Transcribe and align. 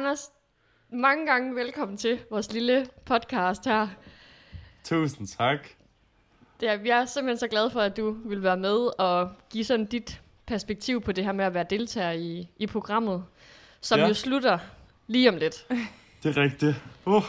Anders, 0.00 0.30
mange 0.92 1.26
gange 1.26 1.54
velkommen 1.54 1.96
til 1.96 2.20
vores 2.30 2.52
lille 2.52 2.86
podcast 3.04 3.64
her. 3.64 3.88
Tusind 4.84 5.26
tak. 5.26 5.58
Det 6.60 6.68
er, 6.68 6.76
vi 6.76 6.88
er 6.88 7.04
simpelthen 7.04 7.38
så 7.38 7.48
glade 7.48 7.70
for, 7.70 7.80
at 7.80 7.96
du 7.96 8.16
vil 8.28 8.42
være 8.42 8.56
med 8.56 9.00
og 9.00 9.32
give 9.50 9.64
sådan 9.64 9.86
dit 9.86 10.20
perspektiv 10.46 11.00
på 11.00 11.12
det 11.12 11.24
her 11.24 11.32
med 11.32 11.44
at 11.44 11.54
være 11.54 11.66
deltager 11.70 12.10
i, 12.12 12.48
i 12.56 12.66
programmet, 12.66 13.24
som 13.80 13.98
ja. 13.98 14.02
Ja. 14.04 14.08
jo 14.08 14.14
slutter 14.14 14.58
lige 15.06 15.28
om 15.28 15.36
lidt. 15.36 15.66
Det 16.22 16.36
er 16.36 16.42
rigtigt. 16.42 16.76
Uh, 17.06 17.22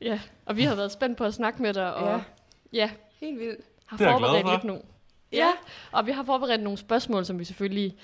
Ja, 0.00 0.20
og 0.46 0.56
vi 0.56 0.62
har 0.62 0.74
været 0.74 0.92
spændt 0.92 1.18
på 1.18 1.24
at 1.24 1.34
snakke 1.34 1.62
med 1.62 1.74
dig, 1.74 1.94
og 1.94 2.06
ja, 2.08 2.12
Ja. 2.16 2.22
ja 2.72 2.90
Helt 3.20 3.38
vildt. 3.38 3.60
har 3.86 3.96
Det 3.96 4.06
er 4.06 4.10
jeg 4.10 4.18
glad 4.18 4.28
forberedt 4.28 4.46
for. 4.46 4.52
lidt 4.52 4.64
nu. 4.64 4.80
Ja, 5.32 5.50
og 5.92 6.06
vi 6.06 6.12
har 6.12 6.24
forberedt 6.24 6.62
nogle 6.62 6.78
spørgsmål, 6.78 7.24
som 7.24 7.38
vi 7.38 7.44
selvfølgelig 7.44 7.96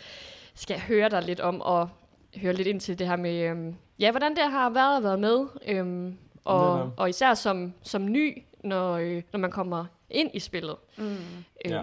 skal 0.55 0.81
høre 0.81 1.09
dig 1.09 1.23
lidt 1.23 1.41
om, 1.41 1.61
og 1.61 1.89
høre 2.37 2.53
lidt 2.53 2.69
ind 2.69 2.81
til 2.81 2.99
det 2.99 3.07
her 3.09 3.17
med, 3.17 3.35
øhm, 3.51 3.75
ja, 3.99 4.11
hvordan 4.11 4.37
det 4.37 4.43
har 4.51 4.71
været 4.71 4.97
at 4.97 5.03
være 5.03 5.19
med, 5.19 5.47
øhm, 5.67 6.17
og, 6.45 6.77
Netop. 6.79 6.93
og 6.97 7.09
især 7.09 7.35
som, 7.35 7.73
som 7.83 8.13
ny, 8.13 8.43
når, 8.65 8.93
øh, 8.97 9.23
når 9.33 9.39
man 9.39 9.51
kommer 9.51 9.85
ind 10.11 10.31
i 10.35 10.41
spillet. 10.41 10.77
Mm. 10.97 11.05
Øhm, 11.05 11.17
Ja. 11.65 11.83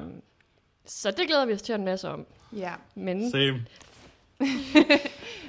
Så 0.86 1.12
det 1.12 1.28
glæder 1.28 1.46
vi 1.46 1.54
os 1.54 1.62
til 1.62 1.76
en 1.76 1.86
masse 1.86 2.10
om. 2.10 2.26
Ja. 2.58 2.72
Men 2.96 3.32
same. 3.32 3.66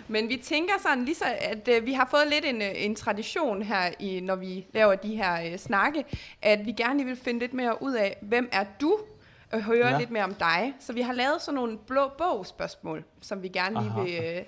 Men 0.09 0.29
vi 0.29 0.37
tænker 0.37 0.75
sådan 0.83 1.05
lige 1.05 1.15
så, 1.15 1.25
at 1.41 1.69
øh, 1.69 1.87
vi 1.87 1.93
har 1.93 2.09
fået 2.11 2.23
lidt 2.31 2.45
en, 2.45 2.63
øh, 2.63 2.71
en 2.75 2.95
tradition 2.95 3.63
her, 3.63 3.91
i, 3.99 4.21
når 4.21 4.37
vi 4.37 4.67
laver 4.73 4.95
de 4.95 5.17
her 5.17 5.53
øh, 5.53 5.59
snakke, 5.59 6.05
at 6.43 6.67
vi 6.67 6.73
gerne 6.73 6.97
lige 6.99 7.07
vil 7.07 7.17
finde 7.17 7.41
lidt 7.41 7.55
mere 7.55 7.83
ud 7.83 7.95
af, 7.95 8.17
hvem 8.21 8.49
er 8.53 8.65
du, 8.81 8.99
og 9.53 9.63
høre 9.63 9.87
ja. 9.87 9.93
Ja. 9.93 9.99
lidt 9.99 10.11
mere 10.11 10.25
om 10.25 10.35
dig. 10.35 10.75
Så 10.81 10.93
vi 10.93 11.01
har 11.01 11.13
lavet 11.13 11.43
sådan 11.43 11.55
nogle 11.55 11.79
blå 11.79 12.09
bog-spørgsmål, 12.19 13.05
som 13.21 13.43
vi 13.43 13.49
gerne 13.49 13.81
lige 13.81 13.91
Aha. 13.91 14.03
vil 14.03 14.37
øh, 14.37 14.43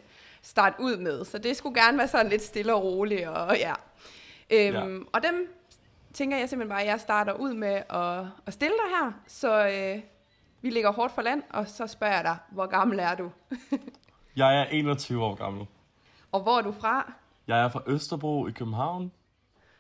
starte 0.49 0.77
ud 0.81 0.97
med. 0.97 1.25
Så 1.25 1.39
det 1.39 1.57
skulle 1.57 1.83
gerne 1.83 1.99
være 1.99 2.09
sådan 2.09 2.29
lidt 2.29 2.43
stille 2.43 2.75
og 2.75 2.83
roligt, 2.85 3.29
og 3.29 3.57
ja. 3.59 3.75
Øhm, 4.51 4.75
Ja. 4.75 4.99
Og 5.13 5.23
dem 5.23 5.55
tænker 6.13 6.37
jeg 6.39 6.49
simpelthen 6.49 6.71
bare, 6.71 6.83
at 6.83 6.89
jeg 6.89 7.01
starter 7.01 7.33
ud 7.33 7.55
med 7.55 7.83
at, 7.91 8.27
at 8.47 8.53
stille 8.53 8.75
dig 8.75 8.97
her, 8.99 9.13
så 9.27 9.69
øh, 9.69 10.03
vi 10.63 10.71
ligger 10.71 10.93
hårdt 10.93 11.13
for 11.13 11.23
land, 11.23 11.43
og 11.51 11.69
så 11.69 11.87
spørger 11.87 12.15
jeg 12.15 12.25
dig, 12.25 12.37
hvor 12.51 12.67
gammel 12.67 12.99
er 12.99 13.15
du? 13.15 13.31
Jeg 14.37 14.61
er 14.61 14.65
21 14.65 15.25
år 15.25 15.35
gammel. 15.35 15.67
Og 16.33 16.41
hvor 16.41 16.59
er 16.59 16.63
du 16.63 16.73
fra? 16.73 17.13
Jeg 17.47 17.61
er 17.61 17.69
fra 17.69 17.83
Østerbro 17.87 18.47
i 18.47 18.51
København. 18.51 19.13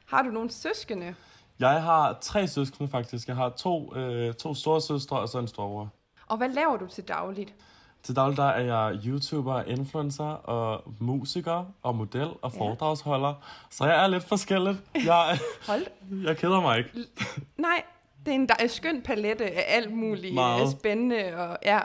Har 0.06 0.22
du 0.22 0.30
nogle 0.30 0.50
søskende? 0.50 1.14
Jeg 1.58 1.82
har 1.82 2.18
tre 2.20 2.48
søskende 2.48 2.90
faktisk. 2.90 3.28
Jeg 3.28 3.36
har 3.36 3.48
to, 3.48 3.96
øh, 3.96 4.34
to 4.34 4.54
store 4.54 4.80
søstre 4.80 5.18
og 5.20 5.28
så 5.28 5.38
en 5.38 5.48
storbror. 5.48 5.88
Og 6.26 6.36
hvad 6.36 6.48
laver 6.48 6.76
du 6.76 6.86
til 6.86 7.04
dagligt? 7.08 7.54
Til 8.02 8.16
daglig 8.16 8.36
der 8.36 8.44
er 8.44 8.60
jeg 8.88 8.98
YouTuber, 9.06 9.62
influencer 9.62 10.24
og 10.24 10.82
musiker 11.00 11.64
og 11.82 11.96
model 11.96 12.28
og 12.42 12.52
Ja. 12.54 12.60
foredragsholder. 12.60 13.34
Så 13.70 13.84
jeg 13.86 14.04
er 14.04 14.06
lidt 14.08 14.24
forskelligt. 14.24 14.76
Jeg, 15.04 15.38
Hold. 15.68 15.86
jeg 16.24 16.36
keder 16.36 16.60
mig 16.60 16.78
ikke. 16.78 16.90
Nej, 17.56 17.82
det 18.26 18.30
er 18.30 18.34
en 18.34 18.48
der- 18.48 18.66
skøn 18.68 19.02
palette 19.02 19.44
af 19.44 19.64
alt 19.76 19.92
muligt 19.92 20.34
Meget. 20.34 20.62
øh, 20.62 20.68
spændende. 20.70 21.36
Og, 21.36 21.58
ja. 21.64 21.80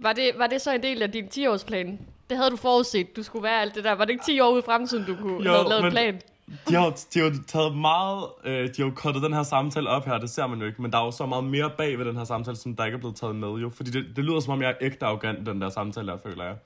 var 0.00 0.12
det, 0.12 0.30
var 0.38 0.46
det 0.46 0.60
så 0.60 0.72
en 0.74 0.82
del 0.82 1.02
af 1.02 1.12
din 1.12 1.24
10-årsplan? 1.24 1.98
Det 2.30 2.36
havde 2.36 2.50
du 2.50 2.56
forudset, 2.56 3.16
du 3.16 3.22
skulle 3.22 3.42
være 3.42 3.60
alt 3.60 3.74
det 3.74 3.84
der. 3.84 3.92
Var 3.92 4.04
det 4.04 4.12
ikke 4.12 4.24
10 4.24 4.40
år 4.40 4.50
ude 4.50 4.58
i 4.58 4.62
fremtiden, 4.66 5.04
du 5.06 5.16
kunne 5.16 5.44
Jo, 5.44 5.50
have 5.52 5.68
lavet 5.68 5.76
en 5.78 5.82
men- 5.84 5.92
plan? 5.92 6.20
De 6.68 6.74
har, 6.74 7.00
de 7.14 7.18
har 7.20 7.26
jo 7.26 7.34
taget 7.46 7.76
meget, 7.76 8.24
øh, 8.44 8.68
de 8.68 8.72
har 8.76 8.84
jo 8.84 8.92
kottet 8.96 9.22
den 9.22 9.32
her 9.32 9.42
samtale 9.42 9.88
op 9.88 10.04
her, 10.04 10.18
det 10.18 10.30
ser 10.30 10.46
man 10.46 10.58
jo 10.60 10.66
ikke, 10.66 10.82
men 10.82 10.90
der 10.92 10.98
er 10.98 11.04
jo 11.04 11.10
så 11.10 11.26
meget 11.26 11.44
mere 11.44 11.70
bag 11.78 11.98
ved 11.98 12.04
den 12.04 12.16
her 12.16 12.24
samtale, 12.24 12.56
som 12.56 12.76
der 12.76 12.84
ikke 12.84 12.96
er 12.96 13.00
blevet 13.00 13.16
taget 13.16 13.36
med 13.36 13.48
jo. 13.48 13.70
Fordi 13.70 13.90
det, 13.90 14.06
det 14.16 14.24
lyder 14.24 14.40
som 14.40 14.52
om, 14.52 14.62
jeg 14.62 14.70
er 14.70 14.74
ægte 14.80 15.06
arrogant, 15.06 15.46
den 15.46 15.60
der 15.60 15.68
samtale, 15.68 16.06
der 16.12 16.18
føler 16.18 16.44
jeg. 16.44 16.56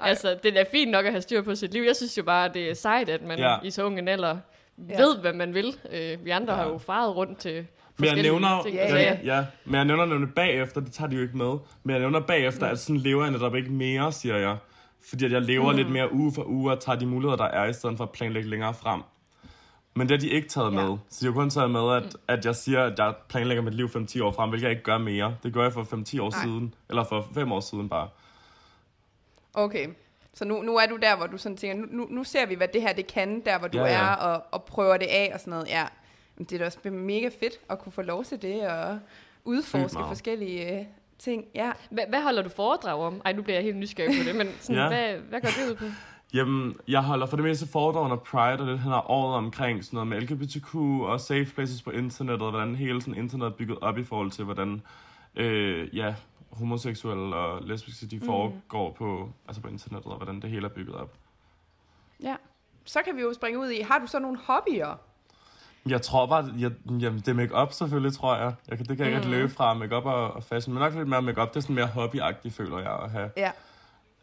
Altså, 0.00 0.38
det 0.42 0.60
er 0.60 0.64
fint 0.70 0.90
nok 0.90 1.04
at 1.04 1.12
have 1.12 1.22
styr 1.22 1.42
på 1.42 1.54
sit 1.54 1.72
liv. 1.72 1.82
Jeg 1.82 1.96
synes 1.96 2.18
jo 2.18 2.22
bare, 2.22 2.48
det 2.54 2.70
er 2.70 2.74
sejt, 2.74 3.08
at 3.08 3.22
man 3.22 3.38
ja. 3.38 3.56
I 3.62 3.70
så 3.70 3.84
ung 3.84 3.98
en 3.98 4.08
alder 4.08 4.36
Ja. 4.88 5.00
ved, 5.02 5.18
hvad 5.20 5.32
man 5.32 5.54
vil. 5.54 5.76
Øh, 5.92 6.24
vi 6.24 6.30
andre 6.30 6.54
ja. 6.54 6.62
Har 6.62 6.68
jo 6.68 6.78
faret 6.78 7.16
rundt 7.16 7.38
til 7.38 7.66
Men 7.98 8.06
jeg 8.06 8.22
nævner, 8.22 8.62
ting. 8.62 8.76
Ja, 8.76 8.90
Så 8.90 8.96
ja. 8.96 9.18
ja. 9.24 9.44
men 9.64 9.74
jeg 9.74 9.84
nævner 9.84 10.04
nemlig 10.06 10.34
bagefter, 10.34 10.80
det 10.80 10.92
tager 10.92 11.08
de 11.08 11.16
jo 11.16 11.22
ikke 11.22 11.36
med, 11.36 11.52
men 11.84 11.90
jeg 11.90 11.98
nævner 11.98 12.20
bagefter, 12.20 12.66
at 12.66 12.78
sådan 12.78 12.96
lever 12.96 13.22
jeg 13.22 13.32
netop 13.32 13.54
ikke 13.54 13.70
mere, 13.70 14.12
siger 14.12 14.36
jeg. 14.36 14.56
Fordi 15.08 15.24
at 15.24 15.32
jeg 15.32 15.42
lever 15.42 15.70
mm. 15.70 15.76
lidt 15.76 15.90
mere 15.90 16.12
uge 16.12 16.32
for 16.34 16.44
uge 16.44 16.72
og 16.72 16.80
tager 16.80 16.98
de 16.98 17.06
muligheder, 17.06 17.36
der 17.36 17.44
er, 17.44 17.64
i 17.64 17.72
stedet 17.72 17.96
for 17.96 18.04
at 18.04 18.10
planlægge 18.10 18.48
længere 18.50 18.74
frem. 18.74 19.02
Men 19.96 20.08
det 20.08 20.10
har 20.10 20.28
de 20.28 20.28
ikke 20.34 20.48
taget 20.48 20.72
Ja. 20.72 20.86
med. 20.86 20.98
Så 21.10 21.18
de 21.20 21.26
har 21.26 21.32
kun 21.32 21.50
taget 21.50 21.70
med, 21.70 21.92
at, 21.96 22.16
at 22.28 22.44
jeg 22.44 22.56
siger, 22.56 22.82
at 22.84 22.98
jeg 22.98 23.14
planlægger 23.28 23.62
mit 23.62 23.74
liv 23.74 23.86
5-10 23.86 24.22
år 24.22 24.32
frem, 24.32 24.48
hvilket 24.48 24.62
jeg 24.64 24.70
ikke 24.70 24.82
gør 24.82 24.98
mere. 24.98 25.36
Det 25.42 25.52
gør 25.52 25.62
jeg 25.62 25.72
for 25.72 25.82
5-10 25.82 26.20
år 26.22 26.30
Nej. 26.30 26.42
siden, 26.42 26.74
eller 26.88 27.04
for 27.04 27.28
5 27.34 27.52
år 27.52 27.60
siden 27.60 27.88
bare. 27.88 28.08
Okay. 29.54 29.88
Så 30.34 30.44
nu, 30.44 30.62
nu 30.62 30.76
er 30.76 30.86
du 30.86 30.96
der, 30.96 31.16
hvor 31.16 31.26
du 31.26 31.38
sådan 31.38 31.56
tænker, 31.56 31.86
nu, 31.90 32.06
nu, 32.10 32.24
ser 32.24 32.46
vi, 32.46 32.54
hvad 32.54 32.68
det 32.68 32.82
her 32.82 32.92
det 32.92 33.06
kan, 33.06 33.40
der 33.44 33.58
hvor 33.58 33.68
du 33.68 33.78
Ja, 33.78 33.84
ja. 33.84 33.92
er, 34.04 34.14
og, 34.14 34.42
og 34.50 34.64
prøver 34.64 34.96
det 34.96 35.06
af 35.06 35.30
og 35.34 35.40
sådan 35.40 35.50
noget. 35.50 35.68
Ja. 35.68 35.84
Men 36.36 36.44
det 36.44 36.52
er 36.52 36.58
da 36.58 36.64
også 36.66 36.90
mega 36.90 37.28
fedt 37.40 37.54
at 37.70 37.78
kunne 37.78 37.92
få 37.92 38.02
lov 38.02 38.24
til 38.24 38.42
det, 38.42 38.68
og 38.68 38.98
udforske 39.44 39.98
forskellige 40.08 40.78
øh, 40.80 40.86
ting. 41.18 41.44
Ja. 41.54 41.72
Hvad, 41.90 42.04
hvad 42.08 42.22
holder 42.22 42.42
du 42.42 42.48
foredrag 42.48 43.00
om? 43.00 43.20
Ej, 43.24 43.32
nu 43.32 43.42
bliver 43.42 43.56
jeg 43.56 43.64
helt 43.64 43.76
nysgerrig 43.76 44.18
på 44.22 44.28
det, 44.28 44.36
men 44.36 44.48
sådan, 44.60 44.76
Ja. 44.82 44.88
hvad, 44.88 45.18
hvad 45.28 45.40
går 45.40 45.48
det 45.48 45.70
ud 45.70 45.74
på? 45.74 45.84
Jamen, 46.34 46.76
jeg 46.88 47.02
holder 47.02 47.26
for 47.26 47.36
det 47.36 47.44
meste 47.44 47.68
foredrag 47.68 48.04
under 48.04 48.16
Pride 48.16 48.72
og 48.72 48.78
hen 48.78 48.92
ad 48.92 49.00
året 49.06 49.34
omkring 49.36 49.84
sådan 49.84 49.96
noget 49.96 50.08
med 50.08 50.20
LGBTQ 50.20 50.74
og 51.02 51.20
safe 51.20 51.44
places 51.54 51.82
på 51.82 51.90
internettet, 51.90 52.42
og 52.42 52.50
hvordan 52.50 52.74
hele 52.76 53.02
sådan 53.02 53.14
internet 53.22 53.46
er 53.46 53.50
bygget 53.50 53.78
op 53.80 53.98
i 53.98 54.04
forhold 54.04 54.30
til, 54.30 54.44
hvordan 54.44 54.82
øh, 55.36 55.96
ja, 55.96 56.14
homoseksuelle 56.50 57.36
og 57.36 57.62
lesbiske 57.62 58.06
de 58.06 58.20
foregår 58.24 58.92
på, 58.92 59.28
altså 59.48 59.62
på 59.62 59.68
internettet, 59.68 60.12
og 60.12 60.16
hvordan 60.18 60.40
det 60.40 60.50
hele 60.50 60.64
er 60.64 60.70
bygget 60.70 60.96
op. 60.96 61.12
ja. 62.22 62.36
Så 62.86 62.98
kan 63.04 63.16
vi 63.16 63.20
jo 63.22 63.32
springe 63.32 63.58
ud 63.60 63.68
i, 63.70 63.80
har 63.80 63.98
du 63.98 64.06
så 64.06 64.18
nogle 64.18 64.38
hobbyer? 64.46 64.98
Jeg 65.88 66.02
tror 66.02 66.26
bare, 66.26 66.50
jeg, 66.58 66.70
jamen, 66.88 67.18
det 67.18 67.28
er 67.28 67.34
make-up 67.34 67.72
selvfølgelig, 67.72 68.12
tror 68.12 68.36
jeg. 68.36 68.54
jeg 68.68 68.76
kan, 68.78 68.86
det 68.86 68.96
kan 68.96 69.06
jeg 69.06 69.14
ikke 69.14 69.26
Mm. 69.26 69.30
løbe 69.32 69.48
fra, 69.52 69.74
make-up 69.74 70.04
og, 70.04 70.32
og 70.32 70.42
fashion. 70.44 70.74
Men 70.74 70.80
nok 70.82 70.94
lidt 70.94 71.08
mere 71.08 71.22
make-up, 71.22 71.48
det 71.48 71.56
er 71.56 71.60
sådan 71.60 71.74
mere 71.76 71.86
hobbyagtigt, 71.86 72.54
føler 72.54 72.78
jeg 72.78 72.98
at 73.02 73.10
have. 73.10 73.30
Ja. 73.36 73.50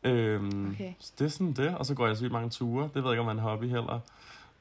Øhm, 0.03 0.71
Okay. 0.71 0.93
Så 0.99 1.11
det 1.19 1.25
er 1.25 1.29
sådan 1.29 1.53
det, 1.53 1.75
og 1.77 1.85
så 1.85 1.93
går 1.95 2.07
jeg 2.07 2.17
sygt 2.17 2.31
mange 2.31 2.49
ture. 2.49 2.83
Det 2.83 2.95
ved 2.95 3.03
jeg 3.03 3.11
ikke, 3.11 3.19
om 3.19 3.25
man 3.25 3.37
er 3.37 3.41
en 3.41 3.47
hobby 3.49 3.63
heller. 3.65 3.99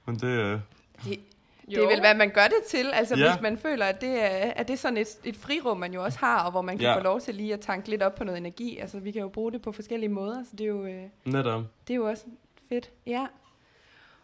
Men 0.06 0.14
det, 0.16 0.24
øh, 0.24 0.58
Det, 1.04 1.20
det 1.68 1.78
er 1.84 1.88
vel, 1.88 2.00
hvad 2.00 2.14
man 2.14 2.30
gør 2.30 2.44
det 2.44 2.62
til. 2.68 2.86
Altså, 2.92 3.16
Ja. 3.16 3.32
hvis 3.32 3.42
man 3.42 3.58
føler, 3.58 3.86
at 3.86 4.00
det 4.00 4.22
er, 4.22 4.52
at 4.56 4.68
det 4.68 4.74
er 4.74 4.78
sådan 4.78 4.96
et, 4.98 5.08
et 5.24 5.36
frirum, 5.36 5.76
man 5.78 5.92
jo 5.94 6.04
også 6.04 6.18
har, 6.18 6.44
og 6.44 6.50
hvor 6.50 6.62
man 6.62 6.78
kan 6.78 6.86
Ja. 6.86 6.96
få 6.96 7.02
lov 7.02 7.20
til 7.20 7.34
lige 7.34 7.54
at 7.54 7.60
tanke 7.60 7.90
lidt 7.90 8.02
op 8.02 8.14
på 8.14 8.24
noget 8.24 8.38
energi. 8.38 8.78
Altså, 8.78 8.98
vi 8.98 9.10
kan 9.10 9.20
jo 9.22 9.28
bruge 9.28 9.52
det 9.52 9.62
på 9.62 9.72
forskellige 9.72 10.08
måder, 10.10 10.44
så 10.44 10.50
det 10.52 10.60
er 10.64 10.68
jo, 10.68 10.84
øh, 10.86 11.02
netop. 11.24 11.62
det 11.88 11.94
er 11.94 11.96
jo 11.96 12.04
også 12.08 12.24
fedt. 12.68 12.90
Ja. 13.06 13.26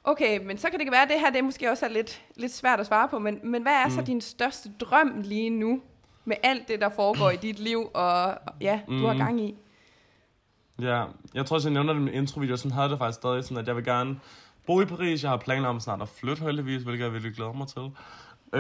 Okay, 0.04 0.40
men 0.46 0.58
så 0.58 0.70
kan 0.70 0.80
det 0.80 0.90
være, 0.90 1.02
at 1.02 1.08
det 1.08 1.20
her 1.20 1.30
det 1.30 1.44
måske 1.44 1.70
også 1.70 1.86
er 1.86 1.90
lidt, 1.90 2.22
lidt 2.36 2.52
svært 2.52 2.80
at 2.80 2.86
svare 2.86 3.08
på, 3.08 3.18
men, 3.18 3.40
men 3.42 3.62
hvad 3.62 3.72
er 3.72 3.84
mm. 3.86 3.90
så 3.94 4.02
din 4.02 4.20
største 4.20 4.70
drøm 4.80 5.20
lige 5.24 5.50
nu, 5.50 5.80
med 6.24 6.36
alt 6.42 6.68
det, 6.68 6.80
der 6.80 6.88
foregår 6.88 7.30
i 7.30 7.36
dit 7.36 7.58
liv, 7.58 7.90
og 7.94 8.38
ja, 8.60 8.80
du 8.88 9.06
har 9.06 9.12
Mm. 9.12 9.18
gang 9.18 9.40
i? 9.40 9.54
Ja, 10.80 11.04
jeg 11.34 11.46
tror 11.46 11.54
også, 11.56 11.68
jeg 11.68 11.72
nævner 11.74 11.92
det 11.92 12.00
i 12.00 12.02
min 12.02 12.14
introvideo, 12.14 12.56
sådan 12.56 12.70
havde 12.72 12.88
det 12.88 12.98
faktisk 12.98 13.16
stadig 13.16 13.44
sådan, 13.44 13.56
at 13.56 13.66
jeg 13.68 13.76
vil 13.76 13.84
gerne 13.84 14.20
bo 14.66 14.80
i 14.80 14.84
Paris. 14.84 15.22
Jeg 15.22 15.30
har 15.30 15.36
planer 15.36 15.68
om 15.68 15.80
snart 15.80 16.02
at 16.02 16.08
flytte 16.08 16.42
heldigvis, 16.42 16.82
hvilket 16.82 17.04
jeg 17.04 17.12
virkelig 17.12 17.34
glæder 17.34 17.52
mig 17.52 17.68
til. 17.68 17.90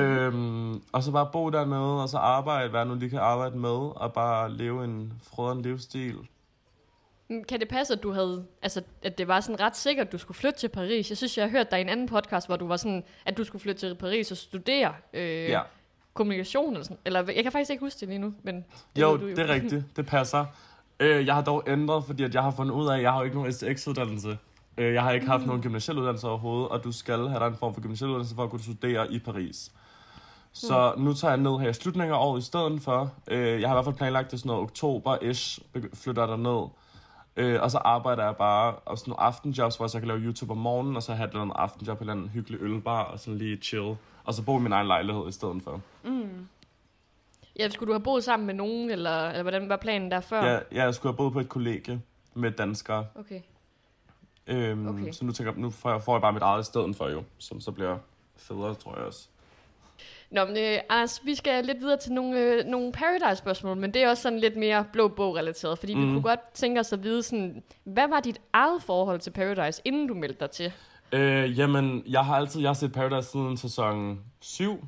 Øhm, 0.00 0.82
og 0.92 1.02
så 1.02 1.12
bare 1.12 1.28
bo 1.32 1.50
dernede, 1.50 2.02
og 2.02 2.08
så 2.08 2.18
arbejde, 2.18 2.70
hvad 2.70 2.80
jeg 2.80 2.86
nu 2.88 2.94
lige 2.94 3.10
kan 3.10 3.18
arbejde 3.18 3.58
med, 3.58 3.70
og 3.96 4.12
bare 4.12 4.52
leve 4.52 4.84
en 4.84 5.12
frøderen 5.34 5.62
livsstil. 5.62 6.16
Kan 7.48 7.60
det 7.60 7.68
passe, 7.68 7.92
at 7.94 8.02
du 8.02 8.12
havde, 8.12 8.46
altså, 8.62 8.82
at 9.02 9.18
det 9.18 9.28
var 9.28 9.40
sådan 9.40 9.60
ret 9.60 9.76
sikkert, 9.76 10.06
at 10.06 10.12
du 10.12 10.18
skulle 10.18 10.38
flytte 10.38 10.58
til 10.58 10.68
Paris? 10.68 11.08
Jeg 11.10 11.16
synes, 11.16 11.38
jeg 11.38 11.44
har 11.44 11.50
hørt 11.50 11.70
dig 11.70 11.78
i 11.78 11.82
en 11.82 11.88
anden 11.88 12.08
podcast, 12.08 12.46
hvor 12.46 12.56
du 12.56 12.66
var 12.68 12.76
sådan, 12.76 13.04
at 13.24 13.36
du 13.36 13.44
skulle 13.44 13.62
flytte 13.62 13.80
til 13.80 13.94
Paris 13.94 14.30
og 14.30 14.36
studere 14.36 14.92
øh, 15.14 15.22
Ja. 15.48 15.60
kommunikation 16.14 16.72
eller 16.72 16.84
sådan. 16.84 16.98
Eller 17.04 17.24
jeg 17.34 17.42
kan 17.42 17.52
faktisk 17.52 17.70
ikke 17.70 17.84
huske 17.84 18.00
det 18.00 18.08
lige 18.08 18.18
nu, 18.18 18.34
men 18.42 18.64
det 18.96 19.02
Jo, 19.02 19.16
du 19.16 19.28
det 19.28 19.38
er 19.38 19.48
rigtigt. 19.48 19.84
Det 19.96 20.06
passer. 20.06 20.44
Øh, 21.00 21.26
jeg 21.26 21.34
har 21.34 21.42
dog 21.42 21.62
ændret, 21.66 22.04
fordi 22.04 22.22
at 22.22 22.34
jeg 22.34 22.42
har 22.42 22.50
fundet 22.50 22.74
ud 22.74 22.86
af, 22.86 22.96
at 22.96 23.02
jeg 23.02 23.12
har 23.12 23.18
jo 23.18 23.24
ikke 23.24 23.36
nogen 23.36 23.52
STX-uddannelse. 23.52 24.38
Øh, 24.78 24.94
jeg 24.94 25.02
har 25.02 25.12
ikke 25.12 25.26
haft 25.26 25.46
nogen 25.46 25.62
gymnasiel 25.62 25.98
uddannelse 25.98 26.28
overhovedet, 26.28 26.68
og 26.68 26.84
du 26.84 26.92
skal 26.92 27.28
have 27.28 27.40
dig 27.40 27.46
en 27.46 27.56
form 27.56 27.74
for 27.74 27.80
gymnasiel 27.80 28.08
uddannelse 28.10 28.34
for 28.34 28.44
at 28.44 28.50
kunne 28.50 28.62
studere 28.62 29.12
i 29.12 29.18
Paris. 29.18 29.72
Så 30.52 30.94
nu 30.98 31.14
tager 31.14 31.32
jeg 31.32 31.42
ned 31.42 31.58
her 31.58 31.68
i 31.68 31.72
slutningen 31.72 32.14
af 32.14 32.18
året 32.18 32.40
i 32.42 32.44
stedet 32.44 32.82
for. 32.82 33.12
Øh, 33.28 33.60
jeg 33.60 33.68
har 33.68 33.74
i 33.74 33.76
hvert 33.76 33.84
fald 33.84 33.96
planlagt 33.96 34.30
det 34.30 34.38
sådan 34.38 34.48
noget 34.48 34.62
oktober-ish, 34.62 35.58
flytter 35.94 36.28
jeg 36.28 36.36
ned. 36.36 36.66
Øh, 37.36 37.62
og 37.62 37.70
så 37.70 37.78
arbejder 37.78 38.24
jeg 38.24 38.36
bare 38.36 38.74
og 38.74 38.98
sådan 38.98 39.10
nogle 39.10 39.22
aftenjobs, 39.22 39.76
hvor 39.76 39.84
jeg 39.84 39.90
så 39.90 39.98
kan 39.98 40.08
lave 40.08 40.20
YouTube 40.20 40.52
om 40.52 40.58
morgenen, 40.58 40.96
og 40.96 41.02
så 41.02 41.14
have 41.14 41.24
et 41.24 41.30
eller 41.30 41.42
andet 41.42 41.56
aftenjob 41.58 41.98
på 41.98 42.04
en 42.04 42.10
eller 42.10 42.22
anden 42.22 42.28
hyggelig 42.34 42.60
ølbar, 42.62 43.02
og 43.02 43.20
sådan 43.20 43.38
lige 43.38 43.56
chill. 43.56 43.96
Og 44.24 44.34
så 44.34 44.42
bo 44.42 44.58
i 44.58 44.62
min 44.62 44.72
egen 44.72 44.86
lejlighed 44.86 45.28
i 45.28 45.32
stedet 45.32 45.62
for. 45.64 45.80
Ja, 47.58 47.68
skulle 47.68 47.86
du 47.88 47.92
have 47.92 48.02
boet 48.02 48.24
sammen 48.24 48.46
med 48.46 48.54
nogen, 48.54 48.90
eller, 48.90 49.28
eller 49.28 49.42
hvordan 49.42 49.68
var 49.68 49.76
planen 49.76 50.10
der 50.10 50.20
før? 50.20 50.44
Ja, 50.44 50.58
ja, 50.72 50.84
jeg 50.84 50.94
skulle 50.94 51.12
have 51.12 51.16
boet 51.16 51.32
på 51.32 51.40
et 51.40 51.48
kollegie 51.48 52.00
med 52.34 52.50
danskere. 52.50 53.06
Okay. 53.14 53.40
Øhm, 54.46 54.86
Okay. 54.88 55.12
Så 55.12 55.24
nu 55.24 55.32
tænker 55.32 55.52
jeg, 55.52 55.60
nu 55.60 55.70
får 55.70 55.90
jeg, 55.90 56.02
får 56.02 56.14
jeg 56.14 56.20
bare 56.22 56.32
mit 56.32 56.42
eget 56.42 56.62
i 56.62 56.64
stedet 56.64 56.96
for 56.96 57.08
jo, 57.08 57.22
som 57.38 57.60
så 57.60 57.72
bliver 57.72 57.98
federe, 58.36 58.74
tror 58.74 58.96
jeg 58.96 59.04
også. 59.06 59.28
Nå, 60.30 60.44
men 60.44 60.56
øh, 60.56 60.78
Anders, 60.88 61.20
vi 61.24 61.34
skal 61.34 61.64
lidt 61.64 61.78
videre 61.80 61.96
til 61.96 62.12
nogle, 62.12 62.40
øh, 62.40 62.64
nogle 62.64 62.92
Paradise-spørgsmål, 62.92 63.76
men 63.76 63.94
det 63.94 64.02
er 64.02 64.08
også 64.10 64.22
sådan 64.22 64.38
lidt 64.38 64.56
mere 64.56 64.84
blå 64.92 65.08
bog-relateret, 65.08 65.78
fordi 65.78 65.94
mm. 65.94 66.00
vi 66.00 66.06
Mhm. 66.06 66.14
kunne 66.14 66.22
godt 66.22 66.40
tænke 66.54 66.80
os 66.80 66.92
at 66.92 67.02
vide 67.02 67.22
sådan, 67.22 67.62
hvad 67.84 68.08
var 68.08 68.20
dit 68.20 68.40
eget 68.52 68.82
forhold 68.82 69.20
til 69.20 69.30
Paradise, 69.30 69.82
inden 69.84 70.06
du 70.08 70.14
meldte 70.14 70.40
dig 70.40 70.50
til? 70.50 70.72
Øh, 71.12 71.58
jamen, 71.58 72.02
jeg 72.06 72.24
har 72.24 72.36
altid 72.36 72.60
jeg 72.60 72.68
har 72.68 72.74
set 72.74 72.92
Paradise 72.92 73.28
siden 73.30 73.56
sæson 73.56 74.20
7, 74.40 74.84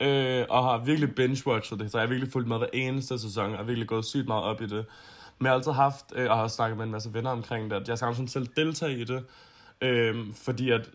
øh, 0.00 0.44
og 0.48 0.64
har 0.64 0.78
virkelig 0.84 1.08
binge-watchet 1.08 1.78
det, 1.78 1.90
så 1.90 1.98
jeg 1.98 2.02
har 2.02 2.08
virkelig 2.08 2.32
fulgt 2.32 2.48
med 2.48 2.58
hver 2.58 2.66
eneste 2.72 3.18
sæson, 3.18 3.50
og 3.50 3.56
har 3.56 3.64
virkelig 3.64 3.88
gået 3.88 4.04
sygt 4.04 4.28
meget 4.28 4.44
op 4.44 4.60
i 4.60 4.66
det. 4.66 4.84
Men 5.38 5.46
jeg 5.46 5.50
har 5.50 5.56
altid 5.56 5.72
haft, 5.72 6.04
øh, 6.14 6.30
og 6.30 6.36
har 6.36 6.48
snakket 6.48 6.76
med 6.76 6.84
en 6.84 6.92
masse 6.92 7.14
venner 7.14 7.30
omkring 7.30 7.70
det, 7.70 7.76
at 7.76 7.88
jeg 7.88 7.98
skal 7.98 8.14
sådan 8.14 8.28
selv 8.28 8.46
deltage 8.56 8.98
i 8.98 9.04
det, 9.04 9.24
øh, 9.80 10.16
fordi 10.34 10.70
at 10.70 10.90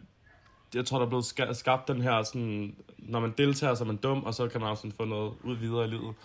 jeg 0.75 0.85
tror, 0.85 0.97
der 0.97 1.05
er 1.05 1.09
blevet 1.09 1.55
skabt 1.55 1.87
den 1.87 2.01
her, 2.01 2.23
sådan, 2.23 2.75
når 2.97 3.19
man 3.19 3.33
deltager, 3.37 3.73
så 3.73 3.83
er 3.83 3.87
man 3.87 3.95
dum, 3.97 4.23
og 4.23 4.33
så 4.33 4.47
kan 4.47 4.61
man 4.61 4.69
også 4.69 4.81
sådan 4.81 4.91
få 4.97 5.05
noget 5.05 5.33
ud 5.43 5.55
videre 5.55 5.85
i 5.85 5.87
livet. 5.87 6.15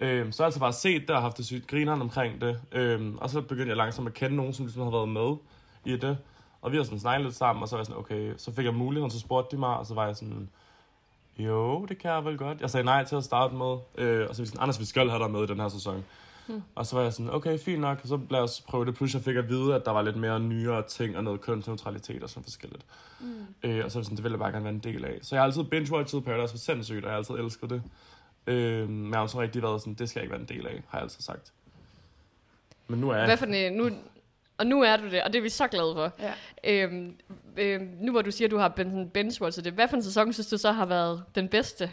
Øhm, 0.00 0.32
så 0.32 0.42
har 0.42 0.44
jeg 0.44 0.46
altså 0.46 0.60
bare 0.60 0.72
set 0.72 1.02
det 1.02 1.10
og 1.10 1.22
haft 1.22 1.36
det 1.36 1.46
sygt 1.46 1.66
grineren 1.66 2.02
omkring 2.02 2.40
det. 2.40 2.60
Øhm, 2.72 3.18
og 3.18 3.30
så 3.30 3.40
begyndte 3.40 3.68
jeg 3.68 3.76
langsomt 3.76 4.08
at 4.08 4.14
kende 4.14 4.36
nogen, 4.36 4.52
som 4.52 4.66
ligesom 4.66 4.82
har 4.82 4.90
været 4.90 5.08
med 5.08 5.36
i 5.84 5.96
det. 5.96 6.18
Og 6.62 6.72
vi 6.72 6.76
har 6.76 6.84
sådan 6.84 7.00
snakket 7.00 7.24
lidt 7.24 7.36
sammen, 7.36 7.62
og 7.62 7.68
så 7.68 7.76
var 7.76 7.80
jeg 7.80 7.86
sådan, 7.86 7.98
okay, 7.98 8.32
så 8.36 8.52
fik 8.52 8.64
jeg 8.64 8.74
muligheden, 8.74 9.10
så 9.10 9.18
spurgte 9.18 9.56
de 9.56 9.60
mig, 9.60 9.76
og 9.76 9.86
så 9.86 9.94
var 9.94 10.06
jeg 10.06 10.16
sådan, 10.16 10.50
jo, 11.38 11.86
det 11.86 11.98
kan 11.98 12.10
jeg 12.10 12.24
vel 12.24 12.38
godt. 12.38 12.60
Jeg 12.60 12.70
sagde 12.70 12.84
nej 12.84 13.04
til 13.04 13.16
at 13.16 13.24
starte 13.24 13.54
med, 13.54 13.76
øh, 13.98 14.26
og 14.28 14.36
så 14.36 14.42
var 14.42 14.46
sådan, 14.46 14.60
Anders, 14.60 14.80
vi 14.80 14.84
skal 14.84 15.08
have 15.10 15.22
dig 15.22 15.30
med 15.30 15.42
i 15.42 15.46
den 15.46 15.60
her 15.60 15.68
sæson. 15.68 16.04
Hmm. 16.46 16.62
Og 16.74 16.86
så 16.86 16.96
var 16.96 17.02
jeg 17.02 17.12
sådan, 17.12 17.34
okay, 17.34 17.58
fint 17.58 17.80
nok, 17.80 18.00
så 18.04 18.20
lad 18.30 18.40
os 18.40 18.60
prøve 18.60 18.84
det. 18.86 18.94
Pludselig 18.94 19.24
fik 19.24 19.34
jeg 19.34 19.42
at 19.42 19.48
vide, 19.48 19.74
at 19.74 19.84
der 19.84 19.90
var 19.90 20.02
lidt 20.02 20.16
mere 20.16 20.40
nyere 20.40 20.82
ting, 20.88 21.16
og 21.16 21.24
noget 21.24 21.40
kønsneutralitet 21.40 22.22
og 22.22 22.30
sådan 22.30 22.42
forskelligt. 22.42 22.84
Mm. 23.20 23.46
Øh, 23.62 23.84
og 23.84 23.90
så 23.90 23.98
var 23.98 24.02
sådan, 24.02 24.16
det 24.16 24.24
ville 24.24 24.34
jeg 24.34 24.40
bare 24.40 24.52
gerne 24.52 24.64
være 24.64 24.74
en 24.74 24.78
del 24.78 25.04
af. 25.04 25.18
Så 25.22 25.34
jeg 25.34 25.42
har 25.42 25.46
altid 25.46 25.62
binge-watchet 25.62 26.20
Paradise 26.20 26.50
for 26.50 26.58
sindssygt, 26.58 27.04
og 27.04 27.04
jeg 27.04 27.10
har 27.10 27.18
altid 27.18 27.34
elsket 27.34 27.70
det. 27.70 27.82
Øh, 28.46 28.88
men 28.88 29.10
jeg 29.10 29.18
har 29.18 29.22
også 29.22 29.40
rigtig 29.40 29.62
været 29.62 29.80
sådan, 29.80 29.94
det 29.94 30.08
skal 30.08 30.20
jeg 30.20 30.24
ikke 30.24 30.32
være 30.32 30.40
en 30.40 30.48
del 30.48 30.66
af, 30.66 30.82
har 30.88 30.98
jeg 30.98 31.02
altid 31.02 31.22
sagt. 31.22 31.52
Men 32.88 33.00
nu 33.00 33.10
er 33.10 33.16
jeg... 33.16 33.26
Hvad 33.26 33.36
for 33.36 33.46
en, 33.46 33.72
nu, 33.72 33.90
og 34.58 34.66
nu 34.66 34.82
er 34.82 34.96
du 34.96 35.10
det, 35.10 35.22
og 35.22 35.32
det 35.32 35.38
er 35.38 35.42
vi 35.42 35.48
så 35.48 35.66
glade 35.66 35.94
for. 35.94 36.12
Ja. 36.18 36.32
Øhm, 36.84 37.14
øhm, 37.56 37.90
nu 38.00 38.12
hvor 38.12 38.22
du 38.22 38.30
siger, 38.30 38.48
at 38.48 38.50
du 38.50 38.58
har 38.58 38.68
binge-watchet 39.14 39.64
det, 39.64 39.72
hvad 39.72 39.88
for 39.88 39.96
en 39.96 40.02
sæson 40.02 40.32
synes 40.32 40.46
du 40.46 40.56
så 40.58 40.72
har 40.72 40.86
været 40.86 41.24
den 41.34 41.48
bedste? 41.48 41.90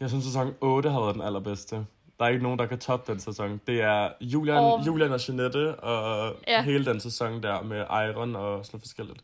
Jeg 0.00 0.08
synes, 0.08 0.24
sæson 0.24 0.54
8 0.60 0.90
har 0.90 1.00
været 1.00 1.14
den 1.14 1.22
allerbedste. 1.22 1.76
Der 2.18 2.24
er 2.24 2.28
ikke 2.28 2.42
nogen, 2.42 2.58
der 2.58 2.66
kan 2.66 2.78
toppe 2.78 3.12
den 3.12 3.20
sæson. 3.20 3.60
Det 3.66 3.82
er 3.82 4.08
Julian, 4.20 4.56
Og- 4.56 4.74
oh. 4.74 4.86
Julian 4.86 5.12
og 5.12 5.20
Jeanette, 5.28 5.74
og 5.74 6.34
Ja. 6.48 6.62
hele 6.62 6.84
den 6.84 7.00
sæson 7.00 7.42
der 7.42 7.62
med 7.62 7.80
Iron 7.80 8.36
og 8.36 8.66
sådan 8.66 8.80
forskelligt. 8.80 9.18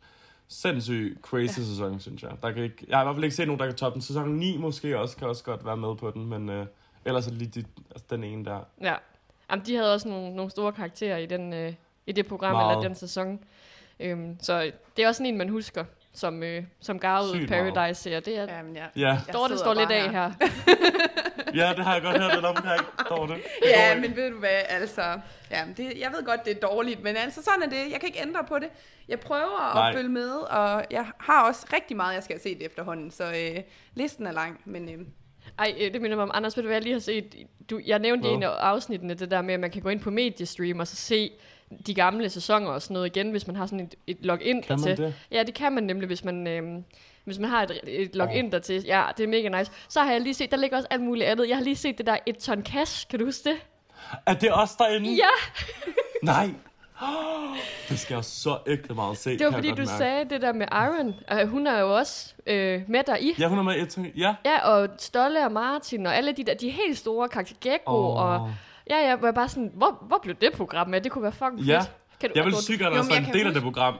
Sindssygt 0.47 1.21
crazy 1.21 1.59
ja. 1.59 1.63
sæson, 1.63 1.99
synes 1.99 2.23
jeg. 2.23 2.31
Der 2.43 2.51
kan 2.51 2.63
ikke, 2.63 2.85
jeg 2.87 2.97
har 2.97 3.03
i 3.03 3.05
hvert 3.05 3.15
fald 3.15 3.23
ikke 3.23 3.35
set 3.35 3.47
nogen, 3.47 3.59
der 3.59 3.65
kan 3.65 3.75
toppe 3.75 3.93
den. 3.93 4.01
Sæson 4.01 4.29
9 4.29 4.57
måske 4.57 4.99
også 4.99 5.17
kan 5.17 5.27
også 5.27 5.43
godt 5.43 5.65
være 5.65 5.77
med 5.77 5.95
på 5.95 6.11
den, 6.11 6.25
men 6.25 6.49
øh, 6.49 6.65
ellers 7.05 7.25
er 7.27 7.29
det 7.29 7.39
lige 7.39 7.61
de, 7.61 7.65
altså, 7.91 8.05
den 8.09 8.23
ene 8.23 8.45
der. 8.45 8.59
Ja. 8.81 8.95
Jamen, 9.51 9.65
de 9.65 9.75
havde 9.75 9.93
også 9.93 10.07
nogle, 10.09 10.35
nogle 10.35 10.51
store 10.51 10.71
karakterer 10.71 11.17
i, 11.17 11.25
den, 11.25 11.53
øh, 11.53 11.73
i 12.07 12.11
det 12.11 12.27
program, 12.27 12.51
Meget. 12.51 12.71
eller 12.77 12.87
den 12.87 12.95
sæson. 12.95 13.39
Øhm, 13.99 14.37
så 14.41 14.71
det 14.97 15.03
er 15.03 15.07
også 15.07 15.17
sådan 15.17 15.33
en, 15.33 15.37
man 15.37 15.49
husker, 15.49 15.85
som, 16.13 16.43
øh, 16.43 16.63
som 16.79 16.99
garvede 16.99 17.35
Sygt 17.35 17.49
meget. 17.49 17.73
Paradise-serie. 17.73 18.19
Det 18.19 18.37
er, 18.37 18.57
Jamen, 18.57 18.75
ja. 18.75 18.85
Ja, 18.95 19.07
Jeg 19.07 19.21
Dorte 19.33 19.57
står 19.57 19.73
lidt 19.73 19.91
af 19.91 20.09
her. 20.11 20.31
ja 21.59 21.73
det 21.75 21.83
har 21.85 21.93
jeg 21.93 22.01
godt 22.01 22.21
hørt 22.21 22.33
lidt 22.33 22.45
omkring. 22.45 22.81
Dorte. 23.09 23.33
Det 23.33 23.41
Ja, 23.65 23.99
men 23.99 24.15
ved 24.15 24.31
du 24.31 24.39
hvad, 24.39 24.61
altså, 24.69 25.19
ja, 25.51 25.63
det, 25.77 25.99
jeg 25.99 26.11
ved 26.17 26.25
godt, 26.25 26.45
det 26.45 26.57
er 26.57 26.59
dårligt, 26.67 27.03
men 27.03 27.15
altså 27.17 27.43
sådan 27.43 27.63
er 27.63 27.69
det. 27.69 27.91
Jeg 27.91 27.99
kan 27.99 28.07
ikke 28.07 28.21
ændre 28.21 28.43
på 28.47 28.59
det. 28.59 28.69
Jeg 29.07 29.19
prøver 29.19 29.73
Nej. 29.75 29.89
at 29.89 29.95
følge 29.95 30.09
med, 30.09 30.31
og 30.31 30.85
jeg 30.91 31.05
har 31.19 31.47
også 31.47 31.65
rigtig 31.73 31.97
meget, 31.97 32.13
jeg 32.15 32.23
skal 32.23 32.33
have 32.33 32.41
set 32.41 32.65
efterhånden, 32.65 33.11
så 33.11 33.23
øh, 33.23 33.63
listen 33.93 34.27
er 34.27 34.31
lang, 34.31 34.61
men 34.65 34.89
øh, 34.89 35.05
Ej, 35.59 35.73
det 35.93 36.01
minder 36.01 36.17
mig 36.17 36.23
om, 36.23 36.31
Anders, 36.33 36.57
ved 36.57 36.63
du 36.63 36.67
hvad 36.67 36.75
jeg 36.75 36.83
lige 36.83 36.93
har 36.93 36.99
set? 36.99 37.35
Du, 37.69 37.79
jeg 37.85 37.99
nævnte 37.99 38.29
i 38.29 38.31
en 38.31 38.43
af 38.43 38.49
afsnittene 38.49 39.13
det 39.13 39.31
der 39.31 39.41
med, 39.41 39.53
at 39.53 39.59
man 39.59 39.71
kan 39.71 39.81
gå 39.81 39.89
ind 39.89 39.99
på 39.99 40.09
Mediestream 40.11 40.79
og 40.79 40.87
så 40.87 40.95
se 40.95 41.31
de 41.87 41.93
gamle 41.93 42.29
sæsoner 42.29 42.71
og 42.71 42.81
sådan 42.81 42.93
noget 42.93 43.07
igen, 43.07 43.31
hvis 43.31 43.47
man 43.47 43.55
har 43.55 43.65
sådan 43.65 43.79
et, 43.79 43.95
et 44.07 44.17
login 44.25 44.63
Kan 44.63 44.77
dertil. 44.77 44.97
det? 44.97 45.13
Ja, 45.31 45.43
det 45.43 45.53
kan 45.53 45.71
man 45.73 45.83
nemlig, 45.83 46.07
hvis 46.07 46.23
man, 46.23 46.47
øhm, 46.47 46.83
hvis 47.23 47.39
man 47.39 47.49
har 47.49 47.63
et, 47.63 47.79
et 47.87 48.15
login 48.15 48.45
oh. 48.45 48.51
dertil. 48.51 48.83
Ja, 48.85 49.03
det 49.17 49.23
er 49.23 49.27
mega 49.27 49.59
nice. 49.59 49.71
Så 49.89 50.01
har 50.01 50.11
jeg 50.11 50.21
lige 50.21 50.33
set, 50.33 50.51
der 50.51 50.57
ligger 50.57 50.77
også 50.77 50.87
alt 50.91 51.01
muligt 51.01 51.27
andet. 51.27 51.49
Jeg 51.49 51.57
har 51.57 51.63
lige 51.63 51.75
set 51.75 51.97
det 51.97 52.05
der 52.05 52.17
et 52.25 52.37
ton 52.37 52.63
cash. 52.63 53.07
Kan 53.07 53.19
du 53.19 53.25
huske 53.25 53.49
det? 53.49 53.57
Er 54.25 54.33
det 54.33 54.51
også 54.51 54.75
derinde? 54.79 55.15
Ja, 55.15 55.61
Nej. 56.33 56.49
Det 57.89 57.99
skal 57.99 58.15
jeg 58.15 58.25
så 58.25 58.57
ægte 58.67 58.93
meget 58.93 59.17
se. 59.17 59.37
det 59.37 59.45
var 59.45 59.51
fordi, 59.51 59.69
du 59.69 59.75
mærke. 59.75 59.89
sagde 59.89 60.29
det 60.29 60.41
der 60.41 60.53
med 60.53 60.67
Iron. 60.71 61.15
Uh, 61.43 61.49
hun 61.49 61.67
er 61.67 61.79
jo 61.79 61.95
også 61.97 62.33
øh, 62.47 62.81
med 62.87 63.03
der 63.03 63.15
i. 63.15 63.35
Ja, 63.39 63.47
hun 63.47 63.57
er 63.57 63.63
med 63.63 63.97
i. 63.97 64.19
Ja. 64.19 64.35
Ja, 64.45 64.69
og 64.69 64.89
Stolle 64.97 65.45
og 65.45 65.51
Martin 65.51 66.05
og 66.05 66.15
alle 66.15 66.31
de 66.31 66.43
der, 66.43 66.53
de 66.53 66.69
helt 66.69 66.97
store 66.97 67.29
karakterer 67.29 67.77
Åh. 67.87 68.15
og... 68.15 68.53
Ja, 68.91 68.97
jeg 68.97 69.21
var 69.21 69.31
bare 69.31 69.49
sådan, 69.49 69.71
hvor, 69.73 70.03
hvor 70.07 70.19
blev 70.23 70.35
det 70.35 70.53
program 70.53 70.89
med? 70.89 71.01
Det 71.01 71.11
kunne 71.11 71.23
være 71.23 71.31
fucking 71.31 71.59
Ja. 71.59 71.79
fedt. 71.79 71.91
Kan 72.19 72.29
du, 72.29 72.33
Jeg 72.35 72.45
vil 72.45 72.55
sygt 72.55 72.79
gerne 72.79 72.95
være 72.95 73.05
jeg 73.09 73.17
en 73.17 73.25
kan 73.25 73.33
del 73.33 73.47
af 73.47 73.53
det 73.53 73.63
program. 73.63 73.95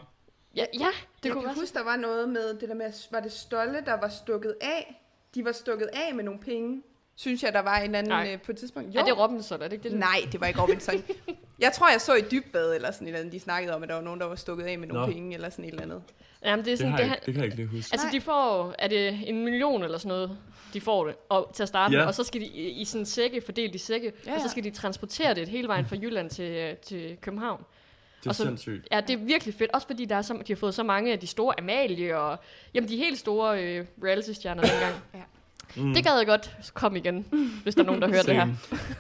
Ja, 0.55 0.65
ja, 0.73 0.79
det 0.79 0.85
jeg 1.25 1.31
kunne 1.31 1.41
kan 1.41 1.47
være 1.47 1.55
huske, 1.59 1.73
der 1.77 1.83
var 1.83 1.95
noget 1.95 2.29
med 2.29 2.53
det 2.59 2.69
der 2.69 2.75
med, 2.75 2.91
var 3.11 3.19
det 3.19 3.31
Stolle, 3.31 3.81
der 3.85 3.99
var 3.99 4.09
stukket 4.09 4.55
af? 4.61 5.01
De 5.35 5.45
var 5.45 5.51
stukket 5.51 5.89
af 5.93 6.15
med 6.15 6.23
nogle 6.23 6.39
penge. 6.39 6.81
Synes 7.21 7.44
jeg, 7.44 7.53
der 7.53 7.59
var 7.59 7.77
en 7.77 7.95
anden 7.95 8.09
Nej. 8.09 8.31
øh, 8.33 8.41
på 8.41 8.51
et 8.51 8.57
tidspunkt. 8.57 8.95
Jo. 8.95 9.00
Er 9.00 9.03
det 9.06 9.18
Robinson, 9.18 9.62
er 9.62 9.68
det 9.68 9.73
ikke 9.73 9.89
det? 9.89 9.97
Nej, 10.00 10.19
det 10.31 10.41
var 10.41 10.47
ikke 10.47 10.62
Robinson. 10.62 10.95
jeg 11.59 11.71
tror, 11.73 11.89
jeg 11.91 12.01
så 12.01 12.13
i 12.15 12.21
dybvad 12.31 12.75
eller 12.75 12.91
sådan 12.91 13.07
et 13.07 13.09
eller 13.09 13.19
andet. 13.19 13.33
De 13.33 13.39
snakkede 13.39 13.75
om, 13.75 13.83
at 13.83 13.89
der 13.89 13.95
var 13.95 14.01
nogen, 14.01 14.19
der 14.19 14.25
var 14.27 14.35
stukket 14.35 14.65
af 14.65 14.79
med 14.79 14.88
nogle 14.88 15.06
Nå. 15.07 15.12
penge 15.13 15.35
eller 15.35 15.50
sådan 15.50 15.65
et 15.65 15.69
eller 15.69 15.83
andet. 15.83 16.01
Jamen, 16.45 16.65
det 16.65 16.71
er 16.71 16.71
Det, 16.71 16.77
sådan, 16.79 16.91
har 16.91 16.97
det, 16.97 17.03
jeg, 17.03 17.09
det 17.12 17.15
ikke- 17.18 17.25
det 17.25 17.33
kan 17.33 17.44
jeg 17.44 17.45
ikke 17.45 17.56
lige 17.57 17.68
huske. 17.68 17.89
Altså, 17.94 18.07
Nej. 18.07 18.12
de 18.12 18.21
får, 18.21 18.75
er 18.79 18.88
det 18.88 19.29
en 19.29 19.44
million 19.44 19.83
eller 19.83 19.97
sådan 19.97 20.09
noget, 20.09 20.38
de 20.73 20.81
får 20.81 21.06
det, 21.06 21.15
og, 21.29 21.51
til 21.53 21.63
at 21.63 21.69
starte 21.69 21.91
med, 21.91 22.00
Ja. 22.00 22.07
og 22.07 22.15
så 22.15 22.23
skal 22.23 22.41
de 22.41 22.45
i, 22.45 22.69
i 22.69 22.85
sådan 22.85 23.06
sække, 23.06 23.41
fordelt 23.41 23.75
i 23.75 23.77
sække, 23.77 24.13
Ja, 24.25 24.33
og 24.33 24.39
så 24.39 24.45
ja. 24.45 24.50
skal 24.51 24.63
de 24.63 24.69
transportere 24.71 25.33
det 25.33 25.47
hele 25.47 25.68
vejen 25.68 25.85
fra 25.85 25.95
Jylland 25.95 26.29
til, 26.29 26.51
øh, 26.51 26.75
til 26.77 27.18
København. 27.21 27.59
Det 28.19 28.25
er 28.25 28.29
og 28.29 28.35
så- 28.35 28.44
sindssygt. 28.44 28.88
Ja, 28.91 29.01
det 29.01 29.13
er 29.13 29.18
virkelig 29.18 29.53
fedt, 29.53 29.71
også 29.71 29.88
fordi 29.88 30.06
der 30.06 30.15
er 30.15 30.21
så, 30.21 30.33
de 30.33 30.53
har 30.53 30.56
fået 30.57 30.73
så 30.73 30.83
mange 30.83 31.12
af 31.12 31.19
de 31.19 31.27
store 31.27 31.59
Amalie, 31.59 32.18
og 32.18 32.37
jamen, 32.73 32.90
de 32.90 32.97
helt 32.97 33.19
store 33.19 33.63
øh, 33.63 33.85
reality-stjerner 34.04 34.61
dengang. 34.63 34.95
Mm. 35.75 35.94
Det 35.94 36.04
gad 36.04 36.18
jeg 36.18 36.25
godt 36.28 36.56
komme 36.73 36.97
igen, 36.99 37.25
hvis 37.63 37.75
der 37.75 37.81
er 37.81 37.85
nogen, 37.85 38.01
der 38.01 38.07
hører 38.07 38.23
det 38.23 38.35
her. 38.35 38.47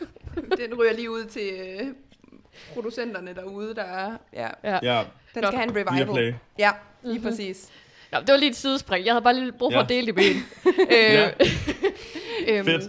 Den 0.67 0.73
ryger 0.79 0.93
lige 0.93 1.11
ud 1.11 1.25
til 1.25 1.49
øh, 1.59 1.87
producenterne 2.73 3.33
derude, 3.35 3.75
der 3.75 3.83
er... 3.83 4.11
Ja, 4.33 4.47
Ja. 4.63 4.79
Ja, 4.83 5.03
den 5.35 5.41
Nå, 5.43 5.47
skal 5.47 5.59
have 5.59 5.69
en 5.69 5.75
revival. 5.75 6.07
play. 6.13 6.33
Ja, 6.59 6.71
lige 7.03 7.19
Mhm. 7.19 7.27
præcis. 7.27 7.69
Ja, 8.13 8.19
det 8.19 8.27
var 8.31 8.37
lige 8.37 8.49
et 8.49 8.55
sidespring. 8.55 9.05
Jeg 9.05 9.13
havde 9.13 9.23
bare 9.23 9.33
lige 9.33 9.51
brug 9.51 9.71
for 9.73 9.77
Ja. 9.79 9.83
at 9.83 9.89
dele 9.89 10.07
det 10.07 10.15
med 10.15 10.23
en. 10.23 10.35
øh, 10.97 11.29
øhm, 12.57 12.65
Fedt. 12.65 12.83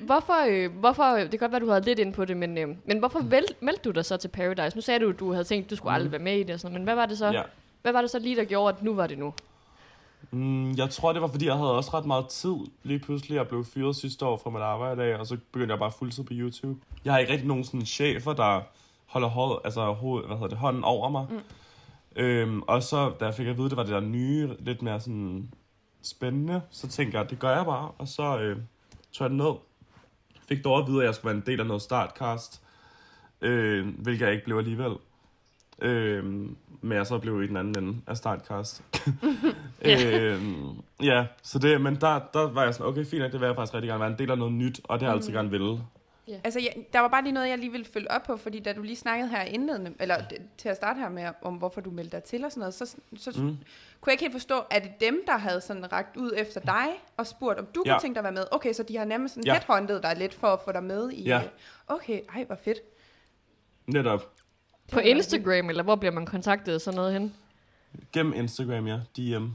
Hvorfor, 0.00 0.46
øh, 0.48 0.72
hvorfor, 0.78 1.04
det 1.04 1.30
kan 1.30 1.38
godt 1.38 1.52
være, 1.52 1.60
du 1.60 1.68
havde 1.70 1.84
lidt 1.84 1.98
ind 1.98 2.12
på 2.14 2.24
det, 2.24 2.36
men, 2.36 2.58
øh, 2.58 2.68
men 2.84 2.98
hvorfor 2.98 3.18
vel, 3.22 3.44
meldte 3.60 3.82
du 3.84 3.90
dig 3.90 4.04
så 4.04 4.16
til 4.16 4.28
Paradise? 4.28 4.76
Nu 4.76 4.80
sagde 4.82 5.00
du, 5.00 5.10
at 5.10 5.18
du 5.18 5.32
havde 5.32 5.44
tænkt, 5.44 5.64
at 5.66 5.70
du 5.70 5.76
skulle 5.76 5.94
aldrig 5.94 6.12
være 6.12 6.20
med 6.22 6.36
i 6.38 6.42
det, 6.42 6.54
og 6.54 6.60
sådan, 6.60 6.74
men 6.74 6.84
hvad 6.84 6.94
var 6.94 7.06
det 7.06 7.18
så, 7.18 7.28
Mm. 7.30 7.34
Ja. 7.36 7.42
hvad 7.82 7.92
var 7.92 8.00
det 8.00 8.10
så 8.10 8.18
lige, 8.18 8.36
der 8.36 8.44
gjorde, 8.44 8.74
at 8.76 8.82
nu 8.82 8.94
var 8.94 9.06
det 9.06 9.18
nu? 9.18 9.32
Mm, 10.30 10.72
jeg 10.72 10.90
tror, 10.90 11.12
det 11.12 11.22
var, 11.22 11.28
fordi 11.28 11.46
jeg 11.46 11.54
havde 11.54 11.76
også 11.76 11.90
ret 11.94 12.06
meget 12.06 12.28
tid 12.28 12.56
lige 12.82 12.98
pludselig. 12.98 13.36
Jeg 13.36 13.48
blev 13.48 13.64
fyret 13.64 13.96
sidste 13.96 14.26
år 14.26 14.40
fra 14.42 14.50
mit 14.50 14.62
arbejde 14.62 15.02
af, 15.02 15.18
og 15.18 15.26
så 15.26 15.36
begyndte 15.52 15.72
jeg 15.72 15.78
bare 15.78 15.92
fuldtid 15.98 16.24
på 16.24 16.32
YouTube. 16.32 16.80
Jeg 17.04 17.12
har 17.12 17.20
ikke 17.20 17.32
rigtig 17.32 17.48
nogen 17.48 17.64
sådan 17.64 17.86
chefer, 17.86 18.32
der 18.32 18.60
holder 19.06 19.28
hoved, 19.28 19.56
altså, 19.64 19.92
hoved, 19.92 20.26
hvad 20.26 20.36
hedder 20.36 20.48
det, 20.48 20.58
hånden 20.58 20.84
over 20.84 21.08
mig. 21.08 21.26
Mm. 21.30 21.40
Øhm, 22.16 22.62
og 22.62 22.82
så, 22.82 23.12
da 23.20 23.24
jeg 23.24 23.34
fik 23.34 23.46
at 23.46 23.58
vide, 23.58 23.68
det 23.68 23.76
var 23.76 23.82
det 23.82 23.92
der 23.92 24.00
nye, 24.00 24.50
lidt 24.58 24.82
mere 24.82 25.00
sådan 25.00 25.48
spændende, 26.02 26.62
så 26.70 26.88
tænkte 26.88 27.18
jeg, 27.18 27.30
det 27.30 27.38
gør 27.38 27.56
jeg 27.56 27.64
bare. 27.64 27.90
Og 27.98 28.08
så 28.08 28.38
øh, 28.38 28.56
tog 29.12 29.24
jeg 29.24 29.30
det 29.30 29.38
ned. 29.38 29.54
Fik 30.48 30.64
dog 30.64 30.78
at 30.78 30.86
vide, 30.86 31.00
at 31.00 31.06
jeg 31.06 31.14
skulle 31.14 31.26
være 31.26 31.36
en 31.36 31.46
del 31.46 31.60
af 31.60 31.66
noget 31.66 31.82
startcast, 31.82 32.62
øh, 33.40 33.88
hvilket 33.98 34.24
jeg 34.24 34.32
ikke 34.32 34.44
blev 34.44 34.58
alligevel. 34.58 34.92
Øh, 35.84 36.24
men 36.80 36.92
jeg 36.98 37.06
så 37.06 37.18
blev 37.18 37.42
i 37.42 37.46
den 37.46 37.56
anden 37.56 37.84
ende 37.84 38.00
af 38.06 38.16
startcast. 38.16 38.82
øhm, 39.84 40.72
ja, 41.02 41.26
så 41.42 41.58
det, 41.58 41.80
men 41.80 41.94
der, 41.94 42.20
der 42.34 42.50
var 42.52 42.64
jeg 42.64 42.74
sådan, 42.74 42.86
okay, 42.86 43.04
fint, 43.06 43.32
det 43.32 43.40
vil 43.40 43.46
jeg 43.46 43.54
faktisk 43.56 43.74
rigtig 43.74 43.88
gerne 43.88 44.00
være 44.00 44.10
en 44.10 44.18
del 44.18 44.30
af 44.30 44.38
noget 44.38 44.52
nyt, 44.52 44.80
og 44.84 44.98
det 45.00 45.06
har 45.06 45.12
jeg 45.12 45.16
altid 45.16 45.32
gerne 45.32 45.50
ville. 45.50 45.78
Altså, 46.44 46.60
jeg, 46.60 46.74
der 46.92 47.00
var 47.00 47.08
bare 47.08 47.22
lige 47.22 47.32
noget, 47.32 47.48
jeg 47.48 47.58
lige 47.58 47.70
ville 47.72 47.86
følge 47.86 48.10
op 48.10 48.22
på, 48.22 48.36
fordi 48.36 48.60
da 48.60 48.72
du 48.72 48.82
lige 48.82 48.96
snakkede 48.96 49.28
her 49.30 49.42
indledende, 49.42 49.94
eller 50.00 50.16
d- 50.16 50.42
til 50.58 50.68
at 50.68 50.76
starte 50.76 51.00
her 51.00 51.08
med, 51.08 51.28
om 51.42 51.54
hvorfor 51.54 51.80
du 51.80 51.90
meldte 51.90 52.16
dig 52.16 52.24
til 52.24 52.44
og 52.44 52.50
sådan 52.52 52.60
noget, 52.60 52.74
så, 52.74 52.96
så 53.16 53.30
mm. 53.30 53.36
kunne 53.38 53.56
jeg 54.06 54.12
ikke 54.12 54.24
helt 54.24 54.32
forstå, 54.32 54.54
er 54.70 54.78
det 54.78 54.90
dem, 55.00 55.22
der 55.26 55.36
havde 55.38 55.60
sådan 55.60 55.92
ragt 55.92 56.16
ud 56.16 56.32
efter 56.36 56.60
dig 56.60 56.86
og 57.16 57.26
spurgt, 57.26 57.58
om 57.58 57.66
du 57.74 57.82
ja. 57.86 57.90
Ja. 57.90 57.96
kunne 57.96 58.02
tænke 58.02 58.14
dig 58.14 58.20
at 58.20 58.24
være 58.24 58.32
med? 58.32 58.44
Okay, 58.52 58.72
så 58.72 58.82
de 58.82 58.96
har 58.96 59.04
nærmest 59.04 59.34
sådan 59.34 59.46
Ja. 59.46 59.52
headhunted 59.52 60.02
dig 60.02 60.14
lidt 60.16 60.34
for 60.34 60.46
at 60.48 60.60
få 60.64 60.72
dig 60.72 60.82
med 60.84 61.10
i... 61.10 61.22
Ja. 61.22 61.38
øh, 61.38 61.44
Okay, 61.88 62.20
ej, 62.34 62.44
hvor 62.44 62.56
fedt. 62.64 62.78
Netop. 63.86 64.30
På 64.92 65.00
Instagram, 65.00 65.68
eller 65.68 65.82
hvor 65.82 65.96
bliver 65.96 66.12
man 66.12 66.26
kontaktet 66.26 66.82
sådan 66.82 66.96
noget 66.96 67.12
hen? 67.12 67.34
Gennem 68.12 68.32
Instagram, 68.32 68.86
ja. 68.86 68.96
DM. 69.16 69.46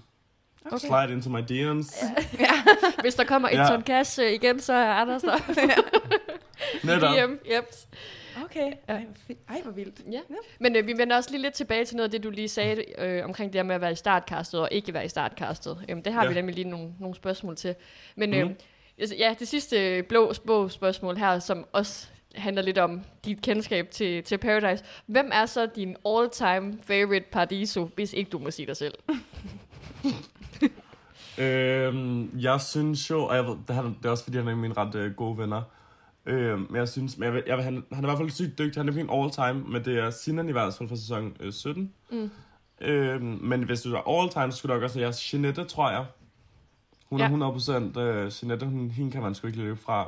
Okay. 0.66 0.78
Slide 0.78 1.12
into 1.14 1.30
my 1.30 1.40
DM's. 1.42 2.06
Hvis 3.02 3.16
der 3.16 3.24
kommer 3.24 3.50
et 3.50 3.58
Ja. 3.58 3.68
ton 3.68 3.82
cash 3.84 4.20
øh, 4.24 4.32
igen, 4.32 4.60
så 4.60 4.74
er 4.74 4.92
Anders 4.94 5.22
der. 5.22 5.38
Netop. 6.88 7.16
DM, 7.16 7.32
yep. 7.32 7.66
Okay. 8.44 8.72
Ej. 8.88 9.06
Ej, 9.50 9.62
hvor 9.64 9.72
vildt. 9.72 10.02
Ja. 10.12 10.20
Men 10.60 10.76
øh, 10.76 10.88
vi 10.88 10.94
vender 10.98 11.16
også 11.16 11.32
lige 11.32 11.42
lidt 11.42 11.54
tilbage 11.54 11.86
til 11.86 11.96
noget 11.98 12.08
af 12.08 12.12
det, 12.12 12.24
du 12.24 12.30
lige 12.30 12.48
sagde 12.50 12.84
øh, 12.98 13.26
omkring 13.26 13.54
det 13.54 13.60
her 13.60 13.64
med 13.64 13.76
at 13.76 13.82
være 13.82 13.92
i 13.92 13.96
startcastet 13.96 14.60
og 14.60 14.70
ikke 14.72 14.94
være 14.94 15.06
i 15.06 15.10
startcastet. 15.10 15.86
Øhm, 15.90 16.04
det 16.04 16.14
har 16.14 16.24
Ja. 16.24 16.30
vi 16.30 16.36
nemlig 16.36 16.56
lige 16.56 16.70
nogle, 16.70 16.94
nogle 17.00 17.16
spørgsmål 17.16 17.56
til. 17.56 17.76
Men 18.16 18.34
øh, 18.34 18.50
altså, 19.00 19.16
ja, 19.16 19.36
det 19.40 19.48
sidste 19.48 20.04
blå, 20.04 20.34
blå 20.46 20.70
spørgsmål 20.70 21.18
her, 21.18 21.40
som 21.40 21.66
også 21.74 22.08
handler 22.36 22.62
lidt 22.62 22.78
om 22.78 23.02
dit 23.26 23.42
kendskab 23.42 23.92
til, 23.92 24.24
til 24.24 24.38
Paradise. 24.38 24.84
Hvem 25.06 25.30
er 25.34 25.46
så 25.46 25.66
din 25.76 25.96
all-time 26.06 26.78
favorite 26.88 27.26
Paradiso, 27.32 27.90
hvis 27.96 28.14
ikke 28.14 28.30
du 28.30 28.40
må 28.40 28.52
sige 28.52 28.66
dig 28.66 28.78
selv? 28.78 28.94
Øhm, 31.38 32.40
jeg 32.40 32.62
synes 32.62 33.10
jo, 33.10 33.24
og 33.26 33.36
jeg 33.36 33.46
ved, 33.46 33.56
det, 33.68 33.76
han, 33.76 33.86
det 33.86 34.06
er 34.06 34.10
også 34.10 34.24
fordi, 34.24 34.38
han 34.38 34.48
er 34.48 34.56
mine 34.56 34.74
ret 34.74 34.96
øh, 34.96 35.14
gode 35.14 35.38
venner. 35.38 35.62
Øhm, 36.26 36.68
men 36.70 36.76
jeg 36.76 36.90
synes, 36.90 37.18
men 37.18 37.26
jeg, 37.26 37.34
vil- 37.34 37.44
jeg, 37.48 37.58
vil- 37.58 37.64
han, 37.64 37.74
han 37.94 38.04
er 38.04 38.08
i 38.08 38.12
hvert 38.12 38.18
fald 38.18 38.30
sygt 38.30 38.58
dygtig. 38.58 38.80
Han 38.80 38.90
er 38.90 38.94
min 38.94 39.10
all 39.14 39.32
time, 39.32 39.72
men 39.72 39.86
det 39.86 39.98
er 40.00 40.10
Sinan 40.10 40.50
i 40.50 40.52
hvert 40.52 40.74
fald 40.74 40.90
fra 40.90 40.96
sæson 40.96 41.36
øh, 41.40 41.54
17. 41.54 41.94
Mm. 42.12 42.30
Øhm, 42.82 43.24
men 43.42 43.64
hvis 43.64 43.82
du 43.82 43.94
er 43.96 44.20
all 44.20 44.30
time, 44.30 44.52
så 44.52 44.58
skulle 44.58 44.76
du 44.76 44.84
også 44.84 45.00
sige 45.12 45.38
Jeanette, 45.38 45.64
tror 45.66 45.90
jeg. 45.92 46.06
Hun 47.06 47.20
Ja. 47.20 47.26
er 47.26 47.92
100% 47.96 48.00
øh, 48.00 48.32
Jeanette, 48.44 48.66
hun, 48.66 48.90
hende 48.90 49.12
kan 49.12 49.22
man 49.22 49.36
sgu 49.36 49.48
ikke 49.48 49.60
løbe 49.60 49.76
fra. 49.80 50.04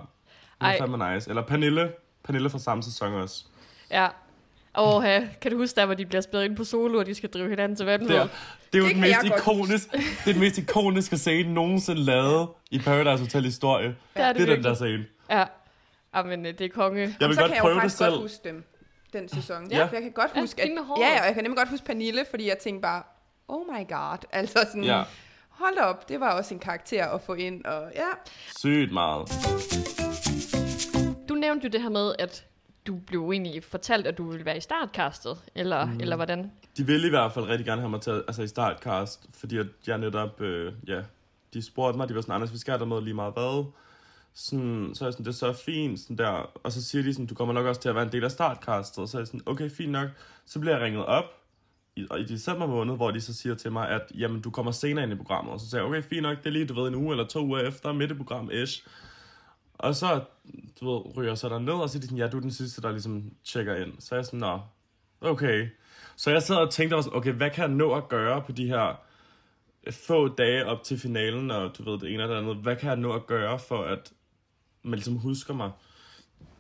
Hun 0.62 0.72
er 0.72 0.78
fandme 0.78 1.14
nice. 1.14 1.30
Eller 1.30 1.42
Pernille. 1.42 1.92
Pernille 2.24 2.50
fra 2.50 2.60
samme 2.60 2.84
sæson 2.84 3.14
også. 3.14 3.46
Ja. 3.92 4.08
Åh, 4.78 5.04
ja. 5.06 5.28
kan 5.42 5.52
du 5.52 5.58
huske 5.58 5.76
der, 5.76 5.86
hvor 5.86 5.96
de 5.96 6.06
bliver 6.06 6.22
spillet 6.22 6.46
ind 6.46 6.56
på 6.56 6.64
solo, 6.64 7.00
og 7.00 7.06
de 7.06 7.16
skal 7.16 7.30
drive 7.30 7.50
hinanden 7.50 7.76
til 7.76 7.86
vandet? 7.86 8.10
Det 8.10 8.18
er, 8.18 8.28
det 8.74 8.78
er 8.78 8.78
jo 8.80 8.84
Det 8.86 8.94
kan 8.94 9.02
mest 9.02 9.18
jeg 9.24 9.38
ikonisk, 9.38 9.92
det 9.92 10.00
er 10.28 10.32
den 10.32 10.40
mest 10.40 10.58
ikoniske 10.58 11.18
scene 11.18 11.54
nogensinde 11.54 12.02
lavet 12.04 12.50
i 12.72 12.80
Paradise 12.80 13.24
Hotel 13.24 13.44
historie. 13.44 13.88
det 13.88 13.96
er 14.16 14.28
det, 14.34 14.42
Det 14.42 14.50
er 14.50 14.56
den 14.56 14.64
der 14.64 14.74
scene. 14.74 15.06
Ja. 15.30 15.46
Jamen, 16.16 16.46
øh, 16.46 16.54
det 16.58 16.62
er 16.66 16.70
konge. 16.70 17.16
Jeg 17.20 17.28
vil 17.30 17.36
så 17.36 17.42
godt 17.42 17.50
kan 17.50 17.56
jeg 17.56 17.62
prøve 17.62 17.70
jo 17.74 17.76
det 17.76 17.82
faktisk 17.82 17.98
selv. 17.98 18.10
godt 18.12 18.22
huske 18.22 18.40
dem, 18.44 18.64
den 19.14 19.30
sæson. 19.30 19.72
Ja. 19.72 19.78
Ja. 19.78 19.88
Jeg 19.94 20.02
kan 20.02 20.12
godt 20.12 20.32
Ja, 20.36 20.42
huske, 20.42 20.62
at, 20.62 20.70
ja, 20.70 21.08
ja, 21.08 21.20
og 21.20 21.26
jeg 21.26 21.34
kan 21.34 21.44
nemlig 21.44 21.58
godt 21.58 21.70
huske 21.70 21.86
Pernille, 21.86 22.26
fordi 22.30 22.48
jeg 22.48 22.58
tænkte 22.58 22.82
bare, 22.82 23.04
oh 23.48 23.62
my 23.68 23.88
god, 23.90 24.18
altså 24.32 24.60
sådan, 24.68 24.84
Ja, 24.84 24.98
ja. 24.98 25.04
hold 25.50 25.78
op, 25.78 26.10
det 26.10 26.20
var 26.20 26.30
også 26.38 26.54
en 26.54 26.60
karakter 26.60 27.06
at 27.08 27.22
få 27.22 27.34
ind, 27.34 27.66
og 27.66 27.92
ja, 27.96 28.08
sygt 28.60 28.92
meget. 28.92 29.30
Du 31.32 31.36
nævnte 31.36 31.68
jo 31.68 31.70
det 31.70 31.82
her 31.82 31.90
med, 31.90 32.16
at 32.20 32.46
du 32.88 32.96
blev 32.96 33.32
egentlig 33.32 33.64
fortalt, 33.64 34.08
at 34.08 34.18
du 34.18 34.30
ville 34.30 34.46
være 34.46 34.58
i 34.58 34.60
startcastet, 34.60 35.38
eller, 35.56 35.86
mm. 35.86 36.00
eller 36.00 36.16
hvordan? 36.16 36.52
De 36.78 36.86
ville 36.86 37.08
i 37.08 37.10
hvert 37.10 37.32
fald 37.32 37.46
rigtig 37.46 37.66
gerne 37.66 37.82
have 37.82 37.90
mig 37.90 38.02
til 38.02 38.12
altså 38.12 38.42
i 38.42 38.48
startcast, 38.48 39.30
fordi 39.40 39.58
at 39.58 39.68
jeg 39.88 39.98
netop, 39.98 40.42
øh, 40.42 40.74
ja, 40.88 41.02
de 41.54 41.62
spurgte 41.62 41.98
mig, 41.98 42.10
de 42.10 42.16
var 42.16 42.22
sådan, 42.22 42.36
Anders, 42.36 42.54
vi 42.54 42.58
skal 42.58 42.80
dig 42.80 42.88
med 42.88 43.02
lige 43.02 43.14
meget 43.14 43.34
hvad. 43.34 43.66
Sådan, 44.34 44.92
så 44.94 45.04
er 45.06 45.08
jeg 45.08 45.14
sådan, 45.14 45.26
det 45.26 45.32
er 45.32 45.36
så 45.36 45.54
fint, 45.54 46.00
sådan 46.00 46.18
der. 46.18 46.50
Og 46.64 46.72
så 46.72 46.84
siger 46.84 47.04
de 47.04 47.14
sådan, 47.14 47.26
du 47.26 47.36
kommer 47.36 47.54
nok 47.54 47.66
også 47.66 47.82
til 47.82 47.90
at 47.90 47.96
være 47.96 48.04
en 48.04 48.12
del 48.12 48.24
af 48.24 48.32
startcastet. 48.32 49.10
Så 49.10 49.18
er 49.18 49.20
jeg 49.20 49.28
sådan, 49.28 49.42
okay, 49.46 49.70
fint 49.70 49.92
nok. 49.92 50.10
Så 50.46 50.60
bliver 50.60 50.76
jeg 50.76 50.86
ringet 50.86 51.06
op 51.06 51.26
i, 51.96 52.08
i 52.20 52.24
december 52.24 52.68
måned, 52.68 52.96
hvor 52.96 53.12
de 53.12 53.22
så 53.22 53.34
siger 53.34 53.56
til 53.56 53.72
mig, 53.72 53.90
at 53.90 54.02
jamen, 54.18 54.42
du 54.42 54.50
kommer 54.50 54.72
senere 54.72 55.04
ind 55.04 55.14
i 55.14 55.16
programmet. 55.16 55.54
Og 55.54 55.60
så 55.60 55.70
siger 55.70 55.82
jeg, 55.82 55.90
okay, 55.90 56.02
fint 56.02 56.22
nok, 56.22 56.38
det 56.38 56.46
er 56.46 56.52
lige, 56.52 56.66
du 56.66 56.74
ved, 56.74 56.88
en 56.88 56.96
uge 56.96 57.12
eller 57.12 57.28
to 57.28 57.46
uger 57.46 57.60
efter, 57.60 57.94
midt 57.94 58.12
i 58.12 58.14
program 58.14 58.50
ish. 58.54 58.88
Og 59.82 59.96
så, 59.96 60.24
du 60.80 60.92
ved, 60.92 61.18
ryger 61.18 61.30
jeg 61.30 61.38
så 61.38 61.50
derned, 61.50 61.74
og 61.74 61.90
så 61.90 61.98
er 61.98 62.00
de 62.00 62.08
sådan, 62.08 62.18
ja, 62.18 62.28
du 62.28 62.38
er 62.38 62.42
den 62.42 62.52
sidste, 62.52 62.82
der 62.82 62.92
ligesom 62.92 63.32
tjekker 63.44 63.76
ind. 63.76 63.94
Så 64.00 64.16
er 64.16 64.20
jeg 64.20 64.26
sådan, 64.26 64.40
nå, 64.40 64.60
okay. 65.22 65.68
Så 66.16 66.32
jeg 66.32 66.44
sad 66.44 66.56
og 66.56 66.70
tænkte, 66.70 66.96
også, 66.96 67.10
okay, 67.14 67.34
hvad 67.34 67.50
kan 67.50 67.62
jeg 67.62 67.72
nå 67.72 67.94
at 67.94 68.10
gøre 68.10 68.42
på 68.42 68.52
de 68.52 68.68
her 68.68 69.02
få 69.92 70.28
dage 70.28 70.66
op 70.66 70.84
til 70.84 71.00
finalen, 71.00 71.52
og 71.52 71.78
du 71.78 71.84
ved, 71.84 72.00
det 72.00 72.14
ene 72.14 72.24
eller 72.24 72.36
det 72.36 72.42
andet. 72.42 72.56
Hvad 72.56 72.76
kan 72.76 72.90
jeg 72.90 72.98
nå 72.98 73.14
at 73.14 73.28
gøre, 73.28 73.60
for 73.60 73.84
at 73.84 74.14
man 74.84 74.94
ligesom 74.94 75.18
husker 75.18 75.54
mig? 75.54 75.72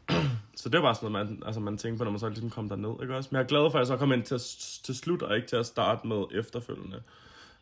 så 0.55 0.69
det 0.69 0.79
var 0.79 0.85
bare 0.85 0.95
sådan 0.95 1.11
noget, 1.11 1.29
man, 1.29 1.43
altså, 1.45 1.61
man 1.61 1.77
tænker 1.77 1.97
på, 1.97 2.03
når 2.03 2.11
man 2.11 2.19
så 2.19 2.29
ligesom 2.29 2.49
kom 2.49 2.69
derned, 2.69 3.01
ikke 3.01 3.15
også? 3.15 3.29
Men 3.31 3.37
jeg 3.37 3.43
er 3.43 3.47
glad 3.47 3.71
for, 3.71 3.77
at 3.77 3.79
jeg 3.79 3.87
så 3.87 3.97
kom 3.97 4.11
ind 4.11 4.23
til, 4.23 4.39
til 4.83 4.95
slut, 4.95 5.21
og 5.21 5.35
ikke 5.35 5.47
til 5.47 5.55
at 5.55 5.65
starte 5.65 6.07
med 6.07 6.23
efterfølgende. 6.31 7.03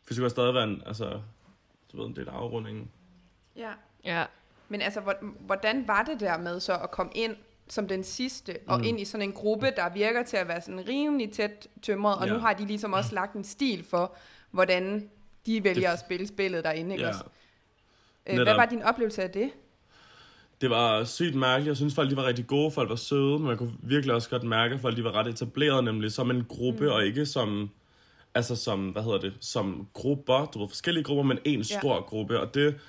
For 0.04 0.08
det 0.08 0.16
skulle 0.16 0.30
stadig 0.30 0.54
være 0.54 0.63
en, 0.63 0.84
altså, 0.86 1.22
du 1.92 1.98
ved, 1.98 2.06
en 2.06 2.16
del 2.16 2.30
af 2.30 2.34
afrundingen. 2.34 2.92
ja. 3.56 3.72
Ja. 4.06 4.25
Men 4.70 4.82
altså, 4.82 5.00
hvor- 5.00 5.18
hvordan 5.46 5.88
var 5.88 6.04
det 6.04 6.20
der 6.20 6.38
med 6.38 6.60
så 6.60 6.74
at 6.74 6.92
komme 6.92 7.12
ind 7.16 7.36
som 7.70 7.88
den 7.88 8.04
sidste, 8.04 8.58
og 8.68 8.78
Mm. 8.78 8.84
ind 8.84 9.00
i 9.00 9.06
sådan 9.06 9.22
en 9.30 9.32
gruppe, 9.34 9.72
der 9.76 9.94
virker 9.94 10.24
til 10.24 10.38
at 10.38 10.48
være 10.48 10.62
sådan 10.62 10.88
rimelig 10.88 11.32
tæt 11.32 11.68
tømret, 11.82 12.16
og 12.18 12.28
Ja. 12.28 12.34
nu 12.34 12.40
har 12.40 12.54
de 12.54 12.66
ligesom 12.66 12.94
også 12.94 13.16
lagt 13.16 13.34
en 13.36 13.44
stil 13.44 13.84
for, 13.90 14.16
hvordan 14.52 15.10
de 15.46 15.64
vælger 15.64 15.88
Det- 15.88 15.94
at 15.94 16.00
spille 16.00 16.28
spillet 16.28 16.64
derinde, 16.64 16.92
ikke 16.92 17.04
Ja. 17.04 17.10
også? 17.10 17.24
Øh, 18.28 18.36
hvad 18.36 18.46
Netop. 18.46 18.58
var 18.58 18.66
din 18.66 18.82
oplevelse 18.84 19.24
af 19.24 19.30
det? 19.32 19.50
Det 20.62 20.70
var 20.70 21.04
sygt 21.04 21.36
mærkeligt. 21.36 21.68
Jeg 21.68 21.76
synes, 21.78 21.96
folk 21.96 22.10
de 22.12 22.16
var 22.16 22.26
rigtig 22.26 22.48
gode. 22.48 22.72
Folk 22.72 22.90
var 22.90 22.96
søde, 22.96 23.40
men 23.40 23.48
man 23.48 23.58
kunne 23.58 23.74
virkelig 23.84 24.16
også 24.16 24.30
godt 24.30 24.44
mærke, 24.44 24.76
at 24.76 24.82
folk 24.82 24.98
de 24.98 25.04
var 25.04 25.12
ret 25.12 25.28
etableret, 25.28 25.84
nemlig 25.84 26.12
som 26.12 26.32
en 26.32 26.46
gruppe, 26.50 26.84
mm. 26.84 26.90
og 26.92 27.06
ikke 27.06 27.26
som, 27.26 27.70
altså 28.36 28.56
som, 28.56 28.90
hvad 28.90 29.04
hedder 29.04 29.20
det, 29.20 29.34
som 29.40 29.88
grupper. 29.94 30.46
Du 30.46 30.60
ved, 30.60 30.68
forskellige 30.70 31.04
grupper, 31.04 31.24
men 31.24 31.40
en 31.46 31.60
Ja. 31.60 31.80
stor 31.80 32.02
gruppe. 32.02 32.40
Og 32.40 32.54
det, 32.54 32.80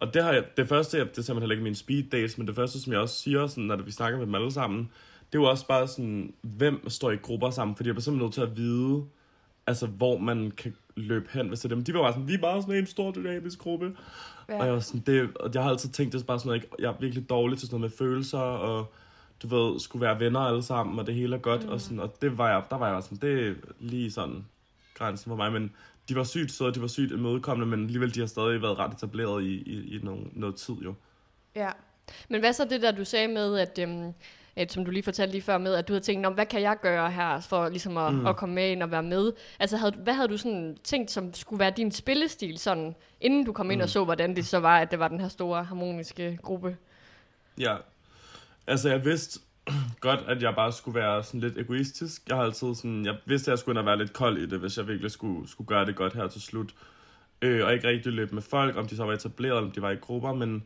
og 0.00 0.14
det 0.14 0.22
har 0.22 0.32
jeg, 0.32 0.44
det 0.56 0.68
første, 0.68 0.98
det 0.98 1.04
er 1.04 1.06
simpelthen 1.06 1.40
heller 1.40 1.52
ikke 1.52 1.64
min 1.64 1.74
speed 1.74 2.02
dates, 2.02 2.38
men 2.38 2.46
det 2.46 2.54
første, 2.54 2.80
som 2.80 2.92
jeg 2.92 3.00
også 3.00 3.14
siger, 3.14 3.46
sådan, 3.46 3.64
når 3.64 3.76
vi 3.76 3.90
snakker 3.90 4.18
med 4.18 4.26
dem 4.26 4.34
alle 4.34 4.52
sammen, 4.52 4.90
det 5.32 5.38
er 5.38 5.42
jo 5.42 5.50
også 5.50 5.66
bare 5.66 5.88
sådan, 5.88 6.34
hvem 6.42 6.88
står 6.88 7.10
i 7.10 7.16
grupper 7.16 7.50
sammen, 7.50 7.76
fordi 7.76 7.88
jeg 7.88 7.94
bliver 7.94 8.02
simpelthen 8.02 8.24
nødt 8.26 8.34
til 8.34 8.40
at 8.40 8.56
vide, 8.56 9.04
altså 9.66 9.86
hvor 9.86 10.18
man 10.18 10.50
kan 10.50 10.74
løbe 10.96 11.28
hen, 11.32 11.48
hvis 11.48 11.60
det 11.60 11.70
dem. 11.70 11.84
De 11.84 11.94
var 11.94 12.02
bare 12.02 12.12
sådan, 12.12 12.28
vi 12.28 12.34
er 12.34 12.38
bare 12.38 12.62
sådan 12.62 12.74
en 12.74 12.86
stor 12.86 13.12
dynamisk 13.12 13.58
gruppe. 13.58 13.96
Ja. 14.48 14.58
Og 14.58 14.66
jeg 14.66 14.74
var 14.74 14.80
sådan, 14.80 15.02
det, 15.06 15.36
og 15.36 15.50
jeg 15.54 15.62
har 15.62 15.70
altid 15.70 15.90
tænkt, 15.90 16.12
det 16.12 16.20
er 16.20 16.24
bare 16.24 16.38
sådan 16.38 16.48
noget, 16.48 16.62
jeg, 16.62 16.70
jeg 16.78 16.88
er 16.88 17.00
virkelig 17.00 17.30
dårlig 17.30 17.58
til 17.58 17.68
sådan 17.68 17.80
noget 17.80 17.92
med 17.92 17.98
følelser, 17.98 18.38
og 18.38 18.92
du 19.42 19.48
ved, 19.48 19.80
skulle 19.80 20.02
være 20.06 20.20
venner 20.20 20.40
alle 20.40 20.62
sammen, 20.62 20.98
og 20.98 21.06
det 21.06 21.14
hele 21.14 21.36
er 21.36 21.40
godt, 21.40 21.64
mm. 21.64 21.68
og, 21.68 21.80
sådan, 21.80 22.00
og 22.00 22.22
det 22.22 22.38
var 22.38 22.50
jeg, 22.50 22.62
der 22.70 22.78
var 22.78 22.94
jeg 22.94 23.02
sådan, 23.02 23.18
det 23.18 23.48
er 23.48 23.54
lige 23.80 24.10
sådan 24.10 24.44
grænsen 24.94 25.30
for 25.30 25.36
mig, 25.36 25.52
men 25.52 25.72
de 26.08 26.16
var 26.16 26.24
sygt 26.24 26.52
søde, 26.52 26.74
de 26.74 26.80
var 26.80 26.86
sygt 26.86 27.12
imødekommende, 27.12 27.76
men 27.76 27.86
alligevel, 27.86 28.14
de 28.14 28.20
har 28.20 28.26
stadig 28.26 28.62
været 28.62 28.78
ret 28.78 28.92
etableret 28.92 29.42
i, 29.44 29.54
i, 29.56 29.96
i 29.96 30.00
noget, 30.02 30.28
noget 30.32 30.56
tid 30.56 30.74
jo. 30.74 30.94
Ja. 31.54 31.70
Men 32.28 32.40
hvad 32.40 32.52
så 32.52 32.64
det 32.64 32.82
der, 32.82 32.90
du 32.90 33.04
sagde 33.04 33.28
med, 33.28 33.58
at, 33.58 33.78
øhm, 33.82 34.12
at 34.56 34.72
som 34.72 34.84
du 34.84 34.90
lige 34.90 35.02
fortalte 35.02 35.32
lige 35.32 35.42
før 35.42 35.58
med, 35.58 35.74
at 35.74 35.88
du 35.88 35.92
havde 35.92 36.04
tænkt, 36.04 36.26
om 36.26 36.32
hvad 36.32 36.46
kan 36.46 36.60
jeg 36.62 36.76
gøre 36.82 37.10
her 37.10 37.40
for 37.40 37.68
ligesom 37.68 37.96
at, 37.96 38.14
Mm. 38.14 38.20
mm. 38.20 38.26
at 38.26 38.36
komme 38.36 38.54
med 38.54 38.70
ind 38.70 38.82
og 38.82 38.90
være 38.90 39.02
med? 39.02 39.32
Altså, 39.60 39.76
havde, 39.76 39.92
hvad 39.98 40.14
havde 40.14 40.28
du 40.28 40.36
sådan 40.36 40.76
tænkt, 40.84 41.10
som 41.10 41.34
skulle 41.34 41.60
være 41.60 41.72
din 41.76 41.92
spillestil, 41.92 42.58
sådan, 42.58 42.94
inden 43.20 43.44
du 43.44 43.52
kom 43.52 43.70
ind 43.70 43.80
Mm. 43.80 43.82
og 43.82 43.88
så, 43.88 44.04
hvordan 44.04 44.36
det 44.36 44.46
så 44.46 44.58
var, 44.58 44.78
at 44.78 44.90
det 44.90 44.98
var 44.98 45.08
den 45.08 45.20
her 45.20 45.28
store 45.28 45.64
harmoniske 45.64 46.38
gruppe? 46.42 46.76
Ja, 47.58 47.76
altså 48.66 48.88
jeg 48.88 49.04
vidste 49.04 49.40
godt, 50.00 50.20
at 50.26 50.42
jeg 50.42 50.54
bare 50.54 50.72
skulle 50.72 51.00
være 51.00 51.22
sådan 51.22 51.40
lidt 51.40 51.58
egoistisk. 51.58 52.28
Jeg 52.28 52.36
har 52.36 52.44
altid 52.44 52.74
sådan, 52.74 53.04
jeg 53.04 53.16
vidste, 53.24 53.50
at 53.50 53.52
jeg 53.52 53.58
skulle 53.58 53.86
være 53.86 53.98
lidt 53.98 54.12
kold 54.12 54.38
i 54.38 54.46
det, 54.46 54.60
hvis 54.60 54.78
jeg 54.78 54.88
virkelig 54.88 55.10
skulle, 55.10 55.48
skulle 55.48 55.68
gøre 55.68 55.84
det 55.84 55.96
godt 55.96 56.14
her 56.14 56.26
til 56.28 56.40
slut. 56.40 56.74
Øh, 57.42 57.66
og 57.66 57.74
ikke 57.74 57.88
rigtig 57.88 58.12
løbe 58.12 58.34
med 58.34 58.42
folk, 58.42 58.76
om 58.76 58.86
de 58.86 58.96
så 58.96 59.04
var 59.04 59.12
etableret, 59.12 59.58
om 59.58 59.70
de 59.70 59.82
var 59.82 59.90
i 59.90 59.96
grupper, 59.96 60.32
men 60.32 60.64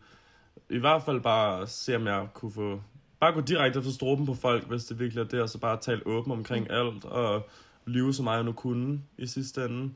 i 0.70 0.78
hvert 0.78 1.02
fald 1.02 1.20
bare 1.20 1.66
se, 1.66 1.96
om 1.96 2.06
jeg 2.06 2.28
kunne 2.34 2.52
få, 2.52 2.82
bare 3.20 3.32
gå 3.32 3.40
direkte 3.40 3.78
efter 3.78 3.92
struben 3.92 4.26
på 4.26 4.34
folk, 4.34 4.64
hvis 4.68 4.84
det 4.84 4.98
virkelig 4.98 5.20
er 5.20 5.24
det, 5.24 5.42
og 5.42 5.48
så 5.48 5.58
bare 5.58 5.76
tale 5.80 6.06
åben 6.06 6.32
omkring 6.32 6.64
mm. 6.64 6.74
alt, 6.74 7.04
og 7.04 7.48
lyve 7.86 8.14
så 8.14 8.22
meget 8.22 8.36
jeg 8.36 8.44
nu 8.44 8.52
kunne 8.52 9.00
i 9.18 9.26
sidste 9.26 9.64
ende. 9.64 9.94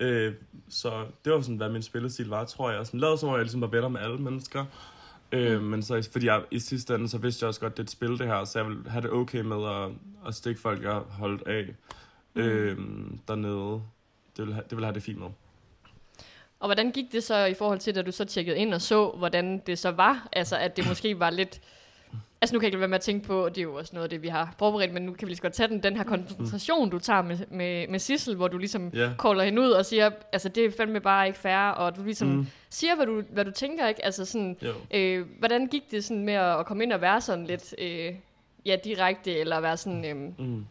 Øh, 0.00 0.34
så 0.68 1.06
det 1.24 1.32
var 1.32 1.40
sådan, 1.40 1.56
hvad 1.56 1.68
min 1.68 1.82
spillestil 1.82 2.28
var, 2.28 2.44
tror 2.44 2.70
jeg. 2.70 2.86
Sådan, 2.86 3.00
lavede 3.00 3.18
som 3.18 3.28
om 3.28 3.34
jeg 3.34 3.42
ligesom 3.42 3.60
var 3.60 3.66
venner 3.66 3.88
med 3.88 4.00
alle 4.00 4.18
mennesker. 4.18 4.64
Øh, 5.32 5.62
men 5.62 5.82
så, 5.82 6.08
fordi 6.12 6.26
jeg 6.26 6.42
i 6.50 6.58
sidste 6.58 6.94
ende, 6.94 7.08
så 7.08 7.18
vidste 7.18 7.42
jeg 7.42 7.48
også 7.48 7.60
godt, 7.60 7.76
det 7.76 7.78
er 7.78 7.84
et 7.84 7.90
spil 7.90 8.18
det 8.18 8.26
her, 8.26 8.44
så 8.44 8.58
jeg 8.58 8.68
ville 8.68 8.90
have 8.90 9.02
det 9.02 9.10
okay 9.10 9.40
med 9.40 9.68
at, 9.68 9.90
at 10.26 10.34
stikke 10.34 10.60
folk, 10.60 10.82
jeg 10.82 10.92
holdt 10.92 11.42
af 11.46 11.74
øh, 12.34 12.76
dernede. 13.28 13.82
Det 14.36 14.38
ville, 14.38 14.54
have, 14.54 14.64
det 14.64 14.76
ville 14.76 14.86
have 14.86 14.94
det 14.94 15.02
fint 15.02 15.18
med. 15.18 15.28
Og 16.60 16.68
hvordan 16.68 16.90
gik 16.90 17.12
det 17.12 17.24
så 17.24 17.44
i 17.44 17.54
forhold 17.54 17.78
til, 17.78 17.94
da 17.94 18.02
du 18.02 18.12
så 18.12 18.24
tjekkede 18.24 18.58
ind 18.58 18.74
og 18.74 18.82
så, 18.82 19.10
hvordan 19.10 19.62
det 19.66 19.78
så 19.78 19.90
var? 19.90 20.28
Altså, 20.32 20.56
at 20.56 20.76
det 20.76 20.88
måske 20.88 21.18
var 21.18 21.30
lidt... 21.30 21.60
Altså, 22.42 22.54
nu 22.54 22.58
kan 22.60 22.64
jeg 22.64 22.68
ikke 22.68 22.76
lade 22.76 22.80
være 22.80 22.88
med 22.88 22.94
at 22.98 23.00
tænke 23.02 23.26
på, 23.26 23.44
og 23.44 23.50
det 23.54 23.58
er 23.58 23.62
jo 23.62 23.74
også 23.74 23.90
noget 23.94 24.04
af 24.04 24.10
det, 24.10 24.22
vi 24.22 24.28
har 24.28 24.54
forberedt, 24.58 24.92
men 24.92 25.02
nu 25.02 25.12
kan 25.12 25.26
vi 25.26 25.30
lige 25.30 25.36
så 25.36 25.42
godt 25.42 25.52
tage 25.52 25.68
den, 25.68 25.82
den 25.82 25.96
her 25.96 26.04
konfrontation, 26.04 26.90
du 26.90 26.98
tager 26.98 27.22
med, 27.22 27.38
med, 27.50 27.88
med 27.88 27.98
Sissel, 27.98 28.36
hvor 28.36 28.48
du 28.48 28.58
ligesom 28.58 28.88
Ja. 28.94 29.10
caller 29.22 29.44
hende 29.44 29.62
ud 29.62 29.70
og 29.70 29.86
siger, 29.86 30.10
altså, 30.32 30.48
det 30.48 30.64
er 30.64 30.70
fandme 30.76 31.00
bare 31.00 31.26
ikke 31.26 31.38
fair, 31.38 31.70
og 31.70 31.96
du 31.96 32.02
ligesom 32.04 32.28
Mm. 32.28 32.34
mm. 32.34 32.46
siger, 32.70 32.96
hvad 32.96 33.06
du, 33.06 33.22
hvad 33.32 33.44
du 33.44 33.50
tænker, 33.50 33.88
ikke? 33.88 34.04
Altså, 34.04 34.24
sådan, 34.24 34.56
Jo. 34.62 34.72
øh, 34.94 35.26
hvordan 35.38 35.66
gik 35.66 35.90
det 35.90 36.04
sådan 36.04 36.24
med 36.24 36.34
at, 36.34 36.58
at 36.60 36.66
komme 36.66 36.82
ind 36.82 36.92
og 36.92 37.00
være 37.00 37.20
sådan 37.20 37.46
lidt, 37.46 37.74
øh, 37.78 38.14
ja, 38.66 38.76
direkte, 38.84 39.38
eller 39.38 39.60
være 39.60 39.76
sådan, 39.76 40.04
øh, 40.04 40.46
Mm. 40.46 40.64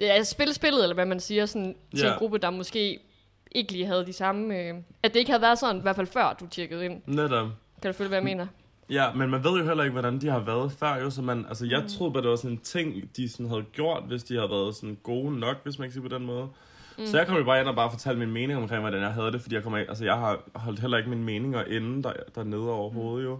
ja, 0.00 0.22
spille 0.22 0.54
spillet, 0.54 0.82
eller 0.82 0.94
hvad 0.94 1.06
man 1.06 1.20
siger, 1.20 1.46
sådan, 1.46 1.74
til 1.96 2.04
Ja. 2.04 2.12
en 2.12 2.18
gruppe, 2.18 2.38
der 2.38 2.50
måske 2.50 2.98
ikke 3.52 3.72
lige 3.72 3.86
havde 3.86 4.06
de 4.06 4.12
samme, 4.12 4.58
øh, 4.58 4.74
at 5.02 5.14
det 5.14 5.20
ikke 5.20 5.30
havde 5.30 5.42
været 5.42 5.58
sådan, 5.58 5.76
i 5.76 5.82
hvert 5.82 5.96
fald 5.96 6.06
før 6.06 6.36
du 6.40 6.46
tjekkede 6.46 6.84
ind. 6.84 7.02
Netop. 7.06 7.46
Kan 7.82 7.92
du 7.92 7.96
følge, 7.96 8.08
hvad 8.08 8.18
jeg 8.18 8.24
mener? 8.24 8.46
Ja, 8.90 9.12
men 9.12 9.30
man 9.30 9.44
ved 9.44 9.50
jo 9.58 9.64
heller 9.64 9.84
ikke, 9.84 9.92
hvordan 9.92 10.20
de 10.20 10.28
har 10.28 10.38
været 10.38 10.72
før, 10.72 10.96
jo, 10.96 11.10
så 11.10 11.22
man, 11.22 11.46
altså 11.48 11.66
jeg 11.66 11.82
Mm. 11.82 11.88
troede 11.88 12.12
bare, 12.12 12.22
det 12.22 12.30
var 12.30 12.36
sådan 12.36 12.50
en 12.50 12.58
ting, 12.58 13.16
de 13.16 13.28
sådan 13.28 13.48
havde 13.48 13.62
gjort, 13.72 14.02
hvis 14.08 14.24
de 14.24 14.34
havde 14.34 14.50
været 14.50 14.74
sådan 14.74 14.98
gode 15.02 15.38
nok, 15.38 15.56
hvis 15.62 15.78
man 15.78 15.88
kan 15.88 15.92
sige 15.92 16.02
på 16.02 16.08
den 16.08 16.26
måde. 16.26 16.48
Mm. 16.98 17.06
Så 17.06 17.18
jeg 17.18 17.26
kom 17.26 17.36
jo 17.36 17.44
bare 17.44 17.60
ind 17.60 17.68
og 17.68 17.74
bare 17.74 17.90
fortalte 17.90 18.18
min 18.18 18.30
mening 18.30 18.58
omkring, 18.58 18.80
hvordan 18.80 19.00
jeg 19.02 19.12
havde 19.12 19.32
det, 19.32 19.40
fordi 19.40 19.54
jeg, 19.54 19.62
kom 19.62 19.74
af, 19.74 19.80
altså 19.88 20.04
jeg 20.04 20.14
har 20.14 20.40
holdt 20.54 20.80
heller 20.80 20.98
ikke 20.98 21.10
mine 21.10 21.22
meninger 21.22 21.64
inde 21.64 22.02
der, 22.02 22.12
dernede 22.34 22.70
overhovedet 22.70 23.24
jo. 23.24 23.38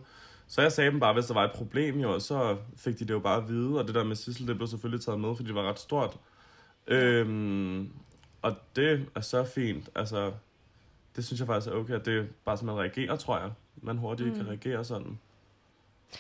Så 0.49 0.63
jeg 0.63 0.73
sagde 0.73 0.91
dem 0.91 1.01
bare, 1.01 1.13
hvis 1.15 1.27
der 1.27 1.35
var 1.35 1.45
et 1.45 1.53
problem 1.55 2.01
jo, 2.01 2.15
og 2.15 2.23
så 2.23 2.57
fik 2.77 2.99
de 2.99 3.05
det 3.05 3.11
jo 3.15 3.19
bare 3.19 3.37
at 3.43 3.49
vide, 3.49 3.79
og 3.79 3.87
det 3.87 3.95
der 3.95 4.05
med 4.05 4.17
Sissel, 4.17 4.47
det 4.49 4.57
blev 4.57 4.69
selvfølgelig 4.69 5.05
taget 5.05 5.21
med, 5.21 5.37
fordi 5.37 5.47
det 5.49 5.55
var 5.55 5.69
ret 5.69 5.79
stort. 5.79 6.17
Øhm, 6.87 7.91
og 8.43 8.55
det 8.77 9.07
er 9.15 9.21
så 9.21 9.45
fint, 9.45 9.89
altså 9.95 10.33
det 11.17 11.25
synes 11.27 11.41
jeg 11.41 11.47
faktisk 11.47 11.73
er 11.75 11.77
okay, 11.79 11.95
at 11.95 12.07
det 12.07 12.19
er 12.19 12.25
bare 12.45 12.57
sådan, 12.57 12.67
man 12.67 12.77
reagerer, 12.79 13.17
tror 13.17 13.39
jeg. 13.39 13.51
Man 13.83 13.99
hurtigt 13.99 14.29
mm. 14.29 14.35
kan 14.37 14.49
reagere 14.49 14.85
sådan. 14.85 15.19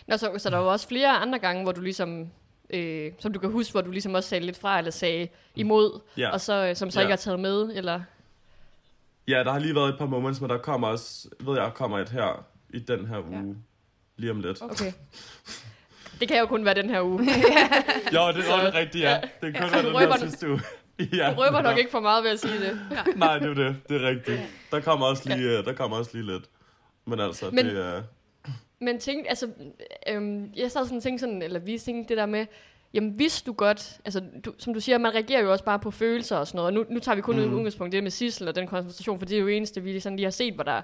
Nå, 0.06 0.16
så, 0.16 0.30
så 0.38 0.50
der 0.50 0.56
var 0.56 0.70
også 0.70 0.88
flere 0.88 1.08
andre 1.10 1.38
gange, 1.38 1.62
hvor 1.62 1.72
du 1.72 1.80
ligesom, 1.80 2.28
øh, 2.70 3.12
som 3.18 3.32
du 3.32 3.38
kan 3.38 3.50
huske, 3.50 3.72
hvor 3.72 3.80
du 3.80 3.90
ligesom 3.90 4.14
også 4.14 4.28
sagde 4.28 4.46
lidt 4.46 4.58
fra, 4.58 4.78
eller 4.78 4.90
sagde 4.90 5.28
imod, 5.54 6.00
Ja. 6.16 6.30
og 6.30 6.40
så, 6.40 6.66
øh, 6.68 6.76
som 6.76 6.90
så 6.90 7.00
Ja. 7.00 7.06
ikke 7.06 7.12
er 7.12 7.16
taget 7.16 7.40
med, 7.40 7.70
eller... 7.74 8.00
Ja, 9.28 9.44
der 9.44 9.52
har 9.52 9.58
lige 9.58 9.74
været 9.74 9.88
et 9.88 9.98
par 9.98 10.06
moments, 10.06 10.40
men 10.40 10.50
der 10.50 10.58
kommer 10.58 10.88
også, 10.88 11.28
ved 11.40 11.56
jeg, 11.60 11.70
kommer 11.74 11.98
et 11.98 12.08
her 12.08 12.44
i 12.70 12.78
den 12.78 13.06
her 13.06 13.18
uge. 13.18 13.36
Ja. 13.38 13.46
Ja. 13.46 13.54
Lige 14.16 14.30
om 14.30 14.40
lidt. 14.40 14.62
Okay. 14.62 14.92
Det 16.20 16.28
kan 16.28 16.38
jo 16.38 16.46
kun 16.46 16.64
være 16.64 16.74
den 16.74 16.90
her 16.90 17.02
uge. 17.02 17.18
Jo, 18.14 18.28
det 18.28 18.38
er 18.38 18.42
så, 18.42 18.70
rigtigt, 18.74 19.04
ja. 19.04 19.20
Det 19.42 19.54
kan 19.54 19.62
Ja, 19.62 19.68
kun 19.68 19.72
være 19.72 19.82
du 19.82 19.88
den 20.00 20.08
her 20.12 20.16
sidste 20.18 20.48
uge. 20.50 20.60
ja, 21.12 21.32
Du 21.36 21.40
røber 21.40 21.60
nok 21.62 21.72
ja. 21.72 21.76
ikke 21.76 21.90
for 21.90 22.00
meget 22.00 22.24
ved 22.24 22.30
at 22.30 22.40
sige 22.40 22.60
det. 22.60 22.80
Nej, 23.16 23.38
det 23.38 23.50
er 23.50 23.54
det. 23.54 23.76
Det 23.88 24.04
er 24.04 24.08
rigtigt. 24.08 24.40
Der 24.70 24.80
kommer 24.80 25.06
også 25.06 25.28
lige, 25.36 25.58
øh, 25.58 25.64
der 25.64 25.72
kommer 25.72 25.96
også 25.96 26.10
lige 26.14 26.26
lidt. 26.26 26.44
Men 27.04 27.20
altså, 27.20 27.50
Men- 27.50 27.66
det 27.66 27.78
er... 27.86 28.02
Men 28.80 28.98
tænk, 28.98 29.26
altså, 29.28 29.48
øhm, 30.08 30.52
jeg 30.56 30.70
sad 30.70 30.84
sådan 30.84 30.96
og 30.96 31.02
tænkte 31.02 31.20
sådan, 31.20 31.42
eller 31.42 31.60
vi 31.60 31.78
tænkte 31.78 32.08
det 32.08 32.16
der 32.16 32.26
med, 32.26 32.46
jamen 32.94 33.18
vidste 33.18 33.46
du 33.46 33.52
godt, 33.52 34.00
altså 34.04 34.22
du, 34.44 34.52
som 34.58 34.74
du 34.74 34.80
siger, 34.80 34.98
man 34.98 35.14
reagerer 35.14 35.40
jo 35.40 35.52
også 35.52 35.64
bare 35.64 35.78
på 35.78 35.90
følelser 35.90 36.36
og 36.36 36.46
sådan 36.46 36.56
noget, 36.56 36.66
og 36.66 36.72
nu, 36.72 36.94
nu 36.94 37.00
tager 37.00 37.16
vi 37.16 37.22
kun 37.22 37.36
mm. 37.36 37.54
Udgangspunkt 37.54 37.92
det 37.92 38.02
med 38.02 38.10
Sissel 38.10 38.48
og 38.48 38.54
den 38.54 38.66
konfrontation, 38.66 39.18
for 39.18 39.26
det 39.26 39.36
er 39.36 39.40
jo 39.40 39.46
eneste, 39.46 39.82
vi 39.82 40.00
sådan 40.00 40.16
lige 40.16 40.26
har 40.26 40.30
set, 40.30 40.54
hvor 40.54 40.64
der 40.64 40.82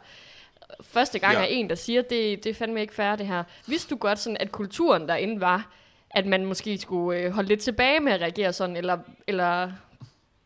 første 0.83 1.19
gang 1.19 1.35
Ja. 1.35 1.41
er 1.41 1.45
en, 1.45 1.69
der 1.69 1.75
siger, 1.75 2.03
det, 2.03 2.45
det 2.45 2.51
er 2.51 2.55
fandme 2.55 2.81
ikke 2.81 2.95
fair 2.95 3.17
det 3.17 3.27
her. 3.27 3.45
Vidste 3.67 3.91
du 3.91 3.97
godt 3.97 4.19
sådan, 4.19 4.37
at 4.41 4.53
kulturen 4.53 5.09
derinde 5.09 5.41
var, 5.41 5.73
at 6.11 6.27
man 6.27 6.47
måske 6.47 6.79
skulle 6.79 7.21
øh, 7.21 7.31
holde 7.31 7.49
lidt 7.49 7.61
tilbage 7.61 8.01
med 8.01 8.13
at 8.13 8.21
reagere 8.21 8.53
sådan, 8.53 8.77
eller, 8.77 8.99
eller 9.27 9.73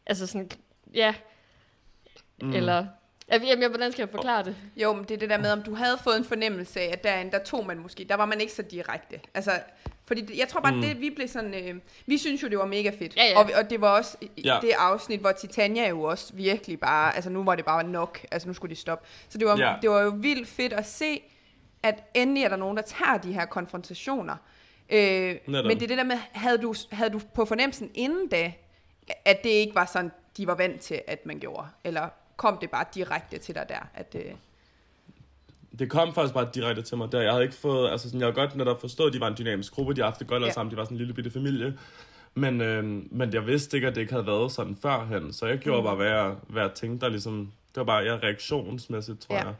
altså 0.06 0.26
sådan, 0.26 0.50
ja, 0.94 1.14
mm. 2.42 2.52
eller, 2.52 2.86
jamen, 3.32 3.62
jeg, 3.62 3.68
hvordan 3.68 3.92
skal 3.92 4.02
jeg 4.02 4.08
forklare 4.10 4.44
det? 4.44 4.56
Jo, 4.76 4.92
men 4.92 5.04
det 5.04 5.10
er 5.10 5.18
det 5.18 5.30
der 5.30 5.38
med, 5.38 5.50
om 5.52 5.62
du 5.62 5.74
havde 5.74 5.98
fået 6.04 6.16
en 6.16 6.24
fornemmelse 6.24 6.80
af, 6.80 6.88
at 6.92 7.04
derinde, 7.04 7.32
der 7.32 7.38
tog 7.44 7.66
man 7.66 7.78
måske, 7.78 8.04
der 8.04 8.14
var 8.14 8.26
man 8.26 8.40
ikke 8.40 8.52
så 8.52 8.62
direkte. 8.62 9.20
Altså, 9.34 9.50
fordi 10.06 10.20
det, 10.20 10.38
jeg 10.38 10.48
tror 10.48 10.60
bare, 10.60 10.74
mm. 10.74 10.80
Det 10.80 11.00
vi 11.00 11.10
blev 11.10 11.28
sådan, 11.28 11.54
øh, 11.54 11.74
vi 12.06 12.18
synes 12.18 12.42
jo, 12.42 12.48
det 12.48 12.58
var 12.58 12.66
mega 12.66 12.90
fedt. 12.98 13.16
Ja, 13.16 13.24
ja. 13.24 13.38
Og, 13.38 13.50
og 13.62 13.70
det 13.70 13.80
var 13.80 13.96
også 13.96 14.16
Ja. 14.44 14.58
det 14.62 14.72
afsnit, 14.78 15.20
hvor 15.20 15.32
Titania 15.32 15.88
jo 15.88 16.02
også 16.02 16.32
virkelig 16.34 16.80
bare, 16.80 17.14
altså 17.14 17.30
nu 17.30 17.44
var 17.44 17.54
det 17.54 17.64
bare 17.64 17.84
nok, 17.84 18.20
altså 18.30 18.48
nu 18.48 18.54
skulle 18.54 18.74
de 18.74 18.80
stoppe. 18.80 19.08
Så 19.28 19.38
det 19.38 19.46
var, 19.46 19.58
Ja. 19.58 19.74
det 19.82 19.90
var 19.90 20.00
jo 20.00 20.12
vildt 20.16 20.48
fedt 20.48 20.72
at 20.72 20.86
se, 20.86 21.22
at 21.82 22.04
endelig 22.14 22.42
er 22.44 22.48
der 22.48 22.56
nogen, 22.56 22.76
der 22.76 22.82
tager 22.82 23.18
de 23.18 23.32
her 23.32 23.44
konfrontationer. 23.46 24.36
Øh, 24.90 24.98
Netop. 25.46 25.64
men 25.66 25.76
det 25.76 25.82
er 25.82 25.86
det 25.88 25.98
der 25.98 26.04
med, 26.04 26.18
havde 26.32 26.58
du, 26.58 26.74
havde 26.90 27.10
du 27.10 27.20
på 27.34 27.44
fornemmelsen 27.44 27.90
inden 27.94 28.28
da, 28.28 28.52
at 29.24 29.44
det 29.44 29.50
ikke 29.50 29.74
var 29.74 29.84
sådan, 29.92 30.10
de 30.36 30.46
var 30.46 30.54
vant 30.54 30.80
til, 30.80 31.00
at 31.06 31.26
man 31.26 31.38
gjorde? 31.38 31.66
Eller 31.84 32.08
kom 32.38 32.58
det 32.60 32.70
bare 32.70 32.84
direkte 32.94 33.38
til 33.38 33.54
dig 33.54 33.66
der? 33.68 33.88
At, 33.94 34.14
øh, 34.18 34.32
Det 35.78 35.90
kom 35.90 36.14
faktisk 36.14 36.34
bare 36.34 36.48
direkte 36.54 36.82
til 36.82 36.96
mig 36.96 37.12
der. 37.12 37.20
Jeg 37.20 37.30
havde 37.32 37.42
ikke 37.44 37.54
fået, 37.56 37.90
altså 37.90 38.08
sådan, 38.08 38.20
jeg 38.20 38.26
har 38.28 38.32
godt 38.34 38.56
netop 38.56 38.80
forstået, 38.80 39.06
at 39.08 39.12
de 39.14 39.20
var 39.20 39.28
en 39.28 39.34
dynamisk 39.38 39.72
gruppe, 39.72 39.94
de 39.94 40.00
har 40.00 40.06
haft 40.08 40.18
det 40.18 40.26
godt 40.26 40.36
alle 40.36 40.46
Ja. 40.46 40.52
sammen, 40.52 40.70
de 40.70 40.76
var 40.76 40.84
sådan 40.84 40.94
en 40.94 40.98
lille 40.98 41.14
bitte 41.14 41.30
familie. 41.30 41.78
Men, 42.34 42.60
øh, 42.60 42.84
men 43.12 43.32
jeg 43.34 43.46
vidste 43.46 43.76
ikke, 43.76 43.86
at 43.88 43.94
det 43.94 44.00
ikke 44.00 44.12
havde 44.12 44.26
været 44.26 44.52
sådan 44.52 44.76
førhen, 44.76 45.32
så 45.32 45.46
jeg 45.46 45.58
gjorde 45.58 45.80
Mm. 45.80 45.84
bare, 45.86 45.96
hvad 45.96 46.06
jeg, 46.06 46.34
hvad 46.48 46.62
jeg 46.62 46.72
tænkte, 46.74 47.04
der 47.06 47.10
ligesom, 47.10 47.52
det 47.74 47.76
var 47.76 47.84
bare 47.84 48.02
ja, 48.04 48.14
reaktionsmæssigt, 48.16 49.20
tror 49.20 49.34
Ja. 49.34 49.44
jeg. 49.44 49.54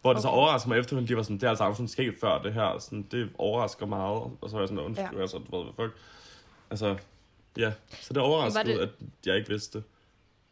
Hvor 0.00 0.12
det 0.12 0.22
så 0.22 0.28
Okay. 0.28 0.36
overraskede 0.38 0.68
mig 0.68 0.78
efterfølgende, 0.78 1.08
de 1.08 1.16
var 1.16 1.22
sådan, 1.22 1.36
det 1.36 1.42
er 1.42 1.48
altså 1.48 1.64
aldrig 1.64 1.76
sådan 1.76 1.88
sket 1.88 2.14
før 2.20 2.42
det 2.42 2.52
her, 2.52 2.78
sådan, 2.78 3.02
det 3.10 3.30
overrasker 3.38 3.86
meget, 3.86 4.22
og 4.40 4.50
så 4.50 4.52
var 4.52 4.60
jeg 4.60 4.68
sådan, 4.68 4.84
undskyld, 4.84 5.06
Ja. 5.12 5.16
ja. 5.16 5.20
altså, 5.22 5.38
du 5.38 5.56
ved, 5.56 5.64
hvad 5.74 5.86
fuck. 5.88 5.98
Altså, 6.70 6.96
ja, 7.58 7.72
så 8.00 8.12
det 8.14 8.22
overraskede, 8.22 8.64
det- 8.72 8.78
at 8.80 8.88
jeg 9.26 9.36
ikke 9.36 9.48
vidste 9.48 9.78
det. 9.78 9.84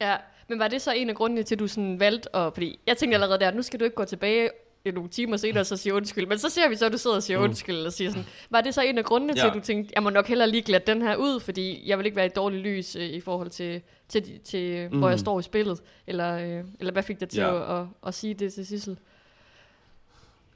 Ja, 0.01 0.17
men 0.51 0.59
var 0.59 0.69
det 0.69 0.83
så 0.83 0.93
en 0.93 1.09
af 1.11 1.15
grundene 1.17 1.43
til, 1.43 1.55
at 1.55 1.59
du 1.59 1.67
sådan 1.67 2.01
valgte 2.01 2.37
at... 2.37 2.53
Fordi 2.55 2.79
jeg 2.87 2.97
tænkte 2.97 3.15
allerede 3.15 3.41
der, 3.41 3.51
nu 3.53 3.63
skal 3.63 3.81
du 3.81 3.85
ikke 3.85 3.97
gå 3.97 4.05
tilbage 4.05 4.51
nogle 4.95 5.09
timer 5.11 5.37
senere 5.37 5.61
og 5.61 5.67
så 5.67 5.77
sige 5.77 5.95
undskyld. 5.95 6.27
Men 6.27 6.39
så 6.39 6.49
ser 6.49 6.69
vi 6.69 6.77
så, 6.77 6.87
at 6.87 6.93
du 6.93 6.99
sidder 6.99 7.17
og 7.17 7.23
siger 7.23 7.39
Mm. 7.39 7.45
undskyld 7.45 7.77
og 7.87 7.93
siger 7.93 8.11
sådan... 8.11 8.27
Var 8.51 8.61
det 8.61 8.75
så 8.75 8.83
en 8.83 8.99
af 8.99 9.05
grundene 9.05 9.33
til, 9.33 9.41
Ja. 9.41 9.49
at 9.49 9.55
du 9.55 9.61
tænkte, 9.61 9.93
jeg 9.95 10.03
må 10.03 10.11
nok 10.11 10.27
hellere 10.27 10.51
lige 10.51 10.63
glatte 10.63 10.93
den 10.95 11.03
her 11.03 11.17
ud, 11.17 11.41
fordi 11.41 11.83
jeg 11.89 11.99
vil 11.99 12.07
ikke 12.07 12.17
være 12.17 12.27
i 12.27 12.29
dårligt 12.29 12.63
lys 12.63 12.97
øh, 12.97 13.03
i 13.03 13.21
forhold 13.21 13.51
til, 13.51 13.83
til, 14.09 14.23
til, 14.23 14.41
til 14.45 14.89
mm. 14.93 14.99
hvor 14.99 15.07
Mm. 15.09 15.11
jeg 15.11 15.19
står 15.19 15.41
i 15.41 15.43
spillet? 15.43 15.81
Eller, 16.07 16.37
øh, 16.59 16.65
eller 16.81 16.93
hvad 16.93 17.03
fik 17.03 17.21
dig 17.21 17.29
til 17.29 17.41
Ja. 17.41 17.75
at, 17.75 17.81
at, 17.81 17.87
at, 18.07 18.15
sige 18.15 18.35
det 18.35 18.53
til 18.53 18.67
Sissel? 18.67 18.99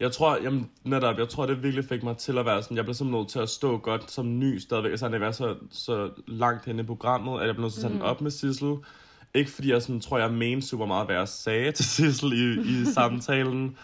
Jeg 0.00 0.12
tror, 0.12 0.38
jamen, 0.42 0.70
netop, 0.84 1.18
jeg 1.18 1.28
tror, 1.28 1.46
det 1.46 1.62
virkelig 1.62 1.84
fik 1.84 2.02
mig 2.02 2.16
til 2.16 2.38
at 2.38 2.46
være 2.46 2.62
sådan, 2.62 2.76
jeg 2.76 2.84
blev 2.84 2.94
simpelthen 2.94 3.20
nødt 3.20 3.28
til 3.28 3.38
at 3.38 3.48
stå 3.48 3.78
godt 3.78 4.10
som 4.10 4.38
ny 4.38 4.58
stadigvæk, 4.58 4.90
altså 4.90 5.06
at 5.06 5.20
være 5.20 5.32
så, 5.32 5.54
så 5.70 6.10
langt 6.26 6.64
henne 6.64 6.82
i 6.82 6.86
programmet, 6.86 7.40
at 7.40 7.46
jeg 7.46 7.54
blev 7.54 7.62
nødt 7.62 7.72
til 7.72 7.80
at 7.80 7.82
tage 7.82 7.92
mm. 7.94 7.98
den 8.00 8.08
op 8.08 8.20
med 8.20 8.30
Sissel. 8.30 8.74
Ikke 9.34 9.50
fordi 9.50 9.72
jeg 9.72 9.82
sådan, 9.82 10.00
tror, 10.00 10.18
jeg 10.18 10.30
mente 10.30 10.66
super 10.66 10.86
meget, 10.86 11.06
hvad 11.06 11.16
jeg 11.16 11.28
sagde 11.28 11.72
til 11.72 11.84
Sissel 11.84 12.32
i, 12.32 12.60
i 12.60 12.84
samtalen. 12.94 13.76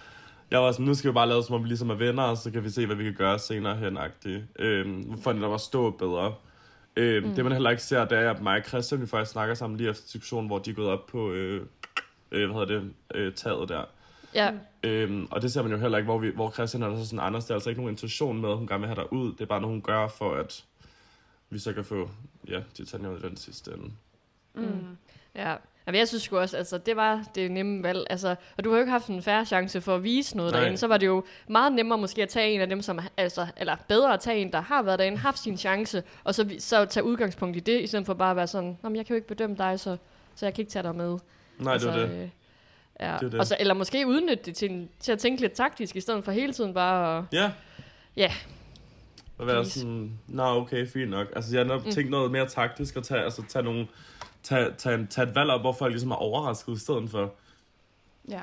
Jeg 0.50 0.60
var 0.60 0.72
sådan, 0.72 0.86
nu 0.86 0.94
skal 0.94 1.10
vi 1.10 1.14
bare 1.14 1.28
lade 1.28 1.42
som 1.42 1.54
om 1.54 1.62
vi 1.62 1.68
ligesom 1.68 1.90
er 1.90 1.94
venner, 1.94 2.22
og 2.22 2.36
så 2.36 2.50
kan 2.50 2.64
vi 2.64 2.70
se, 2.70 2.86
hvad 2.86 2.96
vi 2.96 3.04
kan 3.04 3.14
gøre 3.14 3.38
senere 3.38 3.76
hen 3.76 3.98
øhm, 4.58 5.18
For 5.22 5.30
at 5.30 5.36
der 5.36 5.48
var 5.48 5.56
stå 5.56 5.90
bedre. 5.90 6.34
Øhm, 6.96 7.28
mm. 7.28 7.34
Det 7.34 7.44
man 7.44 7.52
heller 7.52 7.70
ikke 7.70 7.82
ser, 7.82 8.04
det 8.04 8.18
er, 8.18 8.30
at 8.30 8.42
mig 8.42 8.56
og 8.58 8.64
Christian, 8.64 9.00
vi 9.00 9.06
faktisk 9.06 9.32
snakker 9.32 9.54
sammen 9.54 9.76
lige 9.76 9.90
efter 9.90 10.04
diskussionen, 10.12 10.46
hvor 10.46 10.58
de 10.58 10.70
er 10.70 10.74
gået 10.74 10.88
op 10.88 11.06
på, 11.06 11.32
øh, 11.32 11.66
øh, 12.32 12.50
hvad 12.50 12.60
hedder 12.60 12.80
det, 12.80 12.92
øh, 13.14 13.32
taget 13.32 13.68
der. 13.68 13.84
Ja, 14.34 14.52
Øhm, 14.82 15.28
og 15.30 15.42
det 15.42 15.52
ser 15.52 15.62
man 15.62 15.72
jo 15.72 15.78
heller 15.78 15.98
ikke, 15.98 16.04
hvor, 16.04 16.18
vi, 16.18 16.30
hvor 16.30 16.50
Christian 16.50 16.82
er 16.82 16.88
der 16.88 16.96
så 16.96 17.04
sådan, 17.04 17.20
Anders, 17.20 17.44
det 17.44 17.50
er 17.50 17.54
altså 17.54 17.70
ikke 17.70 17.80
nogen 17.80 17.94
intention 17.94 18.40
med, 18.40 18.50
at 18.50 18.56
hun 18.56 18.66
gerne 18.66 18.80
vil 18.80 18.88
have 18.88 19.02
dig 19.02 19.12
ud. 19.12 19.32
Det 19.32 19.40
er 19.40 19.46
bare 19.46 19.60
noget, 19.60 19.74
hun 19.74 19.82
gør 19.82 20.08
for, 20.08 20.34
at 20.34 20.64
vi 21.50 21.58
så 21.58 21.72
kan 21.72 21.84
få, 21.84 22.10
ja, 22.48 22.60
Titania 22.74 23.08
ud 23.08 23.18
i 23.18 23.22
den 23.22 23.36
sidste 23.36 23.72
ende. 23.72 23.90
mm. 24.54 24.96
Ja. 25.36 25.54
Jamen, 25.86 25.98
jeg 25.98 26.08
synes 26.08 26.22
sgu 26.22 26.38
også, 26.38 26.56
altså, 26.56 26.78
det 26.78 26.96
var 26.96 27.24
det 27.34 27.50
nemme 27.50 27.82
valg. 27.82 28.06
Altså, 28.10 28.34
og 28.58 28.64
du 28.64 28.70
har 28.70 28.76
jo 28.76 28.80
ikke 28.80 28.90
haft 28.92 29.06
en 29.06 29.22
færre 29.22 29.44
chance 29.46 29.80
for 29.80 29.94
at 29.94 30.04
vise 30.04 30.36
noget 30.36 30.52
Nej. 30.52 30.60
derinde. 30.60 30.78
Så 30.78 30.86
var 30.86 30.96
det 30.96 31.06
jo 31.06 31.24
meget 31.48 31.72
nemmere 31.72 31.98
måske 31.98 32.22
at 32.22 32.28
tage 32.28 32.52
en 32.52 32.60
af 32.60 32.68
dem, 32.68 32.82
som, 32.82 33.00
altså, 33.16 33.46
eller 33.56 33.76
bedre 33.88 34.12
at 34.14 34.20
tage 34.20 34.38
en, 34.38 34.52
der 34.52 34.60
har 34.60 34.82
været 34.82 34.98
derinde, 34.98 35.18
haft 35.18 35.38
sin 35.38 35.56
chance, 35.56 36.02
og 36.24 36.34
så, 36.34 36.54
så 36.58 36.84
tage 36.84 37.04
udgangspunkt 37.04 37.56
i 37.56 37.60
det, 37.60 37.80
i 37.80 37.86
stedet 37.86 38.06
for 38.06 38.14
bare 38.14 38.30
at 38.30 38.36
være 38.36 38.46
sådan, 38.46 38.78
Nå, 38.82 38.88
men 38.88 38.96
jeg 38.96 39.06
kan 39.06 39.14
jo 39.14 39.16
ikke 39.16 39.28
bedømme 39.28 39.56
dig, 39.56 39.80
så, 39.80 39.96
så 40.34 40.46
jeg 40.46 40.54
kan 40.54 40.62
ikke 40.62 40.72
tage 40.72 40.82
dig 40.82 40.94
med. 40.94 41.18
Nej, 41.58 41.76
det 41.76 41.86
var 41.86 41.96
det. 41.96 42.10
Øh, 42.10 42.28
ja. 43.00 43.16
Det 43.20 43.26
er 43.26 43.28
det. 43.30 43.34
Og 43.40 43.46
så, 43.46 43.56
eller 43.60 43.74
måske 43.74 44.06
udnytte 44.06 44.44
det 44.44 44.54
til, 44.54 44.88
til 45.00 45.12
at 45.12 45.18
tænke 45.18 45.40
lidt 45.40 45.52
taktisk, 45.52 45.96
i 45.96 46.00
stedet 46.00 46.24
for 46.24 46.32
hele 46.32 46.52
tiden 46.52 46.74
bare 46.74 47.18
at... 47.18 47.24
Ja. 47.32 47.50
Ja. 48.16 48.32
Og 49.38 49.46
være 49.46 49.64
sådan, 49.64 50.18
nå 50.28 50.42
okay, 50.42 50.86
fint 50.88 51.10
nok. 51.10 51.26
Altså 51.36 51.56
jeg 51.56 51.66
har 51.66 51.68
nok 51.68 51.84
Mm. 51.84 51.90
tænkt 51.90 52.10
noget 52.10 52.30
mere 52.30 52.46
taktisk, 52.48 52.96
og 52.96 53.04
tage, 53.04 53.24
altså, 53.24 53.42
tage, 53.48 53.62
nogle, 53.62 53.86
tage, 54.42 54.72
tage, 54.78 54.94
en- 54.94 55.06
tage 55.06 55.28
et 55.28 55.34
valg 55.34 55.50
op, 55.50 55.60
hvor 55.60 55.72
folk 55.72 55.92
ligesom 55.92 56.10
er 56.10 56.14
overrasket 56.16 56.72
i 56.76 56.78
stedet 56.80 57.10
for. 57.10 57.34
Ja, 58.28 58.40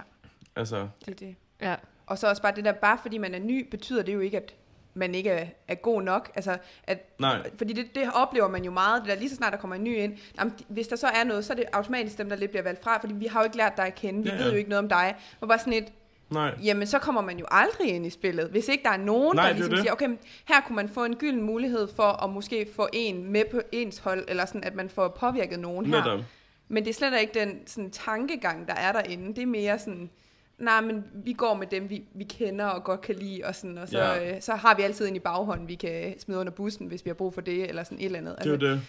Altså, 0.56 0.88
det 1.06 1.12
er 1.12 1.16
det. 1.16 1.36
Ja. 1.62 1.76
Og 2.08 2.18
så 2.18 2.28
også 2.30 2.42
bare 2.42 2.56
det 2.56 2.66
der, 2.66 2.72
bare 2.72 2.98
fordi 3.02 3.18
man 3.18 3.34
er 3.36 3.40
ny, 3.40 3.68
betyder 3.72 4.04
det 4.04 4.14
jo 4.14 4.20
ikke, 4.20 4.38
at 4.38 4.54
man 4.94 5.16
ikke 5.16 5.30
er, 5.30 5.48
er 5.68 5.76
god 5.76 6.02
nok. 6.02 6.32
Altså, 6.36 6.58
at, 6.84 7.20
nej, 7.20 7.50
fordi 7.58 7.74
det, 7.74 7.96
det 7.96 8.10
oplever 8.16 8.48
man 8.48 8.64
jo 8.66 8.72
meget, 8.72 9.02
det 9.02 9.10
der 9.10 9.16
lige 9.16 9.30
så 9.30 9.36
snart 9.36 9.54
der 9.54 9.60
kommer 9.60 9.76
en 9.76 9.84
ny 9.84 9.98
ind. 9.98 10.18
Jamen, 10.40 10.54
hvis 10.68 10.88
der 10.88 10.96
så 10.96 11.08
er 11.08 11.24
noget, 11.24 11.46
så 11.46 11.54
er 11.54 11.58
det 11.58 11.66
automatisk 11.74 12.18
dem, 12.18 12.30
der 12.30 12.36
lidt 12.36 12.52
bliver 12.52 12.64
valgt 12.64 12.84
fra, 12.84 12.98
fordi 12.98 13.14
vi 13.14 13.26
har 13.26 13.40
jo 13.40 13.44
ikke 13.44 13.58
lært 13.58 13.78
dig 13.78 13.86
at 13.86 13.96
kende, 13.96 14.24
vi 14.24 14.30
Ja, 14.30 14.36
ja, 14.36 14.40
ja. 14.40 14.46
ved 14.46 14.52
jo 14.52 14.58
ikke 14.58 14.70
noget 14.70 14.84
om 14.84 14.90
dig. 14.90 15.16
Og 15.42 15.48
bare 15.48 15.60
sådan 15.60 15.74
et, 15.74 15.94
nej. 16.30 16.56
jamen 16.64 16.88
så 16.88 17.00
kommer 17.00 17.22
man 17.22 17.40
jo 17.40 17.46
aldrig 17.52 17.88
ind 17.96 18.06
i 18.06 18.10
spillet, 18.10 18.50
hvis 18.50 18.68
ikke 18.68 18.84
der 18.84 18.90
er 18.90 18.98
nogen, 18.98 19.36
Nej, 19.36 19.44
der 19.44 19.50
er 19.50 19.54
ligesom 19.54 19.72
det. 19.72 19.80
siger, 19.80 19.92
okay, 19.92 20.06
men 20.08 20.20
her 20.48 20.62
kunne 20.62 20.76
man 20.76 20.90
få 20.90 21.06
en 21.06 21.16
gylden 21.16 21.42
mulighed 21.42 21.88
for 21.96 22.24
at 22.24 22.30
måske 22.30 22.68
få 22.76 22.88
en 22.94 23.32
med 23.32 23.44
på 23.52 23.62
ens 23.72 23.98
hold, 23.98 24.26
eller 24.28 24.46
sådan, 24.46 24.64
at 24.64 24.76
man 24.76 24.90
får 24.90 25.08
påvirket 25.08 25.60
nogen 25.60 25.86
her. 25.86 26.04
Netop. 26.06 26.20
Men 26.68 26.84
det 26.84 26.90
er 26.90 26.94
slet 26.94 27.22
ikke 27.22 27.40
den 27.40 27.60
sådan, 27.68 27.92
tankegang, 27.92 28.68
der 28.68 28.74
er 28.74 28.92
derinde. 28.92 29.36
Det 29.36 29.42
er 29.42 29.46
mere 29.46 29.80
sådan, 29.80 30.10
nej, 30.58 30.82
men 30.82 31.04
vi 31.14 31.34
går 31.34 31.54
med 31.54 31.68
dem, 31.68 31.90
vi, 31.90 32.04
vi 32.14 32.24
kender 32.24 32.66
og 32.66 32.84
godt 32.84 33.02
kan 33.02 33.16
lide, 33.16 33.42
og, 33.46 33.56
sådan, 33.56 33.78
og 33.78 33.88
så, 33.88 33.98
Ja. 33.98 34.36
øh, 34.36 34.42
så 34.42 34.56
har 34.56 34.76
vi 34.76 34.82
altid 34.82 35.08
en 35.08 35.16
i 35.16 35.20
baghånden, 35.20 35.68
vi 35.68 35.76
kan 35.76 36.20
smide 36.20 36.40
under 36.40 36.52
bussen, 36.52 36.88
hvis 36.88 37.06
vi 37.06 37.10
har 37.10 37.16
brug 37.16 37.34
for 37.34 37.42
det, 37.42 37.70
eller 37.70 37.84
sådan 37.84 37.98
et 38.00 38.06
eller 38.06 38.20
andet. 38.20 38.36
Det 38.40 38.46
er 38.46 38.50
jo 38.52 38.58
det. 38.74 38.82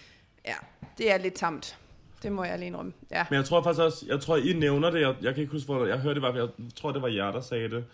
Ja, 0.47 0.55
det 0.99 1.13
er 1.13 1.19
lidt 1.19 1.35
tamt. 1.35 1.77
Det 2.23 2.33
må 2.33 2.45
jeg 2.45 2.53
alene 2.53 2.67
indrømme. 2.67 2.93
Ja. 3.11 3.25
Men 3.31 3.37
jeg 3.37 3.45
tror 3.45 3.63
faktisk 3.63 3.83
også, 3.83 4.05
jeg 4.09 4.21
tror, 4.21 4.37
I 4.37 4.53
nævner 4.53 4.91
det, 4.91 5.01
jeg, 5.01 5.15
jeg 5.23 5.35
kan 5.35 5.41
ikke 5.41 5.53
huske, 5.53 5.67
hvor 5.73 5.87
jeg 5.87 5.99
hørte 5.99 6.15
det, 6.15 6.23
var, 6.23 6.35
jeg 6.35 6.49
tror, 6.77 6.93
det 6.93 7.03
var 7.03 7.09
jer, 7.09 7.33
der 7.33 7.41
sagde 7.41 7.71
det. 7.71 7.85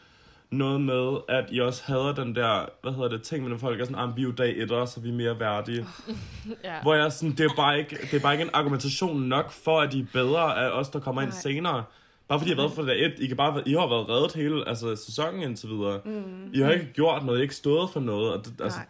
Noget 0.51 0.81
med, 0.81 1.19
at 1.29 1.45
I 1.51 1.61
også 1.61 1.83
hader 1.87 2.15
den 2.15 2.35
der, 2.35 2.67
hvad 2.83 2.93
hedder 2.93 3.09
det, 3.09 3.23
ting 3.23 3.43
med 3.43 3.51
når 3.51 3.59
folk 3.59 3.81
er 3.81 3.85
sådan, 3.85 3.99
ah, 3.99 4.17
vi 4.17 4.23
er 4.23 4.25
jo 4.25 4.33
dag 4.33 4.57
etter, 4.57 4.85
så 4.85 5.01
vi 5.01 5.09
er 5.09 5.13
mere 5.13 5.41
værdige. 5.41 5.87
ja. 6.65 6.83
Hvor 6.83 6.95
jeg 6.95 7.13
sådan, 7.13 7.35
det 7.35 7.41
er, 7.41 7.55
bare 7.57 7.79
ikke, 7.79 7.99
det 8.11 8.15
er 8.15 8.21
bare 8.21 8.33
ikke 8.33 8.45
en 8.45 8.51
argumentation 8.53 9.23
nok 9.23 9.51
for, 9.51 9.81
at 9.81 9.93
de 9.93 10.01
er 10.01 10.07
bedre 10.13 10.65
af 10.65 10.69
os, 10.69 10.89
der 10.89 11.01
kommer 11.01 11.23
ind 11.23 11.31
Nej. 11.31 11.41
senere. 11.41 11.85
Bare 12.29 12.39
fordi 12.39 12.51
jeg 12.51 12.57
har 12.57 12.63
været 12.63 12.75
for 12.75 12.83
dag 12.83 13.05
et, 13.07 13.15
I, 13.19 13.27
kan 13.27 13.37
bare, 13.37 13.63
I 13.67 13.73
har 13.73 13.89
været 13.89 14.09
reddet 14.09 14.33
hele 14.35 14.69
altså, 14.69 14.97
sæsonen 14.97 15.43
indtil 15.43 15.69
videre. 15.69 16.01
Mm. 16.05 16.51
I 16.53 16.61
har 16.61 16.71
ikke 16.71 16.93
gjort 16.93 17.25
noget, 17.25 17.39
I 17.39 17.41
har 17.41 17.43
ikke 17.43 17.55
stået 17.55 17.91
for 17.91 18.01
noget. 18.01 18.33
Og 18.33 18.45
det, 18.45 18.61
altså, 18.61 18.79
Nej. 18.79 18.87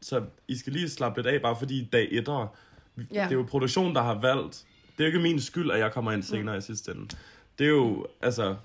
så 0.00 0.22
I 0.48 0.56
skal 0.56 0.72
lige 0.72 0.88
slappe 0.88 1.18
lidt 1.22 1.34
af, 1.34 1.42
bare 1.42 1.56
fordi 1.56 1.88
dag 1.92 2.08
etter, 2.10 2.56
ja. 2.96 3.02
det 3.24 3.30
er 3.30 3.36
jo 3.36 3.46
produktionen, 3.48 3.94
der 3.94 4.02
har 4.02 4.20
valgt. 4.20 4.64
Det 4.98 5.04
er 5.04 5.04
jo 5.04 5.06
ikke 5.06 5.18
min 5.18 5.40
skyld, 5.40 5.70
at 5.70 5.78
jeg 5.78 5.92
kommer 5.92 6.12
ind 6.12 6.22
senere 6.22 6.54
mm. 6.54 6.58
i 6.58 6.62
sidste 6.62 6.92
ende. 6.92 7.16
Det 7.58 7.64
er 7.64 7.70
jo, 7.70 8.06
altså, 8.22 8.56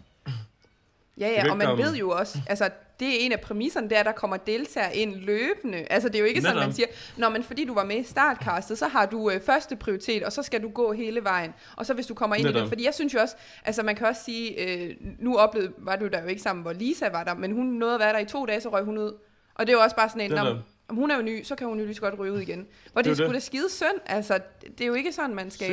Ja, 1.18 1.30
ja, 1.30 1.52
og 1.52 1.58
man 1.58 1.78
ved 1.78 1.96
jo 1.96 2.10
også, 2.10 2.40
altså 2.48 2.70
det 3.00 3.08
er 3.08 3.26
en 3.26 3.32
af 3.32 3.42
præmisserne, 3.42 3.94
er, 3.94 4.00
at 4.00 4.06
der 4.06 4.12
kommer 4.12 4.38
deltagere 4.38 4.96
ind 4.96 5.16
løbende. 5.16 5.78
Altså 5.78 6.08
det 6.10 6.16
er 6.16 6.20
jo 6.20 6.26
ikke 6.26 6.42
sådan, 6.42 6.56
Netop. 6.56 6.68
man 6.68 6.76
siger, 6.76 6.88
Nå, 7.18 7.30
men 7.30 7.44
fordi 7.44 7.66
du 7.66 7.74
var 7.74 7.84
med 7.84 7.98
i 7.98 8.04
startcastet, 8.04 8.78
så 8.78 8.88
har 8.88 9.06
du 9.06 9.30
øh, 9.30 9.42
første 9.42 9.76
prioritet, 9.76 10.24
og 10.24 10.32
så 10.32 10.44
skal 10.44 10.64
du 10.64 10.70
gå 10.70 10.94
hele 10.94 11.24
vejen. 11.24 11.54
Og 11.76 11.86
så 11.86 11.94
hvis 11.94 12.08
du 12.08 12.14
kommer 12.14 12.36
ind 12.36 12.46
i 12.46 12.48
Netop. 12.48 12.62
det, 12.62 12.70
fordi 12.70 12.86
jeg 12.86 12.94
synes 12.94 13.14
jo 13.14 13.20
også, 13.20 13.36
altså 13.66 13.84
man 13.84 13.96
kan 13.96 14.08
også 14.08 14.24
sige, 14.24 14.68
øh, 14.68 14.96
nu 15.20 15.38
oplevede, 15.38 15.74
var 15.78 15.96
du 15.96 16.08
der 16.08 16.22
jo 16.22 16.28
ikke 16.28 16.42
sammen, 16.42 16.64
hvor 16.64 16.74
Lisa 16.74 17.10
var 17.10 17.24
der, 17.24 17.36
men 17.36 17.52
hun 17.52 17.66
nåede 17.66 17.94
at 17.94 18.00
være 18.00 18.14
der 18.14 18.20
i 18.20 18.26
to 18.26 18.46
dage, 18.46 18.62
så 18.62 18.70
røg 18.70 18.84
hun 18.84 18.98
ud. 18.98 19.14
Og 19.56 19.68
det 19.68 19.74
er 19.74 19.78
jo 19.78 19.84
også 19.84 19.96
bare 19.96 20.10
sådan 20.10 20.32
en, 20.32 20.38
om, 20.38 20.58
om 20.92 20.98
hun 20.98 21.12
er 21.12 21.16
jo 21.16 21.22
ny, 21.22 21.44
så 21.44 21.56
kan 21.56 21.68
hun 21.68 21.80
jo 21.80 21.86
lige 21.86 21.96
så 21.96 22.02
godt 22.02 22.20
ryge 22.20 22.32
ud 22.34 22.40
igen. 22.40 22.68
Hvor 22.94 23.02
det, 23.02 23.10
Det 23.18 23.20
er 23.20 23.26
sgu 23.26 23.34
da 23.34 23.40
skide 23.40 23.70
synd, 23.72 24.00
altså 24.06 24.40
det 24.78 24.82
er 24.82 24.86
jo 24.86 24.94
ikke 24.94 25.12
sådan, 25.12 25.36
man 25.36 25.52
skal 25.52 25.68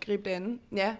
gribe 0.00 0.22
det 0.24 0.30
andet. 0.30 0.58
Ja, 0.76 0.94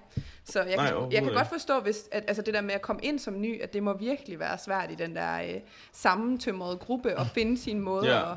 så 0.45 0.63
jeg 0.63 0.77
Nej, 0.77 0.87
kan, 0.93 1.13
jeg 1.13 1.23
kan 1.23 1.33
godt 1.33 1.49
forstå, 1.49 1.81
hvis, 1.81 2.09
at, 2.13 2.25
altså 2.29 2.43
det 2.43 2.55
der 2.55 2.61
med 2.61 2.75
at 2.75 2.83
komme 2.83 3.03
ind 3.05 3.19
som 3.19 3.41
ny, 3.41 3.63
at 3.63 3.73
det 3.73 3.83
må 3.83 3.93
virkelig 3.99 4.39
være 4.39 4.59
svært 4.59 4.91
i 4.91 4.95
den 4.95 5.17
der 5.17 5.43
øh, 5.43 5.61
sammentømrede 5.93 6.77
gruppe 6.77 7.11
at 7.21 7.27
finde 7.27 7.59
sin 7.59 7.81
måde. 7.81 8.07
Ja. 8.17 8.21
Og, 8.21 8.37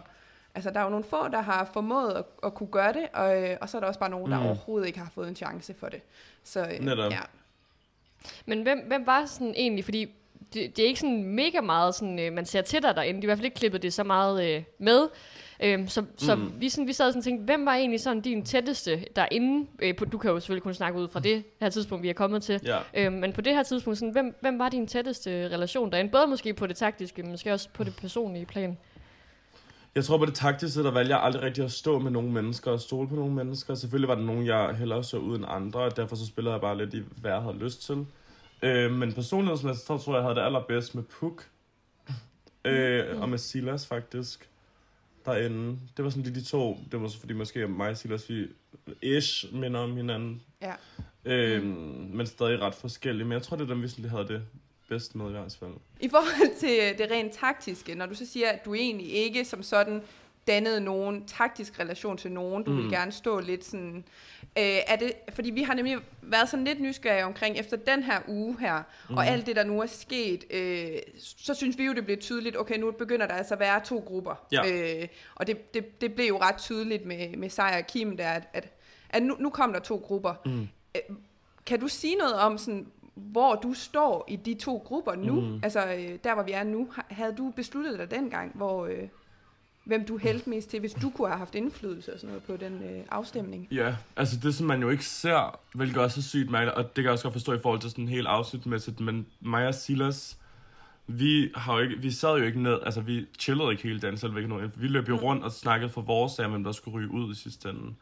altså 0.56 0.70
der 0.72 0.80
er 0.80 0.84
jo 0.84 0.90
nogle 0.90 1.06
få, 1.06 1.28
der 1.28 1.42
har 1.42 1.70
formået 1.74 2.12
at, 2.14 2.24
at 2.44 2.54
kunne 2.54 2.70
gøre 2.72 2.94
det, 2.94 3.06
og, 3.14 3.42
øh, 3.44 3.58
og 3.62 3.70
så 3.70 3.78
er 3.78 3.82
der 3.82 3.88
også 3.88 4.00
bare 4.00 4.10
nogen, 4.10 4.32
der 4.32 4.40
Mm. 4.40 4.46
overhovedet 4.46 4.88
ikke 4.88 5.00
har 5.00 5.12
fået 5.16 5.28
en 5.30 5.36
chance 5.36 5.74
for 5.74 5.90
det. 5.90 6.02
Så 6.44 6.62
øh, 6.62 6.80
Netop. 6.80 7.12
ja. 7.12 7.20
Men 8.46 8.62
hvem, 8.64 8.80
hvem 8.88 9.06
var 9.06 9.26
sådan 9.26 9.54
egentlig, 9.58 9.84
fordi 9.84 10.16
det, 10.54 10.78
det 10.78 10.84
er 10.84 10.88
ikke 10.88 11.00
sådan 11.00 11.24
mega 11.24 11.62
meget, 11.62 11.96
sådan, 11.96 12.20
øh, 12.20 12.34
man 12.34 12.46
ser 12.46 12.62
til 12.62 12.82
dig 12.84 12.96
derinde, 12.96 13.22
de 13.22 13.26
har 13.26 13.26
i 13.26 13.28
hvert 13.28 13.38
fald 13.38 13.46
ikke 13.46 13.56
klippet 13.58 13.82
det 13.82 13.94
så 13.94 14.04
meget 14.04 14.56
øh, 14.56 14.64
med. 14.80 15.08
Øhm, 15.64 15.88
så 15.88 16.06
så 16.18 16.36
Mm. 16.36 16.52
vi, 16.60 16.70
sådan, 16.70 16.88
vi 16.88 16.94
sad 16.94 17.16
og 17.18 17.24
tænkte, 17.24 17.46
hvem 17.46 17.66
var 17.66 17.74
egentlig 17.76 18.00
sådan 18.00 18.22
din 18.22 18.46
tætteste 18.46 19.06
derinde? 19.16 19.68
Øh, 19.82 19.96
på, 19.96 20.06
du 20.06 20.18
kan 20.18 20.32
jo 20.32 20.40
selvfølgelig 20.40 20.64
kun 20.64 20.74
snakke 20.74 21.00
ud 21.00 21.08
fra 21.08 21.20
det 21.20 21.44
her 21.62 21.70
tidspunkt, 21.70 22.04
vi 22.04 22.10
er 22.10 22.14
kommet 22.14 22.44
til. 22.44 22.60
ja. 22.66 22.78
Øhm, 22.94 23.14
men 23.16 23.34
på 23.34 23.42
det 23.42 23.54
her 23.56 23.64
tidspunkt, 23.64 24.00
sådan, 24.00 24.12
hvem, 24.12 24.36
hvem 24.42 24.60
var 24.60 24.70
din 24.70 24.88
tætteste 24.88 25.30
relation 25.50 25.92
derinde? 25.92 26.12
Både 26.12 26.28
måske 26.28 26.54
på 26.54 26.68
det 26.68 26.76
taktiske, 26.76 27.22
men 27.24 27.32
måske 27.32 27.54
også 27.54 27.70
på 27.74 27.84
det 27.84 27.96
personlige 28.02 28.46
plan. 28.46 28.78
Jeg 29.96 30.04
tror 30.06 30.18
på 30.18 30.26
det 30.26 30.34
taktiske, 30.34 30.84
der 30.84 30.92
valgte 30.92 31.16
jeg 31.16 31.24
aldrig 31.24 31.42
rigtig 31.44 31.64
at 31.64 31.72
stå 31.72 32.00
med 32.00 32.12
nogle 32.12 32.32
mennesker 32.32 32.72
og 32.72 32.80
stole 32.80 33.08
på 33.08 33.16
nogle 33.16 33.34
mennesker. 33.34 33.76
Selvfølgelig 33.76 34.10
var 34.10 34.16
der 34.16 34.22
nogen, 34.24 34.46
jeg 34.46 34.76
hellere 34.76 35.04
så 35.04 35.18
ud 35.18 35.36
end 35.36 35.46
andre, 35.48 35.80
og 35.80 35.98
derfor 35.98 36.16
så 36.16 36.26
spillede 36.26 36.54
jeg 36.54 36.62
bare 36.62 36.78
lidt 36.78 36.94
i, 36.94 37.02
hvad 37.22 37.32
jeg 37.32 37.42
havde 37.42 37.58
lyst 37.58 37.86
til. 37.86 38.06
Øh, 38.64 38.92
men 38.92 39.14
personlighedsmæssigt, 39.14 39.88
så 39.88 39.98
tror 39.98 40.14
jeg, 40.14 40.18
jeg 40.18 40.24
havde 40.24 40.36
det 40.36 40.42
allerbedst 40.46 40.96
med 40.96 41.04
Puk. 41.04 41.50
Øh, 42.66 43.22
og 43.22 43.30
med 43.30 43.38
Silas 43.38 43.88
faktisk. 43.88 44.50
Derinde. 45.26 45.80
Det 45.98 46.06
var 46.06 46.10
sådan 46.12 46.24
lige 46.24 46.36
de 46.36 46.44
to. 46.44 46.78
Det 46.92 47.02
var 47.02 47.08
så 47.08 47.20
fordi 47.20 47.34
måske 47.34 47.68
mig 47.68 47.90
og 47.90 47.98
Silas, 47.98 48.30
vi 48.30 48.48
ish 49.02 49.54
minder 49.56 49.80
om 49.80 49.96
hinanden. 49.96 50.42
ja. 50.62 50.74
Øh, 51.26 51.64
Men 52.14 52.28
stadig 52.28 52.60
ret 52.60 52.76
forskellige. 52.76 53.26
Men 53.26 53.34
jeg 53.34 53.42
tror, 53.42 53.58
det 53.58 53.64
er 53.64 53.68
dem, 53.74 53.82
vi 53.84 53.88
sådan 53.88 54.02
lige 54.02 54.12
havde 54.12 54.28
det 54.28 54.42
bedst 54.90 55.16
med 55.16 55.28
i 55.28 55.32
hvert 55.32 55.58
fald. 55.60 55.72
I 56.02 56.10
forhold 56.10 56.60
til 56.60 56.80
øh, 56.82 56.98
det 56.98 57.12
rent 57.12 57.34
taktiske, 57.34 57.96
når 57.96 58.06
du 58.06 58.16
så 58.16 58.26
siger, 58.26 58.50
at 58.50 58.66
du 58.66 58.74
egentlig 58.74 59.14
ikke 59.14 59.46
som 59.46 59.64
sådan 59.64 60.02
dannede 60.48 60.82
nogen 60.82 61.26
taktisk 61.26 61.80
relation 61.80 62.18
til 62.18 62.32
nogen, 62.32 62.64
du 62.64 62.72
mm. 62.72 62.78
vil 62.78 62.90
gerne 62.92 63.12
stå 63.12 63.40
lidt 63.40 63.66
sådan, 63.66 64.04
øh, 64.58 64.64
er 64.88 64.96
det, 64.96 65.14
fordi 65.34 65.50
vi 65.50 65.64
har 65.64 65.74
nemlig 65.74 65.98
været 66.22 66.50
sådan 66.50 66.66
lidt 66.66 66.82
nysgerrige 66.82 67.26
omkring, 67.26 67.58
efter 67.58 67.78
den 67.78 68.04
her 68.04 68.20
uge 68.28 68.58
her, 68.60 68.84
mm. 69.10 69.18
og 69.18 69.28
alt 69.28 69.46
det, 69.46 69.56
der 69.56 69.64
nu 69.64 69.82
er 69.82 69.86
sket, 69.86 70.44
øh, 70.52 70.88
så 71.18 71.54
synes 71.54 71.78
vi 71.78 71.86
jo, 71.86 71.94
det 71.94 72.06
blev 72.06 72.18
tydeligt, 72.18 72.58
okay, 72.58 72.80
nu 72.80 72.92
begynder 72.92 73.28
der 73.28 73.34
altså 73.34 73.54
at 73.54 73.60
være 73.60 73.80
to 73.86 74.04
grupper, 74.08 74.46
Ja. 74.52 75.02
øh, 75.02 75.08
og 75.36 75.48
det, 75.48 75.74
det, 75.74 76.02
det 76.02 76.16
blev 76.16 76.28
jo 76.28 76.38
ret 76.38 76.58
tydeligt 76.58 77.06
med, 77.06 77.38
med 77.38 77.50
Sejr 77.50 77.78
og 77.78 77.88
Kim, 77.88 78.18
der, 78.18 78.30
at, 78.30 78.44
at, 78.54 78.74
at 79.10 79.24
nu, 79.24 79.36
nu 79.40 79.50
kom 79.50 79.74
der 79.74 79.80
to 79.80 79.96
grupper. 79.96 80.34
Mm. 80.46 80.68
Øh, 80.96 81.16
kan 81.66 81.80
du 81.80 81.88
sige 81.88 82.16
noget 82.16 82.34
om 82.34 82.58
sådan, 82.58 82.88
hvor 83.16 83.56
du 83.56 83.74
står 83.74 84.26
i 84.28 84.36
de 84.36 84.54
to 84.54 84.78
grupper 84.86 85.16
nu? 85.16 85.42
Mm. 85.42 85.60
Altså, 85.64 85.86
øh, 85.86 86.20
der 86.24 86.34
hvor 86.34 86.44
vi 86.44 86.52
er 86.52 86.64
nu. 86.64 86.88
Havde 87.10 87.34
du 87.38 87.54
besluttet 87.56 88.00
dig 88.00 88.12
dengang, 88.12 88.52
hvor, 88.56 88.86
øh, 88.86 89.08
hvem 89.84 90.06
du 90.06 90.18
hældte 90.18 90.50
mest 90.50 90.70
til, 90.70 90.80
hvis 90.80 90.94
du 90.94 91.10
kunne 91.10 91.28
have 91.28 91.38
haft 91.38 91.56
indflydelse 91.56 92.14
og 92.14 92.20
sådan 92.20 92.28
noget 92.28 92.44
på 92.44 92.66
den 92.66 92.84
øh, 92.84 93.04
afstemning? 93.12 93.68
Ja, 93.72 93.96
altså 94.16 94.38
det 94.44 94.56
som 94.56 94.68
man 94.68 94.82
jo 94.82 94.90
ikke 94.90 95.06
ser, 95.06 95.60
hvilket 95.74 95.98
også 95.98 96.20
er 96.20 96.22
sygt 96.22 96.50
mærkeligt, 96.52 96.76
og 96.76 96.84
det 96.84 96.96
kan 96.96 97.04
jeg 97.04 97.12
også 97.12 97.24
godt 97.24 97.34
forstå 97.34 97.54
i 97.54 97.60
forhold 97.62 97.82
til 97.82 97.90
sådan 97.90 98.08
helt 98.08 98.28
afsnitmæssigt, 98.28 99.00
men 99.00 99.26
mig 99.40 99.68
og 99.68 99.76
Silas, 99.76 100.38
vi, 101.08 101.52
har 101.56 101.74
jo 101.74 101.80
ikke, 101.80 101.96
vi 101.98 102.12
sad 102.12 102.38
jo 102.38 102.44
ikke 102.44 102.62
ned, 102.62 102.80
altså 102.86 103.02
vi 103.02 103.26
chillede 103.40 103.72
ikke 103.72 103.84
hele 103.84 104.00
dagen 104.00 104.18
selv, 104.18 104.38
ikke 104.38 104.50
noget. 104.50 104.72
Vi 104.76 104.88
løb 104.88 105.10
jo 105.10 105.16
rundt 105.16 105.44
og 105.44 105.52
snakkede 105.52 105.90
for 105.90 106.02
vores 106.02 106.32
sag, 106.32 106.48
hvem 106.48 106.64
der 106.64 106.72
skulle 106.72 106.98
ryge 106.98 107.12
ud 107.12 107.32
i 107.32 107.36
sidste 107.36 107.70
ende. 107.70 107.94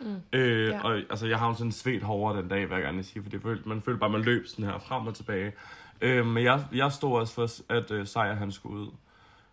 Mm. 0.00 0.16
Øh, 0.32 0.68
Ja. 0.68 0.80
Og 0.84 0.96
altså, 1.10 1.26
jeg 1.26 1.38
har 1.38 1.48
jo 1.48 1.54
sådan 1.54 1.72
svedt 1.72 2.02
hårdere 2.02 2.42
den 2.42 2.48
dag, 2.48 2.66
hvad 2.66 2.76
jeg 2.76 2.84
gerne 2.84 2.96
vil 2.96 3.04
sige, 3.04 3.22
for 3.22 3.30
det 3.30 3.42
følte, 3.42 3.68
man 3.68 3.82
følte 3.82 3.98
bare, 4.00 4.10
man 4.10 4.22
løb 4.22 4.46
sådan 4.46 4.64
her 4.64 4.78
frem 4.78 5.06
og 5.06 5.14
tilbage. 5.14 5.52
Øh, 6.00 6.26
men 6.26 6.44
jeg, 6.44 6.64
jeg 6.72 6.92
stod 6.92 7.18
også 7.18 7.34
for, 7.34 7.72
at 7.72 7.90
øh, 7.90 8.06
Sejr 8.06 8.34
han 8.34 8.52
skulle 8.52 8.80
ud. 8.80 8.88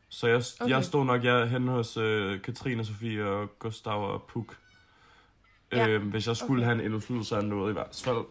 Så 0.09 0.27
jeg, 0.27 0.43
Okay. 0.59 0.69
jeg 0.69 0.85
stod 0.85 1.05
nok 1.05 1.23
jeg, 1.23 1.49
henne 1.49 1.71
hos 1.71 1.97
øh, 1.97 2.41
Katrine, 2.41 2.85
Sofie 2.85 3.25
og 3.25 3.59
Gustav 3.59 4.13
og 4.13 4.23
Puk. 4.23 4.57
Ja. 5.71 5.87
Øh, 5.87 6.07
hvis 6.07 6.27
jeg 6.27 6.37
skulle 6.37 6.61
okay. 6.61 6.75
have 6.75 6.85
en 6.85 6.93
indflydelse 6.93 7.35
af 7.35 7.45
noget 7.45 7.69
i 7.69 7.73
hvert 7.73 8.01
fald. 8.03 8.25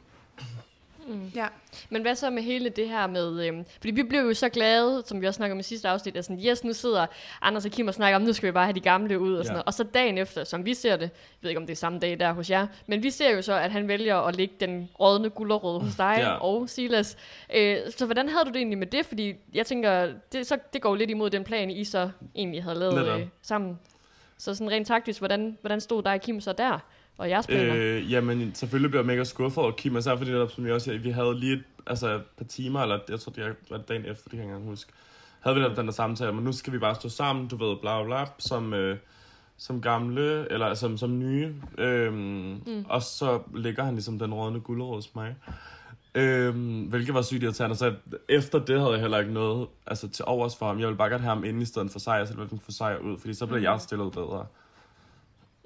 Ja. 1.35 1.47
Men 1.90 2.03
hvad 2.03 2.14
så 2.14 2.31
med 2.31 2.43
hele 2.43 2.69
det 2.69 2.88
her 2.88 3.07
med... 3.07 3.47
Øhm, 3.47 3.64
fordi 3.81 3.90
vi 3.90 4.03
blev 4.03 4.21
jo 4.21 4.35
så 4.35 4.49
glade, 4.49 5.03
som 5.07 5.21
vi 5.21 5.27
også 5.27 5.37
snakkede 5.37 5.55
om 5.55 5.61
i 5.61 5.62
sidste 5.62 5.88
afsnit, 5.88 6.17
at 6.17 6.25
sådan, 6.25 6.45
yes, 6.47 6.64
nu 6.64 6.73
sidder 6.73 7.07
Anders 7.43 7.64
og 7.64 7.71
Kim 7.71 7.88
og 7.88 7.95
snakker 7.95 8.17
om, 8.17 8.23
nu 8.23 8.33
skal 8.33 8.47
vi 8.47 8.53
bare 8.53 8.64
have 8.64 8.75
de 8.75 8.81
gamle 8.81 9.19
ud 9.21 9.35
og 9.35 9.45
sådan 9.45 9.53
Ja. 9.53 9.55
noget. 9.55 9.64
Og 9.67 9.75
så 9.75 9.85
dagen 9.85 10.19
efter, 10.19 10.45
som 10.45 10.64
vi 10.64 10.75
ser 10.75 10.97
det, 10.97 11.03
jeg 11.03 11.11
ved 11.40 11.51
ikke 11.51 11.61
om 11.61 11.67
det 11.67 11.73
er 11.73 11.77
samme 11.77 11.99
dag 11.99 12.21
der 12.21 12.33
hos 12.33 12.51
jer, 12.51 12.67
men 12.87 13.03
vi 13.03 13.11
ser 13.11 13.31
jo 13.31 13.43
så, 13.43 13.53
at 13.55 13.71
han 13.71 13.88
vælger 13.88 14.17
at 14.17 14.37
lægge 14.37 14.55
den 14.61 14.88
rådne 15.01 15.31
gullerød 15.31 15.81
hos 15.81 15.95
dig 15.97 16.17
Ja. 16.19 16.31
og 16.31 16.69
Silas. 16.69 17.17
Øh, 17.55 17.77
så 17.97 18.05
hvordan 18.05 18.29
havde 18.29 18.45
du 18.45 18.49
det 18.51 18.57
egentlig 18.57 18.79
med 18.79 18.87
det? 18.87 19.07
Fordi 19.07 19.35
jeg 19.55 19.67
tænker, 19.67 20.09
det, 20.33 20.47
så, 20.47 20.59
det 20.73 20.83
går 20.83 20.88
jo 20.88 20.95
lidt 20.95 21.11
imod 21.11 21.31
den 21.31 21.45
plan, 21.45 21.71
I 21.71 21.85
så 21.85 22.11
egentlig 22.35 22.62
havde 22.62 22.79
lavet 22.79 23.21
øh, 23.21 23.27
sammen. 23.43 23.79
Så 24.38 24.55
sådan 24.55 24.71
rent 24.71 24.87
taktisk, 24.87 25.19
hvordan, 25.21 25.59
hvordan 25.61 25.81
stod 25.81 26.03
dig 26.03 26.12
og 26.12 26.21
Kim 26.21 26.40
så 26.40 26.53
der? 26.53 26.79
Og 27.18 27.31
jeres 27.31 27.46
planer? 27.46 27.74
Øh, 27.77 28.12
jamen, 28.12 28.55
selvfølgelig 28.55 28.90
blev 28.90 29.00
jeg 29.00 29.07
mega 29.07 29.24
skuffet 29.24 29.64
over 29.64 29.72
Kim, 29.72 29.96
især 29.96 30.16
fordi, 30.16 30.31
netop, 30.31 30.50
som 30.50 30.66
jeg 30.66 30.74
også 30.74 30.85
siger, 30.85 30.98
vi 30.98 31.11
havde 31.11 31.40
lige 31.40 31.53
et, 31.53 31.64
altså, 31.87 32.14
et 32.14 32.22
par 32.37 32.44
timer, 32.44 32.81
eller 32.81 32.98
jeg 33.09 33.20
tror, 33.20 33.33
det 33.33 33.57
var 33.70 33.79
dagen 33.79 34.05
efter, 34.07 34.22
det 34.22 34.31
kan 34.31 34.38
jeg 34.38 34.44
ikke 34.44 34.55
engang 34.55 34.70
huske, 34.70 34.92
havde 35.40 35.57
vi 35.57 35.62
netop 35.62 35.77
den 35.77 35.87
der 35.87 35.92
samtale, 35.92 36.33
men 36.33 36.44
nu 36.44 36.53
skal 36.53 36.72
vi 36.72 36.79
bare 36.79 36.94
stå 36.94 37.09
sammen, 37.09 37.48
du 37.48 37.57
ved, 37.57 37.77
bla 37.77 38.03
bla 38.03 38.07
bla, 38.07 38.27
som, 38.38 38.74
øh, 38.74 38.98
som 39.57 39.81
gamle, 39.81 40.53
eller 40.53 40.74
som, 40.74 40.98
som 40.98 41.18
nye. 41.18 41.55
Øhm, 41.79 42.14
mm. 42.66 42.85
Og 42.88 43.03
så 43.03 43.40
ligger 43.55 43.85
han 43.85 43.94
ligesom 43.94 44.18
den 44.18 44.35
rådne 44.35 44.61
gulerod 44.61 44.94
hos 44.94 45.14
mig. 45.14 45.37
Øhm, 46.14 46.83
hvilket 46.83 47.14
var 47.14 47.22
sygt 47.22 47.42
irriterende, 47.42 47.77
så 47.77 47.94
efter 48.29 48.59
det 48.59 48.81
havde 48.81 48.92
jeg 48.92 49.00
heller 49.00 49.18
ikke 49.18 49.33
noget 49.33 49.68
altså, 49.87 50.09
til 50.09 50.24
overs 50.24 50.57
for 50.57 50.66
ham. 50.66 50.79
Jeg 50.79 50.87
ville 50.87 50.98
bare 50.98 51.11
godt 51.11 51.20
have 51.20 51.35
ham 51.35 51.44
inde 51.44 51.62
i 51.62 51.64
stedet 51.64 51.90
for 51.90 51.98
sejr, 51.98 52.24
så 52.24 52.35
ville 52.35 52.48
jeg 52.53 52.61
få 52.61 52.72
sejr 52.72 52.98
ud, 52.98 53.18
fordi 53.18 53.35
så 53.35 53.46
blev 53.46 53.62
jeg 53.62 53.81
stillet 53.81 54.12
bedre. 54.12 54.46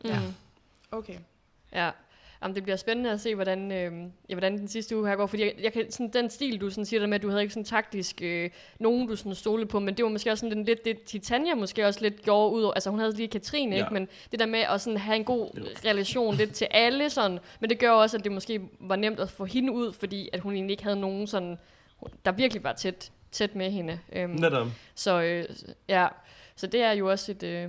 Ja. 0.04 0.20
Mm. 0.20 0.34
Okay. 0.92 1.18
Ja, 1.72 1.90
Jamen, 2.42 2.54
det 2.54 2.62
bliver 2.62 2.76
spændende 2.76 3.10
at 3.10 3.20
se, 3.20 3.34
hvordan, 3.34 3.72
øh, 3.72 3.92
ja, 4.28 4.34
hvordan 4.34 4.58
den 4.58 4.68
sidste 4.68 4.96
uge 4.96 5.08
her 5.08 5.16
går. 5.16 5.26
Fordi 5.26 5.42
jeg, 5.42 5.54
jeg 5.62 5.72
kan, 5.72 5.90
sådan, 5.90 6.08
den 6.08 6.30
stil, 6.30 6.60
du 6.60 6.70
sådan 6.70 6.84
siger 6.84 7.00
der 7.00 7.06
med, 7.06 7.14
at 7.14 7.22
du 7.22 7.28
havde 7.28 7.42
ikke 7.42 7.54
sådan 7.54 7.64
taktisk 7.64 8.22
øh, 8.22 8.50
nogen, 8.78 9.08
du 9.08 9.16
sådan 9.16 9.34
stole 9.34 9.66
på, 9.66 9.78
men 9.78 9.94
det 9.96 10.02
var 10.04 10.10
måske 10.10 10.30
også 10.30 10.40
sådan 10.40 10.56
den, 10.56 10.64
lidt 10.64 10.84
det, 10.84 11.02
Titania 11.02 11.54
måske 11.54 11.86
også 11.86 12.00
lidt 12.00 12.22
gjorde 12.22 12.52
ud 12.54 12.62
over. 12.62 12.72
Altså 12.74 12.90
hun 12.90 12.98
havde 12.98 13.12
lige 13.12 13.28
Katrine, 13.28 13.76
Ja. 13.76 13.82
ikke? 13.82 13.94
Men 13.94 14.08
det 14.30 14.40
der 14.40 14.46
med 14.46 14.58
at 14.58 14.80
sådan 14.80 14.96
have 14.96 15.16
en 15.16 15.24
god 15.24 15.50
Jo. 15.58 15.64
relation 15.84 16.34
lidt 16.34 16.52
til 16.54 16.66
alle 16.70 17.10
sådan. 17.10 17.38
Men 17.60 17.70
det 17.70 17.78
gør 17.78 17.90
også, 17.90 18.16
at 18.16 18.24
det 18.24 18.32
måske 18.32 18.60
var 18.80 18.96
nemt 18.96 19.20
at 19.20 19.30
få 19.30 19.44
hende 19.44 19.72
ud, 19.72 19.92
fordi 19.92 20.28
at 20.32 20.40
hun 20.40 20.54
egentlig 20.54 20.72
ikke 20.72 20.84
havde 20.84 21.00
nogen 21.00 21.26
sådan, 21.26 21.58
der 22.24 22.32
virkelig 22.32 22.64
var 22.64 22.72
tæt, 22.72 23.10
tæt 23.32 23.54
med 23.54 23.70
hende. 23.70 23.98
Øhm, 24.12 24.30
Netop. 24.30 24.66
så 24.94 25.20
øh, 25.22 25.44
ja, 25.88 26.08
så 26.56 26.66
det 26.66 26.82
er 26.82 26.92
jo 26.92 27.10
også 27.10 27.32
et... 27.32 27.42
Øh, 27.42 27.68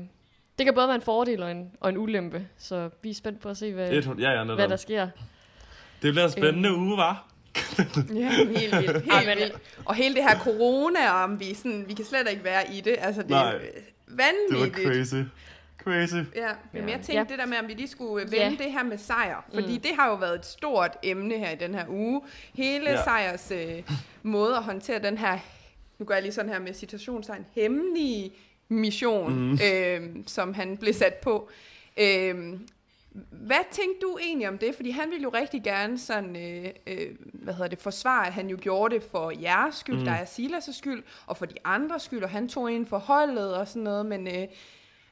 det 0.60 0.66
kan 0.66 0.74
både 0.74 0.88
være 0.88 0.96
en 0.96 1.02
fordel 1.02 1.44
og 1.44 1.52
en, 1.52 1.72
og 1.80 1.90
en 1.90 1.98
ulempe, 1.98 2.48
så 2.58 2.90
vi 3.02 3.10
er 3.10 3.14
spændt 3.14 3.40
på 3.42 3.50
at 3.50 3.58
se, 3.58 3.74
hvad, 3.74 3.92
Et, 3.92 4.10
ja, 4.20 4.32
ja, 4.32 4.44
hvad 4.44 4.68
der 4.68 4.76
sker. 4.76 5.08
Det 6.02 6.14
bliver 6.14 6.26
en 6.26 6.32
spændende 6.32 6.76
uge, 6.76 6.98
var. 6.98 7.26
Ja, 8.16 8.30
helt 8.30 8.50
vildt. 8.50 8.72
Helt 9.14 9.28
vildt. 9.40 9.56
Og 9.86 9.96
hele 9.96 10.16
det 10.16 10.24
her 10.24 10.40
corona, 10.40 11.24
om 11.24 11.40
vi, 11.40 11.54
sådan, 11.54 11.86
vi 11.88 11.94
kan 11.94 12.06
slet 12.06 12.28
ikke 12.32 12.44
være 12.44 12.74
i 12.74 12.82
det. 12.82 12.96
Altså, 13.00 13.22
det 13.24 13.32
er 13.32 13.36
Nej. 13.44 13.56
øh, 13.56 13.62
Det 13.62 13.72
var 14.08 14.24
vanvittigt. 14.58 14.88
crazy. 14.88 15.16
Crazy. 15.84 16.14
Ja, 16.36 16.50
men 16.74 16.82
Ja. 16.84 16.90
jeg 16.92 16.94
tænkte 16.96 17.14
Ja. 17.14 17.24
det 17.30 17.40
der 17.40 17.46
med, 17.46 17.58
om 17.58 17.68
vi 17.68 17.74
lige 17.74 17.88
skulle 17.88 18.26
øh, 18.26 18.34
Ja. 18.34 18.44
vende 18.44 18.64
det 18.64 18.72
her 18.72 18.84
med 18.84 18.98
sejr. 18.98 19.46
Fordi 19.54 19.74
Mm. 19.76 19.82
det 19.82 19.92
har 20.00 20.10
jo 20.10 20.16
været 20.16 20.36
et 20.36 20.46
stort 20.46 20.92
emne 21.04 21.38
her 21.38 21.50
i 21.52 21.56
den 21.56 21.76
her 21.76 21.86
uge. 21.90 22.22
Hele 22.54 22.90
Ja. 22.90 23.04
sejrs 23.04 23.52
øh, 23.52 23.84
måde 24.24 24.56
at 24.56 24.64
håndtere 24.64 25.00
den 25.00 25.18
her, 25.18 25.38
nu 26.00 26.06
gør 26.06 26.14
jeg 26.16 26.24
lige 26.24 26.34
sådan 26.34 26.52
her 26.52 26.60
med 26.60 26.74
citationstegn, 26.74 27.46
hemmelige 27.56 28.32
mission, 28.70 29.34
Mm. 29.34 29.60
øh, 29.66 30.02
som 30.28 30.54
han 30.54 30.78
blev 30.78 30.94
sat 30.94 31.14
på. 31.14 31.50
Øh, 32.00 32.54
Hvad 33.32 33.72
tænkte 33.72 34.00
du 34.02 34.18
egentlig 34.22 34.50
om 34.50 34.58
det? 34.58 34.76
Fordi 34.76 34.90
han 34.90 35.10
ville 35.10 35.24
jo 35.24 35.30
rigtig 35.30 35.64
gerne 35.64 36.00
sådan, 36.00 36.36
øh, 36.36 36.70
øh, 36.88 37.08
hvad 37.34 37.54
hedder 37.54 37.68
det, 37.68 37.80
forsvare, 37.80 38.28
at 38.28 38.34
han 38.34 38.50
jo 38.50 38.58
gjorde 38.62 38.96
det 38.96 39.04
for 39.12 39.32
jeres 39.42 39.76
skyld, 39.76 39.98
mm. 39.98 40.06
der 40.06 40.12
er 40.12 40.26
Silas' 40.26 40.78
skyld, 40.78 41.04
og 41.26 41.38
for 41.38 41.46
de 41.46 41.56
andres 41.66 42.02
skyld, 42.04 42.24
og 42.24 42.30
han 42.30 42.50
tog 42.50 42.72
ind 42.72 42.86
for 42.86 42.98
holdet 42.98 43.56
og 43.56 43.68
sådan 43.68 43.82
noget, 43.84 44.06
men 44.06 44.28
øh, 44.28 44.48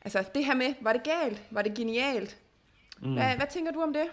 altså 0.06 0.24
det 0.36 0.46
her 0.46 0.56
med, 0.56 0.74
var 0.82 0.94
det 0.94 1.02
galt? 1.04 1.42
Var 1.52 1.62
det 1.62 1.74
genialt? 1.74 2.38
Mm. 3.02 3.14
Hvad, 3.14 3.36
hvad 3.36 3.48
tænker 3.54 3.72
du 3.72 3.82
om 3.82 3.94
det? 3.94 4.04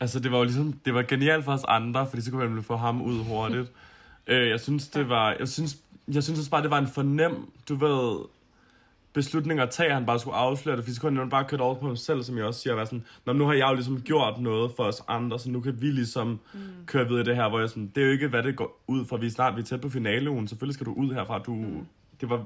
Altså, 0.00 0.20
det 0.20 0.32
var 0.32 0.38
jo 0.38 0.44
ligesom, 0.44 0.72
det 0.84 0.94
var 0.94 1.02
genialt 1.02 1.44
for 1.44 1.52
os 1.52 1.64
andre, 1.68 2.06
fordi 2.08 2.22
så 2.22 2.30
kunne 2.30 2.48
man 2.48 2.62
få 2.62 2.76
ham 2.76 3.02
ud 3.02 3.24
hurtigt. 3.24 3.72
øh, 4.26 4.48
jeg 4.48 4.60
synes, 4.60 4.88
det 4.88 5.08
var, 5.08 5.36
jeg 5.38 5.48
synes, 5.48 5.76
jeg 6.08 6.22
synes 6.22 6.38
også 6.38 6.50
bare, 6.50 6.62
det 6.62 6.70
var 6.70 6.78
en 6.78 6.88
fornem, 6.88 7.52
du 7.68 7.74
ved, 7.74 8.24
beslutning 9.14 9.60
at 9.60 9.70
tage, 9.70 9.88
at 9.88 9.94
han 9.94 10.06
bare 10.06 10.18
skulle 10.18 10.36
afsløre 10.36 10.76
det, 10.76 10.84
fordi 10.84 10.94
så 10.94 11.00
kunne 11.00 11.18
han 11.18 11.30
bare 11.30 11.44
køre 11.44 11.60
over 11.60 11.74
på 11.74 11.86
ham 11.86 11.96
selv, 11.96 12.22
som 12.22 12.38
jeg 12.38 12.44
også 12.44 12.60
siger, 12.60 12.74
være 12.74 12.86
sådan, 12.86 13.04
Nå, 13.26 13.32
nu 13.32 13.46
har 13.46 13.52
jeg 13.52 13.68
jo 13.68 13.74
ligesom 13.74 14.00
gjort 14.00 14.40
noget 14.40 14.72
for 14.76 14.84
os 14.84 15.02
andre, 15.08 15.38
så 15.38 15.50
nu 15.50 15.60
kan 15.60 15.80
vi 15.80 15.86
ligesom 15.86 16.40
mm. 16.54 16.60
køre 16.86 17.08
videre 17.08 17.20
i 17.20 17.24
det 17.24 17.36
her, 17.36 17.48
hvor 17.48 17.60
jeg 17.60 17.68
sådan, 17.68 17.92
det 17.94 18.00
er 18.00 18.06
jo 18.06 18.12
ikke, 18.12 18.28
hvad 18.28 18.42
det 18.42 18.56
går 18.56 18.82
ud 18.86 19.04
for, 19.04 19.16
vi 19.16 19.26
er 19.26 19.30
snart, 19.30 19.56
vi 19.56 19.60
er 19.60 19.64
tæt 19.64 19.80
på 19.80 19.88
finaleugen, 19.88 20.48
selvfølgelig 20.48 20.74
skal 20.74 20.86
du 20.86 20.92
ud 20.92 21.14
herfra, 21.14 21.38
du, 21.38 21.54
mm. 21.54 21.86
det 22.20 22.30
var 22.30 22.44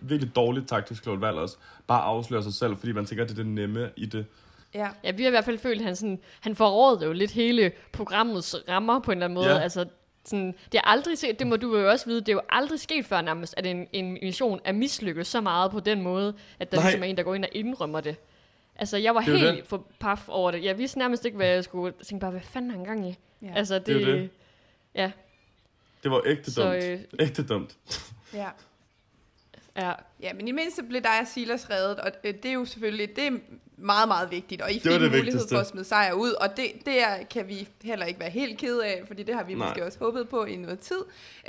virkelig 0.00 0.36
dårligt 0.36 0.68
taktisk 0.68 1.02
klogt 1.02 1.20
valg 1.20 1.36
også, 1.36 1.56
bare 1.86 2.02
afsløre 2.02 2.42
sig 2.42 2.54
selv, 2.54 2.76
fordi 2.76 2.92
man 2.92 3.06
tænker, 3.06 3.24
at 3.24 3.30
det 3.30 3.38
er 3.38 3.42
det 3.42 3.52
nemme 3.52 3.90
i 3.96 4.06
det. 4.06 4.26
Ja. 4.74 4.88
ja, 5.04 5.10
vi 5.12 5.22
har 5.22 5.28
i 5.28 5.30
hvert 5.30 5.44
fald 5.44 5.58
følt, 5.58 5.80
at 5.80 5.84
han, 5.84 5.96
sådan, 5.96 6.18
han 6.40 6.54
forrådede 6.56 7.06
jo 7.06 7.12
lidt 7.12 7.30
hele 7.30 7.72
programmets 7.92 8.56
rammer 8.68 9.00
på 9.00 9.10
en 9.10 9.18
eller 9.18 9.24
anden 9.24 9.34
måde. 9.34 9.54
Ja. 9.54 9.58
Altså, 9.58 9.84
sådan, 10.24 10.54
det 10.72 10.78
er 10.78 10.88
aldrig 10.88 11.18
set, 11.18 11.38
det 11.38 11.46
må 11.46 11.56
du 11.56 11.78
jo 11.78 11.90
også 11.90 12.06
vide, 12.06 12.20
det 12.20 12.28
er 12.28 12.32
jo 12.32 12.40
aldrig 12.48 12.80
sket 12.80 13.06
før 13.06 13.20
nærmest, 13.20 13.54
at 13.56 13.66
en, 13.66 13.88
en 13.92 14.12
mission 14.12 14.60
er 14.64 14.72
mislykket 14.72 15.26
så 15.26 15.40
meget 15.40 15.70
på 15.70 15.80
den 15.80 16.02
måde, 16.02 16.34
at 16.58 16.72
der 16.72 16.76
Nej. 16.78 16.86
ligesom 16.86 17.02
er 17.02 17.06
en, 17.06 17.16
der 17.16 17.22
går 17.22 17.34
ind 17.34 17.44
og 17.44 17.50
indrømmer 17.52 18.00
det. 18.00 18.16
Altså, 18.76 18.96
jeg 18.96 19.14
var 19.14 19.20
helt 19.20 19.40
det. 19.40 19.66
for 19.66 19.86
paf 20.00 20.28
over 20.28 20.50
det. 20.50 20.64
Jeg 20.64 20.78
vidste 20.78 20.98
nærmest 20.98 21.24
ikke, 21.24 21.36
hvad 21.36 21.46
jeg 21.48 21.64
skulle. 21.64 21.94
Jeg 21.98 22.06
tænkte 22.06 22.24
bare, 22.24 22.30
hvad 22.30 22.40
fanden 22.40 22.70
har 22.70 22.76
han 22.76 22.86
gang 22.86 23.08
i? 23.08 23.18
Ja. 23.42 23.52
Altså, 23.54 23.74
det, 23.74 23.86
det, 23.86 24.06
det. 24.06 24.30
Ja. 24.94 25.10
Det 26.02 26.10
var 26.10 26.22
ægte 26.26 26.52
så, 26.52 26.64
dumt. 26.64 26.84
Øh, 26.84 27.00
ægte 27.20 27.46
dumt. 27.46 27.78
Ja. 28.34 28.48
Ja. 29.80 29.92
ja, 30.22 30.32
men 30.32 30.48
i 30.48 30.52
mindste 30.52 30.82
blev 30.82 31.02
dig 31.02 31.20
og 31.20 31.26
Silas 31.26 31.70
reddet, 31.70 31.98
og 31.98 32.10
øh, 32.24 32.34
det 32.34 32.44
er 32.44 32.52
jo 32.52 32.64
selvfølgelig, 32.64 33.16
det 33.16 33.26
er 33.26 33.30
meget, 33.76 34.08
meget 34.08 34.30
vigtigt, 34.30 34.62
og 34.62 34.72
I 34.72 34.80
fik 34.80 34.92
mulighed 34.92 35.10
vigtigste. 35.10 35.54
for 35.54 35.60
at 35.60 35.66
smide 35.66 35.84
sejr 35.84 36.12
ud, 36.12 36.32
og 36.32 36.56
det, 36.56 36.66
det 36.86 37.02
er, 37.02 37.24
kan 37.30 37.48
vi 37.48 37.68
heller 37.82 38.06
ikke 38.06 38.20
være 38.20 38.30
helt 38.30 38.58
ked 38.58 38.78
af, 38.78 39.02
fordi 39.06 39.22
det 39.22 39.34
har 39.34 39.44
vi 39.44 39.54
Nej. 39.54 39.66
måske 39.66 39.84
også 39.84 39.98
håbet 39.98 40.28
på 40.28 40.44
i 40.44 40.56
noget 40.56 40.80
tid. 40.80 41.00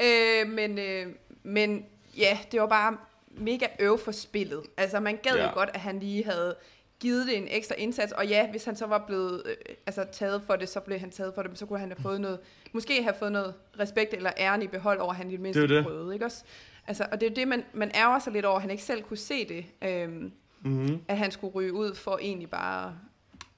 Øh, 0.03 0.49
men, 0.49 0.79
øh, 0.79 1.07
men 1.43 1.85
ja, 2.17 2.37
det 2.51 2.61
var 2.61 2.67
bare 2.67 2.97
mega 3.37 3.65
øv 3.79 3.99
for 3.99 4.11
spillet. 4.11 4.61
Altså 4.77 4.99
man 4.99 5.19
gad 5.23 5.35
ja. 5.35 5.43
jo 5.43 5.53
godt, 5.53 5.69
at 5.73 5.79
han 5.79 5.99
lige 5.99 6.23
havde 6.23 6.55
givet 6.99 7.27
det 7.27 7.37
en 7.37 7.47
ekstra 7.49 7.75
indsats, 7.75 8.11
og 8.11 8.27
ja, 8.27 8.47
hvis 8.51 8.65
han 8.65 8.75
så 8.75 8.85
var 8.85 9.03
blevet 9.07 9.41
øh, 9.45 9.75
altså, 9.85 10.05
taget 10.11 10.41
for 10.47 10.55
det, 10.55 10.69
så 10.69 10.79
blev 10.79 10.99
han 10.99 11.11
taget 11.11 11.33
for 11.35 11.41
det, 11.41 11.51
men 11.51 11.55
så 11.55 11.65
kunne 11.65 11.79
han 11.79 11.89
have 11.89 12.01
fået 12.01 12.21
noget, 12.21 12.39
måske 12.71 13.03
have 13.03 13.15
fået 13.19 13.31
noget 13.31 13.53
respekt 13.79 14.13
eller 14.13 14.31
æren 14.37 14.61
i 14.61 14.67
behold 14.67 14.99
over, 14.99 15.11
at 15.11 15.17
han 15.17 15.29
i 15.29 15.31
det 15.31 15.39
mindste 15.39 15.67
det 15.67 15.83
prøvede, 15.83 16.13
ikke 16.13 16.25
også? 16.25 16.43
Altså, 16.87 17.07
og 17.11 17.21
det 17.21 17.27
er 17.27 17.29
jo 17.29 17.35
det, 17.35 17.47
man, 17.47 17.63
man 17.73 17.91
ærger 17.95 18.19
sig 18.19 18.33
lidt 18.33 18.45
over, 18.45 18.55
at 18.55 18.61
han 18.61 18.71
ikke 18.71 18.83
selv 18.83 19.03
kunne 19.03 19.17
se 19.17 19.47
det. 19.47 19.65
Øhm, 19.81 20.31
mm-hmm. 20.61 21.01
At 21.07 21.17
han 21.17 21.31
skulle 21.31 21.53
ryge 21.53 21.73
ud 21.73 21.95
for 21.95 22.17
egentlig 22.17 22.49
bare 22.49 22.95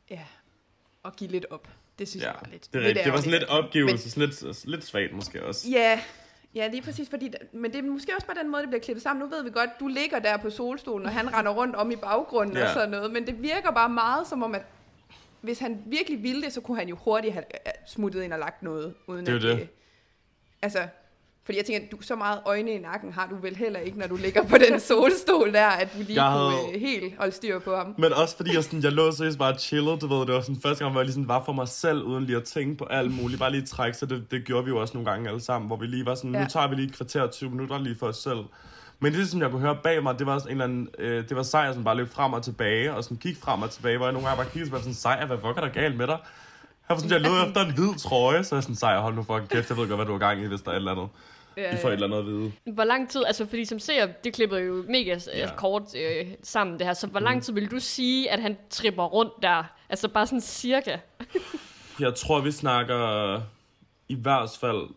ja, 0.10 0.20
at 1.06 1.16
give 1.16 1.30
lidt 1.30 1.46
op. 1.50 1.68
Det 2.00 2.08
synes 2.08 2.24
ja, 2.24 2.30
jeg 2.30 2.40
var 2.42 2.50
lidt 2.52 2.74
Det, 2.74 2.84
er 2.84 2.88
lidt 2.88 3.04
det 3.04 3.12
var 3.14 3.18
sådan 3.18 3.32
lidt 3.32 3.44
opgivelse, 3.44 4.20
men, 4.20 4.30
lidt, 4.30 4.66
lidt 4.68 4.86
svagt 4.86 5.14
måske 5.14 5.46
også. 5.46 5.70
Ja, 5.70 6.02
Ja, 6.56 6.68
lige 6.68 6.82
præcis, 6.82 7.10
fordi, 7.10 7.34
men 7.52 7.74
det 7.74 7.80
er 7.80 7.84
måske 7.84 8.12
også 8.16 8.28
bare 8.28 8.38
den 8.38 8.52
måde, 8.52 8.62
det 8.62 8.70
bliver 8.70 8.82
klippet 8.82 9.04
sammen. 9.04 9.24
Nu 9.24 9.36
ved 9.36 9.44
vi 9.44 9.50
godt, 9.50 9.70
du 9.80 9.88
ligger 9.88 10.20
der 10.20 10.38
på 10.38 10.50
solstolen, 10.50 11.06
og 11.06 11.12
han 11.12 11.34
render 11.34 11.52
rundt 11.52 11.76
om 11.76 11.92
i 11.92 11.96
baggrunden 11.96 12.58
ja. 12.58 12.64
og 12.64 12.74
sådan 12.74 12.90
noget, 12.90 13.12
men 13.12 13.28
det 13.28 13.42
virker 13.42 13.72
bare 13.72 13.90
meget 13.90 14.28
som 14.28 14.44
om, 14.44 14.56
at 14.56 14.62
hvis 15.42 15.60
han 15.60 15.84
virkelig 15.86 16.24
ville 16.24 16.42
det, 16.42 16.54
så 16.54 16.62
kunne 16.62 16.78
han 16.78 16.90
jo 16.90 16.96
hurtigt 16.96 17.34
have 17.34 17.46
smuttet 17.88 18.24
ind 18.24 18.34
og 18.34 18.40
lagt 18.40 18.64
noget, 18.64 18.94
uden 19.08 19.26
det 19.26 19.32
er 19.32 19.52
at 19.52 19.58
det. 19.58 19.70
Altså, 20.62 20.88
fordi 21.46 21.58
jeg 21.58 21.66
tænker, 21.66 21.88
du 21.98 21.98
så 22.02 22.16
meget 22.16 22.40
øjne 22.46 22.72
i 22.72 22.80
nakken 22.80 23.14
har 23.14 23.28
du 23.28 23.36
vel 23.42 23.56
heller 23.56 23.80
ikke, 23.80 24.00
når 24.00 24.08
du 24.08 24.16
ligger 24.16 24.44
på 24.44 24.58
den 24.58 24.80
solstol 24.90 25.54
der, 25.54 25.68
at 25.68 25.94
du 25.94 25.98
lige 25.98 26.24
jeg 26.24 26.34
kunne 26.34 26.52
havde... 26.52 26.76
Øh, 26.76 26.82
helt 26.82 27.18
holde 27.18 27.32
styr 27.32 27.60
på 27.60 27.76
ham. 27.76 27.96
Men 27.98 28.14
også 28.14 28.36
fordi 28.36 28.56
jeg, 28.56 28.64
sådan, 28.64 28.84
jeg 28.84 28.92
lå 28.92 29.12
seriøst 29.12 29.38
bare 29.38 29.58
chillet, 29.60 30.02
du 30.02 30.08
ved, 30.08 30.20
det 30.20 30.34
var 30.34 30.42
sådan 30.42 30.62
første 30.62 30.84
gang, 30.84 30.92
hvor 30.92 31.02
jeg 31.02 31.06
lige 31.06 31.14
sådan 31.14 31.28
var 31.28 31.44
for 31.44 31.54
mig 31.54 31.68
selv, 31.68 32.04
uden 32.04 32.24
lige 32.24 32.38
at 32.38 32.44
tænke 32.44 32.78
på 32.78 32.86
alt 32.86 33.12
muligt, 33.12 33.40
bare 33.40 33.52
lige 33.52 33.66
trække, 33.66 33.98
så 33.98 34.06
det, 34.06 34.32
det 34.32 34.46
gjorde 34.46 34.66
vi 34.66 34.70
jo 34.70 34.82
også 34.82 34.94
nogle 34.94 35.12
gange 35.12 35.30
alle 35.30 35.42
sammen, 35.42 35.68
hvor 35.68 35.78
vi 35.78 35.86
lige 35.86 36.06
var 36.06 36.16
sådan, 36.16 36.36
ja. 36.36 36.42
nu 36.42 36.48
tager 36.50 36.68
vi 36.68 36.76
lige 36.76 36.88
et 36.88 36.96
kvarter 36.96 37.28
20 37.28 37.50
minutter 37.50 37.80
lige 37.80 37.96
for 38.00 38.08
os 38.08 38.18
selv. 38.18 38.44
Men 39.00 39.14
det, 39.14 39.30
som 39.30 39.42
jeg 39.42 39.50
kunne 39.50 39.62
høre 39.62 39.78
bag 39.84 40.04
mig, 40.04 40.20
det 40.20 40.28
var 40.28 40.40
sådan 40.40 40.58
en 40.58 40.62
eller 40.62 40.66
anden, 40.66 40.88
øh, 41.00 41.30
det 41.30 41.38
var 41.38 41.44
sejr, 41.44 41.74
som 41.74 41.84
bare 41.84 41.98
løb 41.98 42.10
frem 42.10 42.34
og 42.34 42.44
tilbage, 42.44 42.94
og 42.94 43.04
sådan 43.04 43.18
gik 43.18 43.38
frem 43.38 43.62
og 43.62 43.70
tilbage, 43.72 43.98
hvor 43.98 44.06
jeg 44.06 44.14
nogle 44.14 44.28
gange 44.28 44.44
bare 44.44 44.52
kiggede, 44.52 44.78
sådan, 44.78 44.94
sejr, 44.94 45.26
hvad 45.26 45.38
fuck 45.38 45.58
er 45.58 45.62
der 45.62 45.70
galt 45.70 45.98
med 45.98 46.08
dig? 46.08 46.18
Jeg 46.90 46.96
var 46.96 46.96
sådan, 46.96 47.12
jeg 47.12 47.22
lå 47.22 47.38
efter 47.48 47.62
en 47.62 47.74
hvid 47.74 48.00
trøje, 48.00 48.44
så 48.44 48.56
jeg 48.56 48.64
sådan, 48.64 48.76
sejr, 48.76 49.02
hold 49.02 49.16
nu 49.16 49.24
fucking 49.24 49.50
kæft, 49.50 49.70
jeg 49.70 49.78
ved 49.78 49.88
godt, 49.88 49.98
hvad 49.98 50.06
du 50.06 50.12
har 50.12 50.20
gang 50.20 50.42
i, 50.42 50.46
hvis 50.46 50.62
der 50.62 50.72
er 50.72 50.76
et 50.76 50.78
eller 50.78 50.92
andet. 50.92 51.10
Ja, 51.58 51.76
I 51.76 51.78
får 51.82 51.88
et 51.88 51.94
eller 51.94 52.08
andet 52.08 52.18
at 52.18 52.26
vide. 52.26 52.52
Hvor 52.74 52.84
lang 52.84 53.10
tid, 53.10 53.24
altså 53.26 53.46
fordi 53.46 53.66
som 53.66 53.80
ser, 53.80 54.06
det 54.06 54.34
klipper 54.34 54.58
jo 54.58 54.86
mega 54.88 55.20
ja. 55.36 55.56
kort 55.56 55.96
øh, 55.96 56.28
sammen 56.44 56.80
det 56.80 56.88
her, 56.88 56.94
så 56.94 57.08
hvor 57.08 57.20
lang 57.20 57.36
mhm. 57.36 57.44
tid 57.44 57.54
vil 57.54 57.72
du 57.72 57.80
sige, 57.80 58.32
at 58.32 58.42
han 58.42 58.58
tripper 58.70 59.04
rundt 59.04 59.34
der? 59.42 59.64
Altså 59.90 60.08
bare 60.08 60.28
sådan 60.28 60.42
cirka. 60.42 60.98
jeg 62.00 62.16
tror, 62.16 62.42
vi 62.42 62.52
snakker 62.52 63.42
i 64.10 64.16
hvert 64.16 64.58
fald 64.60 64.88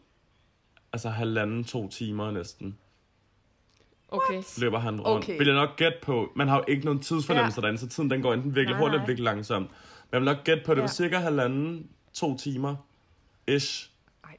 altså 0.92 1.08
halvanden, 1.08 1.64
to 1.64 1.88
timer 1.88 2.30
næsten. 2.30 2.78
Okay. 4.08 4.42
Løber 4.58 4.78
han 4.78 5.00
rundt. 5.00 5.24
Okay. 5.24 5.38
Vil 5.38 5.46
jeg 5.46 5.56
nok 5.56 5.76
gætte 5.76 5.98
på. 6.02 6.32
Man 6.36 6.48
har 6.48 6.56
jo 6.56 6.64
ikke 6.68 6.84
nogen 6.84 7.00
tidsfornemmelse 7.00 7.60
ja. 7.60 7.62
derinde, 7.62 7.80
så 7.80 7.88
tiden 7.88 8.10
den 8.10 8.22
går 8.22 8.34
enten 8.34 8.54
virkelig 8.54 8.76
hurtigt 8.76 8.94
eller 8.94 9.06
virkelig 9.06 9.24
langsomt. 9.24 9.66
Men 9.70 10.08
jeg 10.12 10.20
vil 10.20 10.24
nok 10.24 10.44
gætte 10.44 10.62
på, 10.66 10.72
at 10.72 10.76
det 10.76 10.82
ja. 10.82 10.86
var 10.86 10.92
cirka 10.92 11.18
halvanden, 11.18 11.88
to 12.14 12.36
timer. 12.36 12.76
Ish 13.48 13.90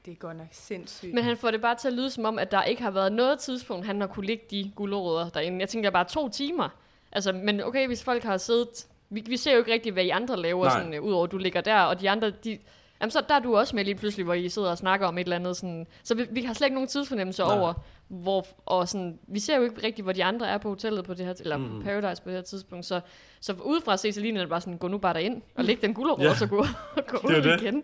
det 0.07 0.13
er 0.13 0.17
godt 0.17 0.37
nok 0.37 0.47
sindssygt. 0.51 1.13
Men 1.13 1.23
han 1.23 1.37
får 1.37 1.51
det 1.51 1.61
bare 1.61 1.75
til 1.75 1.87
at 1.87 1.93
lyde 1.93 2.09
som 2.09 2.25
om, 2.25 2.39
at 2.39 2.51
der 2.51 2.63
ikke 2.63 2.81
har 2.81 2.91
været 2.91 3.13
noget 3.13 3.39
tidspunkt, 3.39 3.85
han 3.85 4.01
har 4.01 4.07
kunne 4.07 4.25
ligge 4.25 4.43
de 4.51 4.71
gulerødder 4.75 5.29
derinde. 5.29 5.59
Jeg 5.59 5.69
tænker 5.69 5.89
bare 5.89 6.05
to 6.05 6.29
timer. 6.29 6.69
Altså, 7.11 7.31
men 7.31 7.63
okay, 7.63 7.87
hvis 7.87 8.03
folk 8.03 8.23
har 8.23 8.37
siddet... 8.37 8.87
Vi, 9.09 9.23
vi 9.27 9.37
ser 9.37 9.51
jo 9.51 9.57
ikke 9.57 9.73
rigtigt, 9.73 9.93
hvad 9.93 10.03
I 10.03 10.09
andre 10.09 10.37
laver, 10.37 10.69
sådan, 10.69 10.99
uh, 10.99 11.05
udover 11.05 11.23
at 11.23 11.31
du 11.31 11.37
ligger 11.37 11.61
der, 11.61 11.81
og 11.81 12.01
de 12.01 12.09
andre, 12.09 12.29
de, 12.29 12.59
Jamen, 13.01 13.11
så 13.11 13.23
der 13.29 13.35
er 13.35 13.39
du 13.39 13.57
også 13.57 13.75
med 13.75 13.85
lige 13.85 13.95
pludselig, 13.95 14.23
hvor 14.23 14.33
I 14.33 14.49
sidder 14.49 14.69
og 14.69 14.77
snakker 14.77 15.07
om 15.07 15.17
et 15.17 15.23
eller 15.23 15.35
andet. 15.35 15.57
Sådan. 15.57 15.87
Så 16.03 16.15
vi, 16.15 16.25
vi 16.31 16.41
har 16.41 16.53
slet 16.53 16.65
ikke 16.65 16.75
nogen 16.75 16.87
tidsfornemmelse 16.87 17.41
Nej. 17.43 17.59
over, 17.59 17.73
hvor, 18.07 18.47
og 18.65 18.87
sådan, 18.87 19.19
vi 19.27 19.39
ser 19.39 19.57
jo 19.57 19.63
ikke 19.63 19.83
rigtigt, 19.83 20.05
hvor 20.05 20.11
de 20.11 20.23
andre 20.23 20.47
er 20.47 20.57
på 20.57 20.69
hotellet 20.69 21.05
på 21.05 21.13
det 21.13 21.25
her, 21.25 21.33
eller 21.39 21.57
mm. 21.57 21.83
Paradise 21.83 22.23
på 22.23 22.29
det 22.29 22.37
her 22.37 22.43
tidspunkt. 22.43 22.85
Så, 22.85 23.01
så 23.39 23.53
udefra 23.63 23.93
at 23.93 23.99
se, 23.99 24.13
så 24.13 24.21
ligner 24.21 24.39
det 24.39 24.49
bare 24.49 24.61
sådan, 24.61 24.77
gå 24.77 24.87
nu 24.87 24.97
bare 24.97 25.13
derind, 25.13 25.41
og 25.55 25.63
læg 25.63 25.81
den 25.81 25.93
gulerod, 25.93 26.19
ja. 26.19 26.29
og 26.29 26.35
så 26.35 26.47
gå, 26.47 26.57
gå 27.07 27.29
det 27.29 27.37
ud 27.37 27.41
det. 27.41 27.61
igen. 27.61 27.83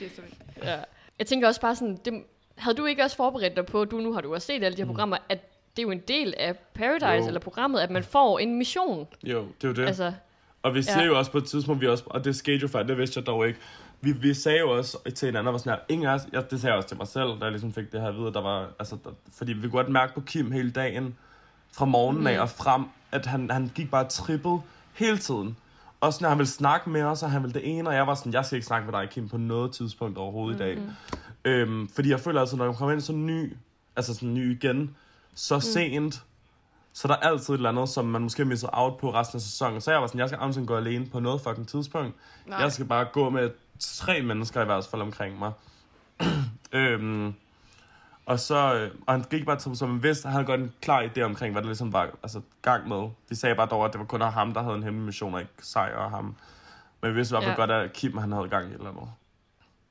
Det 0.00 0.06
er 0.06 0.10
så 0.16 0.22
ja. 0.62 0.78
Jeg 1.18 1.26
tænker 1.26 1.48
også 1.48 1.60
bare 1.60 1.76
sådan, 1.76 1.98
det, 2.04 2.22
havde 2.56 2.76
du 2.76 2.84
ikke 2.84 3.02
også 3.02 3.16
forberedt 3.16 3.56
dig 3.56 3.66
på, 3.66 3.84
du 3.84 3.98
nu 3.98 4.12
har 4.12 4.20
du 4.20 4.34
også 4.34 4.46
set 4.46 4.64
alle 4.64 4.76
de 4.76 4.82
her 4.82 4.84
mm. 4.84 4.90
programmer, 4.90 5.16
at 5.28 5.50
det 5.76 5.82
er 5.82 5.86
jo 5.86 5.90
en 5.90 6.02
del 6.08 6.34
af 6.36 6.56
Paradise, 6.74 7.06
jo. 7.06 7.26
eller 7.26 7.40
programmet, 7.40 7.80
at 7.80 7.90
man 7.90 8.04
får 8.04 8.38
en 8.38 8.58
mission. 8.58 9.06
Jo, 9.22 9.46
det 9.60 9.64
er 9.64 9.68
jo 9.68 9.74
det. 9.74 9.86
Altså, 9.86 10.12
og 10.62 10.74
vi 10.74 10.80
ja. 10.88 11.02
jo 11.02 11.18
også 11.18 11.30
på 11.30 11.38
et 11.38 11.44
tidspunkt, 11.44 11.80
vi 11.80 11.88
også, 11.88 12.04
og 12.06 12.24
det 12.24 12.36
skete 12.36 12.58
jo 12.58 12.68
faktisk, 12.68 12.88
det 12.88 12.98
vidste 12.98 13.18
jeg 13.18 13.26
dog 13.26 13.46
ikke, 13.46 13.58
vi, 14.00 14.12
vi 14.12 14.34
sagde 14.34 14.58
jo 14.58 14.70
også 14.70 14.98
til 15.14 15.26
hinanden, 15.26 15.52
var 15.52 15.58
sådan 15.58 15.72
her, 15.72 15.94
ingen 15.94 16.08
af 16.08 16.14
os, 16.14 16.22
jeg, 16.32 16.50
det 16.50 16.60
sagde 16.60 16.72
jeg 16.72 16.76
også 16.76 16.88
til 16.88 16.96
mig 16.96 17.08
selv, 17.08 17.28
da 17.28 17.44
jeg 17.44 17.50
ligesom 17.50 17.72
fik 17.72 17.92
det 17.92 18.00
her 18.00 18.08
at 18.08 18.16
vide, 18.16 18.32
der 18.32 18.40
var, 18.40 18.68
altså, 18.78 18.96
der, 19.04 19.10
fordi 19.32 19.52
vi 19.52 19.60
kunne 19.60 19.70
godt 19.70 19.88
mærke 19.88 20.14
på 20.14 20.20
Kim 20.20 20.50
hele 20.50 20.70
dagen, 20.70 21.16
fra 21.72 21.84
morgenen 21.84 22.20
mm. 22.20 22.26
af 22.26 22.40
og 22.40 22.50
frem, 22.50 22.84
at 23.12 23.26
han, 23.26 23.50
han 23.50 23.70
gik 23.74 23.90
bare 23.90 24.08
trippet 24.08 24.60
hele 24.94 25.18
tiden. 25.18 25.56
Også 26.00 26.18
når 26.22 26.28
han 26.28 26.38
ville 26.38 26.50
snakke 26.50 26.90
med 26.90 27.02
os, 27.02 27.22
og 27.22 27.30
han 27.30 27.42
ville 27.42 27.54
det 27.54 27.78
ene, 27.78 27.88
og 27.88 27.94
jeg 27.94 28.06
var 28.06 28.14
sådan, 28.14 28.32
jeg 28.32 28.44
skal 28.44 28.56
ikke 28.56 28.66
snakke 28.66 28.90
med 28.90 29.00
dig, 29.00 29.10
Kim, 29.10 29.28
på 29.28 29.36
noget 29.36 29.72
tidspunkt 29.72 30.18
overhovedet 30.18 30.60
mm-hmm. 30.60 30.72
i 30.72 30.74
dag. 30.74 30.84
Mm-hmm. 31.44 31.78
Øhm, 31.78 31.88
fordi 31.88 32.10
jeg 32.10 32.20
føler 32.20 32.40
altså, 32.40 32.56
når 32.56 32.64
jeg 32.64 32.74
kommer 32.74 32.92
ind 32.92 33.00
så 33.00 33.12
ny, 33.12 33.56
altså 33.96 34.14
sådan 34.14 34.34
ny 34.34 34.56
igen, 34.56 34.96
så 35.34 35.54
mm. 35.54 35.60
sent, 35.60 36.24
så 36.92 37.08
der 37.08 37.14
er 37.14 37.18
altid 37.18 37.54
et 37.54 37.58
eller 37.58 37.68
andet, 37.68 37.88
som 37.88 38.04
man 38.04 38.22
måske 38.22 38.42
har 38.42 38.48
misset 38.48 38.70
out 38.72 38.98
på 38.98 39.12
resten 39.12 39.36
af 39.36 39.40
sæsonen. 39.40 39.80
Så 39.80 39.90
jeg 39.90 40.00
var 40.00 40.06
sådan, 40.06 40.18
jeg 40.18 40.28
skal 40.28 40.38
aldrig 40.42 40.66
gå 40.66 40.76
alene 40.76 41.06
på 41.06 41.20
noget 41.20 41.40
fucking 41.40 41.68
tidspunkt. 41.68 42.16
Nej. 42.46 42.58
Jeg 42.58 42.72
skal 42.72 42.86
bare 42.86 43.06
gå 43.12 43.30
med 43.30 43.50
tre 43.78 44.22
mennesker 44.22 44.62
i 44.62 44.64
hvert 44.64 44.86
fald 44.90 45.02
omkring 45.02 45.38
mig. 45.38 45.52
øhm, 46.72 47.34
og 48.26 48.40
så, 48.40 48.74
øh, 48.74 48.90
og 49.06 49.14
han 49.14 49.24
gik 49.30 49.46
bare 49.46 49.58
til, 49.58 49.76
som 49.76 49.90
en 49.90 50.02
vidste, 50.02 50.26
han 50.26 50.32
havde 50.32 50.46
godt 50.46 50.60
en 50.60 50.72
klar 50.80 51.02
idé 51.02 51.20
omkring, 51.20 51.52
hvad 51.52 51.62
det 51.62 51.68
ligesom 51.68 51.92
var 51.92 52.10
altså, 52.22 52.40
gang 52.62 52.88
med. 52.88 53.08
Vi 53.28 53.34
sagde 53.34 53.54
bare 53.54 53.66
dog, 53.66 53.84
at 53.84 53.92
det 53.92 54.00
var 54.00 54.06
kun 54.06 54.20
ham, 54.20 54.54
der 54.54 54.62
havde 54.62 54.76
en 54.76 54.82
hemmelig 54.82 55.06
mission, 55.06 55.34
og 55.34 55.40
ikke 55.40 55.52
Sejr 55.62 55.96
og 55.96 56.10
ham. 56.10 56.36
Men 57.00 57.10
vi 57.10 57.14
vidste 57.16 57.32
i 57.32 57.34
hvert 57.34 57.44
fald 57.44 57.70
ja. 57.70 57.74
godt, 57.74 57.84
at 57.84 57.92
Kim 57.92 58.16
han 58.16 58.32
havde 58.32 58.48
gang 58.48 58.70
i 58.70 58.74
eller 58.74 58.90
andet. 58.90 59.08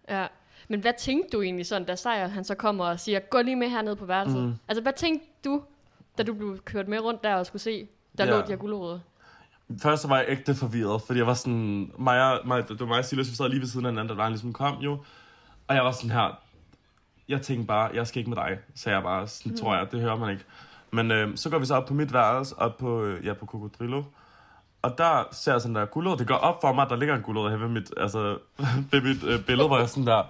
Ja, 0.09 0.27
men 0.67 0.79
hvad 0.79 0.93
tænkte 0.99 1.37
du 1.37 1.41
egentlig 1.41 1.65
sådan, 1.65 1.87
da 1.87 1.95
Sejr 1.95 2.27
han 2.27 2.43
så 2.43 2.55
kommer 2.55 2.85
og 2.85 2.99
siger, 2.99 3.19
gå 3.19 3.41
lige 3.41 3.55
med 3.55 3.69
hernede 3.69 3.95
på 3.95 4.05
værelset? 4.05 4.43
Mm. 4.43 4.53
Altså, 4.67 4.81
hvad 4.81 4.93
tænkte 4.93 5.27
du, 5.45 5.61
da 6.17 6.23
du 6.23 6.33
blev 6.33 6.59
kørt 6.65 6.87
med 6.87 6.99
rundt 6.99 7.23
der 7.23 7.35
og 7.35 7.45
skulle 7.45 7.61
se, 7.61 7.87
der 8.17 8.25
ja. 8.25 8.31
lå 8.31 8.37
de 8.37 8.47
her 8.47 8.55
gulerødder? 8.55 8.99
Først 9.81 10.01
så 10.01 10.07
var 10.07 10.17
jeg 10.17 10.25
ægte 10.29 10.55
forvirret, 10.55 11.01
fordi 11.01 11.19
jeg 11.19 11.27
var 11.27 11.33
sådan, 11.33 11.91
mig, 11.99 12.39
mig, 12.45 12.69
det 12.69 12.79
var 12.79 12.85
mig 12.85 12.99
og 12.99 13.05
Silas, 13.05 13.29
vi 13.29 13.35
sad 13.35 13.49
lige 13.49 13.59
ved 13.59 13.67
siden 13.67 13.85
af 13.85 13.91
hinanden, 13.91 14.17
da 14.17 14.23
han 14.23 14.31
ligesom 14.31 14.53
kom 14.53 14.77
jo. 14.77 14.97
Og 15.67 15.75
jeg 15.75 15.85
var 15.85 15.91
sådan 15.91 16.09
her, 16.11 16.42
jeg 17.29 17.41
tænkte 17.41 17.67
bare, 17.67 17.89
jeg 17.93 18.07
skal 18.07 18.19
ikke 18.19 18.29
med 18.29 18.37
dig, 18.37 18.57
sagde 18.75 18.95
jeg 18.95 19.03
bare. 19.03 19.27
Sådan 19.27 19.51
mm. 19.51 19.57
tror 19.57 19.75
jeg, 19.75 19.91
det 19.91 20.01
hører 20.01 20.15
man 20.17 20.31
ikke. 20.31 20.43
Men 20.91 21.11
øh, 21.11 21.37
så 21.37 21.49
går 21.49 21.59
vi 21.59 21.65
så 21.65 21.75
op 21.75 21.85
på 21.85 21.93
mit 21.93 22.13
værelse, 22.13 22.55
op 22.59 22.77
på, 22.77 23.03
øh, 23.03 23.25
ja, 23.25 23.33
på 23.33 23.45
Cocodrillo. 23.45 24.03
og 24.81 24.97
der 24.97 25.23
ser 25.31 25.51
jeg 25.51 25.61
sådan 25.61 25.75
der 25.75 25.85
guldrød. 25.85 26.17
Det 26.17 26.27
går 26.27 26.35
op 26.35 26.61
for 26.61 26.73
mig, 26.73 26.83
at 26.83 26.89
der 26.89 26.95
ligger 26.95 27.15
en 27.15 27.21
guldrød 27.21 27.49
her 27.49 27.57
ved 27.57 27.67
mit, 27.67 27.91
altså, 27.97 28.37
ved 28.91 29.01
mit 29.01 29.23
øh, 29.23 29.45
billede, 29.45 29.67
hvor 29.67 29.77
jeg 29.79 29.89
sådan 29.89 30.07
der, 30.07 30.23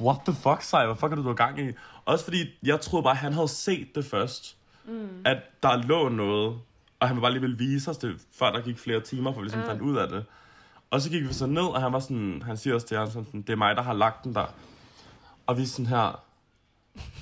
what 0.00 0.16
the 0.26 0.34
fuck, 0.34 0.62
sej, 0.62 0.86
hvad 0.86 0.96
fuck 0.96 1.12
er 1.12 1.16
det, 1.16 1.24
du 1.24 1.28
har 1.28 1.34
gang 1.34 1.60
i? 1.60 1.72
Også 2.04 2.24
fordi, 2.24 2.38
jeg 2.62 2.80
troede 2.80 3.02
bare, 3.04 3.12
at 3.12 3.16
han 3.18 3.32
havde 3.32 3.48
set 3.48 3.94
det 3.94 4.04
først. 4.04 4.56
Mm. 4.84 5.08
At 5.24 5.36
der 5.62 5.76
lå 5.82 6.08
noget, 6.08 6.58
og 7.00 7.08
han 7.08 7.20
bare 7.20 7.30
lige 7.30 7.40
ville 7.40 7.58
vise 7.58 7.90
os 7.90 7.96
det, 7.98 8.16
før 8.38 8.50
der 8.50 8.60
gik 8.60 8.78
flere 8.78 9.00
timer, 9.00 9.32
for 9.32 9.40
vi 9.40 9.44
ligesom 9.44 9.60
Ah. 9.60 9.66
fandt 9.66 9.82
ud 9.82 9.96
af 9.96 10.08
det. 10.08 10.24
Og 10.90 11.00
så 11.00 11.10
gik 11.10 11.22
vi 11.28 11.32
så 11.32 11.46
ned, 11.46 11.62
og 11.62 11.82
han 11.82 11.92
var 11.92 11.98
sådan, 11.98 12.42
han 12.46 12.56
siger 12.56 12.74
også 12.74 12.86
til 12.86 12.96
ham 12.96 13.10
sådan, 13.10 13.42
det 13.42 13.50
er 13.50 13.56
mig, 13.56 13.76
der 13.76 13.82
har 13.82 13.92
lagt 13.92 14.24
den 14.24 14.34
der. 14.34 14.46
Og 15.46 15.56
vi 15.56 15.62
er 15.62 15.66
sådan 15.66 15.86
her, 15.86 16.24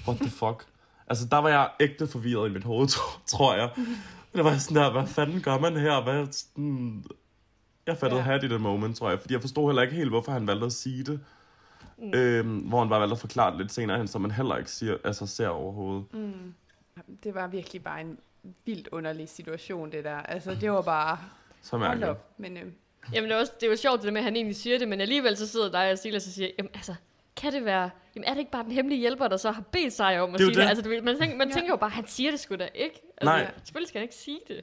what 0.08 0.20
the 0.20 0.30
fuck? 0.30 0.66
altså, 1.06 1.26
der 1.30 1.36
var 1.36 1.48
jeg 1.48 1.70
ægte 1.80 2.06
forvirret 2.06 2.50
i 2.50 2.52
mit 2.52 2.64
hoved, 2.64 2.88
tro- 2.88 3.18
tror 3.26 3.54
jeg. 3.54 3.70
Det 4.34 4.44
var 4.44 4.56
sådan 4.58 4.82
der, 4.82 4.92
hvad 4.92 5.06
fanden 5.06 5.40
gør 5.42 5.58
man 5.58 5.76
her? 5.76 6.02
Hvad, 6.02 6.26
sådan, 6.32 7.04
jeg 7.86 7.96
fattede 7.98 8.20
Ja. 8.20 8.26
hat 8.26 8.44
i 8.44 8.48
det 8.48 8.60
moment, 8.60 8.96
tror 8.96 9.10
jeg. 9.10 9.20
Fordi 9.20 9.34
jeg 9.34 9.40
forstod 9.40 9.68
heller 9.68 9.82
ikke 9.82 9.94
helt, 9.94 10.10
hvorfor 10.10 10.32
han 10.32 10.46
valgte 10.46 10.66
at 10.66 10.72
sige 10.72 11.04
det. 11.04 11.20
Mm. 11.98 12.14
Øhm, 12.14 12.58
hvor 12.58 12.78
han 12.78 12.88
bare 12.88 13.00
valgte 13.00 13.12
at 13.12 13.18
forklare 13.20 13.50
det 13.50 13.58
lidt 13.60 13.72
senere 13.72 13.98
hen, 13.98 14.08
som 14.08 14.20
man 14.20 14.30
heller 14.30 14.56
ikke 14.56 14.70
siger, 14.70 14.96
altså 15.04 15.26
ser 15.26 15.48
overhovedet. 15.48 16.04
Mm. 16.12 16.54
Det 17.24 17.34
var 17.34 17.46
virkelig 17.46 17.82
bare 17.82 18.00
en 18.00 18.18
vildt 18.64 18.88
underlig 18.92 19.28
situation, 19.28 19.92
det 19.92 20.04
der. 20.04 20.16
Altså, 20.16 20.54
det 20.54 20.72
var 20.72 20.82
bare... 20.82 21.18
Så 21.62 21.76
Hold 21.76 21.88
mærkeligt. 21.88 22.10
op. 22.10 22.28
Men 22.38 22.56
øh, 22.56 22.62
Jamen, 23.12 23.30
det 23.30 23.36
er, 23.36 23.40
også, 23.40 23.52
det 23.60 23.66
er 23.66 23.70
jo 23.70 23.76
sjovt, 23.76 23.96
det 24.00 24.04
der 24.06 24.12
med, 24.12 24.20
at 24.20 24.24
han 24.24 24.36
egentlig 24.36 24.56
siger 24.56 24.78
det, 24.78 24.88
men 24.88 25.00
alligevel 25.00 25.36
så 25.36 25.46
sidder 25.48 25.70
dig 25.70 25.92
og 25.92 25.98
Silas 25.98 26.26
og 26.26 26.32
siger, 26.32 26.48
jamen 26.58 26.70
altså, 26.74 26.94
kan 27.36 27.52
det 27.52 27.64
være, 27.64 27.90
jamen 28.16 28.24
er 28.28 28.30
det 28.32 28.38
ikke 28.38 28.50
bare 28.50 28.64
den 28.64 28.72
hemmelige 28.72 29.00
hjælper, 29.00 29.28
der 29.28 29.36
så 29.36 29.50
har 29.50 29.62
bedt 29.72 29.92
sig 29.92 30.20
om 30.20 30.28
at 30.34 30.38
Det 30.38 30.46
sige 30.46 30.48
det? 30.48 30.56
det. 30.56 30.68
Altså, 30.68 31.02
man, 31.04 31.18
tænker, 31.18 31.36
man 31.36 31.48
Ja. 31.48 31.54
tænker 31.54 31.70
jo 31.70 31.76
bare, 31.76 31.90
han 31.90 32.06
siger 32.06 32.30
det 32.30 32.40
sgu 32.40 32.54
da 32.56 32.68
ikke. 32.74 33.02
Altså, 33.16 33.24
Nej. 33.24 33.50
Selvfølgelig 33.64 33.88
skal 33.88 33.98
han 33.98 34.04
ikke 34.04 34.14
sige 34.14 34.38
det. 34.48 34.60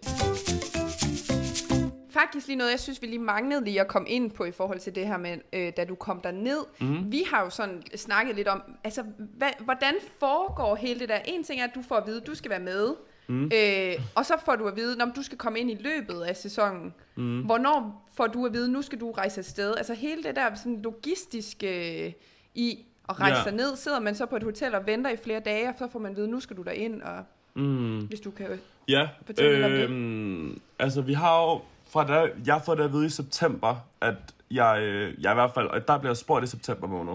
faktisk 2.12 2.48
lige 2.48 2.58
noget, 2.58 2.72
jeg 2.72 2.80
synes, 2.80 3.02
vi 3.02 3.08
lige 3.08 3.20
manglede 3.20 3.64
lige 3.64 3.82
at 3.82 3.88
komme 3.88 4.10
ind 4.10 4.32
på 4.32 4.46
i 4.46 4.52
forhold 4.52 4.80
til 4.80 4.96
det 4.96 5.08
her 5.08 5.18
med, 5.18 5.38
øh, 5.54 5.74
da 5.78 5.86
du 5.86 5.96
kom 5.96 6.22
der 6.22 6.32
ned. 6.32 6.58
Mm. 6.82 7.12
Vi 7.12 7.24
har 7.32 7.44
jo 7.44 7.50
sådan 7.50 7.84
snakket 7.96 8.36
lidt 8.36 8.48
om, 8.48 8.62
altså, 8.84 9.04
hvad, 9.18 9.50
hvordan 9.60 9.94
foregår 10.20 10.76
hele 10.76 11.00
det 11.00 11.10
der? 11.10 11.18
En 11.26 11.44
ting 11.44 11.62
er, 11.62 11.64
at 11.66 11.76
du 11.76 11.82
får 11.82 11.96
at 11.96 12.08
vide, 12.08 12.22
at 12.22 12.28
du 12.28 12.36
skal 12.36 12.52
være 12.52 12.60
med, 12.60 12.96
mm. 13.28 13.52
øh, 13.54 13.94
og 14.16 14.26
så 14.26 14.34
får 14.46 14.56
du 14.56 14.68
at 14.68 14.76
vide, 14.76 14.98
om 15.02 15.12
du 15.12 15.24
skal 15.24 15.38
komme 15.38 15.60
ind 15.60 15.72
i 15.72 15.78
løbet 15.80 16.22
af 16.22 16.36
sæsonen. 16.38 16.94
Mm. 17.16 17.42
Hvornår 17.42 18.08
får 18.14 18.28
du 18.28 18.46
at 18.46 18.54
vide, 18.54 18.72
nu 18.72 18.82
skal 18.82 19.00
du 19.00 19.12
rejse 19.12 19.40
afsted? 19.40 19.76
Altså 19.78 19.94
hele 19.94 20.24
det 20.24 20.36
der 20.36 20.56
sådan 20.56 20.82
logistiske 20.82 22.06
øh, 22.06 22.12
i 22.56 22.80
at 23.10 23.20
rejse 23.20 23.38
Ja. 23.38 23.44
sig 23.44 23.52
ned, 23.54 23.76
sidder 23.76 24.00
man 24.00 24.16
så 24.16 24.26
på 24.26 24.36
et 24.36 24.44
hotel 24.44 24.76
og 24.76 24.86
venter 24.86 25.10
i 25.12 25.18
flere 25.24 25.40
dage, 25.40 25.70
og 25.70 25.76
så 25.80 25.88
får 25.92 26.00
man 26.00 26.12
at 26.12 26.18
vide, 26.18 26.28
nu 26.28 26.40
skal 26.40 26.58
du 26.58 26.64
ind 26.64 27.02
og 27.02 27.24
Mm. 27.54 28.06
hvis 28.08 28.20
du 28.20 28.32
kan... 28.32 28.60
Ja, 28.88 29.10
Fortæl 29.26 29.52
lidt 29.54 29.66
om 29.66 29.72
det. 29.72 29.90
øhm, 29.90 30.62
altså 30.80 31.02
vi 31.02 31.14
har 31.14 31.42
jo, 31.42 31.62
fra 31.90 32.04
da, 32.08 32.30
jeg 32.46 32.62
får 32.66 32.76
det 32.76 32.84
at 32.84 32.94
vide 32.94 33.06
i 33.06 33.10
september, 33.10 33.76
at 34.02 34.16
jeg, 34.52 34.80
øh, 34.82 35.24
jeg 35.24 35.32
i 35.32 35.34
hvert 35.34 35.52
fald, 35.54 35.68
og 35.68 35.88
der 35.88 35.98
bliver 35.98 36.14
spurgt 36.14 36.44
i 36.44 36.48
september 36.48 36.88
måned. 36.88 37.14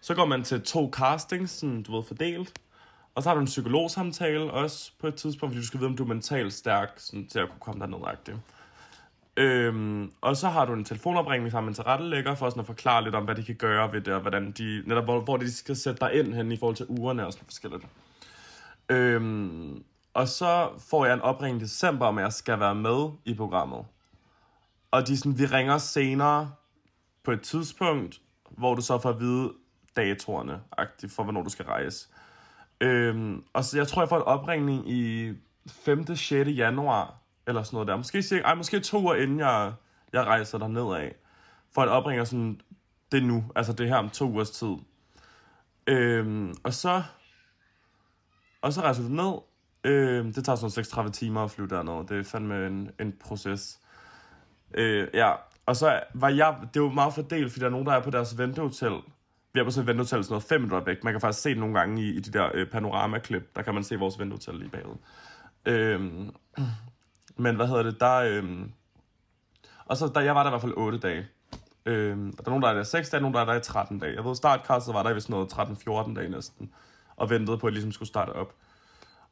Så 0.00 0.14
går 0.14 0.24
man 0.24 0.42
til 0.42 0.62
to 0.62 0.90
castings, 0.92 1.50
sådan, 1.52 1.82
du 1.82 1.96
ved, 1.96 2.02
fordelt. 2.04 2.58
Og 3.14 3.22
så 3.22 3.28
har 3.28 3.34
du 3.34 3.40
en 3.40 3.46
psykologsamtale 3.46 4.50
også 4.50 4.90
på 5.00 5.06
et 5.06 5.14
tidspunkt, 5.14 5.52
fordi 5.52 5.60
du 5.60 5.66
skal 5.66 5.80
vide, 5.80 5.88
om 5.88 5.96
du 5.96 6.02
er 6.04 6.08
mentalt 6.08 6.52
stærk 6.52 6.92
sådan, 6.96 7.26
til 7.28 7.38
at 7.38 7.48
kunne 7.48 7.60
komme 7.60 7.80
derned 7.80 7.98
-agtigt. 7.98 8.36
Øhm, 9.36 10.12
og 10.20 10.36
så 10.36 10.48
har 10.48 10.64
du 10.64 10.72
en 10.72 10.84
telefonopringning 10.84 11.52
sammen 11.52 11.66
med 11.66 11.70
en 11.70 11.74
tilrettelægger 11.74 12.34
for 12.34 12.50
sådan 12.50 12.60
at 12.60 12.66
forklare 12.66 13.04
lidt 13.04 13.14
om, 13.14 13.24
hvad 13.24 13.34
de 13.34 13.44
kan 13.44 13.54
gøre 13.54 13.92
ved 13.92 14.00
det, 14.00 14.14
og 14.14 14.20
hvordan 14.20 14.52
de, 14.52 14.82
netop 14.86 15.04
hvor, 15.04 15.20
hvor 15.20 15.36
de 15.36 15.52
skal 15.52 15.76
sætte 15.76 16.00
dig 16.00 16.14
ind 16.14 16.34
hen 16.34 16.52
i 16.52 16.56
forhold 16.56 16.76
til 16.76 16.86
ugerne 16.88 17.26
og 17.26 17.32
sådan 17.32 17.44
forskelligt. 17.44 17.86
Øhm, 18.88 19.84
og 20.14 20.28
så 20.28 20.68
får 20.90 21.04
jeg 21.04 21.14
en 21.14 21.20
opringning 21.20 21.62
i 21.62 21.64
december, 21.64 22.06
om 22.06 22.18
jeg 22.18 22.32
skal 22.32 22.60
være 22.60 22.74
med 22.74 23.10
i 23.24 23.34
programmet. 23.34 23.84
Og 24.90 25.06
de 25.06 25.16
sådan, 25.16 25.38
vi 25.38 25.46
ringer 25.46 25.78
senere 25.78 26.52
på 27.24 27.32
et 27.32 27.40
tidspunkt, 27.40 28.20
hvor 28.50 28.74
du 28.74 28.82
så 28.82 28.98
får 28.98 29.10
at 29.10 29.20
vide 29.20 29.52
datorerne, 29.96 30.60
for 31.08 31.22
hvornår 31.22 31.42
du 31.42 31.50
skal 31.50 31.64
rejse. 31.64 32.08
Øhm, 32.80 33.44
og 33.52 33.64
så 33.64 33.76
jeg 33.76 33.88
tror, 33.88 34.02
jeg 34.02 34.08
får 34.08 34.16
en 34.16 34.22
opringning 34.22 34.90
i 34.90 35.32
5. 35.66 36.16
6. 36.16 36.30
januar, 36.48 37.21
eller 37.46 37.62
sådan 37.62 37.76
noget 37.76 37.88
der. 37.88 37.96
Måske, 37.96 38.22
cirka, 38.22 38.42
ej, 38.42 38.54
måske 38.54 38.80
to 38.80 39.00
uger 39.00 39.14
inden 39.14 39.38
jeg, 39.38 39.72
jeg 40.12 40.24
rejser 40.24 40.58
der 40.58 40.68
ned 40.68 40.94
af. 40.94 41.14
For 41.74 41.82
at 41.82 41.88
opringe 41.88 42.26
sådan, 42.26 42.60
det 43.12 43.22
nu, 43.22 43.44
altså 43.56 43.72
det 43.72 43.88
her 43.88 43.96
om 43.96 44.10
to 44.10 44.24
ugers 44.24 44.50
tid. 44.50 44.76
Øhm, 45.86 46.54
og 46.62 46.74
så, 46.74 47.02
og 48.62 48.72
så 48.72 48.80
rejser 48.80 49.02
du 49.02 49.08
ned. 49.08 49.34
Øhm, 49.84 50.32
det 50.32 50.44
tager 50.44 50.56
sådan 50.56 50.70
36 50.70 51.10
timer 51.10 51.44
at 51.44 51.50
flyve 51.50 51.68
derned. 51.68 52.06
Det 52.08 52.18
er 52.18 52.24
fandme 52.30 52.66
en, 52.66 52.90
en 53.00 53.14
proces. 53.20 53.80
Øh, 54.74 55.08
ja, 55.14 55.32
og 55.66 55.76
så 55.76 56.00
var 56.14 56.28
jeg, 56.28 56.56
det 56.60 56.80
er 56.80 56.84
jo 56.84 56.90
meget 56.90 57.14
fordelt, 57.14 57.52
fordi 57.52 57.60
der 57.60 57.66
er 57.66 57.70
nogen, 57.70 57.86
der 57.86 57.92
er 57.92 58.02
på 58.02 58.10
deres 58.10 58.38
ventehotel. 58.38 58.92
Vi 59.54 59.60
er 59.60 59.64
på 59.64 59.70
sådan 59.70 59.82
et 59.82 59.86
ventehotel 59.86 60.24
sådan 60.24 60.32
noget 60.32 60.42
5 60.42 60.60
minutter 60.60 60.84
væk. 60.84 61.04
Man 61.04 61.12
kan 61.12 61.20
faktisk 61.20 61.42
se 61.42 61.50
det 61.50 61.58
nogle 61.58 61.78
gange 61.78 62.02
i, 62.02 62.08
i 62.08 62.20
de 62.20 62.38
der 62.38 62.50
øh, 62.54 62.70
panoramaklip. 62.70 63.56
Der 63.56 63.62
kan 63.62 63.74
man 63.74 63.84
se 63.84 63.96
vores 63.96 64.18
ventehotel 64.18 64.54
lige 64.54 64.70
bagved. 64.70 64.96
Øhm, 65.66 66.30
men 67.36 67.56
hvad 67.56 67.66
hedder 67.66 67.82
det, 67.82 68.00
der... 68.00 68.14
Øhm, 68.16 68.72
og 69.86 69.96
så 69.96 70.10
der, 70.14 70.20
jeg 70.20 70.34
var 70.34 70.42
der 70.42 70.50
i 70.50 70.52
hvert 70.52 70.60
fald 70.62 70.74
8 70.76 70.98
dage. 70.98 71.26
Øhm, 71.86 72.28
og 72.28 72.36
der 72.38 72.44
er 72.44 72.50
nogen, 72.50 72.62
der 72.62 72.68
er 72.68 72.74
der 72.74 72.80
i 72.80 72.84
6 72.84 73.10
dage, 73.10 73.20
nogen, 73.20 73.34
der 73.34 73.40
er 73.40 73.44
der 73.44 73.54
i 73.54 73.60
13 73.60 73.98
dage. 73.98 74.14
Jeg 74.14 74.24
ved, 74.24 74.34
startkastet 74.34 74.94
var 74.94 75.02
der 75.02 75.10
i 75.10 75.14
vist 75.14 75.28
noget 75.30 75.52
13-14 75.52 76.14
dage 76.14 76.28
næsten. 76.28 76.70
Og 77.16 77.30
ventede 77.30 77.58
på, 77.58 77.66
at 77.66 77.70
jeg 77.70 77.74
ligesom 77.74 77.92
skulle 77.92 78.08
starte 78.08 78.30
op. 78.30 78.52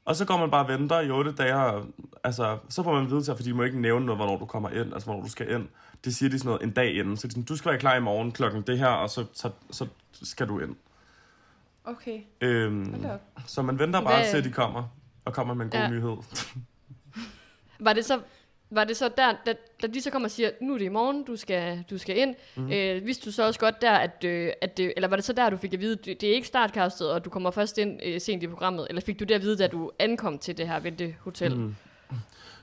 Og 0.05 0.17
så 0.17 0.25
går 0.25 0.37
man 0.37 0.51
bare 0.51 0.65
og 0.65 0.69
venter 0.69 1.01
i 1.01 1.11
8 1.11 1.33
dage, 1.33 1.55
og, 1.57 1.85
altså, 2.25 2.59
så 2.69 2.83
får 2.83 2.95
man 2.95 3.11
vide 3.11 3.23
til, 3.23 3.35
fordi 3.37 3.49
de 3.49 3.55
må 3.55 3.63
ikke 3.63 3.81
nævne 3.81 4.07
noget, 4.07 4.19
hvornår 4.19 4.39
du 4.39 4.45
kommer 4.47 4.71
ind, 4.71 4.93
altså 4.93 5.05
hvornår 5.07 5.23
du 5.23 5.29
skal 5.31 5.51
ind. 5.51 5.69
Det 6.05 6.15
siger 6.15 6.31
de 6.31 6.39
sådan 6.39 6.49
noget 6.49 6.63
en 6.63 6.71
dag 6.71 6.95
inden, 6.95 7.17
så 7.17 7.27
de 7.27 7.33
sådan, 7.33 7.45
du 7.45 7.57
skal 7.57 7.71
være 7.71 7.81
klar 7.81 7.97
i 7.97 8.01
morgen 8.01 8.33
klokken 8.33 8.63
det 8.63 8.79
her, 8.79 8.87
og 8.89 9.11
så, 9.11 9.25
så, 9.33 9.51
så 9.71 9.87
skal 10.13 10.49
du 10.49 10.59
ind. 10.61 10.77
Okay, 11.85 12.21
Øhm, 12.41 12.85
så 13.47 13.63
man 13.63 13.79
venter 13.79 14.01
bare 14.01 14.15
Hvad- 14.17 14.31
til, 14.31 14.37
at 14.37 14.45
de 14.45 14.53
kommer, 14.53 14.85
og 15.25 15.33
kommer 15.35 15.55
med 15.55 15.65
en 15.65 15.71
god 15.71 15.81
ja. 15.81 15.91
nyhed. 15.91 16.17
Var 17.81 17.93
det 17.93 18.05
så, 18.05 18.19
var 18.71 18.85
det 18.85 18.97
så 18.97 19.11
der, 19.16 19.33
da, 19.47 19.55
da 19.83 19.87
de 19.87 20.01
så 20.01 20.11
kommer 20.11 20.27
og 20.27 20.31
siger, 20.31 20.51
nu 20.61 20.75
er 20.75 20.79
det 20.79 20.85
i 20.85 20.88
morgen, 20.88 21.25
du 21.25 21.37
skal, 21.37 21.85
du 21.90 21.99
skal 21.99 22.16
ind, 22.19 22.35
mm. 22.57 22.73
øh, 22.73 23.07
vidste 23.07 23.27
du 23.27 23.33
så 23.33 23.47
også 23.47 23.61
godt 23.61 23.83
der, 23.83 23.93
at, 23.93 24.25
øh, 24.25 24.53
at 24.61 24.77
det, 24.77 24.93
eller 24.97 25.09
var 25.09 25.16
det 25.16 25.25
så 25.25 25.33
der, 25.33 25.51
du 25.51 25.57
fik 25.57 25.75
at 25.75 25.81
vide, 25.81 25.97
det, 25.97 26.21
det 26.21 26.29
er 26.31 26.35
ikke 26.35 26.47
startkastet, 26.47 27.11
og 27.12 27.25
du 27.25 27.31
kommer 27.31 27.51
først 27.51 27.79
ind 27.79 28.01
øh, 28.05 28.21
sent 28.21 28.43
i 28.43 28.47
programmet, 28.47 28.87
eller 28.88 29.03
fik 29.03 29.21
du 29.21 29.25
det 29.25 29.35
at 29.35 29.43
vide, 29.43 29.57
da 29.57 29.66
du 29.66 29.90
ankom 29.99 30.38
til 30.38 30.59
det 30.59 30.69
her 30.69 30.81
ventehotel? 30.81 31.57
Mm. 31.57 31.75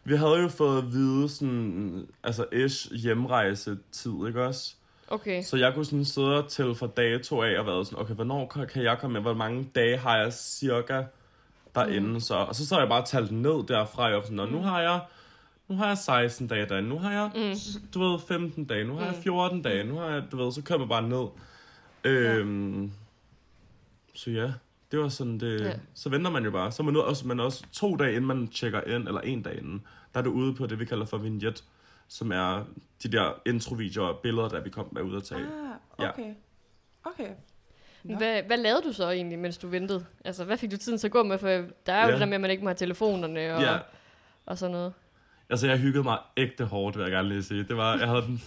Vi 0.04 0.16
havde 0.16 0.42
jo 0.42 0.48
fået 0.48 0.78
at 0.78 0.92
vide 0.92 1.30
sådan, 1.30 2.08
altså 2.24 2.46
ish 2.52 2.94
hjemrejsetid, 2.94 4.28
ikke 4.28 4.46
også? 4.46 4.74
Okay. 5.08 5.44
Så 5.44 5.58
jeg 5.58 5.74
kunne 5.74 5.86
sådan 5.86 6.06
sidde 6.06 6.38
og 6.44 6.50
tælle 6.50 6.76
fra 6.76 6.88
dato 6.98 7.42
af 7.42 7.60
og 7.60 7.66
være 7.66 7.86
sådan, 7.86 8.00
okay, 8.00 8.14
hvornår 8.14 8.48
kan- 8.48 8.68
kan 8.68 8.84
jeg 8.84 8.98
komme 9.00 9.14
med? 9.14 9.22
Hvor 9.22 9.34
mange 9.34 9.70
dage 9.76 9.98
har 9.98 10.18
jeg 10.18 10.34
cirka 10.34 11.04
derinde 11.76 12.10
mm. 12.10 12.20
så? 12.20 12.36
Og 12.36 12.56
så 12.56 12.68
så 12.68 12.80
jeg 12.80 12.88
bare 12.88 13.06
talt 13.06 13.32
ned 13.32 13.68
derfra, 13.68 14.04
og 14.04 14.10
jeg 14.10 14.18
var 14.18 14.24
sådan, 14.24 14.36
"Nå, 14.38 14.46
nu 14.46 14.62
har 14.62 14.82
jeg 14.82 15.00
nu 15.68 15.76
har 15.76 15.88
jeg 15.88 15.98
16 15.98 16.48
dage 16.48 16.66
derinde, 16.70 16.90
nu 16.90 16.98
har 17.00 17.12
jeg, 17.12 17.32
mm. 17.36 17.82
du 17.94 18.00
ved, 18.00 18.20
15 18.28 18.66
dage, 18.66 18.84
nu 18.84 18.94
har 18.96 19.06
jeg 19.06 19.16
14 19.24 19.62
dage, 19.62 19.84
nu 19.84 19.96
har 19.96 20.06
jeg, 20.08 20.24
du 20.32 20.38
ved, 20.38 20.52
så 20.52 20.62
kører 20.62 20.80
man 20.80 20.88
bare 20.90 21.10
ned. 21.10 21.28
Øhm, 22.04 22.92
Så 24.14 24.32
ja, 24.32 24.52
det 24.92 25.00
var 25.00 25.10
sådan 25.10 25.40
det, 25.40 25.60
Ja. 25.62 25.66
ja. 25.68 25.74
så 25.94 26.10
venter 26.10 26.32
man 26.32 26.44
jo 26.44 26.52
bare. 26.52 26.72
Så 26.72 26.84
er 26.84 26.86
man 26.86 26.94
nu 26.94 27.02
også, 27.02 27.28
man 27.28 27.40
også 27.40 27.64
to 27.72 27.96
dage 27.96 28.10
inden 28.16 28.26
man 28.26 28.48
tjekker 28.48 28.82
ind, 28.82 29.08
eller 29.08 29.22
en 29.22 29.42
dag 29.42 29.58
inden, 29.58 29.84
der 30.14 30.20
er 30.20 30.24
du 30.24 30.32
ude 30.32 30.56
på 30.56 30.68
det, 30.68 30.80
vi 30.80 30.86
kalder 30.86 31.06
for 31.06 31.18
vignette, 31.18 31.64
som 32.08 32.32
er 32.32 32.64
de 33.04 33.12
der 33.12 33.32
introvideoer 33.46 34.08
og 34.08 34.20
billeder, 34.24 34.50
der 34.50 34.62
vi 34.62 34.70
kom 34.70 34.88
med 34.92 35.02
ud 35.02 35.16
at 35.16 35.24
tage. 35.24 35.42
Ah, 35.42 35.76
Ja. 36.06 36.10
okay. 36.10 36.34
Nå. 38.08 38.18
Hvad, 38.18 38.44
hvad 38.44 38.58
lavede 38.58 38.82
du 38.82 38.94
så 38.94 39.10
egentlig, 39.10 39.40
mens 39.40 39.58
du 39.58 39.68
ventede? 39.68 40.06
Altså, 40.26 40.44
hvad 40.44 40.58
fik 40.58 40.72
du 40.72 40.78
tiden 40.78 40.98
til 40.98 41.08
at 41.08 41.12
gå 41.12 41.24
med? 41.24 41.38
For 41.38 41.48
der 41.48 41.94
er 41.94 42.02
jo 42.02 42.08
Ja. 42.08 42.12
det 42.12 42.20
der 42.20 42.26
med, 42.26 42.34
at 42.36 42.42
man 42.42 42.52
ikke 42.52 42.64
må 42.64 42.70
have 42.70 42.76
telefonerne 42.76 43.56
og, 43.56 43.62
Ja, 43.62 43.78
og 44.46 44.58
sådan 44.58 44.72
noget. 44.72 44.94
Altså, 45.50 45.68
jeg 45.68 45.78
hyggede 45.78 46.04
mig 46.04 46.18
ægte 46.38 46.66
hårdt, 46.66 46.98
vil 46.98 47.04
jeg 47.04 47.12
gerne 47.12 47.30
lige 47.30 47.44
sige. 47.44 47.64
Det 47.64 47.78
var, 47.78 47.98
jeg 47.98 48.08
havde 48.08 48.22
den 48.22 48.42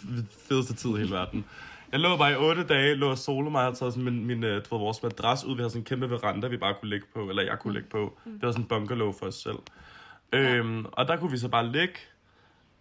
fedeste 0.49 0.75
tid 0.75 0.91
i 0.91 0.97
hele 0.97 1.11
verden. 1.11 1.45
Jeg 1.93 2.01
lå 2.01 2.17
bare 2.17 2.33
i 2.33 2.35
otte 2.35 2.65
dage, 2.65 2.95
lå 2.95 3.11
og 3.11 3.19
solo 3.19 3.51
mig, 3.51 3.63
havde 3.63 3.75
taget 3.75 3.93
sådan 3.95 4.05
min, 4.05 4.27
min 4.27 4.45
øh, 4.45 4.55
du 4.71 4.75
ved, 4.75 4.81
vores 4.85 5.03
madras 5.03 5.45
ud. 5.45 5.55
Vi 5.57 5.61
havde 5.61 5.71
sådan 5.71 5.81
en 5.81 5.85
kæmpe 5.85 6.11
veranda, 6.11 6.49
vi 6.49 6.57
bare 6.57 6.75
kunne 6.81 6.89
ligge 6.89 7.07
på, 7.15 7.29
eller 7.29 7.43
jeg 7.43 7.59
kunne 7.59 7.73
ligge 7.75 7.89
på. 7.89 8.19
Det 8.25 8.43
var 8.43 8.53
sådan 8.53 8.65
en 8.65 8.69
bungalow 8.69 9.13
for 9.13 9.27
os 9.27 9.35
selv. 9.35 9.57
Øhm, 10.33 10.85
og 10.93 11.09
der 11.09 11.17
kunne 11.17 11.31
vi 11.31 11.39
så 11.39 11.49
bare 11.49 11.67
ligge. 11.73 11.95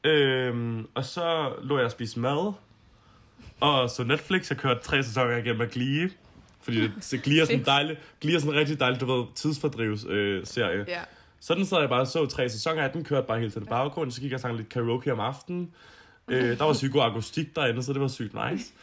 Øhm, 0.04 0.88
og 0.96 1.06
så 1.06 1.54
lå 1.64 1.78
jeg 1.78 1.86
og 1.86 1.92
spise 1.92 2.20
mad. 2.20 2.54
Og 3.60 3.90
så 3.90 4.04
Netflix, 4.04 4.50
jeg 4.50 4.58
kørte 4.58 4.80
tre 4.84 5.04
sæsoner 5.04 5.38
igennem 5.38 5.62
af 5.62 5.70
Glee. 5.70 6.10
Fordi 6.62 6.82
det, 6.82 6.92
så 7.02 7.18
Glee 7.18 7.42
er 7.42 7.46
sådan 7.46 7.56
en 7.56 7.60
Fedt. 7.60 7.68
dejlig, 7.68 7.98
Glee 8.22 8.36
er 8.36 8.40
sådan 8.40 8.56
rigtig 8.56 8.80
dejlig, 8.80 9.02
du 9.02 9.06
ved, 9.06 9.26
tidsfordrivs 9.36 10.06
øh, 10.06 10.46
serie. 10.46 10.86
Ja. 10.88 11.02
Sådan 11.40 11.66
sad 11.66 11.80
jeg 11.80 11.90
bare 11.90 12.06
så 12.06 12.26
tre 12.26 12.50
sæsoner 12.50 12.84
af 12.84 12.92
den, 12.92 13.04
kørte 13.04 13.28
bare 13.28 13.40
helt 13.40 13.54
til 13.54 13.62
det 13.62 13.70
baggrund, 13.70 14.12
så 14.12 14.22
gik 14.22 14.32
jeg 14.32 14.36
og 14.36 14.42
sang 14.42 14.58
lidt 14.58 14.70
karaoke 14.70 15.14
om 15.14 15.20
aftenen. 15.20 15.72
Øh, 16.28 16.58
der 16.58 16.64
var 16.64 16.92
god 16.92 17.02
akustik 17.02 17.56
derinde, 17.56 17.84
så 17.84 17.94
det 17.94 18.02
var 18.02 18.08
sygt 18.08 18.34
nice. 18.52 18.74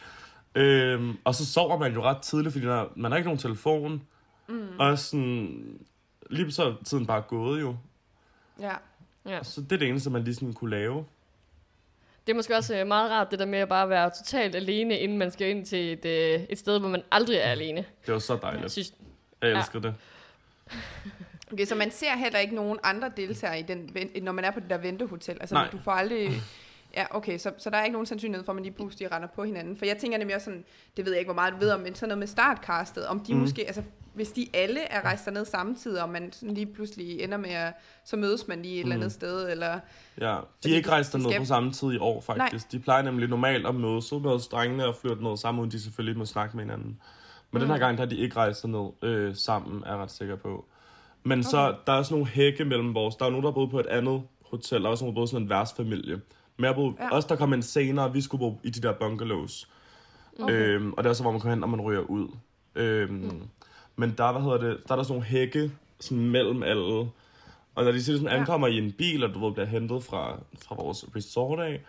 Øhm, 0.55 1.17
og 1.23 1.35
så 1.35 1.45
sover 1.45 1.77
man 1.77 1.93
jo 1.93 2.03
ret 2.03 2.21
tidligt, 2.21 2.53
fordi 2.53 2.65
der, 2.65 2.85
man 2.95 3.11
har 3.11 3.17
ikke 3.17 3.27
nogen 3.27 3.39
telefon. 3.39 4.01
Mm. 4.47 4.67
Og 4.79 4.99
sådan, 4.99 5.63
lige 6.29 6.51
så 6.51 6.63
er 6.63 6.73
tiden 6.85 7.05
bare 7.05 7.21
gået 7.21 7.61
jo. 7.61 7.75
Ja. 8.59 8.73
Ja. 9.25 9.43
Så 9.43 9.61
det 9.61 9.71
er 9.71 9.77
det 9.77 9.87
eneste, 9.87 10.09
man 10.09 10.23
lige 10.23 10.35
sådan 10.35 10.53
kunne 10.53 10.71
lave. 10.71 11.05
Det 12.27 12.33
er 12.33 12.35
måske 12.35 12.55
også 12.55 12.75
øh, 12.79 12.87
meget 12.87 13.11
rart, 13.11 13.31
det 13.31 13.39
der 13.39 13.45
med 13.45 13.59
at 13.59 13.69
bare 13.69 13.89
være 13.89 14.09
totalt 14.17 14.55
alene, 14.55 14.99
inden 14.99 15.17
man 15.17 15.31
skal 15.31 15.49
ind 15.49 15.65
til 15.65 15.93
et, 15.93 16.05
øh, 16.05 16.41
et 16.49 16.57
sted, 16.57 16.79
hvor 16.79 16.89
man 16.89 17.03
aldrig 17.11 17.37
er 17.37 17.41
alene. 17.51 17.85
Det 18.05 18.13
var 18.13 18.19
så 18.19 18.33
Jeg 18.33 18.41
dejligt. 18.41 18.71
synes, 18.71 18.93
Jeg 19.41 19.51
elsker 19.51 19.79
det. 19.79 19.95
Okay, 21.53 21.65
så 21.65 21.75
man 21.75 21.91
ser 21.91 22.17
heller 22.17 22.39
ikke 22.39 22.55
nogen 22.55 22.79
andre 22.83 23.11
deltagere 23.17 23.59
i 23.59 23.61
den, 23.61 23.89
når 24.21 24.31
man 24.31 24.45
er 24.45 24.51
på 24.51 24.59
det 24.59 24.69
der 24.69 24.77
ventehotel. 24.77 25.37
Altså, 25.39 25.55
Nej. 25.55 25.69
du 25.71 25.77
får 25.83 25.91
aldrig... 25.91 26.31
Ja, 26.95 27.05
okay, 27.15 27.37
så, 27.37 27.51
så 27.57 27.69
der 27.69 27.77
er 27.77 27.83
ikke 27.83 27.93
nogen 27.93 28.05
sandsynlighed 28.05 28.45
for, 28.45 28.51
at 28.51 28.55
man 28.55 28.63
lige 28.63 28.73
pludselig 28.73 29.11
render 29.11 29.27
på 29.35 29.43
hinanden. 29.43 29.77
For 29.77 29.85
jeg 29.85 29.97
tænker 29.97 30.17
nemlig 30.17 30.35
også 30.35 30.45
sådan, 30.45 30.65
det 30.97 31.05
ved 31.05 31.11
jeg 31.11 31.19
ikke, 31.19 31.27
hvor 31.27 31.41
meget 31.41 31.53
du 31.53 31.59
ved 31.59 31.71
om, 31.71 31.79
men 31.79 31.95
sådan 31.95 32.07
noget 32.09 32.19
med 32.19 32.27
startcastet, 32.27 33.07
om 33.07 33.19
de 33.19 33.33
Mm. 33.33 33.37
mm. 33.37 33.41
måske, 33.41 33.67
altså 33.67 33.83
hvis 34.13 34.31
de 34.31 34.47
alle 34.53 34.79
er 34.81 35.01
rejst 35.01 35.25
derned 35.25 35.45
samtidig, 35.45 36.03
og 36.03 36.09
man 36.09 36.31
sådan 36.31 36.53
lige 36.53 36.65
pludselig 36.65 37.21
ender 37.21 37.37
med 37.37 37.49
at, 37.49 37.73
så 38.05 38.17
mødes 38.17 38.47
man 38.47 38.61
lige 38.61 38.75
et 38.75 38.79
eller 38.79 38.95
andet 38.95 39.05
Mm. 39.05 39.09
sted, 39.09 39.51
eller... 39.51 39.79
Ja, 40.21 40.37
de 40.63 40.71
er 40.71 40.75
ikke 40.75 40.89
rejst 40.89 41.13
de 41.13 41.17
derned 41.17 41.31
skal- 41.31 41.41
på 41.41 41.45
samme 41.45 41.71
tid 41.71 41.91
i 41.91 41.97
år, 41.97 42.21
faktisk. 42.21 42.71
De 42.71 42.79
plejer 42.79 43.01
nemlig 43.03 43.29
normalt 43.29 43.67
at 43.67 43.75
mødes, 43.75 44.05
så 44.05 44.19
med 44.19 44.49
drengene 44.51 44.85
og 44.85 44.95
flytte 44.95 45.23
ned 45.23 45.37
sammen, 45.37 45.59
uden 45.61 45.71
de 45.71 45.79
selvfølgelig 45.81 46.17
må 46.17 46.25
snakke 46.25 46.55
med 46.57 46.63
hinanden. 46.63 46.99
Men 47.51 47.61
den 47.61 47.69
her 47.69 47.75
Mm. 47.75 47.79
gang, 47.79 47.97
der 47.97 48.03
har 48.03 48.09
de 48.09 48.17
ikke 48.17 48.35
rejst 48.35 48.63
derned 48.63 48.89
øh, 49.03 49.35
sammen, 49.35 49.83
er 49.83 49.89
jeg 49.89 49.97
ret 49.97 50.11
sikker 50.11 50.35
på. 50.35 50.65
Men 51.23 51.43
så, 51.43 51.75
der 51.87 51.93
er 51.93 52.03
sådan 52.03 52.13
nogle 52.15 52.27
hække 52.27 52.65
mellem 52.65 52.93
vores... 52.93 53.15
Der 53.15 53.25
er 53.25 53.29
nogen, 53.29 53.43
der 53.43 53.49
har 53.49 53.53
boet 53.53 53.71
på 53.71 53.79
et 53.79 53.87
andet 53.87 54.21
hotel, 54.45 54.81
der 54.81 54.87
er 54.87 54.91
også 54.91 55.03
nogen, 55.03 55.15
der 55.15 55.19
har 55.19 55.21
boet 55.21 55.29
sådan 55.29 55.43
en 55.45 55.49
værtsfamilie. 55.49 56.13
Men 56.15 56.21
jeg 56.65 56.75
boede, 56.75 56.95
ja. 56.99 57.11
Os, 57.15 57.25
der 57.25 57.35
kom 57.35 57.53
ind 57.53 57.63
senere, 57.63 58.13
vi 58.13 58.21
skulle 58.21 58.39
bo 58.39 58.59
i 58.63 58.69
de 58.69 58.81
der 58.81 58.93
bungalows. 58.93 59.69
Okay. 60.39 60.53
Øhm, 60.53 60.93
og 60.93 61.03
det 61.03 61.09
er 61.09 61.13
så, 61.13 61.23
hvor 61.23 61.31
man 61.31 61.41
kommer 61.41 61.53
hen, 61.55 61.59
når 61.59 61.67
man 61.67 61.81
ryger 61.81 62.01
ud. 62.01 62.27
Øhm, 62.75 63.13
mm. 63.13 63.41
Men 63.95 64.13
der, 64.17 64.31
hvad 64.31 64.41
hedder 64.41 64.57
det, 64.57 64.77
der 64.87 64.91
er 64.91 64.95
der 64.95 65.03
sådan 65.03 65.13
nogle 65.13 65.25
hække 65.25 65.71
sådan 65.99 66.29
mellem 66.29 66.63
alle. 66.63 67.09
Og 67.75 67.83
når 67.83 67.91
de 67.91 68.03
så 68.03 68.11
ligesom 68.11 68.27
Ja. 68.27 68.35
ankommer 68.39 68.67
i 68.67 68.77
en 68.77 68.91
bil, 68.91 69.23
og 69.23 69.33
du 69.33 69.45
ved, 69.45 69.53
bliver 69.53 69.65
hentet 69.67 70.03
fra, 70.03 70.39
fra 70.67 70.75
vores 70.75 71.05
resort 71.15 71.59
af, 71.59 71.81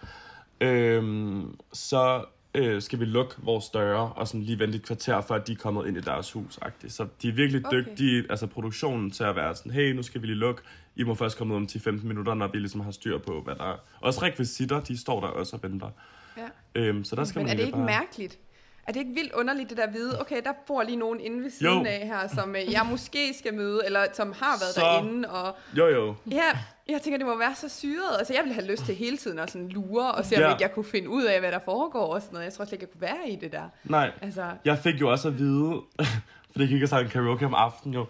øhm, 0.60 1.56
så 1.72 2.24
øh, 2.54 2.82
skal 2.82 3.00
vi 3.00 3.04
lukke 3.04 3.34
vores 3.38 3.68
døre 3.68 4.12
og 4.12 4.28
sådan 4.28 4.42
lige 4.42 4.58
vente 4.58 4.76
et 4.76 4.82
kvarter, 4.82 5.20
før 5.20 5.38
de 5.38 5.52
er 5.52 5.56
kommet 5.56 5.86
ind 5.86 5.96
i 5.96 6.00
deres 6.00 6.32
hus. 6.32 6.58
-agtigt. 6.64 6.88
Så 6.90 7.06
de 7.22 7.28
er 7.28 7.32
virkelig 7.32 7.66
Okay. 7.66 7.76
dygtige, 7.78 8.24
altså 8.30 8.46
produktionen 8.46 9.10
til 9.10 9.24
at 9.24 9.36
være 9.36 9.54
sådan, 9.56 9.72
hey, 9.72 9.92
nu 9.92 10.02
skal 10.02 10.22
vi 10.22 10.26
lige 10.26 10.36
lukke. 10.36 10.62
I 10.96 11.02
må 11.02 11.14
først 11.14 11.38
komme 11.38 11.54
ud 11.54 11.58
om 11.60 11.68
10-15 11.72 11.90
minutter, 12.06 12.34
når 12.34 12.48
vi 12.48 12.58
ligesom 12.58 12.80
har 12.80 12.90
styr 12.90 13.18
på, 13.18 13.40
hvad 13.44 13.54
der 13.54 13.64
er. 13.72 13.76
Også 14.00 14.22
rekvisitter, 14.22 14.80
de 14.80 14.98
står 15.00 15.20
der 15.20 15.26
også 15.28 15.56
og 15.56 15.62
venter. 15.70 15.90
Ja. 16.36 16.46
Øhm, 16.74 17.04
så 17.04 17.16
der 17.16 17.24
skal 17.24 17.38
Men 17.38 17.46
man 17.46 17.52
er 17.52 17.56
det 17.56 17.66
ikke 17.66 17.76
bare... 17.78 17.86
mærkeligt? 17.86 18.38
Er 18.86 18.92
det 18.92 19.00
ikke 19.00 19.12
vildt 19.14 19.32
underligt, 19.32 19.68
det 19.70 19.76
der 19.78 19.86
at 19.86 19.92
vide, 19.94 20.20
okay, 20.20 20.40
der 20.44 20.52
bor 20.66 20.82
lige 20.82 20.96
nogen 20.96 21.20
inde 21.20 21.42
ved 21.42 21.50
siden 21.50 21.78
Jo. 21.78 21.84
af 21.84 22.06
her, 22.06 22.28
som 22.34 22.56
øh, 22.56 22.72
jeg 22.72 22.86
måske 22.90 23.34
skal 23.38 23.54
møde, 23.54 23.80
eller 23.86 24.04
som 24.14 24.32
har 24.40 24.58
været 24.60 24.74
Så- 24.74 24.80
derinde, 24.80 25.30
og 25.30 25.56
Jo, 25.76 25.86
jo. 25.86 26.14
Ja, 26.30 26.58
jeg 26.88 27.02
tænker, 27.02 27.18
det 27.18 27.26
må 27.26 27.38
være 27.38 27.54
så 27.54 27.68
syret. 27.68 28.18
Altså, 28.18 28.32
jeg 28.34 28.42
ville 28.42 28.54
have 28.54 28.66
lyst 28.66 28.84
til 28.84 28.94
hele 28.94 29.16
tiden 29.16 29.38
at 29.38 29.50
sådan 29.50 29.68
lure 29.68 30.12
og 30.12 30.24
se, 30.24 30.36
om 30.36 30.42
Ja. 30.42 30.50
ikke 30.50 30.62
jeg 30.62 30.72
kunne 30.74 30.84
finde 30.84 31.08
ud 31.08 31.24
af, 31.24 31.40
hvad 31.40 31.52
der 31.52 31.58
foregår 31.64 32.14
og 32.14 32.20
sådan 32.22 32.32
noget. 32.34 32.44
Jeg 32.44 32.52
tror 32.52 32.64
slet 32.64 32.72
ikke, 32.72 32.82
jeg 32.84 32.90
kunne 32.92 33.00
være 33.00 33.30
i 33.30 33.36
det 33.36 33.52
der. 33.52 33.68
Nej, 33.84 34.10
Altså, 34.22 34.44
jeg 34.64 34.78
fik 34.78 35.00
jo 35.00 35.10
også 35.10 35.28
at 35.28 35.38
vide, 35.38 35.80
fordi 36.52 36.60
jeg 36.60 36.68
gik 36.68 36.82
og 36.82 36.88
sang 36.88 37.10
karaoke 37.10 37.46
om 37.46 37.54
aftenen 37.54 37.94
jo, 37.94 38.06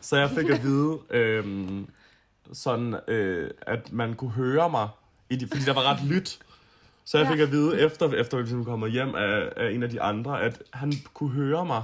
så 0.00 0.16
jeg 0.16 0.30
fik 0.30 0.50
at 0.50 0.62
vide, 0.62 0.98
øhm, 1.10 1.88
sådan, 2.52 2.96
øh, 3.08 3.50
at 3.62 3.92
man 3.92 4.14
kunne 4.14 4.30
høre 4.30 4.70
mig, 4.70 4.88
i 5.30 5.36
de, 5.36 5.46
fordi 5.48 5.62
der 5.62 5.74
var 5.74 5.82
ret 5.92 6.04
lyt. 6.04 6.38
Så 7.04 7.18
jeg 7.18 7.26
Ja. 7.26 7.32
fik 7.32 7.40
at 7.40 7.50
vide, 7.50 7.80
efter, 7.80 8.12
efter 8.12 8.36
vi 8.36 8.42
ligesom 8.42 8.64
kom 8.64 8.86
hjem 8.90 9.14
af, 9.14 9.52
af 9.56 9.70
en 9.70 9.82
af 9.82 9.90
de 9.90 10.02
andre, 10.02 10.42
at 10.42 10.62
han 10.72 10.92
kunne 11.14 11.30
høre 11.30 11.64
mig. 11.64 11.82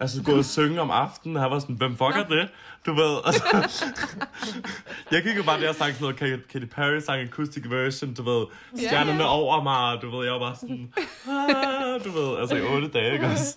Altså 0.00 0.22
gå 0.22 0.32
og 0.38 0.44
synge 0.44 0.80
om 0.80 0.90
aftenen, 0.90 1.36
og 1.36 1.42
han 1.42 1.50
var 1.50 1.58
sådan, 1.58 1.76
hvem 1.76 1.90
fuck 1.96 2.16
er 2.16 2.24
det? 2.28 2.48
Du 2.86 2.94
ved, 2.94 3.18
altså, 3.26 3.42
jeg 5.12 5.22
gik 5.22 5.36
jo 5.36 5.42
bare 5.42 5.60
der 5.60 5.68
og 5.68 5.74
sang 5.74 5.94
sådan 5.94 6.14
noget, 6.20 6.42
Katy- 6.54 6.66
Perry 6.66 6.98
sang 7.00 7.22
acoustic 7.22 7.70
version, 7.70 8.14
du 8.14 8.22
ved, 8.22 8.46
stjernerne 8.76 9.22
ja. 9.22 9.28
over 9.28 9.62
mig, 9.62 10.02
du 10.02 10.16
ved, 10.16 10.24
jeg 10.24 10.32
var 10.32 10.38
bare 10.38 10.56
sådan, 10.56 10.92
ah, 11.28 12.04
du 12.04 12.10
ved, 12.10 12.38
altså 12.38 12.56
i 12.56 12.62
otte 12.62 12.88
dage, 12.88 13.12
ikke 13.12 13.26
også? 13.26 13.56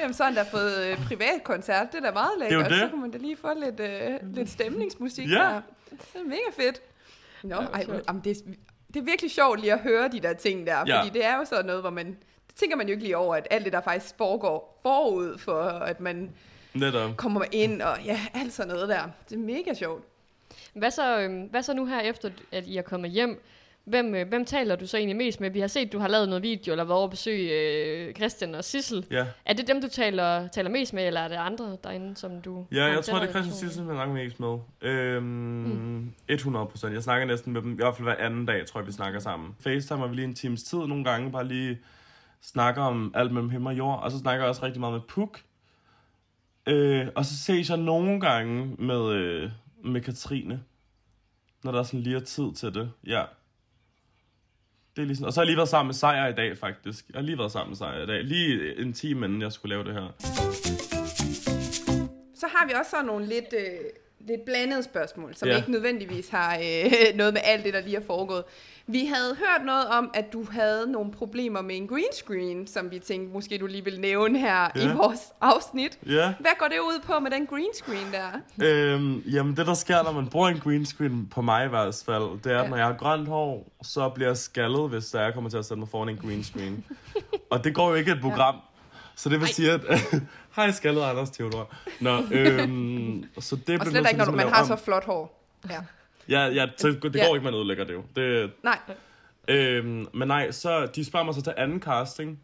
jamen, 0.00 0.14
så 0.14 0.22
har 0.24 0.30
han 0.30 0.44
da 0.44 0.50
fået 0.50 0.86
øh, 0.86 1.04
privat 1.06 1.44
koncert. 1.44 1.86
Det 1.92 1.98
er 1.98 2.02
da 2.06 2.12
meget 2.12 2.30
er 2.36 2.40
lækkert. 2.40 2.70
det. 2.70 2.80
Så 2.80 2.88
kan 2.88 3.00
man 3.00 3.10
da 3.10 3.18
lige 3.18 3.36
få 3.36 3.48
lidt, 3.64 3.80
øh, 3.80 4.34
lidt 4.36 4.50
stemningsmusik 4.50 5.28
Ja. 5.30 5.34
der. 5.34 5.60
Det 5.90 6.00
er 6.14 6.24
mega 6.24 6.50
fedt. 6.66 6.80
Nå, 7.42 7.56
ej, 7.56 7.86
jamen, 8.08 8.22
det, 8.24 8.30
er, 8.30 8.40
det 8.94 8.96
er 9.00 9.04
virkelig 9.04 9.30
sjovt 9.30 9.60
lige 9.60 9.72
at 9.72 9.80
høre 9.80 10.08
de 10.08 10.20
der 10.20 10.32
ting 10.32 10.66
der. 10.66 10.84
Ja. 10.86 10.98
Fordi 10.98 11.10
det 11.18 11.24
er 11.26 11.36
jo 11.36 11.44
sådan 11.44 11.64
noget, 11.66 11.80
hvor 11.82 11.90
man... 11.90 12.16
Tænker 12.60 12.76
man 12.76 12.86
jo 12.86 12.92
ikke 12.92 13.02
lige 13.04 13.16
over, 13.16 13.34
at 13.34 13.46
alt 13.50 13.64
det 13.64 13.72
der 13.72 13.80
faktisk 13.80 14.14
foregår 14.18 14.78
forud 14.82 15.38
for, 15.38 15.62
at 15.62 16.00
man 16.00 16.30
Netop. 16.74 17.16
kommer 17.16 17.44
ind 17.52 17.82
og 17.82 17.96
ja, 18.04 18.20
alt 18.34 18.52
sådan 18.52 18.72
noget 18.72 18.88
der. 18.88 19.02
Det 19.28 19.34
er 19.34 19.40
mega 19.40 19.74
sjovt. 19.74 20.04
Hvad 20.74 20.90
så, 20.90 21.20
øhm, 21.20 21.42
hvad 21.42 21.62
så 21.62 21.74
nu 21.74 21.86
her 21.86 22.00
efter, 22.00 22.30
at 22.52 22.66
I 22.66 22.76
er 22.76 22.82
kommet 22.82 23.10
hjem? 23.10 23.42
Hvem, 23.84 24.14
øh, 24.14 24.28
hvem 24.28 24.44
taler 24.44 24.76
du 24.76 24.86
så 24.86 24.96
egentlig 24.96 25.16
mest 25.16 25.40
med? 25.40 25.50
Vi 25.50 25.60
har 25.60 25.66
set, 25.66 25.92
du 25.92 25.98
har 25.98 26.08
lavet 26.08 26.28
noget 26.28 26.42
video, 26.42 26.72
eller 26.72 26.84
været 26.84 26.96
over 26.96 27.04
at 27.04 27.10
besøge 27.10 27.50
øh, 27.50 28.14
Christian 28.14 28.54
og 28.54 28.64
Sissel. 28.64 29.06
Ja. 29.10 29.26
Er 29.44 29.52
det 29.52 29.66
dem, 29.68 29.80
du 29.80 29.88
taler, 29.88 30.48
taler 30.48 30.70
mest 30.70 30.94
med, 30.94 31.06
eller 31.06 31.20
er 31.20 31.28
det 31.28 31.36
andre 31.36 31.76
derinde, 31.84 32.16
som 32.16 32.40
du 32.42 32.66
Ja, 32.72 32.80
har 32.82 32.88
jeg 32.88 33.04
tror, 33.04 33.18
det 33.18 33.28
er 33.28 33.32
Christian 33.32 33.44
relation 33.44 33.68
Sissel, 33.70 33.86
jeg 33.86 33.94
snakker 33.94 34.14
mest 34.14 34.40
med. 34.40 34.58
Øhm, 34.82 35.24
mm. 35.24 36.12
100 36.28 36.66
procent. 36.66 36.94
Jeg 36.94 37.02
snakker 37.02 37.26
næsten 37.26 37.52
med 37.52 37.62
dem, 37.62 37.72
i 37.72 37.76
hvert 37.76 37.96
fald 37.96 38.08
hver 38.08 38.16
anden 38.26 38.46
dag, 38.46 38.66
tror 38.66 38.80
jeg, 38.80 38.86
vi 38.86 38.92
snakker 38.92 39.20
sammen. 39.20 39.54
FaceTime 39.60 40.08
vi 40.08 40.14
lige 40.14 40.24
en 40.24 40.34
times 40.34 40.62
tid 40.62 40.78
nogle 40.78 41.04
gange, 41.04 41.32
bare 41.32 41.44
lige 41.44 41.78
snakker 42.42 42.82
om 42.82 43.12
alt 43.14 43.32
mellem 43.32 43.50
himmel 43.50 43.66
og 43.66 43.78
jord. 43.78 44.02
Og 44.02 44.10
så 44.10 44.18
snakker 44.18 44.44
jeg 44.44 44.48
også 44.48 44.62
rigtig 44.62 44.80
meget 44.80 44.92
med 44.92 45.00
Puk. 45.08 45.42
Øh, 46.66 47.08
og 47.14 47.24
så 47.24 47.36
ses 47.36 47.70
jeg 47.70 47.78
nogle 47.78 48.20
gange 48.20 48.76
med, 48.78 49.12
øh, 49.12 49.50
med 49.84 50.00
Katrine. 50.00 50.62
Når 51.64 51.72
der 51.72 51.78
er 51.78 51.82
sådan 51.82 52.00
lige 52.00 52.16
er 52.16 52.20
tid 52.20 52.52
til 52.54 52.74
det. 52.74 52.92
Ja. 53.06 53.24
Det 54.96 55.02
er 55.02 55.06
ligesom, 55.06 55.26
og 55.26 55.32
så 55.32 55.40
har 55.40 55.42
jeg 55.42 55.46
lige 55.46 55.56
været 55.56 55.68
sammen 55.68 55.88
med 55.88 55.94
Sejr 55.94 56.26
i 56.26 56.32
dag, 56.32 56.58
faktisk. 56.58 57.08
Jeg 57.08 57.18
har 57.18 57.22
lige 57.22 57.38
været 57.38 57.52
sammen 57.52 57.70
med 57.70 57.76
Sejr 57.76 58.02
i 58.02 58.06
dag. 58.06 58.24
Lige 58.24 58.80
en 58.80 58.92
time 58.92 59.26
inden 59.26 59.42
jeg 59.42 59.52
skulle 59.52 59.76
lave 59.76 59.84
det 59.84 59.94
her. 59.94 60.08
Så 62.34 62.46
har 62.54 62.66
vi 62.66 62.72
også 62.72 62.90
sådan 62.90 63.06
nogle 63.06 63.26
lidt, 63.26 63.54
øh, 63.58 63.90
lidt 64.28 64.40
blandede 64.46 64.82
spørgsmål, 64.82 65.34
som 65.36 65.48
Ja. 65.48 65.52
ja. 65.54 65.58
ikke 65.58 65.70
nødvendigvis 65.72 66.28
har 66.28 66.54
øh, 66.56 66.92
noget 67.18 67.32
med 67.32 67.40
alt 67.44 67.64
det, 67.64 67.74
der 67.74 67.80
lige 67.80 67.96
er 67.96 68.00
foregået. 68.06 68.44
Vi 68.86 69.04
havde 69.06 69.36
hørt 69.38 69.66
noget 69.66 69.86
om, 69.88 70.10
at 70.14 70.32
du 70.32 70.44
havde 70.50 70.92
nogle 70.92 71.12
problemer 71.12 71.62
med 71.62 71.76
en 71.76 71.86
green 71.88 72.12
screen, 72.12 72.66
som 72.66 72.90
vi 72.90 72.98
tænkte, 72.98 73.32
måske 73.32 73.58
du 73.58 73.66
lige 73.66 73.84
vil 73.84 74.00
nævne 74.00 74.38
her 74.38 74.68
Ja. 74.76 74.92
i 74.92 74.96
vores 74.96 75.20
afsnit. 75.40 75.98
Ja. 76.06 76.34
Hvad 76.40 76.50
går 76.58 76.66
det 76.66 76.78
ud 76.78 77.00
på 77.04 77.18
med 77.18 77.30
den 77.30 77.46
green 77.46 77.74
screen 77.74 78.06
der? 78.12 78.64
Øhm, 78.66 79.18
jamen 79.18 79.56
det 79.56 79.66
der 79.66 79.74
sker, 79.74 80.02
når 80.02 80.12
man 80.12 80.26
bruger 80.28 80.48
en 80.48 80.58
green 80.60 80.86
screen, 80.86 81.26
på 81.26 81.42
mig 81.42 81.66
i 81.66 81.68
hvert 81.68 82.02
fald, 82.06 82.42
det 82.44 82.52
er, 82.52 82.58
at 82.58 82.64
Ja. 82.64 82.68
når 82.70 82.76
jeg 82.76 82.86
har 82.86 82.96
grønt 82.96 83.28
hår, 83.28 83.72
så 83.82 84.08
bliver 84.08 84.28
jeg 84.28 84.36
skaldet, 84.36 84.88
hvis 84.90 85.04
der 85.06 85.22
jeg 85.22 85.34
kommer 85.34 85.50
til 85.50 85.56
at 85.58 85.64
sætte 85.64 85.78
mig 85.78 85.88
foran 85.88 86.08
en 86.08 86.16
green 86.16 86.44
screen. 86.44 86.84
og 87.50 87.64
det 87.64 87.74
går 87.74 87.88
jo 87.88 87.94
ikke 87.94 88.12
et 88.12 88.20
program. 88.20 88.54
Så 89.16 89.28
det 89.28 89.40
vil 89.40 89.48
sige, 89.48 89.72
at... 89.72 89.80
Hej, 90.56 90.70
skaldet 90.70 91.02
Anders 91.02 91.30
Theodor. 91.30 91.74
Nå, 92.00 92.18
øhm, 92.32 93.24
så 93.38 93.56
det 93.66 93.80
Og 93.80 93.86
slet 93.86 93.86
ikke, 93.86 94.02
når 94.02 94.02
ligesom 94.12 94.34
man 94.34 94.48
har 94.48 94.60
om. 94.60 94.66
så 94.66 94.76
flot 94.76 95.04
hår. 95.04 95.44
Ja. 95.70 95.80
Ja, 96.28 96.46
ja 96.46 96.66
så 96.76 96.88
det 96.88 97.00
går 97.02 97.10
Ja. 97.14 97.34
ikke, 97.34 97.44
man 97.44 97.54
ødelægger 97.54 97.84
det 97.84 97.92
jo. 97.92 98.02
Det, 98.16 98.52
Nej, 98.64 98.78
Øhm, 99.48 100.06
men 100.14 100.28
nej, 100.28 100.50
så 100.50 100.86
de 100.86 101.04
spørger 101.04 101.24
mig 101.26 101.34
så 101.34 101.42
til 101.42 101.54
anden 101.56 101.80
casting. 101.80 102.40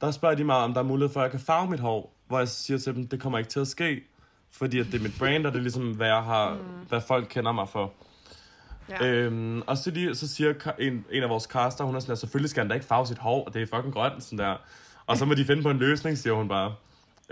Der 0.00 0.10
spørger 0.10 0.34
de 0.34 0.44
mig, 0.44 0.56
om 0.56 0.72
der 0.74 0.80
er 0.80 0.84
mulighed 0.84 1.12
for, 1.12 1.20
at 1.20 1.24
jeg 1.24 1.30
kan 1.30 1.40
farve 1.40 1.70
mit 1.70 1.80
hår. 1.80 2.14
Hvor 2.26 2.38
jeg 2.38 2.48
siger 2.48 2.78
til 2.78 2.94
dem, 2.94 3.06
det 3.06 3.20
kommer 3.20 3.38
ikke 3.38 3.50
til 3.50 3.60
at 3.60 3.68
ske. 3.68 4.02
Fordi 4.50 4.78
at 4.78 4.86
det 4.86 4.94
er 4.94 5.02
mit 5.02 5.14
brand, 5.18 5.46
og 5.46 5.52
det 5.52 5.58
er 5.58 5.62
ligesom, 5.62 5.90
hvad, 5.96 6.06
jeg 6.06 6.22
har, 6.22 6.52
mm. 6.54 6.58
hvad 6.88 7.00
folk 7.00 7.26
kender 7.30 7.52
mig 7.52 7.68
for. 7.68 7.92
ja. 8.88 9.06
Øhm, 9.06 9.62
og 9.66 9.78
så, 9.78 9.90
de, 9.90 10.14
så 10.14 10.28
siger 10.28 10.54
en, 10.78 11.04
en 11.10 11.22
af 11.22 11.28
vores 11.28 11.44
caster, 11.44 11.84
hun 11.84 11.96
er 11.96 12.00
sådan, 12.00 12.12
at 12.12 12.18
selvfølgelig 12.18 12.50
skal 12.50 12.60
han 12.60 12.68
da 12.68 12.74
ikke 12.74 12.86
farve 12.86 13.06
sit 13.06 13.18
hår, 13.18 13.44
og 13.44 13.54
det 13.54 13.62
er 13.62 13.66
fucking 13.76 13.94
grønt, 13.94 14.22
sådan 14.22 14.38
der. 14.38 14.56
Og 15.06 15.16
så 15.16 15.24
må 15.24 15.34
de 15.34 15.44
finde 15.44 15.62
på 15.62 15.70
en 15.70 15.78
løsning, 15.78 16.18
siger 16.18 16.34
hun 16.34 16.48
bare. 16.48 16.74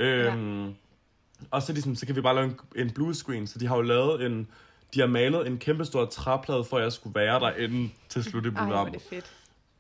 Øhm, 0.01 0.67
ja. 0.67 0.73
Og 1.51 1.63
så, 1.63 1.67
sådan, 1.77 1.97
så 1.97 2.07
kan 2.07 2.17
vi 2.17 2.21
bare 2.21 2.35
lave 2.35 2.45
en, 2.47 2.59
en 2.77 2.91
blue 2.91 3.15
screen, 3.15 3.47
så 3.47 3.59
de 3.59 3.67
har 3.67 3.77
jo 3.77 3.83
lavet 3.83 4.27
en, 4.27 4.49
de 4.95 5.01
har 5.01 5.07
malet 5.07 5.47
en 5.47 5.59
kæmpe 5.59 5.85
stor 5.85 6.05
træplade, 6.05 6.65
for 6.65 6.77
at 6.77 6.83
jeg 6.83 6.93
skulle 6.93 7.15
være 7.21 7.41
derinde 7.41 7.91
til 8.09 8.25
slut 8.25 8.45
i 8.47 8.49
Ej, 8.49 8.53
hvor 8.53 8.61
er 8.63 8.67
programmet. 8.67 8.95
det 8.95 9.03
fedt. 9.11 9.33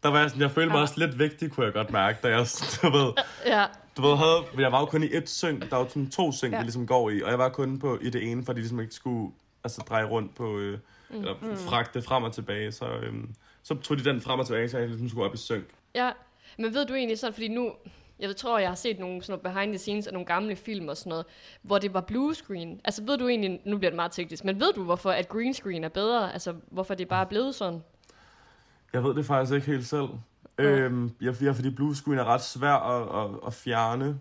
Der 0.02 0.08
var 0.08 0.20
jeg 0.20 0.30
sådan, 0.30 0.42
jeg 0.42 0.50
følte 0.50 0.68
mig 0.70 0.76
Ja. 0.76 0.82
også 0.82 0.94
lidt 0.96 1.18
vigtig, 1.18 1.50
kunne 1.50 1.66
jeg 1.66 1.72
godt 1.72 1.90
mærke, 1.90 2.18
da 2.22 2.28
jeg, 2.28 2.46
du 2.82 2.90
ved, 2.90 3.12
Ja, 3.46 3.64
du 3.96 4.02
ved, 4.02 4.16
havde, 4.16 4.42
jeg 4.58 4.72
var 4.72 4.80
jo 4.80 4.86
kun 4.86 5.02
i 5.02 5.08
et 5.12 5.28
synk, 5.28 5.70
der 5.70 5.76
var 5.76 5.86
sådan 5.88 6.10
to 6.10 6.32
synk, 6.32 6.52
ja. 6.52 6.58
Vi 6.58 6.64
ligesom 6.64 6.86
går 6.86 7.10
i, 7.10 7.22
og 7.22 7.30
jeg 7.30 7.38
var 7.38 7.48
kun 7.48 7.78
på 7.78 7.98
i 8.02 8.10
det 8.10 8.30
ene, 8.30 8.44
fordi 8.44 8.56
de 8.56 8.60
ligesom 8.62 8.80
ikke 8.80 8.94
skulle 8.94 9.32
altså, 9.64 9.80
dreje 9.88 10.04
rundt 10.04 10.34
på, 10.34 10.58
øh, 10.58 10.78
mm. 11.10 11.16
eller 11.16 11.34
fragte 11.68 12.02
frem 12.02 12.22
og 12.22 12.32
tilbage, 12.32 12.72
så, 12.72 12.84
øhm, 12.86 13.34
så 13.62 13.74
tog 13.74 13.98
de 13.98 14.04
den 14.04 14.20
frem 14.20 14.40
og 14.40 14.46
tilbage, 14.46 14.68
så 14.68 14.78
jeg 14.78 14.88
ligesom 14.88 15.08
skulle 15.08 15.24
op 15.28 15.34
i 15.34 15.38
synk. 15.38 15.64
ja. 15.94 16.10
Men 16.58 16.74
ved 16.74 16.86
du 16.86 16.94
egentlig 16.94 17.18
sådan, 17.18 17.34
fordi 17.34 17.48
nu, 17.48 17.72
jeg 18.20 18.36
tror, 18.36 18.58
jeg 18.58 18.68
har 18.68 18.74
set 18.74 18.98
nogle 18.98 19.22
sådan 19.22 19.32
noget 19.32 19.54
behind 19.54 19.72
the 19.72 19.78
scenes 19.78 20.06
af 20.06 20.12
nogle 20.12 20.26
gamle 20.26 20.56
film 20.56 20.88
og 20.88 20.96
sådan 20.96 21.10
noget, 21.10 21.26
hvor 21.62 21.78
det 21.78 21.94
var 21.94 22.00
blue 22.00 22.34
screen. 22.34 22.80
Altså 22.84 23.02
ved 23.04 23.18
du 23.18 23.28
egentlig, 23.28 23.60
nu 23.64 23.78
bliver 23.78 23.90
det 23.90 23.96
meget 23.96 24.12
teknisk, 24.12 24.44
men 24.44 24.60
ved 24.60 24.72
du, 24.72 24.84
hvorfor 24.84 25.10
at 25.10 25.28
green 25.28 25.54
screen 25.54 25.84
er 25.84 25.88
bedre? 25.88 26.32
Altså 26.32 26.54
hvorfor 26.70 26.94
det 26.94 27.08
bare 27.08 27.20
er 27.24 27.28
blevet 27.28 27.54
sådan? 27.54 27.80
Jeg 28.92 29.04
ved 29.04 29.14
det 29.14 29.26
faktisk 29.26 29.54
ikke 29.54 29.66
helt 29.66 29.86
selv. 29.86 30.08
Ja. 30.58 30.64
Øhm, 30.64 31.10
jeg, 31.20 31.34
jeg, 31.42 31.54
fordi 31.54 31.70
blue 31.70 31.96
screen 31.96 32.18
er 32.18 32.24
ret 32.24 32.42
svær 32.42 32.72
at, 32.72 33.24
at, 33.30 33.38
at 33.46 33.54
fjerne. 33.54 34.18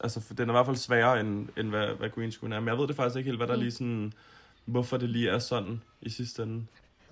Altså, 0.00 0.20
for 0.20 0.34
den 0.34 0.48
er 0.48 0.52
i 0.52 0.56
hvert 0.56 0.66
fald 0.66 0.76
sværere, 0.76 1.20
end, 1.20 1.48
end 1.56 1.68
hvad, 1.68 1.86
hvad 1.86 2.10
green 2.10 2.32
screen 2.32 2.52
er. 2.52 2.60
Men 2.60 2.68
jeg 2.68 2.78
ved 2.78 2.88
det 2.88 2.96
faktisk 2.96 3.16
ikke 3.16 3.28
helt, 3.28 3.38
hvad 3.38 3.46
der 3.48 3.54
Mm. 3.54 3.60
lige 3.60 3.70
sådan... 3.70 4.12
Hvorfor 4.64 4.96
det 4.96 5.08
lige 5.08 5.30
er 5.30 5.38
sådan 5.38 5.82
i 6.00 6.10
sidste 6.10 6.42
ende. 6.42 6.66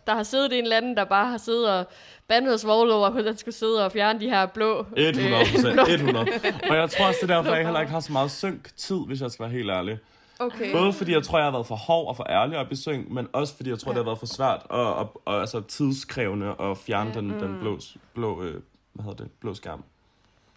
Der 0.06 0.14
har 0.14 0.22
siddet 0.22 0.52
en 0.58 0.62
eller 0.64 0.76
anden, 0.76 0.96
der 0.96 1.04
bare 1.04 1.26
har 1.30 1.38
siddet 1.38 1.70
og 1.70 1.84
bandet 2.28 2.60
svoglet 2.60 2.94
over, 2.94 3.10
han 3.24 3.36
skulle 3.36 3.54
sidde 3.54 3.84
og 3.84 3.92
fjerne 3.92 4.20
de 4.20 4.28
her 4.30 4.46
blå... 4.46 4.86
100 4.96 5.40
øh, 5.40 5.52
procent, 5.52 5.72
blå- 5.74 5.84
100. 5.88 6.26
Og 6.70 6.76
jeg 6.76 6.90
tror 6.90 7.06
også, 7.06 7.18
det 7.22 7.30
er 7.30 7.36
derfor, 7.36 7.54
jeg 7.54 7.64
heller 7.64 7.80
ikke 7.80 7.92
har 7.92 8.00
så 8.00 8.12
meget 8.12 8.30
synk-tid, 8.30 8.98
hvis 9.06 9.20
jeg 9.20 9.30
skal 9.30 9.42
være 9.42 9.52
helt 9.52 9.70
ærlig. 9.70 9.98
Okay. 10.38 10.72
Både 10.72 10.92
fordi 10.92 11.12
jeg 11.12 11.22
tror, 11.22 11.38
jeg 11.38 11.46
har 11.46 11.52
været 11.52 11.66
for 11.66 11.74
hård 11.76 12.08
og 12.08 12.16
for 12.16 12.26
ærlig 12.30 12.58
op 12.58 12.72
i 12.72 12.76
synk, 12.76 13.08
men 13.10 13.28
også 13.32 13.56
fordi 13.56 13.70
jeg 13.70 13.78
tror, 13.78 13.90
Ja. 13.90 13.94
det 13.98 14.04
har 14.04 14.10
været 14.10 14.18
for 14.18 14.26
svært 14.26 14.62
og, 14.64 14.94
og, 14.94 15.22
og 15.24 15.40
altså 15.40 15.60
tidskrævende 15.60 16.54
at 16.60 16.78
fjerne 16.78 17.10
Ja. 17.14 17.20
den, 17.20 17.30
den 17.30 17.52
Mm. 17.52 17.60
blå, 17.60 17.78
blå, 18.14 18.42
øh, 18.42 18.62
hvad 18.92 19.04
hedder 19.04 19.22
det, 19.24 19.30
blå 19.40 19.54
skærm. 19.54 19.84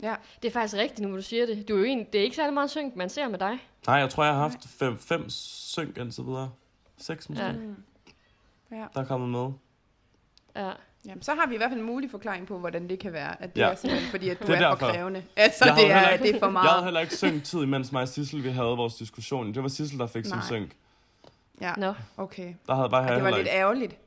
Ja. 0.04 0.16
Det 0.42 0.48
er 0.48 0.52
faktisk 0.54 0.76
rigtigt, 0.82 1.00
nu 1.00 1.08
hvor 1.08 1.18
du 1.18 1.24
siger 1.24 1.46
det. 1.46 1.68
Du 1.70 1.74
er 1.76 1.78
jo 1.80 1.84
en, 1.84 2.06
det 2.14 2.20
er 2.20 2.24
ikke 2.24 2.36
særlig 2.36 2.54
meget 2.54 2.70
synk, 2.72 2.96
man 2.96 3.10
ser 3.10 3.28
med 3.28 3.40
dig. 3.40 3.60
Nej, 3.88 3.96
jeg 3.96 4.10
tror, 4.10 4.24
jeg 4.24 4.34
har 4.34 4.42
haft 4.42 4.60
fem, 4.80 4.98
fem 4.98 5.26
synk 5.30 5.98
indtil 5.98 6.24
videre. 6.26 6.50
Seks 6.98 7.30
måske, 7.30 7.46
Ja. 7.46 7.52
Ja. 8.74 8.86
Der 8.94 9.02
er 9.02 9.06
kommet 9.06 9.30
med. 9.30 9.52
Ja. 10.56 10.72
Jamen, 11.06 11.22
så 11.22 11.34
har 11.34 11.48
vi 11.48 11.54
i 11.54 11.58
hvert 11.58 11.70
fald 11.70 11.80
en 11.80 11.86
mulig 11.86 12.12
forklaring 12.12 12.48
på, 12.48 12.58
hvordan 12.60 12.90
det 12.90 13.00
kan 13.00 13.14
være. 13.14 13.44
At 13.44 13.56
det 13.56 13.62
Ja. 13.62 13.70
er 13.72 13.76
simpelthen 13.76 14.12
fordi, 14.12 14.30
at 14.30 14.40
du 14.42 14.48
Det 14.48 14.62
er, 14.62 14.68
er 14.68 14.76
for 14.76 14.92
krævende. 14.92 15.24
Altså, 15.36 15.66
Jeg 15.66 15.76
det 15.76 15.84
er, 15.92 15.94
heller 15.94 16.10
ikke- 16.10 16.24
det 16.24 16.36
er 16.36 16.40
for 16.40 16.46
Jeg 16.48 16.54
havde 16.54 16.68
meget. 16.72 16.84
heller 16.84 17.00
ikke 17.00 17.16
synk-tid, 17.16 17.66
mens 17.76 17.92
mig 17.92 18.02
og 18.02 18.08
Sissel, 18.08 18.44
vi 18.44 18.50
havde 18.50 18.68
vores 18.68 18.96
diskussion. 18.96 19.54
Det 19.54 19.64
var 19.64 19.70
Sissel, 19.70 20.00
der 20.00 20.08
fik 20.08 20.26
sin 20.26 20.34
Nej. 20.34 20.46
synk. 20.46 20.76
Ja, 21.62 21.74
Nå. 21.78 21.94
okay. 22.18 22.54
Der 22.68 22.76
havde 22.76 22.90
bare 22.90 23.10
Og 23.10 23.16
det 23.16 23.24
var 23.24 23.30
lidt 23.30 23.40
ikke. 23.40 23.50
ærgerligt. 23.52 23.98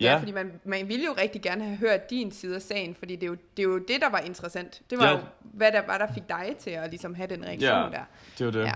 Ja, 0.00 0.04
Ja. 0.12 0.18
fordi 0.18 0.32
man, 0.32 0.60
man 0.64 0.88
ville 0.88 1.04
jo 1.04 1.14
rigtig 1.18 1.42
gerne 1.42 1.64
have 1.64 1.76
hørt 1.76 2.10
din 2.10 2.30
side 2.32 2.54
af 2.56 2.62
sagen, 2.62 2.94
fordi 2.94 3.16
det 3.16 3.22
er 3.22 3.26
jo 3.26 3.34
det, 3.56 3.62
er 3.62 3.66
jo 3.66 3.78
det 3.78 4.00
der 4.00 4.10
var 4.10 4.18
interessant. 4.18 4.82
Det 4.90 4.98
var 4.98 5.04
Ja. 5.06 5.12
jo, 5.12 5.18
hvad 5.40 5.72
der 5.72 5.86
var, 5.86 5.98
der 5.98 6.12
fik 6.14 6.28
dig 6.28 6.54
til 6.58 6.70
at 6.70 6.90
ligesom 6.90 7.14
have 7.14 7.26
den 7.26 7.44
reaktion 7.44 7.70
Ja, 7.70 7.76
der. 7.76 8.04
Det 8.38 8.40
er 8.40 8.44
jo 8.44 8.50
det. 8.50 8.64
Ja. 8.64 8.72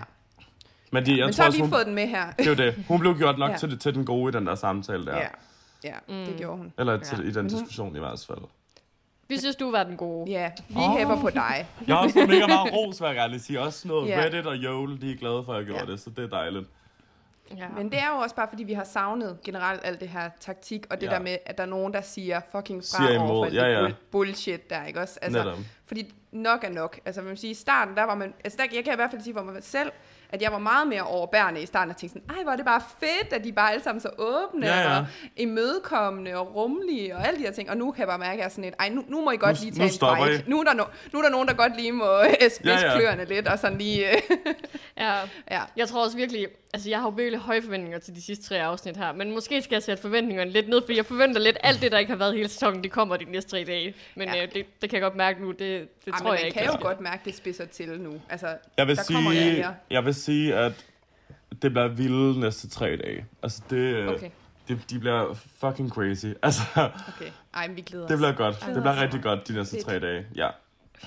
Men, 0.90 1.06
de, 1.06 1.18
jeg 1.18 1.26
Men 1.26 1.32
så 1.32 1.36
tror 1.36 1.42
har 1.42 1.48
også, 1.48 1.58
vi 1.58 1.62
hun, 1.62 1.70
fået 1.70 1.86
den 1.86 1.94
med 1.94 2.06
her. 2.06 2.30
det 2.32 2.46
er 2.46 2.50
jo 2.50 2.56
det. 2.56 2.84
Hun 2.88 3.00
blev 3.00 3.16
gjort 3.18 3.38
nok 3.38 3.50
Ja. 3.52 3.56
til, 3.56 3.78
til 3.78 3.94
den 3.94 4.04
gode 4.04 4.28
i 4.28 4.32
den 4.32 4.46
der 4.46 4.54
samtale 4.54 5.06
der. 5.06 5.16
Ja, 5.16 5.28
ja 5.84 5.94
Mm. 6.08 6.14
det 6.26 6.36
gjorde 6.38 6.56
hun. 6.56 6.72
Eller 6.78 6.96
til, 6.98 7.18
Ja. 7.18 7.24
i 7.24 7.32
den 7.32 7.34
hun- 7.40 7.48
diskussion 7.48 7.96
i 7.96 7.98
hvert 7.98 8.24
fald. 8.26 8.38
Vi 9.28 9.38
synes, 9.38 9.56
du 9.56 9.70
var 9.70 9.82
den 9.84 9.96
gode. 9.96 10.30
Ja, 10.30 10.50
vi 10.68 10.74
oh. 10.76 10.96
hæpper 10.98 11.20
på 11.20 11.30
dig. 11.30 11.66
Jeg 11.86 11.96
har 11.96 12.02
også 12.02 12.12
fået 12.14 12.28
mega 12.28 12.46
meget 12.46 12.72
ros, 12.72 13.00
vil 13.00 13.06
jeg 13.06 13.14
gerne 13.16 13.32
lige 13.32 13.40
sige. 13.42 13.60
Også 13.60 13.88
noget 13.88 14.08
Ja. 14.08 14.20
Reddit 14.24 14.46
og 14.46 14.56
Jole, 14.56 15.00
de 15.00 15.12
er 15.12 15.16
glade 15.16 15.42
for, 15.44 15.52
at 15.52 15.58
jeg 15.58 15.66
gjorde 15.66 15.84
Ja. 15.86 15.92
det, 15.92 16.00
så 16.00 16.10
det 16.10 16.24
er 16.24 16.28
dejligt. 16.28 16.66
Ja. 17.56 17.68
Men 17.76 17.90
det 17.90 17.98
er 17.98 18.08
jo 18.08 18.14
også 18.22 18.34
bare, 18.36 18.48
fordi 18.48 18.64
vi 18.64 18.72
har 18.72 18.84
savnet 18.84 19.38
generelt 19.44 19.80
alt 19.84 20.00
det 20.00 20.08
her 20.08 20.30
taktik, 20.40 20.86
og 20.90 21.00
det 21.00 21.06
Ja. 21.06 21.12
der 21.12 21.18
med, 21.20 21.36
at 21.46 21.58
der 21.58 21.62
er 21.64 21.68
nogen, 21.68 21.92
der 21.94 22.00
siger 22.00 22.40
fucking 22.52 22.80
fra 22.82 23.06
Siger 23.06 23.14
imod, 23.14 23.30
over 23.30 23.48
for 23.48 23.54
ja, 23.54 23.68
det 23.68 23.74
ja. 23.74 23.88
bull- 23.88 23.94
bullshit 24.10 24.70
der, 24.70 24.84
ikke 24.84 25.00
også? 25.00 25.18
Altså, 25.22 25.38
Netop. 25.38 25.58
Fordi 25.86 26.14
nok 26.32 26.64
er 26.64 26.68
nok. 26.68 27.00
Altså, 27.04 27.20
man 27.22 27.30
vil 27.30 27.38
sige, 27.38 27.50
i 27.50 27.54
starten, 27.54 27.96
der 27.96 28.04
var 28.04 28.14
man... 28.14 28.34
Altså, 28.44 28.56
der, 28.56 28.64
jeg 28.76 28.84
kan 28.84 28.92
i 28.92 28.96
hvert 28.96 29.10
fald 29.10 29.22
sige 29.22 29.34
for 29.34 29.42
mig 29.42 29.62
selv, 29.64 29.90
at 30.32 30.42
jeg 30.42 30.52
var 30.52 30.58
meget 30.58 30.88
mere 30.88 31.02
overbærende 31.02 31.62
i 31.62 31.66
starten, 31.66 31.90
og 31.90 31.96
tænkte 31.96 32.18
sådan, 32.20 32.36
ej, 32.36 32.42
hvor 32.42 32.52
er 32.52 32.56
det 32.56 32.64
bare 32.64 32.82
fedt, 33.00 33.32
at 33.32 33.44
de 33.44 33.52
bare 33.52 33.72
alle 33.72 33.84
sammen 33.84 34.00
så 34.00 34.08
åbne, 34.18 34.66
Ja, 34.66 34.80
ja. 34.80 34.98
og 34.98 35.06
imødekommende, 35.36 36.36
og 36.36 36.54
rummelige, 36.54 37.16
og 37.16 37.26
alle 37.26 37.38
de 37.38 37.44
her 37.44 37.52
ting. 37.52 37.70
Og 37.70 37.76
nu 37.76 37.90
kan 37.90 38.00
jeg 38.00 38.08
bare 38.08 38.18
mærke, 38.18 38.32
at 38.32 38.38
jeg 38.38 38.44
er 38.44 38.48
sådan 38.48 38.64
et, 38.64 38.74
ej, 38.78 38.88
nu, 38.88 39.04
nu 39.08 39.24
må 39.24 39.30
I 39.30 39.36
godt 39.36 39.56
Nu- 39.56 39.64
lige 39.64 39.70
nu 39.70 39.76
tage 39.76 39.86
en 39.88 39.92
stopper 39.92 40.24
fight. 40.24 40.46
I. 40.46 40.50
Nu 40.50 40.60
er, 40.60 40.64
der 40.64 40.74
no, 40.74 40.84
nu 41.12 41.18
er 41.18 41.22
der 41.22 41.30
nogen, 41.30 41.48
der 41.48 41.54
godt 41.54 41.76
lige 41.76 41.92
må 41.92 42.18
øh, 42.20 42.50
spidse 42.56 42.60
Ja, 42.86 42.92
ja. 42.92 42.98
kløerne 42.98 43.24
lidt, 43.24 43.48
og 43.48 43.58
sådan 43.58 43.78
lige... 43.78 44.10
Øh, 44.16 44.22
ja. 44.98 45.12
ja. 45.50 45.60
Jeg 45.76 45.88
tror 45.88 46.04
også 46.04 46.16
virkelig, 46.16 46.46
altså 46.74 46.88
jeg 46.90 46.98
har 46.98 47.06
jo 47.06 47.10
virkelig 47.16 47.40
høje 47.40 47.62
forventninger 47.62 47.98
til 47.98 48.14
de 48.14 48.22
sidste 48.22 48.44
tre 48.44 48.62
afsnit 48.62 48.96
her, 48.96 49.12
men 49.12 49.30
måske 49.34 49.62
skal 49.62 49.74
jeg 49.76 49.82
sætte 49.82 50.02
forventningerne 50.02 50.50
lidt 50.50 50.68
ned, 50.68 50.82
for 50.86 50.92
jeg 50.92 51.06
forventer 51.06 51.40
lidt, 51.40 51.56
alt 51.60 51.80
det, 51.82 51.92
der 51.92 51.98
ikke 51.98 52.10
har 52.10 52.18
været 52.18 52.34
hele 52.34 52.48
sæsonen, 52.48 52.82
det 52.82 52.90
kommer 52.90 53.16
de 53.16 53.24
næste 53.24 53.50
tre 53.50 53.64
dage. 53.64 53.94
Men 54.16 54.28
Ja. 54.28 54.42
øh, 54.42 54.52
det, 54.54 54.66
det 54.82 54.90
kan 54.90 54.92
jeg 54.92 55.02
godt 55.02 55.16
mærke 55.16 55.42
nu, 55.42 55.50
det, 55.50 55.58
det 55.58 55.68
Ej, 56.12 56.18
tror 56.18 56.18
men 56.18 56.26
jeg 56.26 56.32
man 56.32 56.46
ikke. 56.46 56.58
kan 56.58 56.66
jo 56.66 56.76
godt 56.82 57.00
mærke, 57.00 57.22
det 57.24 57.34
spidser 57.36 57.64
til 57.64 58.00
nu. 58.00 58.20
Altså, 58.28 58.46
Jeg 58.76 58.86
vil, 58.86 58.96
der 58.96 59.02
kommer 59.14 59.32
jeg 59.32 59.42
sige, 59.42 59.52
her. 59.54 59.72
jeg 59.90 60.04
vil 60.04 60.14
sige, 60.14 60.54
at 60.54 60.72
det 61.62 61.70
bliver 61.72 61.88
vilde 61.88 62.40
næste 62.40 62.68
tre 62.68 62.96
dage. 62.96 63.26
Altså, 63.42 63.62
det, 63.70 63.76
øh, 63.76 64.08
Okay. 64.08 64.30
det, 64.68 64.78
de 64.90 64.98
bliver 64.98 65.34
fucking 65.60 65.90
crazy. 65.90 66.26
Altså, 66.42 66.62
Okay. 67.16 67.30
Ej, 67.54 67.66
men 67.66 67.76
vi 67.76 67.80
glæder 67.80 68.06
det 68.06 68.18
bliver 68.18 68.32
godt. 68.32 68.54
Det 68.66 68.82
bliver 68.82 69.02
rigtig 69.02 69.22
godt 69.22 69.48
de 69.48 69.52
næste 69.54 69.76
Fedt. 69.76 69.86
tre 69.86 69.98
dage. 70.00 70.26
Ja. 70.36 70.48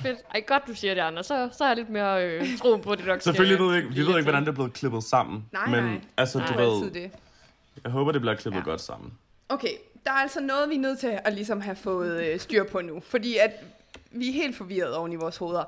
Fedt. 0.02 0.18
Ej, 0.34 0.42
godt 0.48 0.64
du 0.68 0.74
siger 0.76 0.94
det, 0.94 1.02
Anders. 1.02 1.26
Så, 1.26 1.50
så 1.58 1.64
er 1.64 1.68
jeg 1.68 1.78
lidt 1.78 1.90
mere 1.90 2.26
øh, 2.28 2.58
tro 2.58 2.78
på, 2.78 2.96
det 2.96 3.06
nok 3.06 3.22
skal... 3.22 3.24
Selvfølgelig 3.24 3.60
ved 3.66 3.72
vi 3.72 3.78
ikke, 3.78 3.90
vi 3.90 4.02
ved 4.02 4.08
ikke, 4.10 4.22
hvordan 4.22 4.42
det 4.44 4.50
er 4.50 4.54
blevet 4.54 4.74
klippet 4.74 5.04
sammen. 5.04 5.46
Nej, 5.52 5.66
men 5.70 5.84
nej. 5.84 6.02
altså, 6.18 6.38
Nej. 6.38 6.48
du 6.48 6.54
Det 6.54 6.62
ved, 6.94 7.02
det. 7.04 7.12
jeg 7.84 7.92
håber, 7.92 8.12
det 8.12 8.22
bliver 8.22 8.36
klippet 8.36 8.60
Ja. 8.60 8.66
godt 8.66 8.82
sammen. 8.82 9.14
Okay, 9.50 9.70
der 10.06 10.12
er 10.12 10.16
altså 10.16 10.40
noget, 10.42 10.70
vi 10.70 10.76
er 10.76 10.80
nødt 10.80 11.00
til 11.00 11.20
at 11.26 11.34
ligesom 11.34 11.62
have 11.62 11.76
fået 11.76 12.24
øh, 12.24 12.40
styr 12.40 12.64
på 12.64 12.82
nu. 12.82 13.00
Fordi 13.10 13.38
at 13.38 13.52
vi 14.12 14.30
er 14.30 14.34
helt 14.34 14.56
forvirret 14.58 14.96
oven 14.96 15.12
i 15.12 15.16
vores 15.16 15.38
hoveder. 15.38 15.64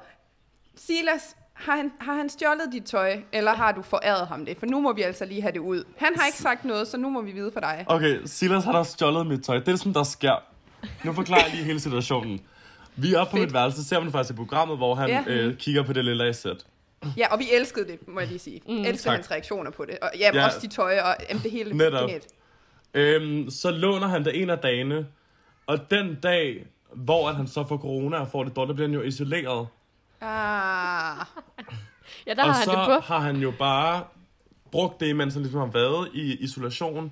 Silas, 0.76 1.36
har 1.54 1.76
han, 1.76 1.92
har 2.00 2.14
han 2.14 2.30
stjålet 2.30 2.70
dit 2.72 2.84
tøj, 2.84 3.18
eller 3.32 3.54
har 3.54 3.72
du 3.72 3.82
foræret 3.82 4.28
ham 4.28 4.46
det? 4.46 4.58
For 4.58 4.66
nu 4.66 4.82
må 4.82 4.94
vi 4.94 5.02
altså 5.02 5.26
lige 5.26 5.42
have 5.42 5.52
det 5.52 5.60
ud. 5.60 5.84
Han 5.98 6.14
har 6.20 6.26
ikke 6.26 6.38
sagt 6.38 6.66
noget, 6.66 6.88
så 6.88 6.98
nu 6.98 7.10
må 7.10 7.22
vi 7.22 7.32
vide 7.32 7.52
for 7.54 7.60
dig. 7.60 7.86
Okay, 7.88 8.20
Silas 8.26 8.64
har 8.64 8.72
der 8.72 8.84
stjålet 8.84 9.28
mit 9.28 9.44
tøj. 9.44 9.60
Det 9.60 9.68
er 9.68 9.76
sådan, 9.76 9.94
der 9.94 10.04
sker. 10.04 10.36
Nu 11.04 11.14
forklarer 11.14 11.42
jeg 11.46 11.52
lige 11.54 11.64
hele 11.64 11.80
situationen. 11.80 12.42
Vi 12.98 13.14
er 13.14 13.20
oppe 13.20 13.32
på 13.32 13.38
mit 13.38 13.54
værelse, 13.54 13.84
ser 13.84 14.00
man 14.00 14.12
faktisk 14.12 14.34
i 14.34 14.36
programmet, 14.38 14.78
hvor 14.78 14.96
han 14.96 15.10
Ja. 15.10 15.24
øh, 15.28 15.58
kigger 15.58 15.84
på 15.84 15.94
det 15.94 16.06
lille 16.06 16.34
sæt. 16.34 16.66
Ja, 17.18 17.34
og 17.34 17.40
vi 17.40 17.46
elskede 17.54 17.88
det, 17.88 18.08
må 18.08 18.20
jeg 18.20 18.28
lige 18.30 18.40
sige. 18.40 18.62
Mm, 18.68 18.78
elskede 18.78 18.98
tak. 18.98 19.16
hans 19.16 19.32
reaktioner 19.32 19.72
på 19.72 19.86
det. 19.86 19.98
Og 20.02 20.10
ja, 20.20 20.32
Ja. 20.34 20.46
også 20.46 20.58
de 20.62 20.68
tøj, 20.68 21.00
og 21.00 21.16
jamen, 21.30 21.44
det 21.44 21.52
hele 21.52 21.78
Netop. 21.78 22.02
genialt. 22.02 22.28
Øhm, 22.94 23.50
så 23.50 23.72
låner 23.72 24.08
han 24.08 24.26
det 24.26 24.42
en 24.42 24.50
af 24.50 24.58
dagene, 24.58 25.08
og 25.68 25.92
den 25.92 26.16
dag, 26.24 26.66
hvor 26.94 27.30
at 27.30 27.36
han 27.36 27.48
så 27.48 27.68
får 27.68 27.78
corona 27.78 28.18
og 28.18 28.28
får 28.32 28.44
det 28.44 28.56
dårligt, 28.56 28.76
bliver 28.76 28.88
han 28.88 28.94
jo 28.96 29.02
isoleret. 29.02 29.68
Ah, 30.22 31.18
Ja, 32.28 32.34
der 32.34 32.42
har 32.42 32.50
og 32.50 32.56
han 32.56 32.66
så 32.66 32.72
det 32.72 32.86
på. 33.02 33.14
har 33.14 33.20
han 33.20 33.36
jo 33.38 33.54
bare 33.60 34.04
brugt 34.72 35.00
det, 35.00 35.16
mens 35.16 35.34
han 35.34 35.44
ligesom 35.44 35.60
har 35.60 35.68
været 35.68 36.10
i 36.14 36.36
isolation. 36.44 37.12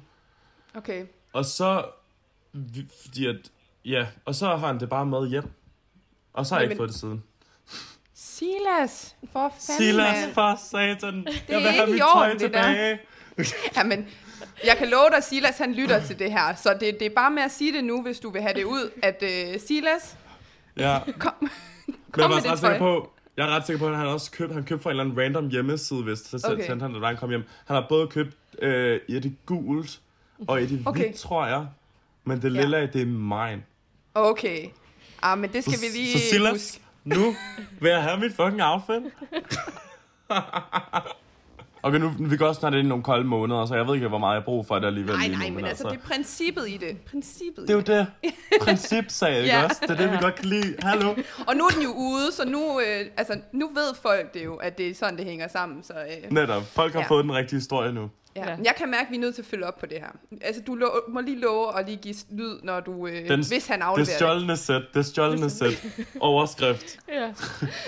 okay. 0.75 1.05
Og 1.33 1.45
så, 1.45 1.85
fordi 3.03 3.25
at, 3.25 3.35
ja, 3.85 4.07
og 4.25 4.35
så 4.35 4.45
har 4.47 4.67
han 4.67 4.79
det 4.79 4.89
bare 4.89 5.05
med 5.05 5.29
hjem. 5.29 5.49
Og 6.33 6.45
så 6.45 6.55
har 6.55 6.61
jeg 6.61 6.69
ikke 6.71 6.79
fået 6.79 6.89
det 6.89 6.97
siden. 6.99 7.23
Silas, 8.13 9.15
for 9.31 9.53
fanden, 9.67 9.83
Silas, 9.83 10.33
for 10.33 10.59
satan. 10.71 11.27
Jeg 11.49 11.57
vil 11.59 11.67
have 11.67 11.91
mit 11.91 12.01
tøj 12.13 12.29
det 12.31 12.39
der. 12.41 12.47
tilbage. 12.47 12.99
Jamen, 13.77 14.07
jeg 14.65 14.77
kan 14.77 14.87
love 14.87 15.09
dig, 15.15 15.23
Silas 15.23 15.57
han 15.57 15.73
lytter 15.73 16.05
til 16.05 16.19
det 16.19 16.31
her, 16.31 16.55
så 16.55 16.77
det, 16.79 16.99
det 16.99 17.05
er 17.05 17.15
bare 17.15 17.31
med 17.31 17.43
at 17.43 17.51
sige 17.51 17.73
det 17.73 17.83
nu, 17.83 18.01
hvis 18.01 18.19
du 18.19 18.29
vil 18.29 18.41
have 18.41 18.53
det 18.53 18.63
ud, 18.63 18.91
at 19.03 19.23
uh, 19.23 19.61
Silas, 19.67 20.17
Ja, 20.77 20.99
kom, 21.19 21.33
men 21.39 21.51
kom 22.11 22.21
jeg 22.31 22.41
med 22.43 22.51
det 22.51 22.59
tøj. 22.59 22.77
på, 22.77 23.11
jeg 23.37 23.45
er 23.49 23.55
ret 23.55 23.65
sikker 23.65 23.79
på, 23.79 23.87
at 23.87 23.97
han 23.97 24.07
også 24.07 24.31
købt, 24.31 24.53
han 24.53 24.63
købte 24.63 24.83
fra 24.83 24.89
en 24.89 24.99
eller 24.99 25.03
anden 25.03 25.19
random 25.19 25.49
hjemmeside, 25.49 26.03
hvis 26.03 26.19
så 26.19 26.47
Okay. 26.51 26.65
sendte 26.67 26.83
han 26.83 26.93
det, 26.93 27.01
da 27.01 27.07
han 27.07 27.17
kom 27.17 27.29
hjem. 27.29 27.43
Han 27.65 27.75
har 27.75 27.85
både 27.89 28.07
købt 28.07 28.35
øh, 28.61 28.99
i 29.07 29.33
gult, 29.45 29.99
og 30.47 30.61
i 30.61 30.81
Okay. 30.85 31.03
hvidt, 31.03 31.15
tror 31.15 31.45
jeg. 31.47 31.65
Men 32.23 32.41
det 32.41 32.55
Ja. 32.55 32.61
lille, 32.61 32.89
det 32.93 33.01
er 33.01 33.05
mine. 33.05 33.63
Okay. 34.13 34.67
Ah, 35.23 35.37
men 35.39 35.53
det 35.53 35.63
skal 35.63 35.81
vi 35.81 35.97
lige 35.97 36.19
så 36.19 36.29
Silas, 36.29 36.51
huske. 36.51 36.81
nu 37.03 37.35
vil 37.81 37.89
jeg 37.91 38.03
have 38.03 38.19
mit 38.19 38.35
fucking 38.35 38.63
outfit. 38.63 39.03
okay, 41.83 41.97
nu 41.99 42.11
vi 42.19 42.37
går 42.37 42.47
også 42.47 42.59
snart 42.59 42.73
ind 42.73 42.85
i 42.85 42.89
nogle 42.89 43.03
kolde 43.03 43.23
måneder, 43.23 43.65
så 43.65 43.75
jeg 43.75 43.87
ved 43.87 43.95
ikke, 43.95 44.07
hvor 44.07 44.17
meget 44.17 44.33
jeg 44.35 44.41
har 44.41 44.45
brug 44.45 44.67
for 44.67 44.79
det 44.79 44.87
alligevel 44.87 45.15
Nej, 45.15 45.27
lige 45.27 45.37
nej, 45.39 45.49
nu, 45.49 45.55
men 45.55 45.65
altså, 45.65 45.89
det 45.89 45.95
er 45.97 46.07
princippet 46.07 46.69
i 46.69 46.77
det. 46.77 46.97
Princippet 47.11 47.67
det 47.67 47.69
er 47.69 47.73
jo 47.73 47.81
det. 47.81 48.07
Principsag, 48.61 49.37
ikke 49.37 49.47
Ja. 49.55 49.63
også? 49.63 49.77
Det 49.81 49.89
er 49.89 49.95
det, 49.95 50.11
vi 50.11 50.17
godt 50.21 50.35
kan 50.35 50.45
lide. 50.45 50.75
Hallo? 50.83 51.09
Og 51.47 51.55
nu 51.55 51.63
er 51.63 51.69
den 51.69 51.83
jo 51.83 51.93
ude, 51.97 52.31
så 52.31 52.45
nu, 52.45 52.79
øh, 52.79 53.05
altså, 53.17 53.39
nu 53.51 53.67
ved 53.73 53.95
folk 54.01 54.33
det 54.33 54.43
jo, 54.45 54.55
at 54.55 54.77
det 54.77 54.87
er 54.89 54.95
sådan, 54.95 55.17
det 55.17 55.25
hænger 55.25 55.47
sammen. 55.47 55.83
Så, 55.83 55.93
øh, 55.93 56.31
Netop. 56.31 56.63
Folk 56.65 56.93
har 56.93 56.99
Ja. 56.99 57.05
fået 57.07 57.23
den 57.23 57.33
rigtige 57.33 57.57
historie 57.57 57.91
nu. 57.91 58.09
Ja. 58.35 58.49
Ja. 58.49 58.55
Jeg 58.63 58.73
kan 58.77 58.89
mærke, 58.91 59.01
at 59.05 59.11
vi 59.11 59.15
er 59.15 59.19
nødt 59.19 59.35
til 59.35 59.41
at 59.41 59.45
følge 59.45 59.65
op 59.65 59.79
på 59.79 59.85
det 59.85 59.97
her. 59.97 60.37
Altså, 60.41 60.61
du 60.61 60.75
lo- 60.75 61.01
må 61.09 61.19
lige 61.21 61.39
love 61.39 61.79
at 61.79 61.85
lige 61.85 61.97
give 61.97 62.15
lyd, 62.31 62.59
når 62.63 62.79
du, 62.79 63.07
øh, 63.07 63.29
Den- 63.29 63.45
hvis 63.47 63.67
han 63.67 63.79
Det 63.79 63.85
afleverer 63.85 64.05
det. 64.05 64.15
stjålne 64.15 64.57
sæt. 64.57 64.81
Det 64.93 65.05
stjålne 65.05 65.49
sæt. 65.49 65.85
Overskrift. 66.19 66.85
Ja. 67.13 67.33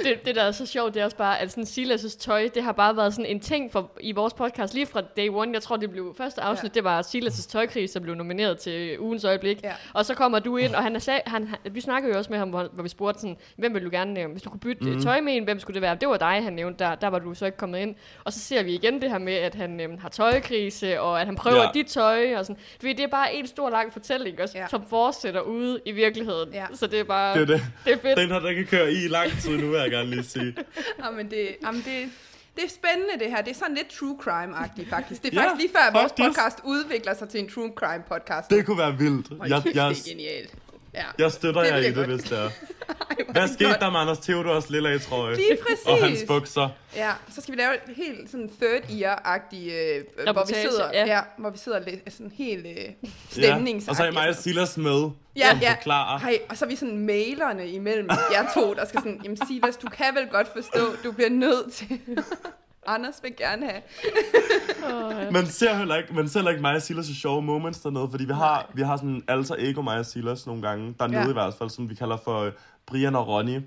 Det, 0.03 0.25
det, 0.25 0.35
der 0.35 0.43
er 0.43 0.51
så 0.51 0.65
sjovt, 0.65 0.93
det 0.93 0.99
er 1.01 1.05
også 1.05 1.17
bare, 1.17 1.39
at 1.41 1.51
sådan 1.51 1.63
Silas' 1.63 2.17
tøj, 2.19 2.49
det 2.55 2.63
har 2.63 2.71
bare 2.71 2.97
været 2.97 3.13
sådan 3.13 3.25
en 3.31 3.39
ting 3.39 3.71
for, 3.71 3.91
i 4.01 4.11
vores 4.11 4.33
podcast 4.33 4.73
lige 4.73 4.85
fra 4.85 5.01
day 5.01 5.29
one. 5.29 5.53
Jeg 5.53 5.61
tror, 5.61 5.77
det 5.77 5.91
blev 5.91 6.15
første 6.17 6.41
afsnit, 6.41 6.71
Ja. 6.71 6.73
det 6.75 6.83
var 6.83 7.01
Silas' 7.01 7.47
tøjkrig, 7.49 7.89
som 7.89 8.03
blev 8.03 8.15
nomineret 8.15 8.57
til 8.59 8.99
ugens 8.99 9.23
øjeblik. 9.23 9.63
Ja. 9.63 9.73
Og 9.93 10.05
så 10.05 10.13
kommer 10.13 10.39
du 10.39 10.57
ind, 10.57 10.75
og 10.75 10.83
han 10.83 10.95
er 10.95 10.99
sag, 10.99 11.21
han, 11.25 11.47
han, 11.47 11.57
vi 11.71 11.81
snakkede 11.81 12.11
jo 12.13 12.17
også 12.17 12.29
med 12.29 12.39
ham, 12.39 12.49
hvor, 12.49 12.69
hvor 12.73 12.83
vi 12.83 12.89
spurgte 12.89 13.19
sådan, 13.21 13.37
hvem 13.57 13.73
vil 13.73 13.83
du 13.85 13.89
gerne, 13.91 14.21
øh, 14.21 14.31
hvis 14.31 14.41
du 14.41 14.49
kunne 14.49 14.59
bytte 14.59 14.83
mm. 14.85 15.01
tøj 15.01 15.21
med 15.21 15.37
en, 15.37 15.43
hvem 15.43 15.59
skulle 15.59 15.73
det 15.75 15.81
være? 15.81 15.95
Det 16.01 16.09
var 16.09 16.17
dig, 16.17 16.43
han 16.43 16.53
nævnte, 16.53 16.83
der, 16.83 16.95
der 16.95 17.07
var 17.07 17.19
du 17.19 17.33
så 17.33 17.45
ikke 17.45 17.57
kommet 17.57 17.79
ind. 17.79 17.95
Og 18.23 18.33
så 18.33 18.39
ser 18.39 18.63
vi 18.63 18.73
igen 18.73 19.01
det 19.01 19.09
her 19.11 19.17
med, 19.17 19.33
at 19.33 19.55
han 19.55 19.79
øh, 19.79 20.01
har 20.01 20.09
tøjkrise, 20.41 21.01
og 21.01 21.19
at 21.21 21.25
han 21.25 21.35
prøver 21.35 21.61
Ja. 21.61 21.69
dit 21.73 21.87
tøj, 21.87 22.35
og 22.35 22.45
sådan. 22.45 22.61
Fordi 22.79 22.93
det 22.93 23.03
er 23.03 23.07
bare 23.07 23.33
en 23.35 23.47
stor 23.47 23.69
lang 23.69 23.93
fortælling, 23.93 24.41
også, 24.41 24.57
Ja. 24.57 24.67
som 24.67 24.83
fortsætter 24.89 25.41
ude 25.41 25.79
i 25.85 25.91
virkeligheden. 25.91 26.53
Ja. 26.53 26.65
Så 26.73 26.87
det 26.87 26.99
er 26.99 27.03
bare, 27.03 27.33
Det 27.39 27.41
er 27.41 27.45
det. 27.57 27.65
det 27.85 27.93
er 27.93 27.97
fedt. 27.97 28.17
Den 28.17 28.31
har 28.31 28.39
der 28.39 28.49
ikke 28.49 28.65
kørt 28.65 28.89
i 28.89 29.07
lang 29.07 29.31
tid 29.41 29.57
nu, 29.57 29.69
vil 29.69 29.79
jeg 29.79 29.91
gerne 29.91 30.09
lige 30.09 30.23
sige. 30.23 30.55
Jamen, 31.05 31.31
det, 31.31 31.47
jamen 31.65 31.81
det, 31.85 32.09
det 32.55 32.63
er 32.63 32.69
spændende, 32.69 33.13
det 33.19 33.29
her. 33.31 33.41
Det 33.41 33.51
er 33.51 33.55
sådan 33.55 33.75
lidt 33.75 33.87
true 33.89 34.17
crime-agtigt, 34.21 34.89
faktisk. 34.89 35.23
Det 35.23 35.33
er 35.33 35.41
Ja, 35.41 35.47
faktisk 35.47 35.61
lige 35.61 35.71
før, 35.77 35.87
at 35.87 35.93
vores 35.93 36.11
podcast 36.11 36.57
udvikler 36.63 37.13
sig 37.13 37.29
til 37.29 37.39
en 37.39 37.49
true 37.49 37.71
crime-podcast. 37.81 38.47
Det 38.49 38.65
kunne 38.65 38.77
være 38.77 38.97
vildt. 38.97 39.27
Jeg, 39.29 39.49
jeg, 39.49 39.63
det 39.63 39.75
er 39.77 40.09
genialt. 40.09 40.53
Ja. 40.95 41.23
jeg 41.23 41.31
støtter 41.31 41.61
Det 41.61 41.69
jer 41.69 41.77
i 41.77 41.83
det, 41.83 41.95
godt. 41.95 42.07
hvis 42.07 42.23
det 42.23 42.37
er. 42.39 42.49
hvor 43.23 43.33
Hvad 43.33 43.47
skete 43.47 43.69
godt. 43.69 43.79
der 43.79 43.89
med 43.89 43.99
Anders 43.99 44.17
Theodors 44.19 44.69
lilla 44.69 44.97
trøje? 44.97 45.35
Lige 45.35 45.57
præcis. 45.61 45.85
Og 45.85 45.97
hans 46.07 46.19
bukser. 46.27 46.69
Ja, 46.95 47.11
så 47.29 47.41
skal 47.41 47.51
vi 47.55 47.59
lave 47.59 47.73
et 47.73 47.95
helt 47.95 48.31
sådan 48.31 48.49
third 48.61 48.81
year-agtig, 48.89 49.71
øh, 49.71 50.33
hvor 50.33 50.45
vi 50.47 50.53
sidder, 50.53 50.89
ja. 50.93 51.05
ja. 51.05 51.21
hvor 51.37 51.49
vi 51.49 51.57
sidder 51.57 51.79
lidt 51.79 52.13
sådan 52.13 52.31
helt 52.35 52.65
øh, 52.65 52.73
stemningsagtigt. 53.29 53.87
Ja. 53.87 53.89
Og 53.91 53.95
så 53.95 54.03
er 54.03 54.11
mig 54.11 54.29
og 54.29 54.35
Silas 54.35 54.77
med. 54.77 55.09
Ja, 55.37 55.49
som 55.49 55.59
ja. 55.59 55.73
forklarer. 55.73 56.19
Hej, 56.19 56.39
og 56.49 56.57
så 56.57 56.65
er 56.65 56.69
vi 56.69 56.75
sådan 56.75 56.97
mailerne 56.97 57.69
imellem 57.69 58.09
jer 58.31 58.45
to, 58.53 58.73
der 58.73 58.85
skal 58.85 58.99
sådan, 58.99 59.19
jamen 59.23 59.37
Silas, 59.47 59.77
du 59.77 59.87
kan 59.87 60.05
vel 60.15 60.27
godt 60.31 60.47
forstå, 60.55 60.95
du 61.03 61.11
bliver 61.11 61.29
nødt 61.29 61.73
til... 61.73 61.99
Anders 62.87 63.19
vil 63.23 63.35
gerne 63.37 63.65
have. 63.69 63.81
Man 65.31 65.45
ser 65.47 65.75
heller 65.75 65.95
ikke, 65.95 66.13
man 66.13 66.29
ser 66.29 66.39
heller 66.39 66.51
ikke 66.51 66.61
mig 66.61 66.71
og 66.75 66.77
Silas' 66.81 67.19
sjove 67.21 67.41
moments 67.41 67.79
dernede, 67.79 68.07
fordi 68.11 68.25
vi 68.25 68.33
har, 68.33 68.69
vi 68.73 68.81
har 68.81 68.97
sådan 68.97 69.09
en 69.09 69.23
alter 69.27 69.55
ego, 69.59 69.81
mig 69.81 69.97
og 69.99 70.05
Silas 70.05 70.45
nogle 70.47 70.61
gange, 70.61 70.95
dernede 70.99 71.21
Ja. 71.23 71.29
i 71.29 71.33
hvert 71.33 71.53
fald, 71.57 71.69
som 71.69 71.89
vi 71.89 71.95
kalder 71.95 72.17
for 72.23 72.39
øh, 72.41 72.51
Brian 72.85 73.15
og 73.15 73.27
Ronny. 73.27 73.59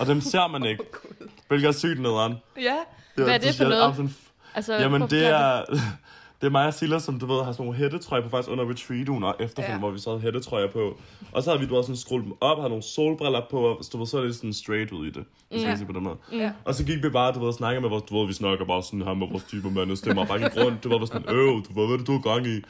Og 0.00 0.06
dem 0.06 0.20
ser 0.20 0.46
man 0.46 0.64
ikke, 0.64 0.82
Åh, 0.94 1.18
Gud. 1.18 1.28
hvilket 1.48 1.68
er 1.68 1.72
sygt 1.72 2.00
nederen. 2.00 2.34
Ja, 2.60 2.76
Hvad 3.14 3.26
er 3.28 3.38
det 3.38 3.56
for 3.56 3.64
noget? 3.64 3.82
Og 3.82 3.94
sådan- 3.94 4.14
Altså, 4.54 4.74
Jamen 4.74 5.02
det 5.02 5.26
er, 5.26 5.62
det 6.40 6.46
er 6.46 6.50
mig 6.50 6.66
og 6.66 6.74
Silas, 6.74 7.02
som 7.02 7.18
du 7.18 7.26
ved, 7.26 7.44
har 7.44 7.52
sådan 7.52 7.64
nogle 7.66 7.78
hættetrøjer 7.78 8.22
på 8.22 8.28
faktisk 8.28 8.50
under 8.50 8.70
retreatugen 8.70 9.24
og 9.24 9.34
efterfølgende, 9.40 9.74
Ja. 9.74 9.78
hvor 9.78 9.90
vi 9.90 9.98
så 9.98 10.10
havde 10.10 10.20
hættetrøjer 10.20 10.66
på. 10.66 10.96
Og 11.32 11.42
så 11.42 11.50
har 11.50 11.58
vi 11.58 11.66
du 11.66 11.74
ved, 11.74 11.82
sådan 11.82 11.96
skruet 11.96 12.24
dem 12.24 12.32
op, 12.40 12.60
har 12.60 12.68
nogle 12.68 12.82
solbriller 12.82 13.42
på, 13.50 13.60
og 13.60 13.80
du 13.92 13.98
ved, 13.98 14.06
så 14.06 14.22
det 14.22 14.34
sådan 14.34 14.52
straight 14.52 14.92
ud 14.92 15.06
i 15.06 15.10
det, 15.10 15.24
hvis 15.50 15.62
Ja. 15.62 15.76
man 15.76 15.86
på 15.86 15.92
den 15.92 16.02
måde. 16.04 16.16
Ja. 16.32 16.52
Og 16.64 16.74
så 16.74 16.84
gik 16.84 17.02
vi 17.02 17.08
bare, 17.08 17.32
du 17.32 17.38
ved, 17.38 17.48
og 17.48 17.54
snakkede 17.54 17.80
med 17.80 17.90
vores, 17.90 18.02
du 18.02 18.18
ved, 18.18 18.26
vi 18.26 18.32
snakker 18.32 18.64
bare 18.64 18.82
sådan 18.82 19.02
her 19.02 19.14
med 19.14 19.26
vores 19.30 19.44
type 19.44 19.70
mandestemmer, 19.70 20.26
bare 20.26 20.44
ikke 20.44 20.64
rundt, 20.64 20.90
ved, 20.90 20.98
var 20.98 21.06
sådan, 21.06 21.24
øv, 21.28 21.62
du 21.62 21.80
ved, 21.80 21.86
hvad 21.88 21.98
det, 21.98 22.06
du 22.06 22.12
har 22.12 22.20
gang 22.32 22.46
i? 22.46 22.62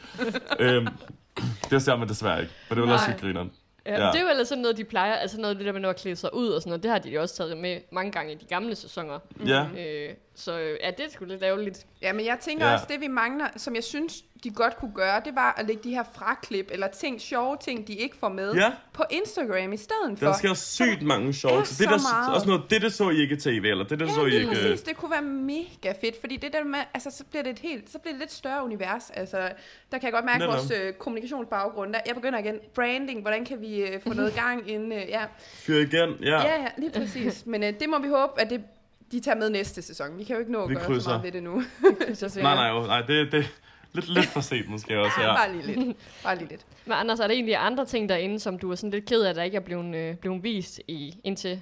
øhm, 0.61 0.87
det 1.71 1.83
ser 1.83 1.97
man 1.97 2.09
desværre 2.09 2.41
ikke, 2.41 2.53
for 2.69 2.75
det 2.75 2.85
vil 2.85 2.93
også 2.93 3.13
grineren. 3.21 3.51
Ja, 3.87 3.93
Ja. 4.07 4.07
Det 4.13 4.17
er 4.19 4.23
jo 4.23 4.29
ellers 4.31 4.49
sådan 4.49 4.63
noget, 4.63 4.77
de 4.77 4.85
plejer, 4.85 5.15
altså 5.15 5.41
noget 5.41 5.51
af 5.55 5.57
det 5.59 5.67
der 5.75 5.81
med 5.81 5.89
at 5.89 5.97
klæde 5.97 6.17
sig 6.17 6.35
ud 6.35 6.49
og 6.49 6.63
sådan 6.63 6.71
noget, 6.71 6.83
det 6.83 6.91
har 6.91 6.99
de 6.99 7.11
jo 7.11 7.21
også 7.21 7.37
taget 7.37 7.59
med 7.59 7.79
mange 7.93 8.13
gange 8.13 8.33
i 8.33 8.35
de 8.35 8.45
gamle 8.45 8.75
sæsoner. 8.75 9.19
Ja, 9.47 9.65
Øh, 9.65 10.15
så 10.39 10.59
øh, 10.59 10.79
ja, 10.83 10.91
det 10.91 11.13
sgu 11.13 11.25
lidt 11.25 11.43
ærgerligt. 11.43 11.87
Ja, 12.03 12.13
men 12.13 12.27
jeg 12.27 12.39
tænker 12.41 12.65
Ja. 12.65 12.71
ja. 12.71 12.75
også, 12.77 12.87
det 12.91 13.01
vi 13.01 13.09
mangler, 13.09 13.47
som 13.57 13.75
jeg 13.75 13.85
synes, 13.85 14.23
de 14.45 14.51
godt 14.51 14.77
kunne 14.77 14.93
gøre, 14.95 15.23
det 15.25 15.35
var 15.35 15.55
at 15.59 15.67
lægge 15.67 15.83
de 15.85 15.91
her 15.91 16.03
fraklip, 16.15 16.69
eller 16.71 16.89
ting, 16.89 17.21
sjove 17.21 17.57
ting, 17.61 17.89
de 17.89 17.93
ikke 17.93 18.17
får 18.17 18.29
med, 18.29 18.55
ja, 18.55 18.73
på 18.93 19.05
Instagram 19.11 19.73
i 19.73 19.77
stedet 19.77 20.19
for. 20.19 20.27
der 20.27 20.33
sker 20.33 20.55
sygt 20.55 21.03
mange 21.03 21.33
sjove 21.35 21.65
ting. 21.65 21.79
Det 21.79 21.87
er 21.87 21.91
der, 21.91 21.99
så 21.99 22.09
meget. 22.13 22.35
også 22.35 22.47
noget, 22.47 22.63
det, 22.71 22.83
det 22.83 22.93
så 22.93 23.11
I 23.11 23.17
ikke 23.21 23.35
i 23.35 23.39
tv, 23.39 23.65
eller 23.65 23.85
det, 23.85 24.01
det 24.01 24.11
så 24.11 24.21
I 24.21 24.25
Ja, 24.25 24.29
lige 24.29 24.41
ikke... 24.41 24.53
præcis. 24.53 24.83
Det 24.83 24.97
kunne 24.97 25.11
være 25.11 25.23
mega 25.23 25.93
fedt, 26.01 26.21
fordi 26.21 26.37
det 26.37 26.53
der 26.53 26.65
med, 26.65 26.79
altså, 26.95 27.11
så 27.11 27.25
bliver 27.25 27.43
det 27.43 27.51
et 27.51 27.59
helt, 27.59 27.91
så 27.91 27.99
bliver 27.99 28.13
det 28.13 28.19
et 28.19 28.21
lidt 28.23 28.33
større 28.33 28.65
univers. 28.65 29.11
Altså, 29.11 29.37
der 29.93 29.99
kan 29.99 30.03
jeg 30.03 30.13
godt 30.13 30.25
mærke 30.25 30.39
Netop. 30.39 30.55
vores 30.55 30.71
øh, 30.71 30.93
kommunikationsbaggrund. 30.93 31.93
Der, 31.93 32.01
jeg 32.07 32.15
begynder 32.15 32.39
igen. 32.39 32.59
Branding, 32.75 33.21
hvordan 33.21 33.45
kan 33.45 33.61
vi 33.61 33.81
øh, 33.83 34.01
få 34.03 34.13
noget 34.15 34.35
gang 34.45 34.71
ind? 34.71 34.95
Øh, 34.95 35.01
ja. 35.09 35.25
Fyr 35.55 35.77
igen, 35.79 36.11
ja. 36.23 36.41
ja, 36.41 36.61
ja, 36.63 36.69
lige 36.79 36.91
præcis. 36.91 37.47
Men 37.47 37.63
øh, 37.63 37.73
det 37.81 37.89
må 37.89 37.99
vi 37.99 38.09
håbe, 38.09 38.41
at 38.41 38.51
det, 38.51 38.63
de 39.13 39.21
tager 39.21 39.37
med 39.37 39.51
næste 39.51 39.83
sæson. 39.83 40.19
Vi 40.19 40.25
kan 40.25 40.35
jo 40.37 40.41
ikke 40.41 40.53
nå 40.53 40.63
at 40.63 40.69
Vi 40.69 40.75
gøre 40.75 40.85
krydser. 40.85 41.01
så 41.03 41.09
meget 41.09 41.23
ved 41.23 41.33
det 41.33 41.43
nu. 41.43 41.55
Nej, 42.43 42.55
nej, 42.55 42.69
jo, 42.69 42.87
nej, 42.87 43.01
det, 43.01 43.33
det 43.33 43.41
er 43.41 43.49
lidt, 43.93 44.09
lidt 44.09 44.27
for 44.27 44.41
sent 44.41 44.69
måske 44.69 45.01
også, 45.01 45.21
Ja, 45.21 45.35
bare 45.37 45.53
lige 45.53 45.67
lidt. 45.67 45.97
Bare 46.23 46.39
lige 46.39 46.49
lidt. 46.49 46.67
Men 46.85 46.93
Anders, 46.93 47.21
er 47.21 47.27
der 47.27 47.35
egentlig 47.35 47.57
andre 47.57 47.87
ting 47.87 48.09
derinde, 48.09 48.41
som 48.41 48.59
du 48.59 48.71
er 48.71 48.75
sådan 48.75 48.91
lidt 48.91 49.05
ked 49.07 49.23
af, 49.23 49.35
der 49.35 49.43
ikke 49.43 49.57
er 49.57 49.61
blevet, 49.61 49.95
øh, 49.97 50.17
blevet 50.17 50.43
vist 50.43 50.81
i, 50.89 51.21
indtil 51.25 51.61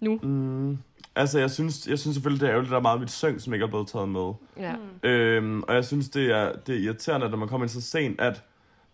nu? 0.00 0.18
Mm, 0.22 0.78
altså, 1.16 1.38
jeg 1.38 1.50
synes, 1.50 1.86
jeg 1.88 1.98
synes 1.98 2.14
selvfølgelig, 2.14 2.40
det 2.40 2.46
er 2.46 2.50
ærgerligt, 2.52 2.68
at 2.68 2.72
der 2.72 2.78
er 2.78 2.82
meget 2.82 2.94
af 2.94 3.00
mit 3.00 3.10
syng, 3.10 3.40
som 3.40 3.54
ikke 3.54 3.64
er 3.64 3.68
blevet 3.68 3.88
taget 3.88 4.08
med. 4.08 4.32
Ja. 4.56 4.74
Øhm, 5.02 5.62
og 5.62 5.74
jeg 5.74 5.84
synes, 5.84 6.08
det 6.08 6.30
er, 6.30 6.52
det 6.66 6.74
er 6.74 6.78
irriterende, 6.78 7.28
når 7.28 7.36
man 7.36 7.48
kommer 7.48 7.64
ind 7.64 7.70
så 7.70 7.80
sent, 7.80 8.20
at 8.20 8.42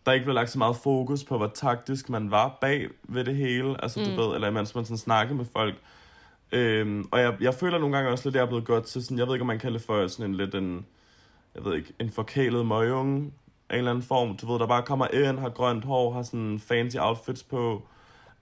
der 0.06 0.12
ikke 0.12 0.24
bliver 0.24 0.34
lagt 0.34 0.50
så 0.50 0.58
meget 0.58 0.76
fokus 0.76 1.24
på, 1.24 1.36
hvor 1.36 1.50
taktisk 1.54 2.08
man 2.08 2.30
var 2.30 2.58
bag 2.60 2.88
ved 3.02 3.24
det 3.24 3.36
hele. 3.36 3.82
Altså, 3.82 4.00
mm. 4.00 4.06
du 4.06 4.22
ved, 4.22 4.34
eller 4.34 4.50
mens 4.50 4.74
man 4.74 4.84
sådan 4.84 4.98
snakker 4.98 5.34
med 5.34 5.44
folk. 5.52 5.74
Øhm, 6.52 7.08
og 7.10 7.20
jeg, 7.20 7.36
jeg 7.40 7.54
føler 7.54 7.78
nogle 7.78 7.96
gange 7.96 8.10
også 8.10 8.24
lidt, 8.28 8.36
at 8.36 8.38
jeg 8.38 8.44
er 8.44 8.48
blevet 8.48 8.64
godt 8.64 8.84
til 8.84 9.02
sådan, 9.02 9.18
jeg 9.18 9.26
ved 9.26 9.34
ikke, 9.34 9.42
om 9.42 9.46
man 9.46 9.58
kalder 9.58 9.78
det 9.78 9.86
for 9.86 10.06
sådan 10.06 10.30
en 10.30 10.36
lidt 10.36 10.54
en, 10.54 10.86
jeg 11.54 11.64
ved 11.64 11.76
ikke, 11.76 11.92
en 11.98 12.10
forkælet 12.10 12.66
møgunge 12.66 13.32
af 13.68 13.74
en 13.74 13.78
eller 13.78 13.90
anden 13.90 14.04
form. 14.04 14.36
Du 14.36 14.52
ved, 14.52 14.58
der 14.58 14.66
bare 14.66 14.82
kommer 14.82 15.06
ind, 15.12 15.38
har 15.38 15.48
grønt 15.48 15.84
hår, 15.84 16.12
har 16.12 16.22
sådan 16.22 16.60
fancy 16.60 16.96
outfits 17.00 17.42
på, 17.42 17.82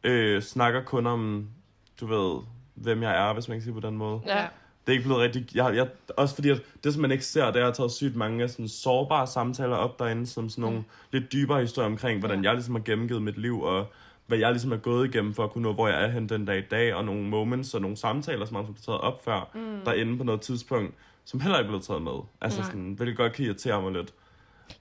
øh, 0.05 0.43
snakker 0.43 0.83
kun 0.83 1.07
om, 1.07 1.49
du 2.01 2.07
ved, 2.07 2.41
hvem 2.75 3.03
jeg 3.03 3.29
er, 3.29 3.33
hvis 3.33 3.49
man 3.49 3.57
kan 3.57 3.63
sige 3.63 3.75
på 3.75 3.81
den 3.81 3.97
måde 3.97 4.21
Ja. 4.27 4.47
det 4.87 4.93
er 4.93 4.93
ikke 4.93 5.05
blevet 5.05 5.21
rigtig... 5.23 5.57
Jeg, 5.57 5.77
jeg, 5.77 5.89
også 6.17 6.35
fordi, 6.35 6.51
at 6.51 6.63
det, 6.85 6.93
som 6.93 7.03
man 7.03 7.11
ikke 7.11 7.25
ser, 7.25 7.41
det 7.41 7.47
er, 7.47 7.51
at 7.51 7.57
jeg 7.57 7.65
har 7.65 7.73
taget 7.73 7.93
sygt 7.93 8.17
mange 8.17 8.43
af 8.43 8.51
sådan 8.51 8.69
sårbare 8.69 9.27
samtaler 9.27 9.77
op 9.77 9.99
derinde, 9.99 10.27
som 10.27 10.49
sådan 10.49 10.63
nogle 10.63 10.85
lidt 11.13 11.33
dybere 11.33 11.61
historier 11.61 11.87
omkring, 11.91 12.19
hvordan 12.19 12.45
jeg 12.45 12.55
ligesom 12.55 12.75
har 12.75 12.83
gennemgivet 12.83 13.23
mit 13.23 13.39
liv, 13.39 13.63
og 13.63 13.87
hvad 14.29 14.39
jeg 14.39 14.51
ligesom 14.51 14.73
er 14.73 14.77
gået 14.77 15.15
igennem 15.15 15.35
for 15.35 15.45
at 15.45 15.51
kunne 15.51 15.63
nå, 15.63 15.73
hvor 15.73 15.89
jeg 15.89 16.05
er 16.05 16.09
hen 16.09 16.29
den 16.29 16.45
dag 16.45 16.59
i 16.59 16.63
dag, 16.71 16.95
og 16.95 17.05
nogle 17.05 17.23
moments 17.23 17.75
og 17.75 17.81
nogle 17.81 17.97
samtaler, 17.97 18.47
som 18.47 18.57
også 18.57 18.73
er 18.73 18.83
taget 18.87 19.01
op 19.01 19.25
før, 19.25 19.51
mm. 19.55 19.81
derinde 19.85 20.19
på 20.19 20.25
noget 20.25 20.41
tidspunkt, 20.41 20.95
som 21.25 21.41
heller 21.41 21.59
ikke 21.59 21.67
er 21.67 21.71
blevet 21.71 21.85
taget 21.85 22.03
med. 22.03 22.13
Altså 22.41 22.61
Nej. 22.61 22.67
sådan, 22.71 22.93
hvilket 22.93 23.17
godt 23.17 23.33
kan 23.33 23.45
irritere 23.45 23.83
mig 23.83 23.93
lidt. 23.93 24.13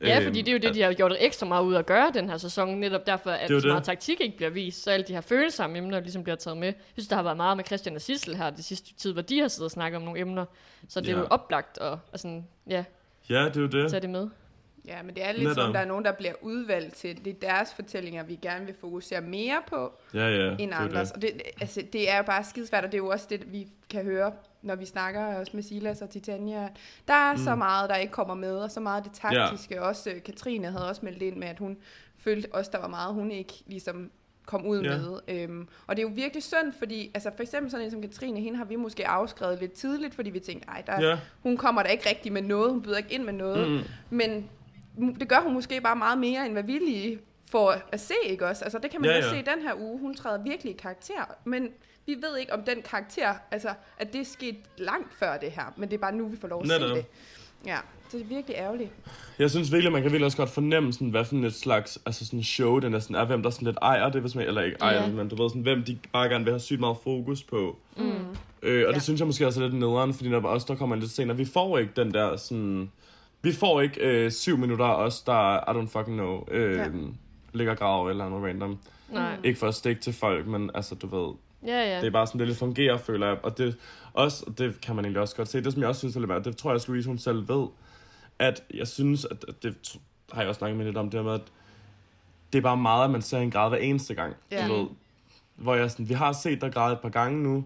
Ja, 0.02 0.16
Øhm, 0.18 0.26
fordi 0.26 0.42
det 0.42 0.48
er 0.48 0.54
jo 0.54 0.60
det, 0.60 0.76
de 0.76 0.82
har 0.82 0.94
gjort 0.94 1.14
ekstra 1.20 1.46
meget 1.46 1.64
ud 1.66 1.76
at 1.76 1.86
gøre 1.86 2.12
den 2.14 2.30
her 2.30 2.38
sæson, 2.38 2.70
netop 2.78 3.08
derfor, 3.08 3.30
at 3.32 3.52
er 3.52 3.60
så 3.60 3.68
meget 3.68 3.84
taktik 3.84 4.22
ikke 4.22 4.38
bliver 4.38 4.50
vist, 4.50 4.84
så 4.84 4.92
alle 4.92 5.06
de 5.08 5.14
her 5.14 5.22
følsomme 5.22 5.78
emner 5.78 6.00
ligesom 6.00 6.24
bliver 6.24 6.36
taget 6.36 6.58
med. 6.58 6.68
Jeg 6.68 6.76
synes, 6.94 7.08
der 7.08 7.16
har 7.16 7.24
været 7.24 7.38
meget 7.38 7.58
med 7.58 7.66
Christian 7.66 7.96
og 7.96 8.02
Sissel 8.02 8.36
her 8.36 8.50
det 8.50 8.66
sidste 8.66 8.94
tid, 8.94 9.14
hvor 9.14 9.22
de 9.22 9.40
har 9.40 9.48
siddet 9.48 9.66
og 9.66 9.72
snakket 9.72 9.98
om 9.98 10.04
nogle 10.04 10.20
emner, 10.20 10.46
så 10.90 11.02
det 11.02 11.10
er 11.10 11.14
Ja. 11.14 11.20
jo 11.20 11.26
oplagt 11.30 11.78
at, 11.82 11.98
at 12.14 12.20
sådan, 12.20 12.48
ja, 12.70 12.84
Ja, 13.30 13.46
det 13.46 13.58
er 13.58 13.62
jo 13.62 13.68
det. 13.68 13.90
tage 13.92 14.02
det 14.02 14.10
med. 14.10 14.28
Ja, 14.88 15.04
men 15.04 15.16
det 15.16 15.26
er 15.26 15.32
lidt 15.32 15.44
som, 15.54 15.56
Netop. 15.62 15.74
der 15.74 15.80
er 15.80 15.86
nogen, 15.86 16.06
der 16.06 16.12
bliver 16.12 16.34
udvalgt 16.42 16.96
til. 16.96 17.26
Det 17.26 17.32
er 17.44 17.48
deres 17.50 17.74
fortællinger, 17.74 18.24
vi 18.24 18.36
gerne 18.36 18.66
vil 18.66 18.76
fokusere 18.82 19.22
mere 19.22 19.62
på, 19.68 19.92
Ja, 20.14 20.28
ja. 20.30 20.56
end 20.60 20.74
andres. 20.74 21.08
det. 21.12 21.16
Og 21.16 21.22
det, 21.22 21.42
altså, 21.62 21.82
det 21.94 22.12
er 22.12 22.18
jo 22.18 22.24
bare 22.24 22.44
skidesvært, 22.44 22.84
og 22.86 22.92
det 22.92 22.98
er 22.98 23.02
jo 23.04 23.08
også 23.10 23.28
det, 23.30 23.52
vi 23.54 23.68
kan 23.90 24.04
høre, 24.04 24.32
når 24.62 24.76
vi 24.76 24.86
snakker 24.86 25.26
også 25.36 25.52
med 25.56 25.64
Silas 25.64 26.02
og 26.02 26.10
Titania. 26.10 26.70
Der 27.08 27.14
er 27.14 27.32
mm. 27.34 27.38
så 27.44 27.56
meget, 27.56 27.90
der 27.90 27.96
ikke 27.96 28.12
kommer 28.14 28.36
med, 28.36 28.56
og 28.58 28.72
så 28.72 28.80
meget 28.80 29.04
det 29.04 29.12
taktiske. 29.14 29.76
Ja. 29.76 29.82
Også 29.82 30.10
øh, 30.10 30.24
Katrine 30.24 30.72
havde 30.72 30.90
også 30.90 31.02
meldt 31.06 31.22
ind 31.22 31.36
med, 31.36 31.48
at 31.48 31.60
hun 31.60 31.78
følte 32.18 32.48
også, 32.54 32.72
der 32.74 32.80
var 32.80 32.88
meget, 32.88 33.14
hun 33.14 33.32
ikke 33.32 33.54
ligesom 33.66 34.12
kom 34.46 34.66
ud 34.66 34.82
Ja. 34.82 34.98
med. 34.98 35.20
Øhm, 35.28 35.68
og 35.88 35.96
det 35.96 36.04
er 36.04 36.08
jo 36.08 36.14
virkelig 36.16 36.44
synd, 36.44 36.74
fordi 36.80 37.12
altså 37.14 37.32
for 37.36 37.44
eksempel 37.44 37.72
sådan 37.72 37.86
en 37.86 37.92
som 37.92 38.02
Katrine, 38.02 38.40
hende 38.40 38.58
har 38.58 38.66
vi 38.66 38.76
måske 38.76 39.08
afskrevet 39.08 39.60
lidt 39.60 39.74
tidligt, 39.74 40.16
fordi 40.16 40.30
vi 40.30 40.40
tænkte, 40.40 40.68
ej, 40.70 40.84
der, 40.88 41.10
Ja. 41.10 41.18
hun 41.44 41.58
kommer 41.58 41.84
der 41.84 41.90
ikke 41.90 42.10
rigtig 42.10 42.32
med 42.34 42.42
noget, 42.42 42.72
hun 42.72 42.82
byder 42.82 42.98
ikke 42.98 43.14
ind 43.14 43.24
med 43.24 43.34
noget. 43.34 43.72
Mm. 43.72 43.80
Men 44.10 44.50
det 45.20 45.30
gør 45.30 45.40
hun 45.44 45.54
måske 45.54 45.82
bare 45.82 45.96
meget 45.96 46.18
mere, 46.18 46.46
end 46.46 46.54
hvad 46.54 46.64
vi 46.64 46.72
lige 46.72 47.20
får 47.52 47.76
at 47.92 48.00
se, 48.00 48.14
ikke 48.26 48.46
også? 48.48 48.64
Altså 48.64 48.80
det 48.84 48.92
kan 48.92 49.02
man 49.02 49.10
Ja, 49.10 49.16
ja, 49.16 49.24
også 49.24 49.30
se 49.30 49.52
den 49.56 49.62
her 49.68 49.74
uge. 49.80 50.00
Hun 50.00 50.16
træder 50.16 50.44
virkelig 50.44 50.74
i 50.74 50.78
karakter, 50.78 51.36
men 51.46 51.68
vi 52.06 52.16
ved 52.22 52.38
ikke 52.38 52.54
om 52.54 52.62
den 52.64 52.82
karakter, 52.82 53.34
altså 53.52 53.70
at 54.00 54.14
det 54.14 54.22
er 54.22 54.26
sket 54.26 54.56
langt 54.78 55.14
før 55.20 55.38
det 55.38 55.52
her, 55.52 55.74
men 55.78 55.90
det 55.90 55.96
er 55.96 56.02
bare 56.02 56.16
nu, 56.16 56.28
vi 56.28 56.38
får 56.42 56.48
lov 56.48 56.62
at 56.62 56.68
Netop. 56.68 56.90
se 56.90 56.96
det. 56.96 57.06
Ja, 57.66 57.78
det 58.12 58.22
er 58.22 58.26
virkelig 58.26 58.56
ærgerligt. 58.58 58.92
Jeg 59.40 59.50
synes 59.50 59.72
virkelig, 59.72 59.92
man 59.92 60.02
kan 60.02 60.12
virkelig 60.12 60.26
også 60.26 60.38
godt 60.38 60.50
fornemme, 60.50 60.94
sådan, 60.94 61.10
hvad 61.10 61.26
for 61.26 61.36
et 61.36 61.54
slags 61.54 62.00
altså 62.06 62.26
sådan 62.26 62.44
show 62.44 62.80
det 62.80 62.92
næsten 62.92 63.16
er, 63.16 63.26
hvem 63.26 63.44
der 63.44 63.50
sådan 63.50 63.66
lidt 63.66 63.78
ejer 63.82 64.10
det, 64.10 64.22
hvis 64.22 64.36
man, 64.36 64.48
eller 64.48 64.62
ikke 64.62 64.78
ejer 64.82 65.02
Ja. 65.04 65.10
men 65.12 65.28
du 65.30 65.42
ved 65.42 65.50
sådan, 65.50 65.62
hvem 65.62 65.84
de 65.84 65.98
bare 66.14 66.30
gerne 66.30 66.44
vil 66.44 66.54
have 66.54 66.60
sygt 66.60 66.80
meget 66.80 66.98
fokus 67.04 67.44
på. 67.44 67.78
Mm. 67.98 68.04
Øh, 68.62 68.86
og. 68.88 68.92
Ja. 68.92 68.92
det 68.96 69.02
synes 69.04 69.20
jeg 69.20 69.28
måske 69.28 69.48
også 69.48 69.64
er 69.64 69.68
lidt 69.68 69.80
nederen, 69.80 70.14
fordi 70.14 70.30
når 70.30 70.42
også 70.42 70.66
der 70.70 70.76
kommer 70.76 70.96
lidt 70.96 71.12
senere, 71.12 71.38
vi 71.38 71.46
får 71.46 71.78
ikke 71.78 71.92
den 71.96 72.14
der 72.14 72.38
sådan, 72.38 72.92
vi 73.48 73.54
får 73.54 73.82
ikke 73.82 74.02
øh, 74.02 74.32
syv 74.32 74.58
minutter 74.58 74.86
af 74.86 75.04
os, 75.06 75.22
der, 75.22 75.58
I 75.58 75.78
don't 75.78 75.90
fucking 75.90 76.18
know, 76.18 76.44
øh, 76.52 76.78
ja. 76.78 76.88
Ligger 77.54 77.76
grav 77.76 78.08
eller 78.08 78.30
noget 78.30 78.46
random. 78.46 78.80
Nej. 79.10 79.38
Ikke 79.44 79.60
for 79.60 79.68
at 79.68 79.76
stikke 79.76 80.02
til 80.02 80.14
folk, 80.14 80.48
men 80.48 80.72
altså, 80.74 80.96
du 80.96 81.08
ved, 81.08 81.34
Ja, 81.66 81.94
ja. 81.94 82.00
det 82.00 82.08
er 82.08 82.12
bare 82.12 82.28
sådan, 82.28 82.40
det 82.40 82.48
lidt 82.48 82.60
fungerer, 82.60 82.98
føler 82.98 83.28
jeg. 83.28 83.38
Og 83.44 83.58
det, 83.58 83.78
også, 84.14 84.44
og 84.48 84.58
det 84.58 84.82
kan 84.82 84.96
man 84.96 85.06
egentlig 85.06 85.22
også 85.22 85.36
godt 85.36 85.48
se. 85.48 85.64
Det, 85.64 85.74
som 85.74 85.82
jeg 85.82 85.90
også 85.90 86.00
synes 86.00 86.16
er 86.16 86.20
lidt 86.20 86.30
værd, 86.30 86.44
det 86.44 86.58
tror 86.58 86.70
jeg 86.70 86.76
også, 86.76 86.92
Louise 86.92 87.10
hun 87.10 87.18
selv 87.18 87.50
ved, 87.50 87.68
at 88.40 88.64
jeg 88.74 88.88
synes, 88.88 89.26
at 89.26 89.46
det 89.64 89.98
har 90.32 90.42
jeg 90.42 90.50
også 90.50 90.60
snakket 90.60 90.78
med 90.78 90.86
lidt 90.86 90.98
om, 90.98 91.10
det 91.10 91.20
her 91.20 91.24
med, 91.26 91.34
at 91.34 91.42
det 92.54 92.58
er 92.58 92.64
bare 92.64 92.78
meget, 92.78 93.04
at 93.04 93.10
man 93.10 93.22
ser 93.22 93.40
en 93.40 93.52
græde 93.52 93.70
hver 93.70 93.78
eneste 93.78 94.14
gang. 94.14 94.36
Ja. 94.52 94.68
Du 94.68 94.74
ved, 94.74 94.88
hvor 95.56 95.76
jeg 95.76 95.92
sådan, 95.92 96.10
vi 96.10 96.14
har 96.14 96.32
set 96.32 96.62
dig 96.62 96.74
græde 96.74 96.94
et 96.94 97.00
par 97.00 97.10
gange 97.10 97.44
nu, 97.44 97.64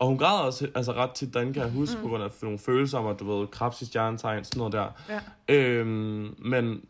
og 0.00 0.06
hun 0.06 0.18
græder 0.18 0.40
også 0.40 0.68
altså 0.74 0.92
ret 0.92 1.10
tit, 1.10 1.34
den 1.34 1.52
kan 1.52 1.62
jeg 1.62 1.70
huske, 1.70 1.96
mm. 1.96 2.02
på 2.02 2.08
grund 2.08 2.22
af 2.22 2.30
nogle 2.42 2.58
følelser 2.58 2.98
om, 2.98 3.06
at 3.06 3.20
du 3.20 3.38
ved, 3.38 3.46
krebs 3.46 3.82
i 3.82 3.86
stjernetegn, 3.86 4.44
sådan 4.44 4.58
noget 4.58 4.72
der. 4.72 4.88
Ja. 5.08 5.20
Øhm, 5.54 6.34
men 6.38 6.84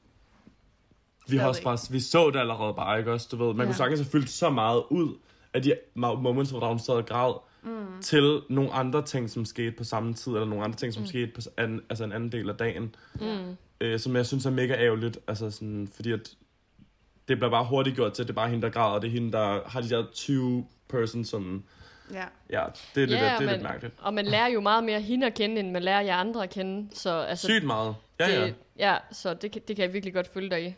vi 1.28 1.36
har 1.36 1.48
også 1.48 1.62
bare, 1.62 1.78
vi 1.90 2.00
så 2.00 2.30
det 2.30 2.38
allerede 2.38 2.74
bare, 2.74 2.98
ikke 2.98 3.12
også? 3.12 3.28
Du 3.30 3.36
ved, 3.36 3.54
man 3.54 3.58
ja. 3.58 3.64
Kunne 3.64 3.74
sagtens 3.74 4.00
have 4.00 4.10
fyldt 4.10 4.30
så 4.30 4.50
meget 4.50 4.82
ud 4.90 5.16
af 5.54 5.62
de 5.62 5.74
moments, 5.96 6.50
hvor 6.50 6.68
hun 6.68 6.78
sad 6.78 6.94
og 6.94 7.06
græd, 7.06 7.34
mm. 7.62 8.02
til 8.02 8.40
nogle 8.48 8.72
andre 8.72 9.02
ting, 9.02 9.30
som 9.30 9.44
skete 9.44 9.72
på 9.72 9.84
samme 9.84 10.14
tid, 10.14 10.32
eller 10.32 10.46
nogle 10.46 10.64
andre 10.64 10.76
ting, 10.76 10.94
som 10.94 11.02
mm. 11.02 11.06
skete 11.06 11.32
på 11.34 11.40
anden, 11.56 11.80
altså 11.88 12.04
en 12.04 12.12
anden 12.12 12.32
del 12.32 12.50
af 12.50 12.56
dagen, 12.56 12.94
Mm. 13.14 13.56
øh, 13.80 14.00
som 14.00 14.16
jeg 14.16 14.26
synes 14.26 14.46
er 14.46 14.50
mega 14.50 14.74
ærgerligt, 14.74 15.18
altså 15.28 15.50
sådan, 15.50 15.88
fordi 15.94 16.12
at 16.12 16.30
det 17.28 17.38
bliver 17.38 17.50
bare 17.50 17.64
hurtigt 17.64 17.96
gjort 17.96 18.12
til, 18.12 18.22
at 18.22 18.28
det 18.28 18.32
er 18.32 18.36
bare 18.36 18.48
hende, 18.48 18.62
der 18.62 18.72
græder, 18.72 18.94
og 18.94 19.02
det 19.02 19.08
er 19.08 19.12
hende, 19.12 19.32
der 19.32 19.60
har 19.66 19.80
de 19.80 19.88
der 19.88 20.04
20 20.12 20.66
person, 20.88 21.24
som, 21.24 21.64
Ja. 22.14 22.24
ja, 22.50 22.64
det 22.94 23.02
er, 23.02 23.06
lidt, 23.06 23.20
Ja, 23.20 23.24
det 23.24 23.32
er 23.32 23.40
men- 23.40 23.48
lidt 23.48 23.62
mærkeligt. 23.62 23.94
Og 23.98 24.14
man 24.14 24.24
lærer 24.26 24.46
jo 24.48 24.60
meget 24.60 24.84
mere 24.84 25.00
hende 25.00 25.26
at 25.26 25.34
kende, 25.34 25.60
end 25.60 25.70
man 25.70 25.82
lærer 25.82 26.00
jer 26.00 26.16
andre 26.16 26.42
at 26.42 26.50
kende. 26.50 26.88
Så, 26.96 27.10
altså, 27.28 27.46
Sygt 27.46 27.64
meget. 27.66 27.94
Ja, 28.20 28.28
ja. 28.28 28.44
det, 28.44 28.54
ja, 28.78 28.96
så 29.12 29.34
det, 29.34 29.52
kan- 29.52 29.62
det 29.68 29.76
kan 29.76 29.82
jeg 29.84 29.92
virkelig 29.92 30.14
godt 30.14 30.28
følge 30.32 30.50
dig 30.50 30.62
i. 30.66 30.74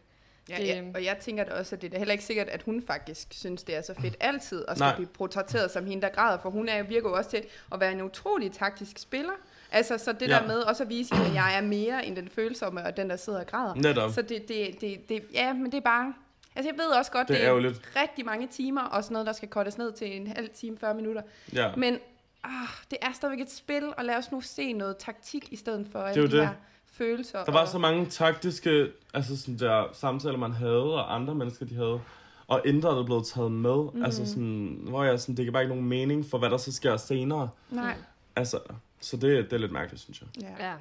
Ja, 0.51 0.57
Det- 0.57 0.67
ja, 0.69 0.83
og 0.95 1.05
jeg 1.05 1.17
tænker 1.21 1.45
da 1.45 1.53
også, 1.53 1.77
at 1.77 1.83
det 1.83 1.95
er 1.95 1.99
heller 1.99 2.13
ikke 2.13 2.25
sikkert, 2.25 2.49
at 2.49 2.63
hun 2.63 2.83
faktisk 2.87 3.29
synes, 3.31 3.63
det 3.63 3.77
er 3.77 3.83
så 3.83 3.95
fedt 4.01 4.17
altid 4.21 4.65
at 4.69 4.77
skal 4.77 4.85
Nej. 4.87 4.95
blive 4.95 5.09
portrætteret 5.09 5.71
som 5.71 5.87
hende, 5.87 6.03
der 6.03 6.09
græder, 6.09 6.39
for 6.39 6.51
hun 6.51 6.69
er, 6.69 6.83
virker 6.83 7.09
jo 7.09 7.15
også 7.17 7.31
til 7.31 7.43
at 7.73 7.81
være 7.81 7.93
en 7.93 8.03
utrolig 8.03 8.53
taktisk 8.53 8.99
spiller. 8.99 9.33
Altså, 9.73 9.99
så 9.99 10.13
det 10.13 10.29
Ja. 10.29 10.35
der 10.35 10.47
med 10.47 10.57
også 10.61 10.83
at 10.83 10.89
vise, 10.89 11.15
at 11.15 11.35
jeg 11.35 11.57
er 11.57 11.61
mere 11.61 12.07
end 12.07 12.17
den 12.17 12.29
følsomme, 12.29 12.85
og 12.85 12.97
den, 12.97 13.11
der 13.11 13.17
sidder 13.17 13.41
og 13.41 13.47
græder. 13.47 13.75
Netop. 13.75 14.11
Så 14.13 14.23
det, 14.23 14.49
det, 14.49 14.81
det, 14.81 15.09
det, 15.09 15.23
ja, 15.35 15.53
men 15.53 15.65
det 15.67 15.75
er 15.75 15.81
bare... 15.81 16.15
Altså, 16.57 16.71
jeg 16.71 16.79
ved 16.79 16.87
også 16.87 17.11
godt, 17.13 17.29
Det 17.29 17.35
det, 17.37 17.43
er 17.43 17.47
er 17.47 17.51
ærgerligt. 17.51 17.81
rigtig 18.03 18.25
mange 18.25 18.47
timer, 18.47 18.83
og 18.83 19.05
sådan 19.05 19.13
noget, 19.13 19.27
der 19.27 19.33
skal 19.33 19.49
kortes 19.49 19.79
ned 19.79 19.93
til 19.93 20.17
en 20.17 20.27
halv 20.27 20.49
time, 20.55 20.79
40 20.79 20.95
minutter. 20.95 21.23
Ja. 21.55 21.77
Men 21.77 21.99
ah, 22.45 22.51
det 22.91 22.99
er 23.03 23.13
stadigvæk 23.13 23.41
et 23.47 23.53
spil, 23.53 23.93
og 23.97 24.05
lad 24.05 24.17
os 24.17 24.33
nu 24.33 24.41
se 24.41 24.73
noget 24.73 24.97
taktik, 24.97 25.53
i 25.53 25.57
stedet 25.57 25.87
for 25.93 25.99
er 25.99 26.05
alle 26.05 26.23
de 26.23 26.31
det. 26.37 26.47
her 26.47 26.55
følelser. 26.93 27.45
Der 27.45 27.53
var 27.53 27.61
og, 27.61 27.69
så 27.69 27.79
mange 27.79 28.07
taktiske 28.07 28.89
altså 29.15 29.41
sådan 29.41 29.59
der, 29.59 29.85
samtaler, 29.93 30.37
man 30.39 30.53
havde, 30.53 30.95
og 30.95 31.15
andre 31.15 31.35
mennesker, 31.35 31.67
de 31.67 31.75
havde. 31.75 32.01
Og 32.47 32.63
indre 32.65 32.99
er 33.01 33.05
blevet 33.05 33.27
taget 33.27 33.53
med. 33.53 33.93
Mm. 33.95 34.05
Altså 34.05 34.27
sådan, 34.27 34.79
hvor 34.89 35.05
jeg 35.05 35.21
sådan, 35.21 35.37
det 35.37 35.43
giver 35.43 35.53
bare 35.53 35.63
ikke 35.63 35.75
nogen 35.75 35.89
mening 35.89 36.27
for, 36.27 36.39
hvad 36.39 36.51
der 36.51 36.57
så 36.57 36.73
sker 36.73 36.97
senere. 36.97 37.49
Nej, 37.71 37.95
Altså, 38.37 38.59
så 39.01 39.17
det, 39.17 39.45
det 39.45 39.53
er 39.53 39.59
lidt 39.59 39.73
mærkeligt, 39.73 40.03
synes 40.03 40.21
jeg. 40.21 40.29
ja. 40.61 40.67
Ja. 40.69 40.75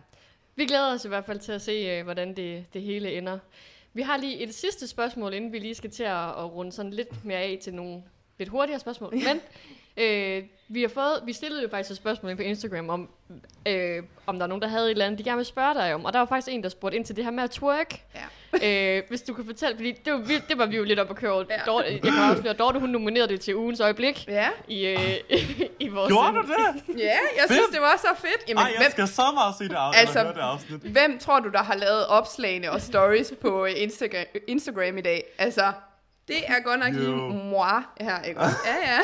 Vi 0.56 0.66
glæder 0.66 0.94
os 0.94 1.06
i 1.06 1.08
hvert 1.08 1.26
fald 1.26 1.40
til 1.40 1.52
at 1.52 1.62
se, 1.62 1.72
øh, 1.72 2.04
hvordan 2.04 2.36
det, 2.36 2.66
det 2.74 2.82
hele 2.82 3.18
ender. 3.18 3.38
Vi 3.94 4.02
har 4.02 4.18
lige 4.18 4.38
et 4.38 4.54
sidste 4.56 4.88
spørgsmål, 4.88 5.34
inden 5.34 5.52
vi 5.52 5.60
lige 5.60 5.76
skal 5.76 5.92
til 5.92 6.04
at, 6.04 6.30
at 6.30 6.54
runde 6.54 6.72
sådan 6.72 6.92
lidt 6.92 7.26
mere 7.26 7.38
af 7.38 7.60
til 7.62 7.74
nogle 7.74 8.04
lidt 8.38 8.50
hurtigere 8.50 8.80
spørgsmål. 8.80 9.14
Men 9.14 9.42
øh, 10.04 10.44
vi 10.68 10.82
har 10.82 10.90
fået, 10.90 11.22
vi 11.26 11.34
stillede 11.34 11.64
jo 11.64 11.70
faktisk 11.70 11.92
et 11.92 11.98
spørgsmål 11.98 12.30
ind 12.30 12.38
på 12.38 12.44
Instagram 12.44 12.90
om, 12.90 13.10
øh, 13.68 14.04
om 14.26 14.36
der 14.36 14.44
er 14.44 14.48
nogen, 14.48 14.62
der 14.62 14.68
havde 14.68 14.86
et 14.86 14.92
eller 14.92 15.06
andet, 15.06 15.20
de 15.20 15.24
gerne 15.24 15.38
vil 15.38 15.46
spørge 15.46 15.74
dig 15.74 15.94
om. 15.94 16.06
Og 16.06 16.14
der 16.14 16.20
var 16.20 16.26
faktisk 16.26 16.54
en, 16.54 16.64
der 16.64 16.70
spurgte 16.70 16.98
ind 16.98 17.06
til 17.06 17.16
det 17.16 17.24
her 17.24 17.32
med 17.32 17.44
at 17.44 17.52
twerk. 17.52 18.06
Ja. 18.16 18.26
øh, 18.66 19.02
hvis 19.10 19.22
du 19.22 19.34
kan 19.34 19.46
fortælle, 19.46 19.76
fordi 19.76 19.92
det 19.92 20.14
var, 20.14 20.20
vi- 20.20 20.42
det 20.50 20.58
var 20.58 20.66
vi 20.66 20.78
jo 20.78 20.84
lidt 20.84 21.00
op 21.00 21.10
at 21.10 21.16
køre. 21.16 21.46
Ja. 21.50 21.56
Dorte, 21.66 21.88
jeg 21.92 22.02
kan 22.02 22.14
afsløre, 22.14 22.54
Dorte 22.54 22.80
hun 22.80 22.90
nominerede 22.90 23.28
det 23.28 23.42
til 23.42 23.56
ugens 23.56 23.80
øjeblik 23.80 24.28
Ja, 24.28 24.50
i, 24.68 24.86
øh, 24.88 25.00
i 25.86 25.88
vores... 25.88 26.08
Gjorde 26.12 26.34
du 26.34 26.42
det? 26.42 27.00
ja 27.00 27.06
jeg 27.38 27.44
synes, 27.46 27.68
det 27.72 27.82
var 27.82 27.98
så 27.98 28.08
fedt. 28.22 28.50
Jamen, 28.50 28.62
Ej, 28.62 28.68
jeg 28.72 28.78
hvem, 28.80 28.92
skal 28.92 29.08
så 29.08 29.22
meget 29.34 29.56
se 29.58 29.64
det 29.64 29.74
afsnit, 29.76 30.02
Altså- 30.02 30.24
det 30.24 30.42
afsnit. 30.42 30.80
hvem 30.82 31.20
tror 31.20 31.40
du, 31.40 31.50
der 31.50 31.64
har 31.64 31.76
lavet 31.76 32.08
opslagene 32.08 32.72
og 32.72 32.82
stories 32.82 33.34
på 33.42 33.66
øh, 33.66 33.72
Instagram, 33.76 34.26
Instagram 34.48 34.98
i 34.98 35.02
dag? 35.02 35.24
Altså, 35.38 35.72
det 36.28 36.38
er 36.48 36.60
godt 36.64 36.80
nok 36.80 36.94
lige 36.94 37.10
moi 37.10 37.82
her, 38.02 38.22
ikke? 38.22 38.42
Ja, 38.66 38.76
ja. 38.94 39.00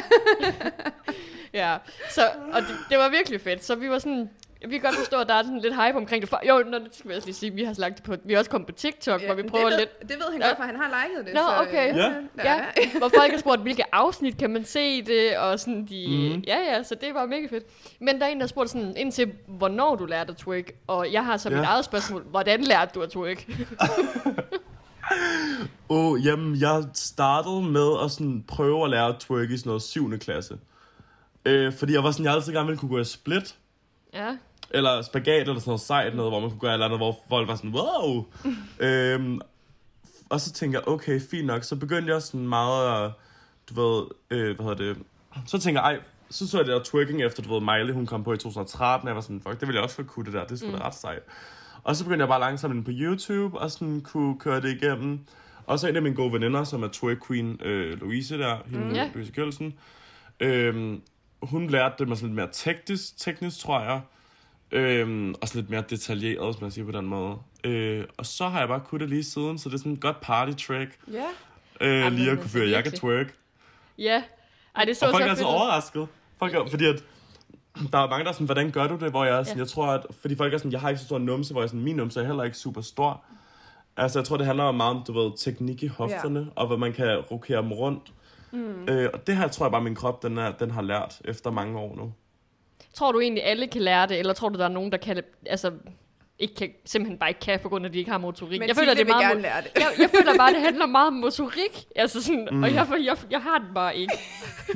Ja, 1.54 1.78
så, 2.10 2.22
og 2.54 2.62
det, 2.62 2.76
det 2.90 2.98
var 2.98 3.10
virkelig 3.10 3.42
fedt. 3.42 3.66
Så 3.66 3.76
vi 3.76 3.90
var 3.90 4.00
sådan, 4.00 4.30
vi 4.62 4.72
kan 4.78 4.82
godt 4.82 4.96
forstå, 4.96 5.18
at 5.20 5.28
der 5.28 5.34
er 5.34 5.44
sådan 5.44 5.60
lidt 5.60 5.74
hype 5.86 5.98
omkring 5.98 6.22
det. 6.22 6.34
Jo, 6.50 6.64
nå, 6.68 6.78
det 6.80 6.88
skal 6.92 7.10
vi 7.12 7.16
også 7.16 7.28
lige 7.28 7.36
sige, 7.36 7.54
vi 7.54 7.64
har 7.64 7.76
lagt 7.78 7.96
det 7.98 8.04
på, 8.04 8.16
vi 8.26 8.34
er 8.34 8.38
også 8.40 8.52
kommet 8.52 8.68
på 8.68 8.74
TikTok, 8.74 9.22
ja, 9.22 9.26
hvor 9.26 9.36
vi 9.36 9.44
prøver 9.44 9.66
det 9.70 9.74
ved, 9.74 9.80
lidt. 9.80 10.00
Det 10.02 10.10
ved 10.18 10.32
han 10.32 10.42
Ja. 10.42 10.48
godt, 10.48 10.58
for 10.58 10.64
han 10.64 10.76
har 10.76 11.08
liket 11.08 11.26
det. 11.26 11.34
Nå, 11.34 11.40
så, 11.42 11.54
øh, 11.56 11.68
okay. 11.68 11.96
Ja. 11.96 12.14
Ja, 12.44 12.66
hvor 12.98 13.10
folk 13.18 13.32
har 13.32 13.38
spurgt, 13.40 13.62
hvilke 13.62 13.96
afsnit 13.96 14.38
kan 14.38 14.50
man 14.50 14.66
se 14.66 15.02
det, 15.02 15.38
og 15.38 15.60
sådan 15.60 15.86
de, 15.86 16.32
Mhm. 16.34 16.44
ja 16.48 16.58
ja, 16.76 16.84
så 16.84 16.96
det 16.96 17.14
var 17.14 17.26
mega 17.26 17.48
fedt. 17.50 17.64
Men 18.00 18.20
der 18.20 18.26
er 18.26 18.30
en, 18.30 18.40
der 18.40 18.48
spurgte 18.48 18.72
sådan 18.72 18.98
ind 18.98 19.12
til, 19.12 19.32
hvornår 19.48 19.96
du 19.96 20.06
lærte 20.06 20.32
at 20.32 20.38
twerk, 20.38 20.72
og 20.88 21.14
jeg 21.14 21.26
har 21.26 21.38
så 21.38 21.50
mit 21.50 21.58
Ja. 21.58 21.64
eget 21.64 21.86
spørgsmål, 21.86 22.22
hvordan 22.24 22.62
lærte 22.64 22.92
du 22.96 23.02
at 23.02 23.10
twerk? 23.10 23.48
Åh, 25.90 26.06
oh, 26.12 26.26
jamen, 26.26 26.56
jeg 26.62 26.84
startede 26.94 27.62
med 27.62 27.92
at 28.04 28.12
sådan 28.12 28.44
prøve 28.48 28.84
at 28.84 28.90
lære 28.90 29.08
at 29.08 29.16
twerk 29.20 29.50
i 29.52 29.58
sådan 29.58 29.70
noget 29.70 29.82
7. 29.82 30.18
klasse. 30.20 30.58
Øh, 31.46 31.74
fordi 31.74 31.94
jeg 31.94 32.04
var 32.04 32.12
sådan, 32.12 32.26
jeg 32.26 32.34
altid 32.34 32.54
gerne 32.54 32.66
ville 32.68 32.80
kunne 32.80 32.90
gå 32.90 33.00
i 33.00 33.04
split. 33.04 33.56
ja, 34.14 34.38
Eller 34.70 35.02
spagat 35.02 35.42
eller 35.42 35.60
sådan 35.60 35.70
noget 35.70 35.82
sejt 35.82 36.16
noget, 36.16 36.32
hvor 36.32 36.40
man 36.40 36.50
kunne 36.50 36.60
gøre 36.60 36.72
et 36.72 36.74
eller 36.74 36.86
andet, 36.86 37.00
hvor 37.00 37.20
folk 37.30 37.48
var 37.48 37.56
sådan, 37.56 37.74
wow! 37.76 38.26
øhm, 38.88 39.42
og 40.30 40.42
så 40.42 40.52
tænkte 40.52 40.80
jeg, 40.80 40.88
okay, 40.88 41.22
fint 41.32 41.46
nok. 41.48 41.64
Så 41.64 41.76
begyndte 41.76 42.14
jeg 42.14 42.22
sådan 42.22 42.48
meget 42.48 43.06
at, 43.06 43.12
du 43.70 43.82
ved, 43.82 44.06
øh, 44.30 44.56
hvad 44.56 44.66
hedder 44.66 44.94
det, 44.94 45.04
så 45.46 45.60
tænkte 45.60 45.82
jeg, 45.82 45.92
ej, 45.94 46.00
så 46.30 46.48
så 46.48 46.58
jeg 46.58 46.66
det 46.66 46.74
der 46.74 46.84
twerking 46.84 47.24
efter, 47.24 47.44
du 47.44 47.54
ved, 47.54 47.62
Miley, 47.62 47.94
hun 47.94 48.06
kom 48.06 48.24
på 48.24 48.34
i 48.34 48.38
2013, 48.38 49.06
og 49.06 49.10
jeg 49.10 49.16
var 49.16 49.22
sådan, 49.22 49.42
fuck, 49.42 49.60
det 49.60 49.68
ville 49.68 49.76
jeg 49.76 49.84
også 49.84 49.98
godt 49.98 50.08
kunne 50.08 50.26
det 50.26 50.34
der, 50.34 50.46
det 50.46 50.60
skulle 50.60 50.74
mm. 50.74 50.80
da 50.80 50.88
ret 50.88 50.96
sejt. 50.96 51.22
Og 51.84 51.96
så 51.96 52.04
begyndte 52.04 52.22
jeg 52.22 52.28
bare 52.28 52.40
langsomt 52.40 52.76
ind 52.76 52.86
på 52.86 52.92
YouTube, 52.94 53.58
og 53.60 53.72
sådan 53.72 54.02
kunne 54.02 54.40
køre 54.40 54.62
det 54.62 54.82
igennem. 54.82 55.20
Og 55.66 55.80
så 55.80 55.88
en 55.88 55.96
af 55.96 56.02
mine 56.02 56.16
gode 56.16 56.34
veninder, 56.34 56.64
som 56.64 56.84
er 56.84 56.88
twerk 56.88 57.28
queen, 57.28 57.60
øh, 57.64 58.00
Louise 58.02 58.38
der, 58.38 58.58
hende, 58.66 58.80
Mm. 58.80 58.90
mm. 58.90 58.96
Ja. 58.96 59.10
Louise 59.14 59.32
Kjølsen, 59.32 59.74
øhm, 60.40 61.02
hun 61.42 61.68
lærte 61.70 61.96
det 62.00 62.08
med 62.08 62.16
sådan 62.16 62.30
lidt 62.30 62.36
mere 62.36 62.50
teknisk, 62.52 63.18
teknisk 63.18 63.60
tror 63.60 63.82
jeg. 63.82 64.02
Øhm, 64.72 65.34
og 65.42 65.48
sådan 65.48 65.62
lidt 65.62 65.70
mere 65.70 65.84
detaljeret, 65.90 66.46
hvis 66.54 66.62
man 66.62 66.72
siger 66.72 66.86
på 66.86 66.92
den 66.92 67.06
måde. 67.06 67.36
Øh, 67.64 68.06
og 68.18 68.26
så 68.26 68.48
har 68.48 68.60
jeg 68.60 68.68
bare 68.68 68.80
kunnet 68.88 69.02
det 69.02 69.10
lige 69.10 69.24
siden, 69.24 69.58
så 69.58 69.70
det 69.70 69.76
er 69.76 69.80
sådan 69.80 69.92
et 69.94 70.02
godt 70.02 70.22
party 70.22 70.66
track. 70.68 71.00
Ja. 71.12 71.24
Øh, 71.82 72.00
Jamen, 72.00 72.14
lige 72.14 72.26
at 72.26 72.32
altså, 72.32 72.42
kunne 72.42 72.50
føre, 72.62 72.70
jeg 72.70 72.84
kan 72.84 72.92
twerk. 72.94 73.34
ja. 73.98 74.24
Ej, 74.76 74.86
det 74.86 74.98
så 74.98 75.06
og 75.06 75.12
folk 75.12 75.22
så 75.24 75.26
er 75.26 75.30
altså 75.30 75.44
fedt 75.46 75.54
ud. 75.56 75.60
overrasket. 75.62 76.08
Folk 76.40 76.54
er, 76.56 76.68
fordi 76.70 76.86
at, 76.86 77.04
der 77.92 77.98
er 78.00 78.10
mange, 78.10 78.24
der 78.24 78.30
er 78.30 78.34
sådan, 78.34 78.46
hvordan 78.46 78.72
gør 78.72 78.88
du 78.88 78.96
det? 78.96 79.10
Hvor 79.10 79.26
jeg 79.26 79.40
er 79.40 79.44
sådan, 79.44 79.58
Ja. 79.58 79.62
jeg 79.62 79.68
tror, 79.70 79.88
at, 79.88 80.06
fordi 80.22 80.36
folk 80.36 80.54
er 80.54 80.58
sådan, 80.58 80.72
jeg 80.72 80.82
har 80.82 80.90
ikke 80.90 81.00
så 81.00 81.06
stor 81.06 81.18
numse, 81.18 81.54
hvor 81.54 81.62
jeg 81.62 81.70
sådan, 81.70 81.84
min 81.84 81.96
numse 81.96 82.22
er 82.22 82.26
heller 82.26 82.44
ikke 82.44 82.58
super 82.58 82.82
stor. 82.82 83.24
Altså, 83.98 84.20
jeg 84.20 84.26
tror, 84.26 84.38
det 84.38 84.46
handler 84.46 84.72
meget 84.72 84.96
om, 84.96 85.04
du 85.08 85.14
ved, 85.14 85.32
teknik 85.38 85.84
i 85.84 85.88
hofterne, 85.88 86.40
ja. 86.40 86.46
og 86.56 86.68
hvad 86.68 86.78
man 86.78 86.94
kan 86.94 87.18
rokere 87.32 87.62
dem 87.62 87.72
rundt. 87.72 88.14
Mm. 88.52 88.88
Øh, 88.90 89.10
og 89.14 89.28
det 89.28 89.38
her 89.38 89.48
tror 89.48 89.66
jeg 89.66 89.72
bare, 89.72 89.82
min 89.82 89.96
krop, 89.96 90.24
den, 90.24 90.38
er, 90.38 90.52
den 90.52 90.72
har 90.72 90.82
lært 90.82 91.22
efter 91.26 91.52
mange 91.52 91.80
år 91.80 91.96
nu. 91.96 92.14
Tror 92.98 93.12
du 93.12 93.20
egentlig, 93.20 93.44
alle 93.46 93.68
kan 93.68 93.82
lære 93.82 94.08
det, 94.08 94.20
eller 94.20 94.34
tror 94.34 94.50
du, 94.50 94.60
der 94.60 94.66
er 94.66 94.70
nogen, 94.70 94.92
der 94.92 94.98
kan 94.98 95.22
altså, 95.46 95.72
ikke 96.40 96.56
kan, 96.56 96.70
simpelthen 96.86 97.20
bare 97.20 97.30
ikke 97.30 97.40
kan, 97.40 97.60
på 97.60 97.70
grund 97.70 97.86
af, 97.86 97.90
at 97.90 97.94
de 97.94 98.00
ikke 98.00 98.12
har 98.12 98.18
motorik? 98.18 98.60
Men 98.60 98.68
jeg 98.70 98.76
føler, 98.76 98.94
det 98.94 99.02
er 99.02 99.06
meget 99.06 99.28
gerne 99.28 99.42
lære 99.42 99.62
det. 99.62 99.72
jeg, 99.76 99.88
jeg 100.00 100.10
føler 100.10 100.38
bare, 100.38 100.54
det 100.54 100.62
handler 100.62 100.86
meget 100.98 101.08
om 101.08 101.14
motorik. 101.14 101.86
Altså 101.96 102.24
sådan, 102.24 102.48
mm. 102.52 102.64
og 102.64 102.74
jeg, 102.74 102.88
jeg, 103.06 103.18
jeg 103.32 103.42
har 103.42 103.58
den 103.58 103.68
bare 103.76 103.98
ikke. 103.98 104.14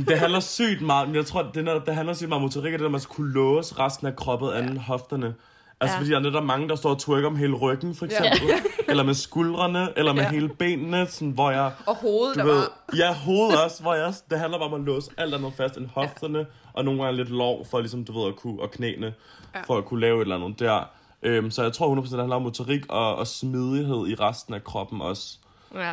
Det 0.07 0.19
handler 0.19 0.39
sygt 0.39 0.81
meget, 0.81 1.07
men 1.07 1.15
jeg 1.15 1.25
tror, 1.25 1.51
det, 1.53 1.67
er, 1.67 1.79
det 1.79 1.95
handler 1.95 2.13
sygt 2.13 2.29
meget 2.29 2.37
om 2.37 2.41
motorik, 2.41 2.73
og 2.73 2.79
det 2.79 2.83
der, 2.85 2.89
man 2.89 2.99
skal 3.01 3.15
kunne 3.15 3.33
låse 3.33 3.75
resten 3.79 4.07
af 4.07 4.15
kroppen 4.15 4.49
ja. 4.49 4.57
anden 4.57 4.77
hofterne. 4.77 5.25
Altså, 5.25 5.35
Ja. 5.81 5.87
ja. 5.93 5.97
fordi 5.99 6.09
der 6.11 6.17
er 6.17 6.21
netop 6.21 6.43
mange, 6.43 6.69
der 6.69 6.75
står 6.75 6.89
og 6.89 6.99
twerker 6.99 7.27
om 7.27 7.35
hele 7.35 7.53
ryggen, 7.53 7.95
for 7.95 8.05
eksempel. 8.05 8.47
Ja. 8.49 8.55
eller 8.91 9.03
med 9.03 9.13
skuldrene, 9.13 9.87
eller 9.97 10.13
med 10.13 10.21
Ja. 10.21 10.27
ja. 10.27 10.33
hele 10.33 10.49
benene, 10.49 11.07
sådan, 11.07 11.31
hvor 11.31 11.51
jeg... 11.51 11.71
Og 11.85 11.95
hovedet, 11.95 12.35
der 12.37 12.43
ved, 12.43 12.55
var... 12.55 12.95
ja, 12.97 13.13
hovedet 13.13 13.63
også, 13.63 13.81
hvor 13.81 13.93
jeg 13.93 14.13
det 14.29 14.39
handler 14.39 14.57
bare 14.57 14.67
om 14.67 14.73
at 14.73 14.81
låse 14.81 15.11
alt 15.17 15.33
andet 15.33 15.53
fast 15.57 15.77
end 15.77 15.87
hofterne, 15.93 16.45
og 16.73 16.85
nogle 16.85 17.03
gange 17.03 17.17
lidt 17.17 17.29
lov 17.29 17.65
for 17.65 17.79
ligesom, 17.79 18.05
du 18.05 18.19
ved, 18.19 18.27
at 18.27 18.35
kunne, 18.35 18.61
og 18.61 18.71
knæene, 18.71 19.13
Ja. 19.55 19.61
for 19.61 19.77
at 19.77 19.85
kunne 19.85 19.99
lave 20.01 20.17
et 20.17 20.21
eller 20.21 20.35
andet 20.35 20.59
der. 20.59 20.83
Øhm, 21.23 21.51
så 21.51 21.63
jeg 21.63 21.73
tror 21.73 21.95
100% 21.95 22.11
det 22.11 22.19
handler 22.19 22.35
om 22.35 22.41
motorik 22.41 22.85
og, 22.89 23.15
og 23.15 23.27
smidighed 23.27 24.07
i 24.07 24.15
resten 24.15 24.53
af 24.53 24.63
kroppen 24.63 25.01
også. 25.01 25.37
Ja. 25.75 25.91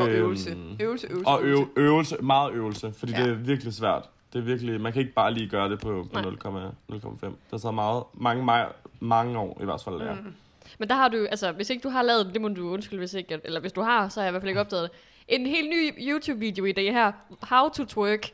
Og 0.00 0.08
øvelse. 0.10 0.50
Øhm, 0.50 0.76
Øvelse, 0.80 1.06
øvelse, 1.10 1.28
Og 1.28 1.42
øvelse. 1.42 1.70
øve, 1.76 1.86
øvelse, 1.88 2.16
meget 2.22 2.52
øvelse, 2.52 2.92
fordi 2.96 3.12
Ja. 3.12 3.22
det 3.22 3.30
er 3.30 3.34
virkelig 3.34 3.74
svært. 3.74 4.02
Det 4.32 4.38
er 4.38 4.42
virkelig, 4.44 4.80
man 4.80 4.92
kan 4.92 5.00
ikke 5.02 5.14
bare 5.14 5.34
lige 5.34 5.48
gøre 5.48 5.68
det 5.70 5.80
på, 5.80 6.06
på 6.12 6.20
Nej. 6.20 6.30
0,5. 6.30 7.36
Der 7.50 7.58
tager 7.58 7.72
meget, 7.72 8.02
mange, 8.14 8.44
mange, 8.44 8.66
mange 9.00 9.38
år 9.38 9.58
i 9.62 9.64
hvert 9.64 9.82
fald 9.84 9.94
at 9.94 10.00
lære. 10.00 10.14
Mm. 10.14 10.34
Men 10.78 10.88
der 10.88 10.94
har 10.94 11.08
du, 11.08 11.26
altså, 11.30 11.52
hvis 11.52 11.70
ikke 11.70 11.82
du 11.82 11.88
har 11.88 12.02
lavet 12.02 12.26
det, 12.26 12.34
det 12.34 12.42
må 12.42 12.48
du 12.48 12.68
undskylde, 12.70 12.98
hvis 12.98 13.14
ikke, 13.14 13.40
eller 13.44 13.60
hvis 13.60 13.72
du 13.72 13.80
har, 13.82 14.08
så 14.08 14.20
har 14.20 14.24
jeg 14.24 14.30
i 14.30 14.32
hvert 14.32 14.42
fald 14.42 14.48
ikke 14.48 14.60
opdaget 14.60 14.82
det. 14.90 14.98
En 15.40 15.46
helt 15.46 15.68
ny 15.70 16.08
YouTube-video 16.10 16.64
i 16.64 16.72
det 16.72 16.92
her, 16.92 17.12
How 17.42 17.68
to 17.68 17.84
Twerk. 17.84 18.30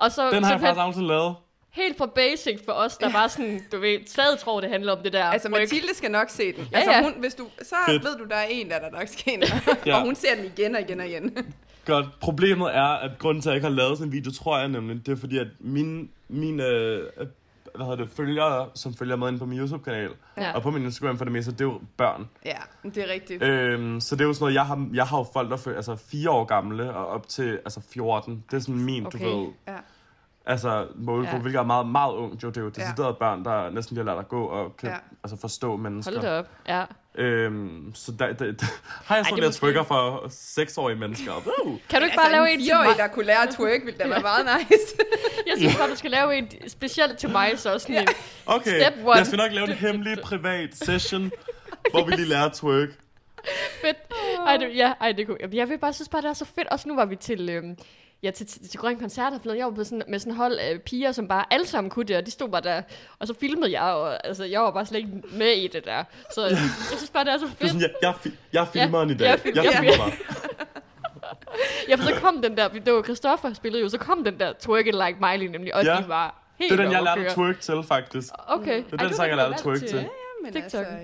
Og 0.00 0.12
så 0.12 0.30
Den 0.30 0.44
har 0.44 0.50
jeg 0.50 0.60
faktisk 0.60 0.82
aldrig 0.84 1.04
lavet. 1.06 1.34
helt 1.70 1.98
fra 1.98 2.06
basic 2.06 2.58
for 2.64 2.72
os, 2.72 2.96
der 2.96 3.12
bare 3.12 3.28
sådan, 3.28 3.60
du 3.72 3.78
ved, 3.80 3.98
stadig 4.06 4.38
tror, 4.38 4.60
det 4.60 4.70
handler 4.70 4.92
om 4.96 5.02
det 5.02 5.12
der 5.12 5.24
Altså. 5.24 5.48
Mathilde 5.48 5.94
skal 5.94 6.10
nok 6.10 6.28
se 6.30 6.52
den. 6.52 6.68
Ja, 6.72 6.76
altså, 6.78 6.92
ja. 6.92 7.02
Hun, 7.02 7.12
hvis 7.18 7.34
du, 7.34 7.46
så 7.62 7.74
Fedt. 7.86 8.04
ved 8.04 8.16
du, 8.18 8.24
der 8.24 8.36
er 8.36 8.44
en, 8.50 8.70
der, 8.70 8.78
der 8.78 8.90
nok 8.90 9.08
skal 9.08 9.32
ind. 9.34 9.42
Ja. 9.86 9.96
og 9.96 10.02
hun 10.04 10.14
ser 10.14 10.34
den 10.34 10.44
igen 10.44 10.74
og 10.74 10.80
igen 10.80 11.00
og 11.00 11.06
igen. 11.06 11.36
Godt. 11.86 12.06
Problemet 12.20 12.76
er, 12.76 12.82
at 12.84 13.10
grunden 13.18 13.42
til, 13.42 13.48
at 13.48 13.52
jeg 13.52 13.56
ikke 13.56 13.68
har 13.68 13.74
lavet 13.74 13.98
sådan 13.98 14.08
en 14.08 14.12
video, 14.12 14.32
tror 14.32 14.58
jeg 14.58 14.68
nemlig, 14.68 15.06
det 15.06 15.12
er 15.12 15.16
fordi, 15.16 15.38
at 15.38 15.46
mine, 15.60 16.08
mine 16.28 16.64
øh, 16.66 17.02
hvad 17.78 17.86
hedder 17.86 18.04
det, 18.04 18.12
følgere, 18.12 18.68
som 18.74 18.94
følger 18.94 19.16
med 19.16 19.28
ind 19.28 19.38
på 19.38 19.46
min 19.46 19.58
YouTube-kanal, 19.58 20.10
Ja. 20.36 20.52
og 20.54 20.62
på 20.62 20.70
min 20.70 20.82
Instagram 20.82 21.18
for 21.18 21.24
det 21.24 21.32
meste, 21.32 21.52
det 21.52 21.60
er 21.60 21.64
jo 21.64 21.80
børn. 21.96 22.28
ja, 22.44 22.56
det 22.84 22.98
er 22.98 23.12
rigtigt. 23.12 23.42
Øhm, 23.42 24.00
så 24.00 24.16
det 24.16 24.22
er 24.22 24.26
jo 24.26 24.32
sådan 24.32 24.42
noget, 24.42 24.54
jeg 24.54 24.66
har, 24.66 24.88
jeg 24.94 25.06
har 25.06 25.18
jo 25.18 25.26
folk, 25.32 25.50
der 25.50 25.56
følger, 25.56 25.76
altså 25.76 25.96
fire 25.96 26.30
år 26.30 26.44
gamle 26.44 26.94
og 26.94 27.06
op 27.06 27.28
til 27.28 27.50
altså 27.64 27.80
14. 27.92 28.44
Det 28.50 28.56
er 28.56 28.60
sådan 28.60 28.80
min, 28.84 29.06
Okay. 29.06 29.18
du 29.18 29.24
ved, 29.40 29.48
Ja. 29.68 29.76
Altså 30.48 30.86
målgruppe, 30.94 31.28
Ja. 31.28 31.34
ja. 31.36 31.40
hvilket 31.42 31.58
er 31.58 31.62
meget, 31.62 31.86
meget 31.86 32.12
ung. 32.12 32.42
Jo, 32.42 32.48
det 32.48 32.56
er 32.56 32.60
jo 32.60 32.70
Ja. 32.78 32.82
deciderede 32.82 33.14
børn, 33.20 33.44
der 33.44 33.70
næsten 33.70 33.94
lige 33.96 34.04
har 34.06 34.12
lært 34.14 34.24
at 34.24 34.28
gå 34.28 34.44
og 34.44 34.76
kan, 34.76 34.88
Ja. 34.88 34.94
ja. 34.94 35.00
altså 35.24 35.36
forstå 35.40 35.76
mennesker. 35.76 36.12
Hold 36.12 36.22
da 36.22 36.38
op. 36.38 36.46
Ja. 36.68 36.84
Øhm, 37.14 37.90
så 37.94 38.12
der, 38.18 38.26
der, 38.26 38.34
der, 38.52 38.64
har 39.04 39.14
jeg 39.16 39.24
det 39.24 39.28
sådan 39.28 39.38
lidt 39.42 39.48
måske- 39.48 39.60
trykker 39.60 39.82
for 39.82 40.26
seksårige 40.30 40.98
mennesker. 40.98 41.32
Uh. 41.64 41.76
Kan 41.88 42.00
du 42.00 42.04
ikke 42.04 42.16
bare 42.16 42.32
lave 42.32 42.50
en 42.52 42.58
en 42.60 42.64
til 42.64 42.74
mig? 42.74 42.96
der 42.96 43.06
kunne 43.08 43.24
lære 43.24 43.42
at 43.42 43.54
twerk, 43.54 43.80
ville 43.84 43.98
da 43.98 44.08
være 44.08 44.20
meget 44.22 44.46
nice. 44.60 44.96
Jeg 45.48 45.54
synes 45.56 45.76
bare, 45.76 45.90
du 45.90 45.96
skal 45.96 46.10
lave 46.10 46.36
en 46.36 46.48
specielt 46.68 47.18
til 47.18 47.30
mig, 47.30 47.52
så 47.58 47.78
sådan 47.78 47.96
en. 47.96 48.08
Okay, 48.46 48.80
Step 48.82 48.94
one. 49.04 49.16
jeg 49.16 49.26
skal 49.26 49.36
nok 49.36 49.52
lave 49.52 49.66
en 49.70 49.74
hemmelig 49.76 50.18
privat 50.24 50.76
session, 50.76 51.30
hvor 51.92 52.04
vi 52.04 52.10
lige 52.12 52.28
lærer 52.28 52.44
at 52.44 52.52
twerk. 52.52 52.88
fedt. 53.82 53.96
Ej, 54.46 54.56
det, 54.56 54.76
ja, 54.76 54.92
ej, 55.00 55.12
det 55.12 55.26
kunne, 55.26 55.38
jeg 55.52 55.68
vil 55.68 55.78
bare 55.78 55.92
synes 55.92 56.08
bare, 56.08 56.22
det 56.22 56.28
er 56.28 56.32
så 56.32 56.44
fedt. 56.44 56.68
Også 56.68 56.88
nu 56.88 56.94
var 56.94 57.04
vi 57.04 57.16
til, 57.16 57.48
øhm, 57.50 57.76
ja, 58.22 58.30
til, 58.30 58.46
til, 58.46 58.68
til 58.68 58.80
grøn 58.80 58.98
koncert 58.98 59.32
og 59.46 59.56
Jeg 59.58 59.64
var 59.66 59.72
på 59.72 59.84
sådan, 59.84 60.02
med 60.08 60.18
sådan 60.18 60.32
en 60.32 60.36
hold 60.36 60.58
af 60.58 60.82
piger, 60.82 61.12
som 61.12 61.28
bare 61.28 61.44
alle 61.50 61.66
sammen 61.66 61.90
kunne 61.90 62.04
det, 62.04 62.16
og 62.16 62.26
de 62.26 62.30
stod 62.30 62.48
bare 62.48 62.60
der, 62.60 62.82
og 63.18 63.26
så 63.26 63.34
filmede 63.40 63.72
jeg, 63.72 63.82
og 63.92 64.26
altså, 64.26 64.44
jeg 64.44 64.60
var 64.60 64.70
bare 64.70 64.86
slet 64.86 64.98
ikke 64.98 65.12
med 65.32 65.52
i 65.52 65.66
det 65.68 65.84
der. 65.84 66.04
Så 66.34 66.46
jeg 66.46 66.58
synes 66.96 67.10
bare, 67.10 67.24
det 67.24 67.32
er 67.32 67.38
så 67.38 67.44
Det 67.46 67.52
er 67.52 67.56
fedt. 67.56 67.70
sådan, 67.70 67.80
jeg, 67.80 67.90
jeg, 68.02 68.14
fi- 68.26 68.36
jeg 68.52 68.60
er 68.62 68.66
filmeren 68.66 69.08
Ja, 69.08 69.14
i 69.14 69.18
dag. 69.18 69.28
jeg 69.28 69.38
film- 69.40 69.56
jeg 69.56 69.64
jeg 69.64 69.72
er 69.72 69.80
filmer. 69.82 70.10
Ja, 71.88 71.94
for 71.94 72.02
så 72.02 72.14
kom 72.20 72.42
den 72.42 72.56
der, 72.56 72.68
det 72.68 72.92
var 72.92 73.02
Christoffer 73.02 73.52
spillede 73.54 73.82
jo, 73.82 73.88
så 73.88 73.98
kom 73.98 74.24
den 74.24 74.40
der 74.40 74.52
Twerk 74.60 74.86
It 74.86 74.94
Like 74.94 75.16
Miley 75.20 75.46
nemlig, 75.52 75.74
og 75.74 75.84
Ja. 75.84 75.96
de 75.96 76.08
var 76.08 76.52
helt 76.58 76.72
Det 76.72 76.80
er 76.80 76.82
den, 76.84 76.92
jeg 76.92 77.02
lærte 77.02 77.34
twerk 77.34 77.60
til, 77.60 77.82
faktisk. 77.82 78.28
Okay. 78.46 78.76
Det 78.90 78.92
er 78.92 78.96
den 79.06 79.14
sang, 79.14 79.28
jeg 79.28 79.36
lærte 79.36 79.54
at 79.54 79.60
twerk 79.60 79.78
til. 79.78 79.98
Ja, 79.98 80.04
men 80.44 80.52
TikTok. 80.52 80.86
altså... 80.86 81.02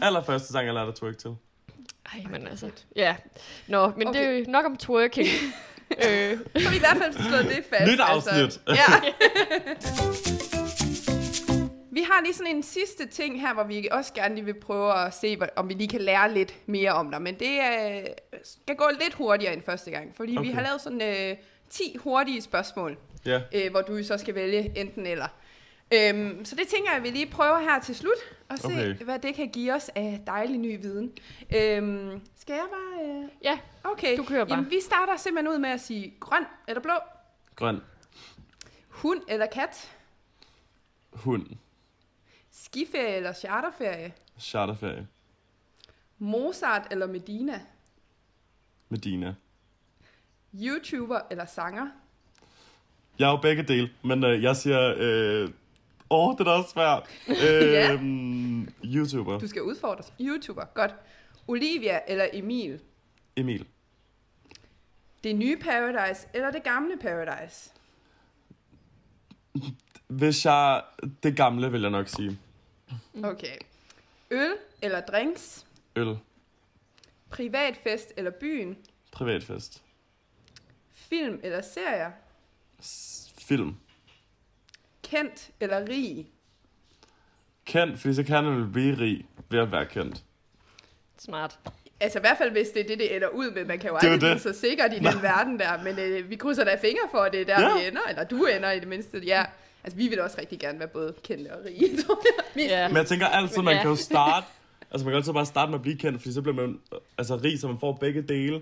Ja. 0.00 0.06
Allerførste 0.06 0.52
sang, 0.52 0.66
jeg 0.66 0.74
lærte 0.74 0.88
at 0.88 0.94
twerk 0.94 1.18
til. 1.18 1.30
Ej, 2.14 2.20
men 2.30 2.46
altså, 2.48 2.70
ja. 2.96 3.16
Nå, 3.68 3.92
men 3.96 4.08
okay. 4.08 4.20
det 4.20 4.28
er 4.28 4.38
jo 4.38 4.44
nok 4.48 4.64
om 4.66 4.76
twerking. 4.76 5.26
øh, 5.90 6.38
Så 6.62 6.70
vi 6.70 6.76
i 6.76 6.78
hvert 6.78 6.96
fald 6.96 7.12
slået 7.12 7.44
det 7.44 7.64
fast. 7.70 7.92
Nyt 7.92 8.00
afsnit. 8.00 8.60
Altså. 8.66 8.74
Ja. 8.74 9.00
vi 12.00 12.00
har 12.10 12.22
lige 12.24 12.34
sådan 12.34 12.56
en 12.56 12.62
sidste 12.62 13.06
ting 13.06 13.40
her, 13.40 13.54
hvor 13.54 13.64
vi 13.64 13.88
også 13.90 14.14
gerne 14.14 14.34
lige 14.34 14.44
vil 14.44 14.54
prøve 14.60 15.06
at 15.06 15.14
se, 15.14 15.38
om 15.56 15.68
vi 15.68 15.74
lige 15.74 15.88
kan 15.88 16.00
lære 16.00 16.34
lidt 16.34 16.54
mere 16.66 16.92
om 16.92 17.10
dig. 17.10 17.22
Men 17.22 17.34
det 17.34 17.58
øh, 17.58 18.02
skal 18.44 18.76
gå 18.76 18.84
lidt 19.00 19.14
hurtigere 19.14 19.52
end 19.54 19.62
første 19.62 19.90
gang, 19.90 20.16
fordi 20.16 20.36
okay. 20.36 20.48
vi 20.48 20.52
har 20.54 20.62
lavet 20.62 20.80
sådan 20.80 21.02
øh, 21.02 21.36
10 21.70 21.96
hurtige 22.00 22.42
spørgsmål, 22.42 22.96
Ja. 23.26 23.40
øh, 23.54 23.70
hvor 23.70 23.80
du 23.80 24.02
så 24.04 24.18
skal 24.18 24.34
vælge 24.34 24.72
enten 24.76 25.06
eller. 25.06 25.26
Øhm, 25.94 26.44
så 26.44 26.56
det 26.56 26.68
tænker 26.68 26.90
jeg, 26.90 26.96
at 26.96 27.02
vi 27.02 27.08
lige 27.08 27.26
prøver 27.26 27.58
her 27.58 27.80
til 27.80 27.96
slut, 27.96 28.18
og 28.48 28.58
se. 28.58 28.66
Okay. 28.66 28.94
hvad 28.94 29.18
det 29.18 29.34
kan 29.34 29.48
give 29.48 29.74
os 29.74 29.90
af 29.94 30.20
dejlig 30.26 30.58
ny 30.58 30.80
viden. 30.80 31.12
Øhm, 31.56 32.20
skal 32.50 32.56
jeg 32.58 32.68
bare... 32.72 33.22
Øh... 33.22 33.28
ja, 33.42 33.58
Okay, 33.84 34.16
Du 34.16 34.24
kører 34.24 34.44
bare. 34.44 34.54
Jamen, 34.58 34.70
vi 34.70 34.80
starter 34.80 35.16
simpelthen 35.16 35.54
ud 35.54 35.58
med 35.58 35.70
at 35.70 35.80
sige 35.80 36.14
grøn 36.20 36.44
eller 36.68 36.80
blå, 36.82 36.92
Grøn. 37.56 37.80
hund 38.88 39.20
eller 39.28 39.46
kat, 39.46 39.96
Hund. 41.12 41.46
skiferie 42.50 43.16
eller 43.16 43.32
charterferie, 43.32 44.12
Charterferie. 44.38 45.06
Mozart 46.18 46.86
eller 46.90 47.06
Medina, 47.06 47.60
Medina. 48.88 49.34
YouTuber 50.54 51.20
eller 51.30 51.44
sanger, 51.46 51.86
Jeg 53.18 53.26
er 53.26 53.30
jo 53.30 53.36
begge 53.36 53.62
dele, 53.62 53.90
men 54.04 54.24
øh, 54.24 54.42
jeg 54.42 54.56
siger... 54.56 54.94
Øh, 54.96 55.48
åh, 56.10 56.32
det 56.32 56.40
er 56.40 56.44
da 56.44 56.50
også 56.50 56.70
svært. 56.70 57.02
Øh, 57.28 57.72
Ja. 57.72 57.98
YouTuber. 58.84 59.38
du 59.38 59.48
skal 59.48 59.62
udfordres, 59.62 60.12
YouTuber, 60.20 60.64
godt, 60.64 60.94
Olivia 61.46 62.00
eller 62.08 62.28
Emil, 62.32 62.80
Emil. 63.36 63.66
det 65.24 65.36
nye 65.36 65.56
Paradise 65.56 66.28
eller 66.34 66.50
det 66.50 66.62
gamle 66.62 66.98
Paradise, 66.98 67.70
Hvis 70.06 70.44
jeg... 70.46 70.82
Det 71.22 71.36
gamle, 71.36 71.72
vil 71.72 71.80
jeg 71.80 71.90
nok 71.90 72.08
sige. 72.08 72.38
okay, 73.24 73.56
øl 74.30 74.56
eller 74.82 75.00
drinks, 75.00 75.66
Øl. 75.96 76.18
privatfest 77.30 78.12
eller 78.16 78.30
byen, 78.30 78.76
Privatfest. 79.12 79.82
film 80.92 81.40
eller 81.42 81.60
serier, 81.62 82.10
S- 82.82 83.34
Film. 83.38 83.76
kendt 85.02 85.50
eller 85.60 85.88
rig, 85.88 86.26
Kendt, 87.64 88.00
fordi 88.00 88.14
så 88.14 88.22
kan 88.24 88.44
man 88.44 88.72
blive 88.72 88.98
rig 88.98 89.26
ved 89.50 89.58
at 89.58 89.72
være 89.72 89.86
kendt. 89.86 90.24
Smart. 91.24 91.58
Altså 92.00 92.18
i 92.18 92.20
hvert 92.20 92.38
fald, 92.38 92.50
hvis 92.50 92.68
det 92.68 92.80
er 92.84 92.86
det, 92.88 92.98
det 92.98 93.16
ender 93.16 93.28
ud 93.28 93.50
med. 93.50 93.64
Man 93.64 93.78
kan 93.78 93.90
jo 93.90 93.96
Det 93.96 94.04
aldrig 94.06 94.18
blive 94.20 94.34
det. 94.34 94.42
så 94.42 94.52
sikkert 94.60 94.92
i 94.92 94.96
den 94.98 95.22
verden 95.22 95.58
der, 95.58 95.82
men 95.84 95.98
øh, 95.98 96.30
vi 96.30 96.36
krydser 96.36 96.64
da 96.64 96.76
fingre 96.80 97.02
for, 97.10 97.18
at 97.18 97.32
det 97.32 97.40
er 97.40 97.44
der, 97.44 97.60
Ja. 97.60 97.78
vi 97.82 97.86
ender. 97.88 98.00
Eller 98.08 98.24
du 98.24 98.44
ender 98.46 98.70
i 98.72 98.80
det 98.80 98.88
mindste. 98.88 99.18
Ja, 99.18 99.44
altså 99.84 99.96
vi 99.96 100.08
vil 100.08 100.20
også 100.20 100.36
rigtig 100.40 100.58
gerne 100.58 100.78
være 100.78 100.88
både 100.88 101.14
kendte 101.22 101.48
og 101.56 101.64
rige, 101.64 101.96
tror 102.02 102.22
jeg. 102.24 102.44
Mest 102.54 102.70
Ja. 102.70 102.88
Men 102.88 102.96
jeg 102.96 103.06
tænker 103.06 103.26
altid, 103.26 103.62
man 103.62 103.74
Ja. 103.74 103.80
kan 103.82 103.90
jo 103.90 103.96
starte... 104.10 104.46
Altså 104.90 105.04
man 105.04 105.12
kan 105.12 105.16
altid 105.16 105.32
bare 105.32 105.46
starte 105.46 105.70
med 105.70 105.78
at 105.78 105.82
blive 105.82 105.96
kendt, 105.98 106.20
fordi 106.22 106.32
så 106.34 106.42
bliver 106.42 106.54
man 106.56 106.80
altså, 107.18 107.36
rig, 107.36 107.60
så 107.60 107.66
man 107.68 107.76
får 107.80 107.92
begge 107.92 108.22
dele. 108.22 108.60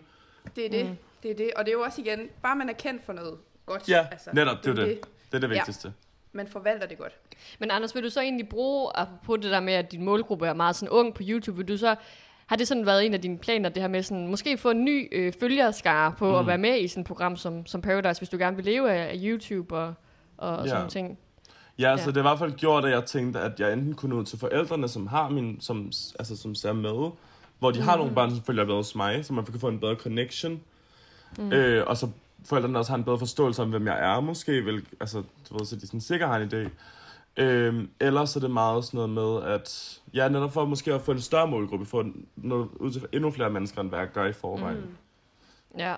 Det 0.57 0.67
er 0.67 0.71
det. 0.71 0.87
Mm. 0.87 0.97
Det 1.23 1.31
er 1.31 1.35
det. 1.35 1.51
Og 1.57 1.65
det 1.65 1.71
er 1.71 1.77
jo 1.77 1.83
også 1.83 2.01
igen, 2.01 2.29
bare 2.43 2.57
man 2.57 2.69
er 2.69 2.73
kendt 2.73 3.05
for 3.07 3.13
noget 3.13 3.35
godt. 3.67 3.89
Ja, 3.89 4.07
netop, 4.33 4.57
det 4.65 4.67
er 4.79 4.83
jo 4.83 4.89
det. 4.89 5.01
Det 5.33 5.37
er 5.37 5.39
det 5.39 5.49
Ja. 5.49 5.53
vigtigste. 5.55 5.93
Man 6.33 6.49
forvalter 6.49 6.87
det 6.87 6.99
godt. 6.99 7.13
Men 7.59 7.71
Anders, 7.71 7.95
vil 7.95 8.03
du 8.03 8.11
så 8.11 8.21
egentlig 8.21 8.49
bruge, 8.49 8.91
på 9.25 9.37
det 9.37 9.51
der 9.51 9.61
med, 9.61 9.73
at 9.73 9.93
din 9.93 10.05
målgruppe 10.05 10.47
er 10.47 10.55
meget 10.55 10.77
sådan 10.77 10.89
ung 10.91 11.15
på 11.15 11.23
YouTube, 11.27 11.57
vil 11.57 11.69
du 11.69 11.77
så, 11.77 11.95
har 12.49 12.57
det 12.57 12.69
sådan 12.69 12.87
været 12.87 13.07
en 13.07 13.15
af 13.15 13.21
dine 13.21 13.39
planer, 13.39 13.69
det 13.69 13.83
her 13.83 13.89
med 13.89 14.03
sådan, 14.03 14.27
måske 14.27 14.59
få 14.59 14.71
en 14.71 14.85
ny 14.85 15.09
øh, 15.13 15.33
følgerskare 15.41 16.13
på 16.19 16.29
mm. 16.31 16.35
at 16.39 16.47
være 16.47 16.59
med 16.59 16.79
i 16.81 16.89
sådan 16.89 17.01
et 17.01 17.07
program 17.07 17.37
som, 17.37 17.67
som 17.67 17.83
Paradise, 17.83 18.21
hvis 18.21 18.29
du 18.29 18.37
gerne 18.39 18.57
vil 18.57 18.65
leve 18.65 18.93
af, 18.93 19.11
af 19.13 19.17
YouTube 19.23 19.77
og, 19.77 19.95
og 20.37 20.65
Ja. 20.65 20.71
sådan 20.71 20.89
ting? 20.89 21.19
Ja, 21.79 21.91
altså 21.91 22.07
Ja. 22.07 22.15
det 22.15 22.17
har 22.17 22.23
i 22.23 22.31
hvert 22.31 22.39
fald 22.39 22.53
gjort, 22.59 22.85
at 22.85 22.91
jeg 22.91 23.05
tænkte, 23.05 23.41
at 23.41 23.61
jeg 23.61 23.73
enten 23.73 23.95
kunne 23.95 24.17
nå 24.17 24.25
til 24.25 24.39
forældrene, 24.39 24.89
som 24.89 25.07
har 25.07 25.29
min, 25.29 25.61
som, 25.61 25.93
altså, 26.19 26.37
som 26.37 26.55
ser 26.55 26.73
med, 26.73 27.11
hvor 27.59 27.71
de 27.71 27.79
mm. 27.79 27.85
har 27.85 27.97
nogle 27.97 28.15
børn, 28.15 28.31
som 28.31 28.43
følger 28.43 28.65
med 28.65 28.75
hos 28.75 28.95
mig, 28.95 29.25
så 29.25 29.33
man 29.33 29.45
kan 29.45 29.61
få 29.61 29.69
en 29.69 29.81
bedre 29.81 29.95
connection. 29.95 30.61
Mm. 31.39 31.53
Øh, 31.53 31.87
og 31.87 31.97
så 31.97 32.09
forældrene 32.45 32.79
også 32.79 32.93
har 32.93 32.97
en 32.99 33.05
bedre 33.05 33.19
forståelse 33.19 33.63
om, 33.63 33.71
hvem 33.71 33.87
jeg 33.87 34.15
er, 34.15 34.21
måske, 34.21 34.65
vel, 34.65 34.85
altså, 35.01 35.23
du 35.51 35.59
ved, 35.59 35.67
så 35.67 35.77
de 35.77 35.87
sådan 35.87 36.01
sikkert 36.01 36.29
har 36.29 36.39
en 36.39 36.49
idé. 36.49 36.69
Øhm, 37.39 37.91
ellers 38.01 38.37
er 38.37 38.41
det 38.41 38.51
meget 38.51 38.85
sådan 38.85 38.99
noget 38.99 39.11
med, 39.11 39.53
at 39.53 40.01
ja, 40.15 40.29
netop 40.29 40.53
for 40.53 40.65
måske 40.65 40.95
at 40.95 41.03
få 41.03 41.13
en 41.13 41.21
større 41.21 41.47
målgruppe, 41.47 41.87
få 41.87 42.05
noget 42.37 42.69
ud 42.77 42.91
til 42.91 43.07
endnu 43.13 43.31
flere 43.31 43.51
mennesker, 43.51 43.81
end 43.81 43.89
hvad 43.89 43.99
jeg 43.99 44.09
gør 44.13 44.25
i 44.25 44.33
forvejen. 44.33 44.79
Mm. 44.79 45.79
Ja, 45.79 45.95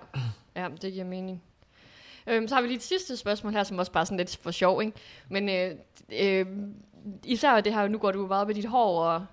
ja 0.55 0.67
det 0.81 0.93
giver 0.93 1.05
mening. 1.05 1.43
Øhm, 2.27 2.47
så 2.47 2.55
har 2.55 2.61
vi 2.61 2.67
lige 2.67 2.77
et 2.77 2.83
sidste 2.83 3.17
spørgsmål 3.17 3.53
her, 3.53 3.63
som 3.63 3.79
også 3.79 3.91
bare 3.91 4.05
sådan 4.05 4.17
lidt 4.17 4.39
for 4.41 4.51
sjov, 4.51 4.81
ikke? 4.81 4.97
Men 5.29 5.49
øh, 5.49 5.71
øh, 6.19 6.45
især 7.25 7.61
det 7.61 7.73
her, 7.73 7.87
nu 7.87 7.97
går 7.97 8.11
du 8.11 8.27
meget 8.27 8.47
med 8.47 8.55
dit 8.55 8.65
hår 8.65 9.03
og 9.03 9.25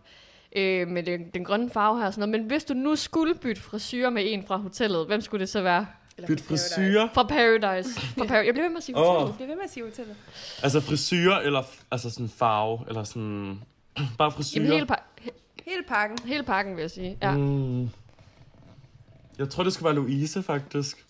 øh, 0.56 0.88
med 0.88 1.02
den, 1.02 1.30
den 1.34 1.44
grønne 1.44 1.70
farve 1.70 1.98
her 1.98 2.06
og 2.06 2.14
sådan 2.14 2.28
noget, 2.28 2.40
men 2.40 2.48
hvis 2.48 2.64
du 2.64 2.74
nu 2.74 2.96
skulle 2.96 3.34
bytte 3.34 3.62
frisyr 3.62 4.11
med 4.11 4.22
en 4.26 4.46
fra 4.46 4.56
hotellet, 4.56 5.06
hvem 5.06 5.20
skulle 5.20 5.40
det 5.40 5.48
så 5.48 5.62
være? 5.62 5.86
Eller 6.18 6.28
Byt 6.28 6.40
fra 6.40 6.46
Paradise. 6.48 6.74
frisyr. 6.74 7.08
Fra 7.14 7.22
Paradise. 7.22 8.00
Fra 8.00 8.24
Par- 8.24 8.34
jeg 8.44 8.54
bliver 8.54 8.64
ved 8.64 8.70
med 8.70 8.76
at 8.76 8.82
sige 8.82 8.96
Åh. 8.98 9.04
hotellet. 9.06 9.34
Det 9.38 9.44
er 9.44 9.48
ved 9.48 9.56
med 9.56 9.64
at 9.64 9.70
sige 9.70 9.84
hotellet. 9.84 10.16
Altså 10.62 10.80
frisyr, 10.80 11.32
eller 11.34 11.62
f- 11.62 11.82
altså 11.90 12.10
sådan 12.10 12.28
farve, 12.28 12.84
eller 12.88 13.04
sådan... 13.04 13.62
Bare 14.18 14.30
frisyr. 14.32 14.60
Jamen 14.60 14.72
hele, 14.72 14.86
pa- 14.92 15.20
he- 15.20 15.62
Hele 15.66 15.82
pakken. 15.88 16.18
hele 16.24 16.42
pakken, 16.42 16.76
vil 16.76 16.80
jeg 16.82 16.90
sige. 16.90 17.18
Ja. 17.22 17.32
Mm. 17.36 17.88
Jeg 19.38 19.48
tror, 19.50 19.62
det 19.62 19.72
skal 19.72 19.84
være 19.84 19.94
Louise, 19.94 20.42
faktisk. 20.42 21.06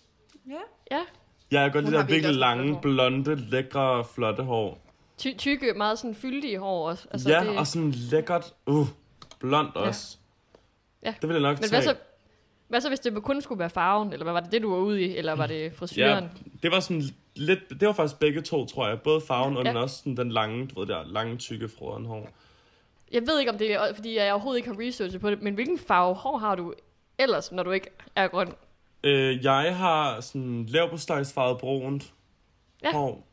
Ja. 0.49 0.53
ja. 0.91 1.01
Ja, 1.51 1.61
jeg 1.61 1.71
kan 1.71 1.73
godt 1.73 1.85
Hun 1.85 1.93
har 1.93 1.99
der 2.01 2.07
virkelig 2.07 2.29
virkelig 2.29 2.29
også 2.29 2.57
lange, 2.57 2.71
flot 2.71 2.81
blonde, 2.81 3.35
lækre, 3.35 4.05
flotte 4.15 4.43
hår. 4.43 4.81
Ty- 5.17 5.33
tykke, 5.37 5.73
meget 5.73 5.99
sådan 5.99 6.15
fyldige 6.15 6.59
hår 6.59 6.89
også. 6.89 7.07
Altså, 7.11 7.29
ja, 7.29 7.39
det, 7.43 7.57
og 7.57 7.67
sådan 7.67 7.91
lækkert, 7.91 8.53
uh, 8.67 8.87
blond 9.39 9.75
også. 9.75 10.17
Ja. 11.03 11.13
Det 11.21 11.29
vil 11.29 11.33
jeg 11.33 11.41
nok 11.41 11.59
Men 11.59 11.69
tage. 11.69 11.81
hvad 11.81 11.81
så, 11.95 11.95
hvad 12.69 12.81
så, 12.81 12.87
hvis 12.89 12.99
det 12.99 13.23
kun 13.23 13.41
skulle 13.41 13.59
være 13.59 13.69
farven? 13.69 14.13
Eller 14.13 14.23
hvad 14.23 14.33
var 14.33 14.39
det 14.39 14.51
det, 14.51 14.61
du 14.61 14.69
var 14.71 14.77
ude 14.77 15.01
i? 15.01 15.17
Eller 15.17 15.35
var 15.35 15.47
det 15.47 15.73
frisyren? 15.73 16.23
Ja, 16.23 16.29
det 16.63 16.71
var 16.71 16.79
sådan 16.79 17.03
lidt, 17.35 17.59
det 17.69 17.87
var 17.87 17.93
faktisk 17.93 18.19
begge 18.19 18.41
to, 18.41 18.65
tror 18.65 18.87
jeg. 18.87 19.01
Både 19.01 19.21
farven 19.21 19.57
og 19.57 19.63
Ja. 19.63 19.69
den 19.69 19.77
også 19.77 19.97
sådan 19.97 20.17
den 20.17 20.31
lange, 20.31 20.67
du 20.67 20.79
ved 20.79 20.87
der, 20.87 21.03
lange, 21.07 21.37
tykke, 21.37 21.69
frøden 21.69 22.05
hår. 22.05 22.29
Jeg 23.11 23.21
ved 23.27 23.39
ikke, 23.39 23.51
om 23.51 23.57
det 23.57 23.73
er, 23.73 23.93
fordi 23.93 24.15
jeg 24.17 24.31
overhovedet 24.33 24.57
ikke 24.57 24.69
har 24.69 24.79
researchet 24.79 25.21
på 25.21 25.29
det, 25.29 25.41
men 25.41 25.53
hvilken 25.53 25.79
farve 25.79 26.15
hår 26.15 26.37
har 26.37 26.55
du 26.55 26.73
ellers, 27.17 27.51
når 27.51 27.63
du 27.63 27.71
ikke 27.71 27.89
er 28.15 28.27
grøn? 28.27 28.53
Øh, 29.03 29.43
jeg 29.43 29.77
har 29.77 30.21
sådan 30.21 30.65
lav 30.65 30.89
på 30.89 30.97
farvet 31.33 31.57
brunt 31.57 32.13
Ja. 32.83 32.91
hår. 32.91 33.27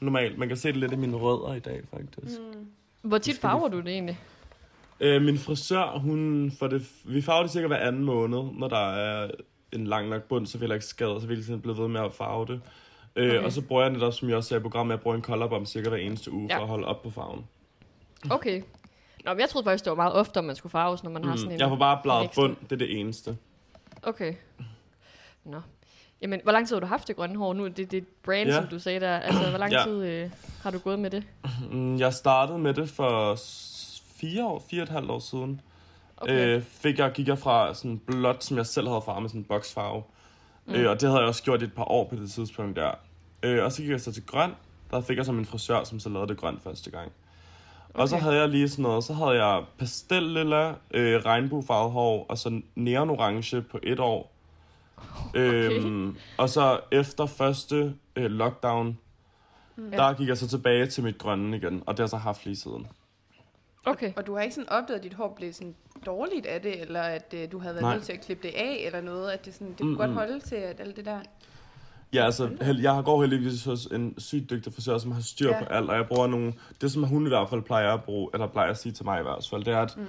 Normalt. 0.00 0.38
Man 0.38 0.48
kan 0.48 0.56
se 0.56 0.68
det 0.68 0.76
lidt 0.76 0.92
i 0.92 0.96
mine 0.96 1.16
rødder 1.16 1.54
i 1.54 1.58
dag, 1.60 1.80
faktisk. 1.90 2.40
Mm. 2.40 2.66
Hvor 3.02 3.18
tit 3.18 3.38
farver 3.38 3.68
du 3.68 3.80
det 3.80 3.88
egentlig? 3.88 4.18
Øh, 5.00 5.22
min 5.22 5.38
frisør, 5.38 5.98
hun 5.98 6.52
får 6.58 6.66
det, 6.66 6.82
vi 7.04 7.22
farver 7.22 7.42
det 7.42 7.50
cirka 7.52 7.66
hver 7.66 7.76
anden 7.76 8.04
måned, 8.04 8.38
når 8.58 8.68
der 8.68 8.90
er 8.94 9.30
en 9.72 9.86
lang 9.86 10.08
nok 10.08 10.22
bund, 10.22 10.46
så 10.46 10.58
vil 10.58 10.66
jeg 10.66 10.74
ikke 10.76 10.86
skade, 10.86 11.20
så 11.20 11.26
vil 11.26 11.36
jeg 11.36 11.44
sådan 11.44 11.60
blive 11.60 11.78
ved 11.78 11.88
med 11.88 12.00
at 12.00 12.14
farve 12.14 12.46
det. 12.46 12.60
Øh, 13.16 13.28
Okay. 13.30 13.44
Og 13.44 13.52
så 13.52 13.62
bruger 13.62 13.82
jeg 13.82 13.90
netop, 13.92 14.12
som 14.12 14.28
jeg 14.28 14.36
også 14.36 14.48
sagde 14.48 14.60
i 14.60 14.62
programmet, 14.62 14.92
jeg 14.92 15.00
bruger 15.00 15.16
en 15.16 15.22
color 15.22 15.46
bomb 15.48 15.66
cirka 15.66 15.88
hver 15.88 15.98
eneste 15.98 16.32
uge, 16.32 16.46
Ja. 16.50 16.56
for 16.58 16.62
at 16.62 16.68
holde 16.68 16.86
op 16.86 17.02
på 17.02 17.10
farven. 17.10 17.44
Okay. 18.30 18.62
Nå, 19.24 19.30
men 19.32 19.40
jeg 19.40 19.48
troede 19.48 19.64
faktisk, 19.64 19.84
det 19.84 19.90
var 19.90 19.96
meget 19.96 20.12
ofte, 20.12 20.38
om 20.38 20.44
man 20.44 20.56
skulle 20.56 20.70
farves, 20.70 21.02
når 21.04 21.10
man 21.10 21.24
har 21.24 21.36
sådan 21.36 21.48
Mm. 21.48 21.54
en... 21.54 21.60
Jeg 21.60 21.68
får 21.68 21.76
bare 21.76 22.00
bladet 22.02 22.30
bund, 22.34 22.56
det 22.62 22.72
er 22.72 22.76
det 22.76 23.00
eneste. 23.00 23.36
Okay. 24.02 24.34
Nå. 25.44 25.60
Jamen, 26.22 26.40
hvor 26.42 26.52
lang 26.52 26.68
tid 26.68 26.76
har 26.76 26.80
du 26.80 26.86
haft 26.86 27.08
det 27.08 27.16
grønne 27.16 27.36
hår 27.38 27.52
nu? 27.52 27.64
Det, 27.68 27.76
det 27.76 27.94
er 27.94 27.98
et 27.98 28.06
brand, 28.24 28.48
Ja. 28.48 28.54
som 28.56 28.66
du 28.66 28.78
sagde 28.78 29.00
der. 29.00 29.16
Altså, 29.18 29.48
hvor 29.50 29.58
lang 29.58 29.72
Ja. 29.72 29.82
tid 29.84 30.04
øh, 30.04 30.30
har 30.62 30.70
du 30.70 30.78
gået 30.78 30.98
med 30.98 31.10
det? 31.10 31.24
Mm, 31.70 31.96
Jeg 31.98 32.14
startede 32.14 32.58
med 32.58 32.74
det 32.74 32.88
for 32.88 33.34
fire 34.20 34.46
år, 34.46 34.62
fire 34.70 34.80
og 34.80 34.82
et 34.82 34.88
halvt 34.88 35.10
år 35.10 35.18
siden. 35.18 35.60
Okay. 36.16 36.56
Øh, 36.56 36.62
fik 36.62 36.98
jeg, 36.98 37.12
gik 37.12 37.28
jeg 37.28 37.38
fra 37.38 37.74
sådan 37.74 37.98
blåt, 37.98 38.44
som 38.44 38.56
jeg 38.56 38.66
selv 38.66 38.88
havde 38.88 39.02
farvet 39.04 39.22
med 39.22 39.28
sådan 39.30 39.40
en 39.40 39.44
boksfarve. 39.44 40.02
Mm. 40.66 40.74
Øh, 40.74 40.90
og 40.90 41.00
det 41.00 41.08
havde 41.08 41.20
jeg 41.20 41.28
også 41.28 41.42
gjort 41.42 41.62
i 41.62 41.64
et 41.64 41.72
par 41.72 41.84
år 41.84 42.08
på 42.08 42.16
det 42.16 42.30
tidspunkt 42.30 42.76
der. 42.76 42.90
Øh, 43.42 43.64
og 43.64 43.72
så 43.72 43.82
gik 43.82 43.90
jeg 43.90 44.00
så 44.00 44.12
til 44.12 44.26
grøn. 44.26 44.50
Der 44.90 45.00
fik 45.00 45.16
jeg 45.16 45.24
så 45.24 45.32
min 45.32 45.44
frisør, 45.44 45.84
som 45.84 46.00
så 46.00 46.08
lavede 46.08 46.28
det 46.28 46.36
grønt 46.36 46.62
første 46.62 46.90
gang. 46.90 47.12
Og 47.94 48.08
så 48.08 48.14
Okay. 48.16 48.22
havde 48.24 48.36
jeg 48.36 48.48
lige 48.48 48.68
sådan 48.68 48.82
noget, 48.82 49.04
så 49.04 49.12
havde 49.14 49.44
jeg 49.44 49.64
pastellilla, 49.78 50.74
øh, 50.90 51.24
regnbuefarvet 51.24 51.92
hår, 51.92 52.26
og 52.28 52.38
så 52.38 52.60
neon 52.74 53.10
orange 53.10 53.62
på 53.62 53.78
et 53.82 54.00
år. 54.00 54.32
Øhm, 55.34 56.16
og 56.36 56.48
så 56.48 56.80
efter 56.92 57.26
første 57.26 57.94
øh, 58.16 58.30
lockdown, 58.30 58.98
mm. 59.76 59.90
der 59.90 60.12
gik 60.12 60.28
jeg 60.28 60.38
så 60.38 60.48
tilbage 60.48 60.86
til 60.86 61.04
mit 61.04 61.18
grønne 61.18 61.56
igen, 61.56 61.82
og 61.86 61.96
det 61.96 61.98
har 61.98 62.04
jeg 62.04 62.10
så 62.10 62.16
haft 62.16 62.44
lige 62.44 62.56
siden. 62.56 62.86
Okay. 63.84 64.12
Og 64.16 64.26
du 64.26 64.34
har 64.34 64.42
ikke 64.42 64.54
sådan 64.54 64.68
opdaget, 64.70 64.98
at 64.98 65.04
dit 65.04 65.14
hår 65.14 65.32
blev 65.36 65.52
sådan 65.52 65.74
dårligt 66.06 66.46
af 66.46 66.60
det, 66.60 66.80
eller 66.80 67.00
at 67.00 67.34
øh, 67.36 67.52
du 67.52 67.58
havde 67.58 67.74
været 67.74 67.82
Nej. 67.82 67.94
nødt 67.94 68.04
til 68.04 68.12
at 68.12 68.20
klippe 68.20 68.48
det 68.48 68.54
af, 68.54 68.82
eller 68.86 69.00
noget, 69.00 69.30
at 69.30 69.44
det, 69.44 69.54
sådan, 69.54 69.68
det 69.68 69.76
kunne 69.78 69.88
Mm-mm. 69.88 69.98
godt 69.98 70.10
holde 70.10 70.40
til 70.40 70.54
at 70.54 70.80
alt 70.80 70.96
det 70.96 71.04
der. 71.04 71.20
Ja, 72.12 72.24
altså, 72.24 72.50
jeg 72.82 73.02
går 73.04 73.20
heldigvis 73.20 73.64
hos 73.64 73.86
en 73.86 74.14
sygt 74.18 74.50
dygtig 74.50 74.72
frisør, 74.74 74.98
som 74.98 75.12
har 75.12 75.20
styr 75.20 75.48
Ja. 75.48 75.58
på 75.58 75.64
alt, 75.64 75.90
og 75.90 75.96
jeg 75.96 76.06
bruger 76.08 76.26
nogle... 76.26 76.52
Det, 76.80 76.92
som 76.92 77.02
hun 77.02 77.26
i 77.26 77.28
hvert 77.28 77.48
fald 77.50 77.62
plejer 77.62 77.92
at 77.94 78.04
bruge, 78.04 78.30
eller 78.34 78.46
plejer 78.46 78.70
at 78.70 78.78
sige 78.78 78.92
til 78.92 79.04
mig 79.04 79.20
i 79.20 79.22
hvert 79.22 79.46
fald, 79.50 79.64
det 79.64 79.74
er, 79.74 79.78
at, 79.78 79.96
mm. 79.96 80.06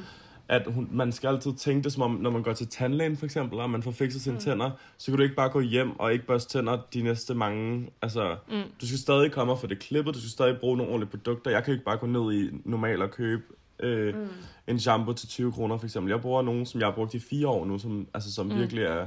at 0.48 0.68
hun, 0.74 0.88
man 0.92 1.12
skal 1.12 1.28
altid 1.28 1.54
tænke 1.54 1.84
det 1.84 1.94
som 1.94 2.04
om, 2.04 2.12
når 2.12 2.30
man 2.30 2.44
går 2.44 2.54
til 2.54 2.68
tandlægen 2.68 3.18
for 3.18 3.26
eksempel, 3.26 3.60
og 3.60 3.70
man 3.70 3.84
får 3.84 3.92
fikset 3.92 4.22
sine 4.22 4.34
mm. 4.36 4.42
tænder, 4.42 4.72
så 4.98 5.12
kan 5.12 5.18
du 5.18 5.24
ikke 5.24 5.36
bare 5.36 5.50
gå 5.50 5.60
hjem 5.60 6.00
og 6.00 6.14
ikke 6.14 6.26
børste 6.26 6.58
tænder 6.58 6.78
de 6.94 7.02
næste 7.02 7.34
mange... 7.36 7.90
Altså, 8.02 8.36
mm. 8.50 8.62
du 8.82 8.88
skal 8.88 9.00
stadig 9.00 9.32
komme 9.32 9.54
og 9.54 9.60
få 9.60 9.68
det 9.68 9.80
klippet, 9.80 10.16
du 10.16 10.20
skal 10.20 10.32
stadig 10.32 10.58
bruge 10.60 10.78
nogle 10.78 10.92
ordentlige 10.92 11.18
produkter. 11.18 11.52
Jeg 11.52 11.64
kan 11.64 11.74
ikke 11.74 11.86
bare 11.86 11.98
gå 11.98 12.06
ned 12.06 12.34
i 12.34 12.50
normalt 12.66 13.02
og 13.02 13.12
købe 13.12 13.44
øh, 13.82 14.16
mm. 14.16 14.30
en 14.68 14.80
shampoo 14.80 15.14
til 15.14 15.30
20 15.30 15.52
kroner 15.52 15.78
for 15.78 15.86
eksempel. 15.86 16.10
Jeg 16.12 16.22
bruger 16.22 16.42
nogle, 16.42 16.66
som 16.66 16.80
jeg 16.80 16.88
har 16.88 16.94
brugt 16.96 17.14
i 17.14 17.20
fire 17.20 17.48
år 17.48 17.66
nu, 17.66 17.80
som, 17.80 18.08
altså, 18.14 18.34
som 18.34 18.46
mm. 18.46 18.56
virkelig 18.56 18.84
er 18.84 19.06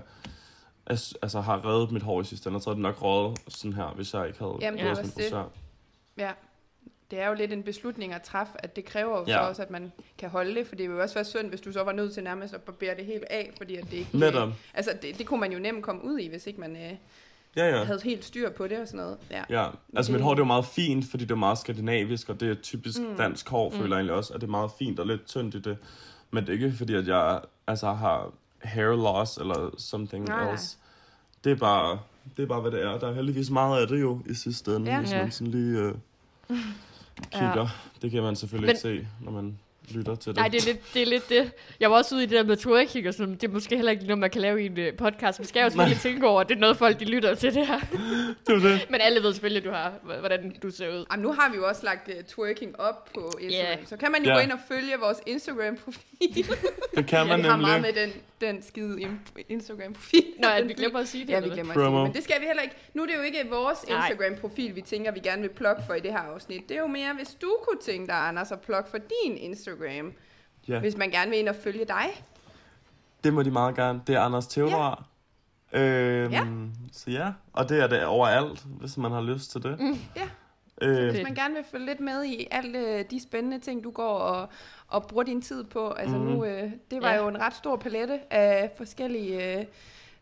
altså, 0.86 1.40
har 1.40 1.64
reddet 1.66 1.90
mit 1.92 2.02
hår 2.02 2.20
i 2.20 2.24
sidste 2.24 2.48
ende. 2.48 2.56
Jeg 2.56 2.62
tror, 2.62 2.72
det 2.72 2.82
nok 2.82 3.02
rådet 3.02 3.38
sådan 3.48 3.72
her, 3.72 3.92
hvis 3.96 4.14
jeg 4.14 4.26
ikke 4.26 4.38
havde 4.38 4.58
Jamen, 4.60 4.80
det 4.80 4.86
er 4.86 4.94
gået 4.94 5.04
min 5.04 5.06
det. 5.06 5.14
frisør. 5.14 5.44
Ja. 6.16 6.30
Det 7.10 7.20
er 7.20 7.28
jo 7.28 7.34
lidt 7.34 7.52
en 7.52 7.62
beslutning 7.62 8.12
at 8.12 8.22
træffe, 8.22 8.52
at 8.58 8.76
det 8.76 8.84
kræver 8.84 9.18
jo 9.18 9.24
Ja. 9.26 9.32
så 9.32 9.48
også, 9.48 9.62
at 9.62 9.70
man 9.70 9.92
kan 10.18 10.30
holde 10.30 10.54
det, 10.54 10.66
for 10.66 10.74
det 10.74 10.88
vil 10.88 10.94
jo 10.94 11.02
også 11.02 11.14
være 11.14 11.24
synd, 11.24 11.48
hvis 11.48 11.60
du 11.60 11.72
så 11.72 11.82
var 11.82 11.92
nødt 11.92 12.14
til 12.14 12.22
nærmest 12.24 12.54
at 12.54 12.60
barbere 12.62 12.96
det 12.96 13.04
helt 13.04 13.24
af, 13.30 13.52
fordi 13.56 13.76
at 13.76 13.84
det 13.84 13.92
ikke... 13.92 14.18
Netop. 14.18 14.48
Altså, 14.74 14.90
det, 15.02 15.18
det 15.18 15.26
kunne 15.26 15.40
man 15.40 15.52
jo 15.52 15.58
nemt 15.58 15.82
komme 15.82 16.04
ud 16.04 16.18
i, 16.18 16.28
hvis 16.28 16.46
ikke 16.46 16.60
man 16.60 16.76
øh, 16.76 16.92
Ja, 17.56 17.68
ja. 17.78 17.84
havde 17.84 18.00
helt 18.04 18.24
styr 18.24 18.50
på 18.50 18.66
det 18.68 18.78
og 18.80 18.86
sådan 18.88 19.00
noget. 19.00 19.16
Ja. 19.30 19.42
Ja, 19.50 19.66
altså 19.96 20.12
Det- 20.12 20.18
mit 20.18 20.22
hår 20.22 20.30
det 20.30 20.38
er 20.38 20.44
jo 20.44 20.46
meget 20.46 20.64
fint, 20.66 21.04
fordi 21.10 21.24
det 21.24 21.30
er 21.30 21.34
meget 21.36 21.58
skandinavisk, 21.58 22.28
og 22.28 22.40
det 22.40 22.50
er 22.50 22.54
typisk 22.54 23.00
mm. 23.00 23.16
dansk 23.16 23.48
hår, 23.48 23.70
føler 23.70 23.86
jeg 23.86 23.94
egentlig 23.96 24.14
også, 24.14 24.34
at 24.34 24.40
det 24.40 24.46
er 24.46 24.50
meget 24.50 24.70
fint 24.78 25.00
og 25.00 25.06
lidt 25.06 25.26
tyndt 25.26 25.54
i 25.54 25.60
det. 25.60 25.76
Men 26.30 26.42
det 26.46 26.48
er 26.48 26.52
ikke 26.52 26.72
fordi, 26.78 26.94
at 26.94 27.06
jeg 27.08 27.40
altså, 27.66 27.92
har 27.92 28.32
hair 28.62 28.96
loss 28.96 29.36
eller 29.36 29.70
something 29.78 30.24
Nej, 30.28 30.44
nej. 30.44 30.52
else. 30.52 30.76
Det 31.44 31.52
er 31.52 31.56
bare, 31.56 31.98
det 32.36 32.42
er 32.42 32.46
bare, 32.46 32.60
hvad 32.60 32.70
det 32.70 32.82
er. 32.82 32.98
Der 32.98 33.08
er 33.08 33.14
heldigvis 33.14 33.50
meget 33.50 33.80
af 33.82 33.88
det 33.88 34.00
jo 34.00 34.20
i 34.26 34.34
sidste 34.34 34.76
ende, 34.76 34.90
Ja. 34.92 34.98
hvis 35.00 35.12
Ja. 35.12 35.22
man 35.22 35.30
sådan 35.30 35.50
lige 35.52 35.78
øh, 35.80 35.94
kigger. 37.32 37.68
Det 38.02 38.10
kan 38.10 38.22
man 38.22 38.36
selvfølgelig 38.36 38.66
Men- 38.84 38.90
ikke 38.92 39.04
se, 39.04 39.08
når 39.24 39.32
man 39.32 39.58
lytter 39.90 40.14
til 40.14 40.26
det. 40.32 40.36
Nej, 40.36 40.48
det 40.48 40.62
er, 40.62 40.66
lidt, 40.66 40.94
det 40.94 41.02
er 41.02 41.06
lidt 41.06 41.28
det. 41.28 41.52
Jeg 41.80 41.90
var 41.90 41.96
også 41.96 42.14
ude 42.14 42.22
i 42.22 42.26
det 42.26 42.36
der 42.36 42.42
med 42.44 42.56
twerking 42.56 43.08
og 43.08 43.14
sådan 43.14 43.34
Det 43.34 43.44
er 43.44 43.48
måske 43.48 43.76
heller 43.76 43.92
ikke 43.92 44.04
noget, 44.04 44.18
man 44.18 44.30
kan 44.30 44.40
lave 44.42 44.62
i 44.62 44.66
en 44.66 44.78
uh, 44.78 44.84
podcast. 44.98 45.40
Vi 45.40 45.44
skal 45.46 45.62
jo 45.62 45.70
selvfølgelig 45.70 46.00
tænke 46.00 46.26
over, 46.26 46.40
at 46.40 46.48
det 46.48 46.54
er 46.54 46.58
noget, 46.60 46.76
folk 46.76 47.00
de 47.00 47.04
lytter 47.04 47.34
til 47.34 47.54
det 47.54 47.66
her. 47.66 47.80
det 48.46 48.62
det. 48.62 48.86
Men 48.90 49.00
alle 49.00 49.22
ved 49.22 49.32
selvfølgelig, 49.32 49.60
at 49.60 49.64
du 49.64 49.70
har, 49.74 49.92
hvordan 50.20 50.56
du 50.62 50.70
ser 50.70 50.88
ud. 50.88 51.04
Jamen, 51.12 51.22
nu 51.22 51.32
har 51.32 51.50
vi 51.50 51.56
jo 51.56 51.66
også 51.68 51.80
lagt 51.84 52.08
uh, 52.08 52.14
twerking 52.28 52.80
op 52.80 53.04
på 53.14 53.32
Instagram, 53.40 53.78
Ja. 53.80 53.86
så 53.86 53.96
kan 53.96 54.12
man 54.12 54.22
jo 54.24 54.28
Ja. 54.30 54.34
gå 54.36 54.40
ind 54.40 54.52
og 54.52 54.58
følge 54.68 54.92
vores 55.00 55.18
Instagram-profil. 55.26 56.46
Det 56.96 57.06
kan 57.06 57.26
man 57.26 57.38
vi 57.42 57.46
har 57.46 57.56
meget 57.56 57.82
nemlig. 57.82 57.94
med 57.94 58.02
den, 58.02 58.12
den 58.40 58.62
skide 58.62 59.08
Instagram-profil. 59.48 60.24
Nå, 60.38 60.48
at 60.48 60.68
vi 60.68 60.72
glemmer 60.82 60.98
at 61.00 61.08
sige 61.08 61.26
det. 61.26 61.32
Ja, 61.32 61.40
vi 61.40 61.48
glemmer 61.48 61.72
at 61.74 61.78
sige 61.80 61.84
det, 61.84 61.92
men 62.04 62.12
det 62.14 62.24
skal 62.24 62.40
vi 62.40 62.46
heller 62.46 62.62
ikke. 62.62 62.76
Nu 62.94 63.02
er 63.02 63.06
det 63.06 63.14
jo 63.16 63.20
ikke 63.20 63.46
vores. 63.50 63.78
Instagram-profil, 63.88 64.76
vi 64.76 64.80
tænker, 64.80 65.12
vi 65.12 65.20
gerne 65.20 65.42
vil 65.42 65.48
plukke 65.48 65.82
for 65.86 65.94
i 65.94 66.00
det 66.00 66.10
her 66.12 66.18
afsnit. 66.18 66.68
Det 66.68 66.76
er 66.76 66.80
jo 66.80 66.86
mere, 66.86 67.14
hvis 67.14 67.28
du 67.42 67.56
kunne 67.68 67.80
tænke 67.80 68.06
dig, 68.06 68.16
Anders, 68.16 68.52
at 68.52 68.60
plukke 68.60 68.90
for 68.90 68.98
din 68.98 69.36
Instagram. 69.36 70.12
Ja. 70.68 70.80
Hvis 70.80 70.96
man 70.96 71.10
gerne 71.10 71.30
vil 71.30 71.38
ind 71.40 71.48
og 71.48 71.54
følge 71.56 71.84
dig. 71.84 72.24
Det 73.24 73.34
må 73.34 73.42
de 73.42 73.50
meget 73.50 73.76
gerne. 73.76 74.00
Det 74.06 74.14
er 74.14 74.20
Anders 74.20 74.46
Theodor. 74.46 75.04
Ja. 75.72 75.80
Øhm, 75.80 76.32
Ja. 76.32 76.44
Så 76.92 77.10
ja, 77.10 77.32
og 77.52 77.68
det 77.68 77.80
er 77.82 77.86
det 77.86 78.04
overalt, 78.04 78.64
hvis 78.80 78.96
man 78.96 79.12
har 79.12 79.20
lyst 79.22 79.50
til 79.50 79.62
det. 79.62 79.80
Mm. 79.80 79.98
Ja. 80.16 80.28
Øh, 80.82 81.10
Hvis 81.10 81.22
man 81.22 81.34
gerne 81.34 81.54
vil 81.54 81.64
følge 81.70 81.86
lidt 81.86 82.00
med 82.00 82.24
i 82.24 82.46
alle 82.50 83.02
de 83.02 83.20
spændende 83.22 83.58
ting, 83.58 83.84
du 83.84 83.90
går 83.90 84.14
og, 84.18 84.48
og 84.88 85.06
bruger 85.06 85.24
din 85.24 85.42
tid 85.42 85.64
på. 85.64 85.90
Altså 85.90 86.16
Mhm. 86.16 86.26
nu, 86.26 86.44
øh, 86.44 86.70
det 86.90 87.02
var 87.02 87.10
Ja. 87.12 87.16
jo 87.22 87.28
en 87.28 87.40
ret 87.40 87.54
stor 87.54 87.76
palette 87.76 88.20
af 88.32 88.70
forskellige 88.76 89.58
øh, 89.58 89.64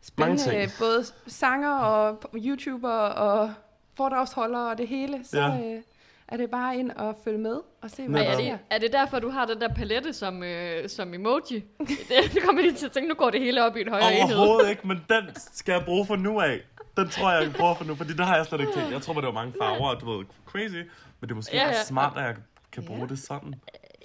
spændende, 0.03 0.70
både 0.78 1.05
sanger 1.26 1.78
og 1.78 2.18
YouTuber 2.34 2.90
og 2.92 3.53
foredragsholdere 3.96 4.70
og 4.70 4.78
det 4.78 4.88
hele. 4.88 5.20
Så 5.24 5.38
Ja. 5.40 5.74
øh, 5.76 5.82
er 6.28 6.36
det 6.36 6.50
bare 6.50 6.76
ind 6.76 6.90
og 6.90 7.16
følge 7.24 7.38
med 7.38 7.57
og 7.82 7.90
se, 7.90 8.09
hvad 8.09 8.20
der 8.20 8.26
er, 8.30 8.34
sker. 8.34 8.44
det, 8.44 8.59
er 8.70 8.78
det 8.78 8.92
derfor, 8.92 9.18
du 9.18 9.28
har 9.30 9.46
den 9.46 9.61
der 9.61 9.74
palette 9.74 10.12
som, 10.12 10.42
øh, 10.42 10.88
som 10.88 11.14
emoji? 11.14 11.64
det, 11.78 11.88
det 12.34 12.42
kommer 12.42 12.62
lige 12.62 12.74
til 12.74 12.86
at 12.86 12.92
tænke, 12.92 13.09
nu 13.09 13.14
går 13.14 13.30
det 13.30 13.40
hele 13.40 13.64
op 13.64 13.76
i 13.76 13.80
en 13.80 13.88
højere 13.88 14.14
enhed. 14.16 14.36
Overhovedet 14.36 14.70
ikke, 14.70 14.86
men 14.88 14.96
den 15.09 15.24
skal 15.36 15.72
jeg 15.72 15.82
bruge 15.84 16.07
for 16.07 16.16
nu 16.16 16.40
af. 16.40 16.61
Den 16.97 17.09
tror 17.09 17.32
jeg, 17.32 17.43
jeg 17.43 17.53
bruger 17.53 17.74
for 17.74 17.84
nu, 17.84 17.95
fordi 17.95 18.12
det 18.12 18.26
har 18.26 18.36
jeg 18.36 18.47
slet 18.47 18.61
ikke 18.61 18.72
tænkt. 18.72 18.93
Jeg 18.93 19.03
tror, 19.03 19.14
det 19.14 19.24
var 19.24 19.30
mange 19.32 19.55
farver, 19.59 19.88
og 19.95 20.01
du 20.01 20.11
ved, 20.16 20.24
crazy. 20.47 20.74
Men 21.20 21.28
det 21.28 21.30
er 21.30 21.34
måske 21.34 21.57
Ja, 21.57 21.62
ja, 21.62 21.68
ja. 21.68 21.76
ja. 21.76 21.84
smart, 21.84 22.16
at 22.18 22.24
jeg 22.24 22.36
kan 22.72 22.84
bruge 22.84 23.01
Ja. 23.01 23.07
det 23.07 23.18
sådan. 23.18 23.55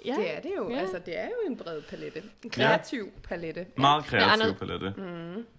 Ja. 0.06 0.12
Det 0.18 0.36
er 0.36 0.40
det 0.40 0.52
jo. 0.56 0.70
Ja. 0.70 0.78
Altså, 0.78 0.98
det 1.06 1.18
er 1.18 1.24
jo 1.26 1.50
en 1.50 1.56
bred 1.56 1.82
palette. 1.82 2.22
En 2.44 2.50
kreativ 2.50 3.08
palette. 3.28 3.66
Meget 3.76 4.04
kreativ 4.04 4.28
Anders- 4.32 4.58
palette. 4.58 4.94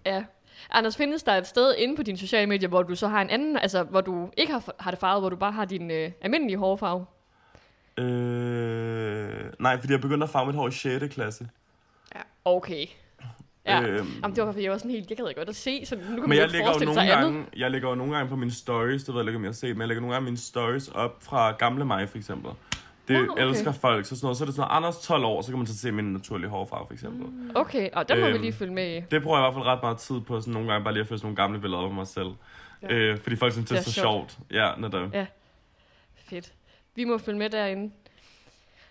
Ja. 0.06 0.24
Anders, 0.70 0.96
findes 0.96 1.22
der 1.22 1.32
et 1.32 1.46
sted 1.46 1.74
inde 1.78 1.96
på 1.96 2.02
dine 2.02 2.18
sociale 2.18 2.46
medier, 2.46 2.68
hvor 2.68 2.82
du 2.82 2.94
så 2.94 3.08
har 3.08 3.22
en 3.22 3.30
anden, 3.30 3.56
altså 3.56 3.82
hvor 3.82 4.00
du 4.00 4.30
ikke 4.36 4.52
har, 4.52 4.74
har 4.80 4.90
det 4.90 5.00
farvet, 5.00 5.22
hvor 5.22 5.28
du 5.30 5.36
bare 5.36 5.52
har 5.52 5.64
din 5.64 5.90
øh, 5.90 6.10
almindelige 6.20 6.56
hårfarve? 6.58 7.06
Øh, 7.98 9.52
nej, 9.60 9.80
fordi 9.80 9.92
jeg 9.92 10.00
begyndte 10.00 10.24
at 10.24 10.30
farve 10.30 10.46
mit 10.46 10.54
hår 10.56 10.68
i 10.68 10.70
6. 10.72 11.14
klasse. 11.14 11.48
Okay. 12.44 12.86
Ja. 13.66 13.82
Øhm, 13.82 14.08
Jamen, 14.22 14.36
det 14.36 14.44
var 14.46 14.52
fordi, 14.52 14.64
jeg 14.64 14.72
var 14.72 14.78
sådan 14.78 14.90
helt, 14.90 15.10
jeg 15.10 15.16
gad 15.16 15.34
godt 15.36 15.48
at 15.48 15.56
se, 15.56 15.86
så 15.86 15.94
nu 15.96 16.00
kan 16.02 16.10
man 16.10 16.28
men 16.28 16.30
jo 16.30 16.34
jeg 16.34 16.42
ikke 16.44 16.52
lægger 16.52 16.66
forestille 16.66 16.94
nogle 16.94 17.06
sig 17.08 17.16
andet. 17.18 17.32
gange, 17.32 17.46
jeg 17.56 17.70
lægger 17.70 17.88
jo 17.88 17.94
nogle 17.94 18.14
gange 18.16 18.28
på 18.28 18.36
mine 18.36 18.50
stories, 18.52 19.04
det 19.04 19.14
ved 19.14 19.20
jeg 19.20 19.28
ikke, 19.28 19.36
om 19.36 19.42
jeg 19.44 19.48
har 19.48 19.52
set, 19.54 19.76
men 19.76 19.80
jeg 19.80 19.88
lægger 19.88 20.00
nogle 20.00 20.14
gange 20.14 20.24
mine 20.24 20.36
stories 20.36 20.88
op 20.88 21.16
fra 21.22 21.50
gamle 21.52 21.84
mig, 21.84 22.08
for 22.08 22.18
eksempel. 22.18 22.50
Det 23.08 23.28
okay. 23.30 23.42
elsker 23.48 23.72
folk, 23.72 24.06
så 24.06 24.16
sådan 24.16 24.24
noget. 24.26 24.36
Så 24.38 24.44
er 24.44 24.46
det 24.46 24.54
sådan 24.54 24.68
noget, 24.68 24.76
Anders 24.76 24.98
12 24.98 25.24
år, 25.24 25.42
så 25.42 25.48
kan 25.50 25.58
man 25.58 25.66
så 25.66 25.78
se 25.78 25.92
min 25.92 26.04
naturlige 26.12 26.50
hårfarve, 26.50 26.86
for 26.86 26.92
eksempel. 26.94 27.26
Mm. 27.26 27.50
Okay, 27.54 27.90
og 27.92 28.08
der 28.08 28.14
må 28.20 28.26
vi 28.26 28.32
Øhm, 28.32 28.40
lige 28.40 28.52
følge 28.52 28.72
med 28.74 28.96
i. 28.96 29.00
Det 29.10 29.22
bruger 29.22 29.38
jeg 29.38 29.44
i 29.44 29.46
hvert 29.46 29.54
fald 29.54 29.66
ret 29.66 29.78
meget 29.82 29.98
tid 29.98 30.20
på, 30.20 30.40
sådan 30.40 30.52
nogle 30.54 30.68
gange 30.72 30.84
bare 30.84 30.94
lige 30.94 31.00
at 31.00 31.08
få 31.08 31.16
sådan 31.16 31.26
nogle 31.26 31.36
gamle 31.36 31.60
billeder 31.60 31.82
af 31.82 31.90
mig 31.90 32.06
selv. 32.06 32.28
Ja. 32.82 32.94
Øh, 32.94 33.18
fordi 33.18 33.36
folk 33.36 33.52
synes, 33.52 33.68
det 33.68 33.76
er, 33.76 33.80
Det 33.80 33.86
er 33.86 33.90
så 33.90 34.00
sjovt. 34.00 34.30
sjovt. 34.32 34.38
Ja, 34.50 34.70
netop. 34.78 35.14
Ja. 35.14 35.26
Fedt. 36.28 36.52
Vi 36.94 37.04
må 37.04 37.18
følge 37.18 37.38
med 37.38 37.50
derinde. 37.50 37.92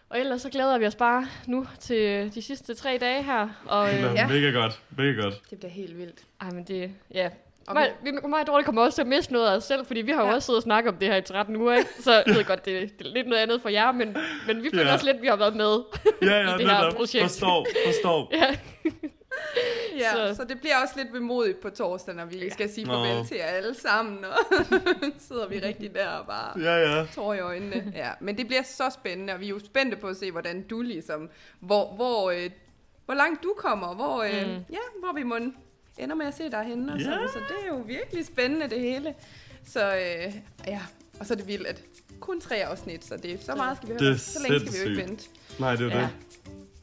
Og 0.10 0.20
ellers 0.20 0.42
så 0.42 0.50
glæder 0.50 0.78
vi 0.78 0.86
os 0.86 0.96
bare 0.96 1.28
nu 1.48 1.66
til 1.80 2.32
de 2.36 2.42
sidste 2.42 2.74
tre 2.76 2.98
dage 3.02 3.24
her. 3.24 3.48
Og, 3.68 3.94
øh, 3.94 4.02
Ja. 4.02 4.28
Mega 4.28 4.50
godt, 4.52 4.80
mega 4.98 5.12
godt. 5.22 5.50
Det 5.50 5.60
bliver 5.60 5.72
helt 5.72 5.98
vildt. 5.98 6.20
ej, 6.42 6.50
men 6.52 6.64
det, 6.64 6.92
ja. 7.14 7.30
Og 7.68 7.74
Mig, 7.76 7.92
vi, 8.04 8.12
mig 8.12 8.42
og 8.42 8.48
Dorte 8.48 8.64
kommer 8.64 8.82
også 8.82 8.96
til 8.96 9.02
at 9.02 9.08
miste 9.08 9.34
noget 9.34 9.48
af 9.48 9.56
os 9.56 9.64
selv, 9.64 9.86
fordi 9.86 10.02
vi 10.02 10.12
har 10.12 10.22
jo 10.22 10.28
Ja. 10.28 10.34
også 10.36 10.46
siddet 10.46 10.58
og 10.58 10.64
snakket 10.64 10.92
om 10.94 10.98
det 11.00 11.08
her 11.08 11.16
i 11.16 11.22
13 11.22 11.56
uger, 11.56 11.74
ikke? 11.74 11.90
Så 12.00 12.12
jeg 12.28 12.36
ved 12.36 12.44
godt, 12.46 12.66
det, 12.66 13.00
det 13.00 13.08
er 13.08 13.12
lidt 13.14 13.28
noget 13.28 13.42
andet 13.42 13.62
for 13.62 13.70
jer, 13.70 13.92
men, 13.92 14.18
men 14.48 14.64
vi 14.64 14.70
føler 14.70 14.86
Ja. 14.88 14.94
også 14.94 15.06
lidt, 15.06 15.16
at 15.18 15.22
vi 15.22 15.28
har 15.28 15.36
været 15.36 15.56
med. 15.56 15.80
Ja, 16.22 16.38
ja, 16.50 16.54
det 16.58 16.70
her 16.72 16.92
projekt. 16.92 17.24
Forstår, 17.24 17.68
forstår. 17.86 18.30
ja. 18.36 18.56
Ja, 19.98 20.12
Så- 20.14 20.36
så. 20.36 20.44
det 20.44 20.60
bliver 20.60 20.76
også 20.84 20.94
lidt 20.98 21.14
vemodigt 21.14 21.60
på 21.62 21.70
torsdag, 21.70 22.16
når 22.16 22.26
vi 22.26 22.38
Ja. 22.38 22.50
skal 22.50 22.70
sige 22.70 22.86
Nå. 22.88 22.94
farvel 22.94 23.28
til 23.28 23.38
jer 23.38 23.44
alle 23.46 23.76
sammen, 23.76 24.26
og 24.26 24.38
sidder 25.28 25.48
vi 25.48 25.60
rigtig 25.60 25.96
der 25.96 26.08
og 26.10 26.28
bare 26.28 26.60
Ja, 26.60 26.76
ja. 26.98 27.06
tår 27.16 27.34
i 27.34 27.40
øjnene. 27.40 27.92
Ja, 27.96 28.10
men 28.20 28.38
det 28.38 28.48
bliver 28.48 28.64
så 28.64 28.90
spændende, 29.00 29.34
og 29.34 29.40
vi 29.40 29.46
er 29.46 29.50
jo 29.50 29.60
spændte 29.60 29.98
på 29.98 30.08
at 30.08 30.18
se, 30.18 30.32
hvordan 30.32 30.62
du 30.62 30.82
ligesom, 30.82 31.30
hvor, 31.60 31.96
hvor, 31.96 32.32
øh, 32.32 32.50
hvor 33.06 33.14
langt 33.14 33.44
du 33.44 33.54
kommer, 33.58 33.96
hvor, 33.96 34.24
øh, 34.24 34.48
Mm. 34.48 34.64
ja, 34.72 34.80
hvor 35.00 35.14
vi 35.16 35.24
må 35.24 35.38
ender 35.98 36.16
med 36.16 36.26
at 36.26 36.34
se 36.38 36.52
dig 36.52 36.64
henne. 36.64 36.94
Og 36.94 37.00
Ja. 37.00 37.04
sådan. 37.06 37.28
Så 37.34 37.40
det 37.40 37.56
er 37.64 37.68
jo 37.68 37.84
virkelig 37.86 38.26
spændende, 38.26 38.70
det 38.70 38.80
hele. 38.80 39.14
Så 39.66 39.96
øh, 39.96 40.34
ja, 40.68 40.82
og 41.20 41.26
så 41.26 41.34
er 41.34 41.38
det 41.38 41.48
vildt, 41.48 41.68
at 41.68 41.82
kun 42.20 42.42
tre 42.42 42.56
afsnit, 42.66 43.06
så 43.06 43.18
det, 43.18 43.44
så 43.44 43.56
meget 43.56 43.78
skal 43.78 43.90
vi 43.90 43.94
Det 43.94 44.02
høre. 44.02 44.14
er 44.14 44.18
Så 44.18 44.40
længe 44.50 44.60
skal 44.60 44.74
vi 44.74 44.84
jo 44.84 44.90
ikke 44.90 45.10
vente. 45.10 45.26
Nej, 45.60 45.76
det 45.76 45.92
er 45.92 45.98
ja. 45.98 46.02
det. 46.02 46.10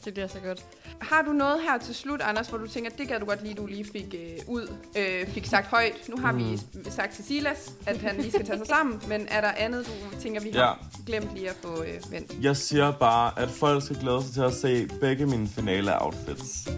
Det 0.07 0.15
bliver 0.15 0.27
så 0.29 0.39
godt. 0.47 0.65
Har 1.01 1.23
du 1.23 1.33
noget 1.33 1.61
her 1.63 1.79
til 1.79 1.95
slut, 1.95 2.21
Anders, 2.21 2.49
hvor 2.49 2.59
du 2.59 2.67
tænker, 2.67 2.91
det 2.91 3.09
gad 3.09 3.21
du 3.21 3.27
godt 3.27 3.43
lige, 3.43 3.55
du 3.55 3.67
lige 3.67 3.85
fik 3.93 4.15
øh, 4.15 4.39
ud, 4.47 4.69
øh, 4.97 5.27
fik 5.29 5.47
sagt 5.47 5.67
højt. 5.67 6.09
Nu 6.09 6.17
har 6.17 6.33
mm. 6.33 6.39
vi 6.39 6.59
sagt 6.91 7.15
til 7.15 7.25
Silas, 7.25 7.73
at 7.87 7.97
han 7.97 8.17
lige 8.17 8.31
skal 8.33 8.47
tage 8.47 8.59
sig 8.59 8.67
sammen, 8.67 9.03
men 9.09 9.27
er 9.31 9.41
der 9.41 9.49
andet, 9.57 9.87
du 9.87 10.21
tænker, 10.21 10.41
vi 10.41 10.51
har 10.51 10.61
Ja. 10.61 11.03
glemt 11.07 11.35
lige 11.35 11.51
at 11.51 11.57
få 11.63 11.83
øh, 11.83 12.13
vendt? 12.13 12.33
Jeg 12.43 12.57
siger 12.57 12.93
bare, 12.93 13.39
at 13.39 13.49
folk 13.51 13.83
skal 13.85 13.97
glæde 14.01 14.23
sig 14.23 14.33
til 14.35 14.41
at 14.41 14.55
se 14.55 14.89
begge 15.01 15.27
mine 15.27 15.49
finale-outfits. 15.49 16.69